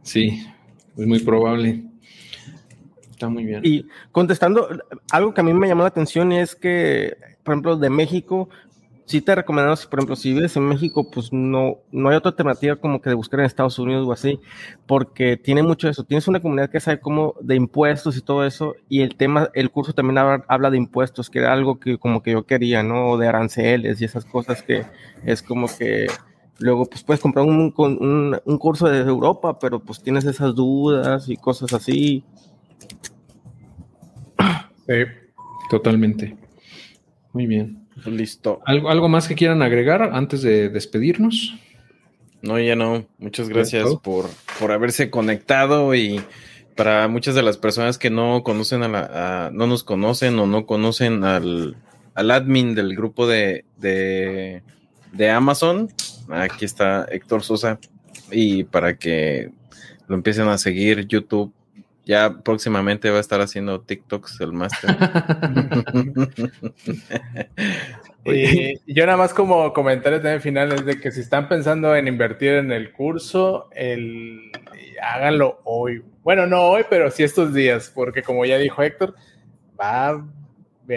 Sí, 0.02 0.44
es 0.98 1.06
muy 1.06 1.20
probable. 1.20 1.84
Está 3.12 3.30
muy 3.30 3.46
bien. 3.46 3.62
Y 3.64 3.86
contestando, 4.12 4.70
algo 5.12 5.34
que 5.34 5.42
a 5.42 5.44
mí 5.44 5.54
me 5.54 5.68
llamó 5.68 5.84
la 5.84 5.90
atención 5.90 6.32
es 6.32 6.56
que, 6.56 7.18
por 7.44 7.54
ejemplo, 7.54 7.78
de 7.78 7.90
México, 7.90 8.50
sí 9.10 9.22
te 9.22 9.34
recomendamos, 9.34 9.88
por 9.88 10.00
ejemplo, 10.00 10.16
si 10.16 10.34
vives 10.34 10.56
en 10.56 10.68
México, 10.68 11.10
pues 11.10 11.34
no, 11.34 11.80
no 11.92 12.10
hay 12.10 12.16
otra 12.16 12.30
alternativa 12.30 12.76
como 12.76 13.02
que 13.02 13.10
de 13.10 13.16
buscar 13.16 13.40
en 13.40 13.48
Estados 13.48 13.80
Unidos 13.80 14.08
o 14.08 14.12
así, 14.12 14.40
porque 14.86 15.36
tiene 15.36 15.64
mucho 15.64 15.90
eso. 15.90 16.04
Tienes 16.04 16.28
una 16.28 16.40
comunidad 16.40 16.70
que 16.70 16.80
sabe 16.80 17.00
cómo 17.00 17.34
de 17.42 17.56
impuestos 17.56 18.16
y 18.18 18.22
todo 18.22 18.46
eso, 18.46 18.76
y 18.88 19.02
el 19.02 19.16
tema, 19.16 19.50
el 19.56 19.72
curso 19.72 19.94
también 19.94 20.20
habla, 20.20 20.70
de 20.70 20.78
impuestos, 20.78 21.32
que 21.32 21.40
era 21.40 21.52
algo 21.54 21.80
que 21.80 21.98
como 21.98 22.22
que 22.22 22.34
yo 22.34 22.46
quería, 22.46 22.84
¿no? 22.84 23.18
De 23.18 23.28
aranceles 23.28 24.00
y 24.00 24.06
esas 24.06 24.26
cosas 24.26 24.62
que 24.62 24.86
es 25.26 25.42
como 25.42 25.66
que 25.76 26.06
luego 26.60 26.86
pues 26.86 27.04
puedes 27.04 27.20
comprar 27.20 27.46
un, 27.46 27.74
un, 27.76 28.40
un 28.46 28.58
curso 28.60 28.88
de 28.90 29.00
Europa, 29.00 29.58
pero 29.58 29.80
pues 29.80 30.04
tienes 30.04 30.26
esas 30.26 30.54
dudas 30.54 31.28
y 31.30 31.36
cosas 31.36 31.74
así. 31.74 32.24
Sí. 34.86 34.94
Totalmente. 35.72 36.38
Muy 37.34 37.48
bien. 37.48 37.79
Listo. 38.06 38.62
¿Algo, 38.66 38.90
¿Algo 38.90 39.10
más 39.10 39.28
que 39.28 39.36
quieran 39.36 39.62
agregar 39.62 40.02
antes 40.14 40.42
de 40.42 40.70
despedirnos? 40.70 41.56
No, 42.42 42.60
ya 42.60 42.76
no. 42.76 43.06
Muchas 43.18 43.50
gracias 43.50 43.84
por, 44.02 44.30
por 44.60 44.72
haberse 44.72 45.10
conectado 45.10 45.94
y 45.96 46.22
para 46.76 47.08
muchas 47.10 47.36
de 47.36 47.44
las 47.44 47.58
personas 47.58 47.98
que 47.98 48.10
no 48.10 48.44
conocen 48.44 48.84
a 48.84 48.88
la, 48.88 49.48
a- 49.48 49.52
no 49.52 49.68
nos 49.68 49.84
conocen 49.84 50.40
o 50.40 50.48
no 50.48 50.66
conocen 50.66 51.24
al, 51.26 51.76
al 52.16 52.32
admin 52.32 52.76
del 52.76 52.96
grupo 52.96 53.28
de, 53.28 53.66
de, 53.78 54.64
de 55.12 55.30
Amazon, 55.30 55.90
aquí 56.30 56.64
está 56.64 57.06
Héctor 57.12 57.44
Sosa 57.44 57.80
y 58.32 58.64
para 58.64 58.98
que 58.98 59.52
lo 60.08 60.16
empiecen 60.16 60.48
a 60.48 60.58
seguir 60.58 61.06
YouTube. 61.08 61.54
Ya 62.10 62.40
próximamente 62.44 63.12
va 63.12 63.18
a 63.18 63.20
estar 63.20 63.40
haciendo 63.40 63.82
TikToks 63.82 64.42
el 64.42 64.52
máster. 64.52 64.98
Y 68.26 68.94
yo 68.94 69.06
nada 69.06 69.18
más 69.18 69.34
como 69.34 69.72
comentario 69.74 70.20
también 70.20 70.42
final 70.42 70.72
es 70.74 70.86
de 70.86 71.00
que 71.00 71.12
si 71.12 71.22
están 71.22 71.48
pensando 71.48 71.96
en 71.96 72.08
invertir 72.08 72.54
en 72.56 72.72
el 72.72 72.92
curso, 72.92 73.70
el, 73.74 74.52
háganlo 75.02 75.62
hoy. 75.64 76.04
Bueno, 76.24 76.46
no 76.46 76.64
hoy, 76.64 76.84
pero 76.90 77.10
sí 77.12 77.24
estos 77.24 77.54
días, 77.54 77.92
porque 77.94 78.22
como 78.22 78.44
ya 78.46 78.58
dijo 78.58 78.84
Héctor, 78.84 79.16
va 79.80 80.10
a 80.10 80.26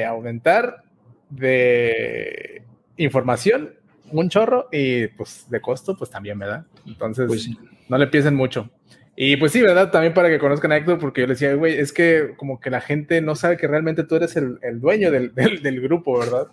aumentar 0.08 0.82
de 1.30 2.62
información 2.96 3.74
un 4.10 4.28
chorro 4.28 4.68
y 4.72 5.08
pues 5.08 5.46
de 5.48 5.60
costo 5.60 5.96
pues 5.96 6.10
también, 6.10 6.38
¿verdad? 6.38 6.66
Entonces 6.86 7.26
Pues 7.28 7.44
sí. 7.44 7.58
no 7.88 7.98
le 7.98 8.06
piensen 8.06 8.34
mucho. 8.34 8.68
Y 9.14 9.36
pues 9.36 9.52
sí, 9.52 9.60
¿verdad? 9.60 9.90
También 9.90 10.14
para 10.14 10.28
que 10.30 10.38
conozcan 10.38 10.72
a 10.72 10.76
Héctor, 10.78 10.98
porque 10.98 11.20
yo 11.20 11.26
le 11.26 11.34
decía, 11.34 11.54
güey, 11.54 11.78
es 11.78 11.92
que 11.92 12.32
como 12.36 12.60
que 12.60 12.70
la 12.70 12.80
gente 12.80 13.20
no 13.20 13.36
sabe 13.36 13.56
que 13.58 13.66
realmente 13.66 14.04
tú 14.04 14.16
eres 14.16 14.36
el, 14.36 14.58
el 14.62 14.80
dueño 14.80 15.10
del, 15.10 15.34
del, 15.34 15.62
del 15.62 15.80
grupo, 15.80 16.18
¿verdad? 16.18 16.48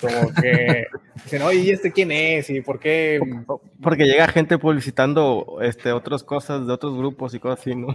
Como 0.00 0.32
que 0.34 0.86
dicen, 1.24 1.42
oye, 1.42 1.60
¿y 1.60 1.70
este 1.70 1.92
quién 1.92 2.10
es? 2.12 2.48
¿Y 2.50 2.60
por 2.60 2.78
qué? 2.80 3.20
Porque 3.82 4.04
llega 4.04 4.26
gente 4.28 4.58
publicitando 4.58 5.58
este, 5.62 5.92
otras 5.92 6.22
cosas 6.24 6.66
de 6.66 6.72
otros 6.72 6.96
grupos 6.96 7.34
y 7.34 7.38
cosas 7.38 7.60
así, 7.60 7.74
¿no? 7.74 7.88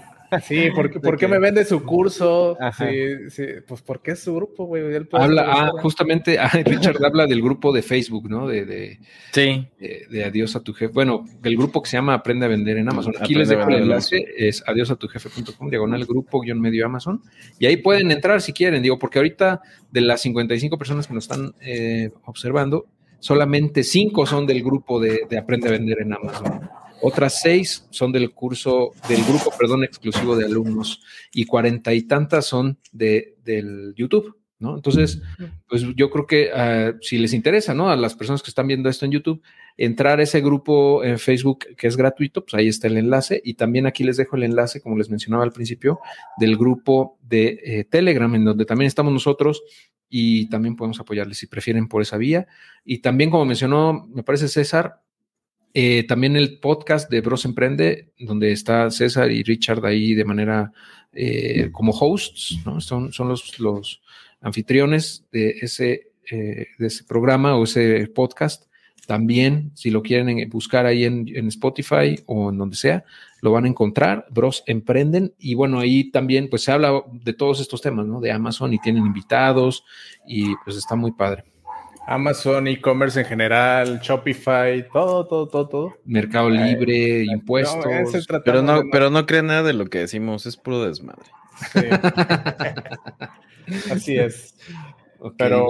Sí, 0.43 0.69
¿por 0.75 0.89
qué, 0.89 0.95
De 0.99 1.01
¿por 1.01 1.17
qué 1.17 1.25
que- 1.25 1.31
me 1.31 1.39
vende 1.39 1.63
su 1.65 1.83
curso? 1.83 2.57
Sí, 2.77 3.29
sí, 3.29 3.43
pues 3.67 3.81
porque 3.81 4.11
es 4.11 4.19
su 4.19 4.35
grupo, 4.35 4.65
güey. 4.65 4.83
Habla, 5.13 5.45
ah, 5.47 5.71
justamente, 5.81 6.37
ah, 6.39 6.49
Richard 6.63 7.03
habla 7.05 7.25
del 7.27 7.41
grupo 7.41 7.71
de 7.73 7.81
Facebook, 7.81 8.29
¿no? 8.29 8.47
De, 8.47 8.65
de, 8.65 8.99
Sí, 9.31 9.67
de- 9.79 10.07
de 10.09 10.25
Adiós 10.25 10.55
a 10.55 10.59
tu 10.61 10.73
jefe. 10.73 10.91
Bueno, 10.93 11.25
del 11.41 11.55
grupo 11.57 11.81
que 11.81 11.89
se 11.89 11.97
llama 11.97 12.13
Aprende 12.15 12.45
a 12.45 12.49
vender 12.49 12.77
en 12.77 12.89
Amazon. 12.89 13.13
Aquí 13.15 13.33
Aprende 13.35 13.39
les 13.39 13.49
dejo 13.49 13.69
el 13.69 13.75
enlace, 13.83 14.25
es 14.37 14.63
adiosatujefe.com, 14.67 15.69
diagonal 15.69 16.05
grupo 16.05 16.41
guion 16.41 16.59
medio 16.59 16.85
Amazon. 16.85 17.21
Y 17.59 17.65
ahí 17.67 17.77
pueden 17.77 18.11
entrar 18.11 18.41
si 18.41 18.53
quieren, 18.53 18.81
digo, 18.81 18.97
porque 18.99 19.19
ahorita 19.19 19.61
de 19.91 20.01
las 20.01 20.21
55 20.21 20.77
personas 20.77 21.07
que 21.07 21.13
nos 21.13 21.23
están 21.29 21.53
eh, 21.61 21.94
observando, 22.25 22.87
solamente 23.19 23.83
5 23.83 24.25
son 24.25 24.45
del 24.45 24.63
grupo 24.63 24.99
de, 24.99 25.21
de 25.29 25.37
Aprende 25.37 25.69
a 25.69 25.71
vender 25.71 26.01
en 26.01 26.13
Amazon. 26.13 26.69
Otras 27.01 27.41
seis 27.41 27.85
son 27.89 28.11
del 28.11 28.33
curso, 28.33 28.91
del 29.07 29.23
grupo, 29.25 29.51
perdón, 29.57 29.83
exclusivo 29.83 30.35
de 30.35 30.45
alumnos 30.45 31.03
y 31.33 31.45
cuarenta 31.45 31.93
y 31.93 32.03
tantas 32.03 32.45
son 32.45 32.79
de, 32.91 33.35
del 33.43 33.93
YouTube. 33.95 34.35
¿No? 34.59 34.75
Entonces, 34.75 35.21
pues 35.67 35.83
yo 35.95 36.09
creo 36.09 36.27
que 36.27 36.51
ah, 36.53 36.93
si 37.01 37.17
les 37.17 37.33
interesa, 37.33 37.73
¿no? 37.73 37.89
A 37.89 37.95
las 37.95 38.15
personas 38.15 38.41
que 38.41 38.49
están 38.49 38.67
viendo 38.67 38.89
esto 38.89 39.05
en 39.05 39.11
YouTube, 39.11 39.41
entrar 39.77 40.19
a 40.19 40.23
ese 40.23 40.41
grupo 40.41 41.03
en 41.03 41.19
Facebook 41.19 41.65
que 41.77 41.87
es 41.87 41.97
gratuito, 41.97 42.45
pues 42.45 42.53
ahí 42.53 42.67
está 42.67 42.87
el 42.87 42.97
enlace. 42.97 43.41
Y 43.43 43.55
también 43.55 43.85
aquí 43.85 44.03
les 44.03 44.17
dejo 44.17 44.35
el 44.35 44.43
enlace, 44.43 44.81
como 44.81 44.97
les 44.97 45.09
mencionaba 45.09 45.43
al 45.43 45.51
principio, 45.51 45.99
del 46.37 46.57
grupo 46.57 47.17
de 47.21 47.59
eh, 47.63 47.83
Telegram, 47.85 48.33
en 48.33 48.45
donde 48.45 48.65
también 48.65 48.87
estamos 48.87 49.11
nosotros 49.11 49.63
y 50.09 50.47
también 50.49 50.75
podemos 50.75 50.99
apoyarles 50.99 51.37
si 51.37 51.47
prefieren 51.47 51.87
por 51.87 52.01
esa 52.01 52.17
vía. 52.17 52.47
Y 52.83 52.99
también, 52.99 53.29
como 53.29 53.45
mencionó, 53.45 54.07
me 54.13 54.23
parece 54.23 54.47
César, 54.47 55.01
eh, 55.73 56.05
también 56.07 56.37
el 56.37 56.59
podcast 56.59 57.11
de 57.11 57.19
Bros 57.19 57.43
Emprende, 57.43 58.13
donde 58.17 58.53
está 58.53 58.89
César 58.91 59.29
y 59.29 59.43
Richard 59.43 59.85
ahí 59.85 60.13
de 60.13 60.23
manera 60.23 60.71
eh, 61.11 61.69
como 61.73 61.91
hosts, 61.91 62.59
¿no? 62.65 62.79
Son, 62.79 63.11
son 63.11 63.27
los, 63.27 63.59
los 63.59 64.01
anfitriones 64.45 65.25
de 65.31 65.57
ese, 65.61 66.11
de 66.29 66.67
ese 66.79 67.03
programa 67.03 67.57
o 67.57 67.63
ese 67.63 68.07
podcast. 68.07 68.65
También, 69.07 69.71
si 69.73 69.89
lo 69.89 70.01
quieren 70.01 70.49
buscar 70.49 70.85
ahí 70.85 71.03
en, 71.03 71.47
Spotify 71.47 72.19
o 72.27 72.51
en 72.51 72.57
donde 72.57 72.75
sea, 72.75 73.03
lo 73.41 73.51
van 73.51 73.65
a 73.65 73.67
encontrar. 73.67 74.27
Bros 74.29 74.63
Emprenden. 74.67 75.33
Y 75.39 75.55
bueno, 75.55 75.79
ahí 75.79 76.11
también 76.11 76.47
pues 76.49 76.63
se 76.63 76.71
habla 76.71 77.03
de 77.11 77.33
todos 77.33 77.59
estos 77.59 77.81
temas, 77.81 78.05
¿no? 78.05 78.21
De 78.21 78.31
Amazon 78.31 78.73
y 78.73 78.79
tienen 78.79 79.05
invitados 79.05 79.83
y 80.27 80.55
pues 80.63 80.77
está 80.77 80.95
muy 80.95 81.11
padre. 81.11 81.43
Amazon, 82.07 82.67
e-commerce 82.67 83.19
en 83.19 83.25
general, 83.25 83.99
Shopify, 83.99 84.87
todo, 84.89 85.25
todo, 85.25 85.47
todo, 85.47 85.67
todo. 85.67 85.93
Mercado 86.05 86.51
Libre, 86.51 87.25
impuestos. 87.25 87.83
pero 88.43 88.61
no, 88.61 88.83
pero 88.91 89.09
no 89.09 89.25
creen 89.25 89.47
nada 89.47 89.63
de 89.63 89.73
lo 89.73 89.87
que 89.87 89.99
decimos, 89.99 90.45
es 90.45 90.55
puro 90.55 90.83
desmadre. 90.83 91.25
Así 93.91 94.17
es. 94.17 94.55
pero 95.37 95.67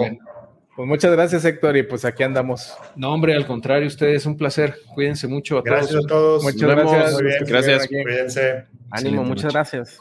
pues 0.75 0.87
muchas 0.87 1.11
gracias, 1.13 1.45
Héctor, 1.45 1.77
y 1.77 1.83
pues 1.83 2.03
aquí 2.03 2.23
andamos. 2.23 2.75
No, 2.95 3.13
hombre, 3.13 3.33
al 3.33 3.47
contrario, 3.47 3.87
ustedes, 3.87 4.25
un 4.25 4.35
placer. 4.35 4.75
Cuídense 4.93 5.27
mucho 5.27 5.59
a 5.59 5.61
gracias 5.61 5.91
todos. 5.91 6.05
a 6.05 6.09
todos. 6.09 6.43
Muchas 6.43 6.69
gracias. 6.69 7.13
Muy 7.13 7.23
bien, 7.23 7.43
gracias. 7.47 7.87
Cuídense. 7.87 8.65
Ánimo, 8.91 9.23
muchas 9.23 9.53
gracias. 9.53 9.97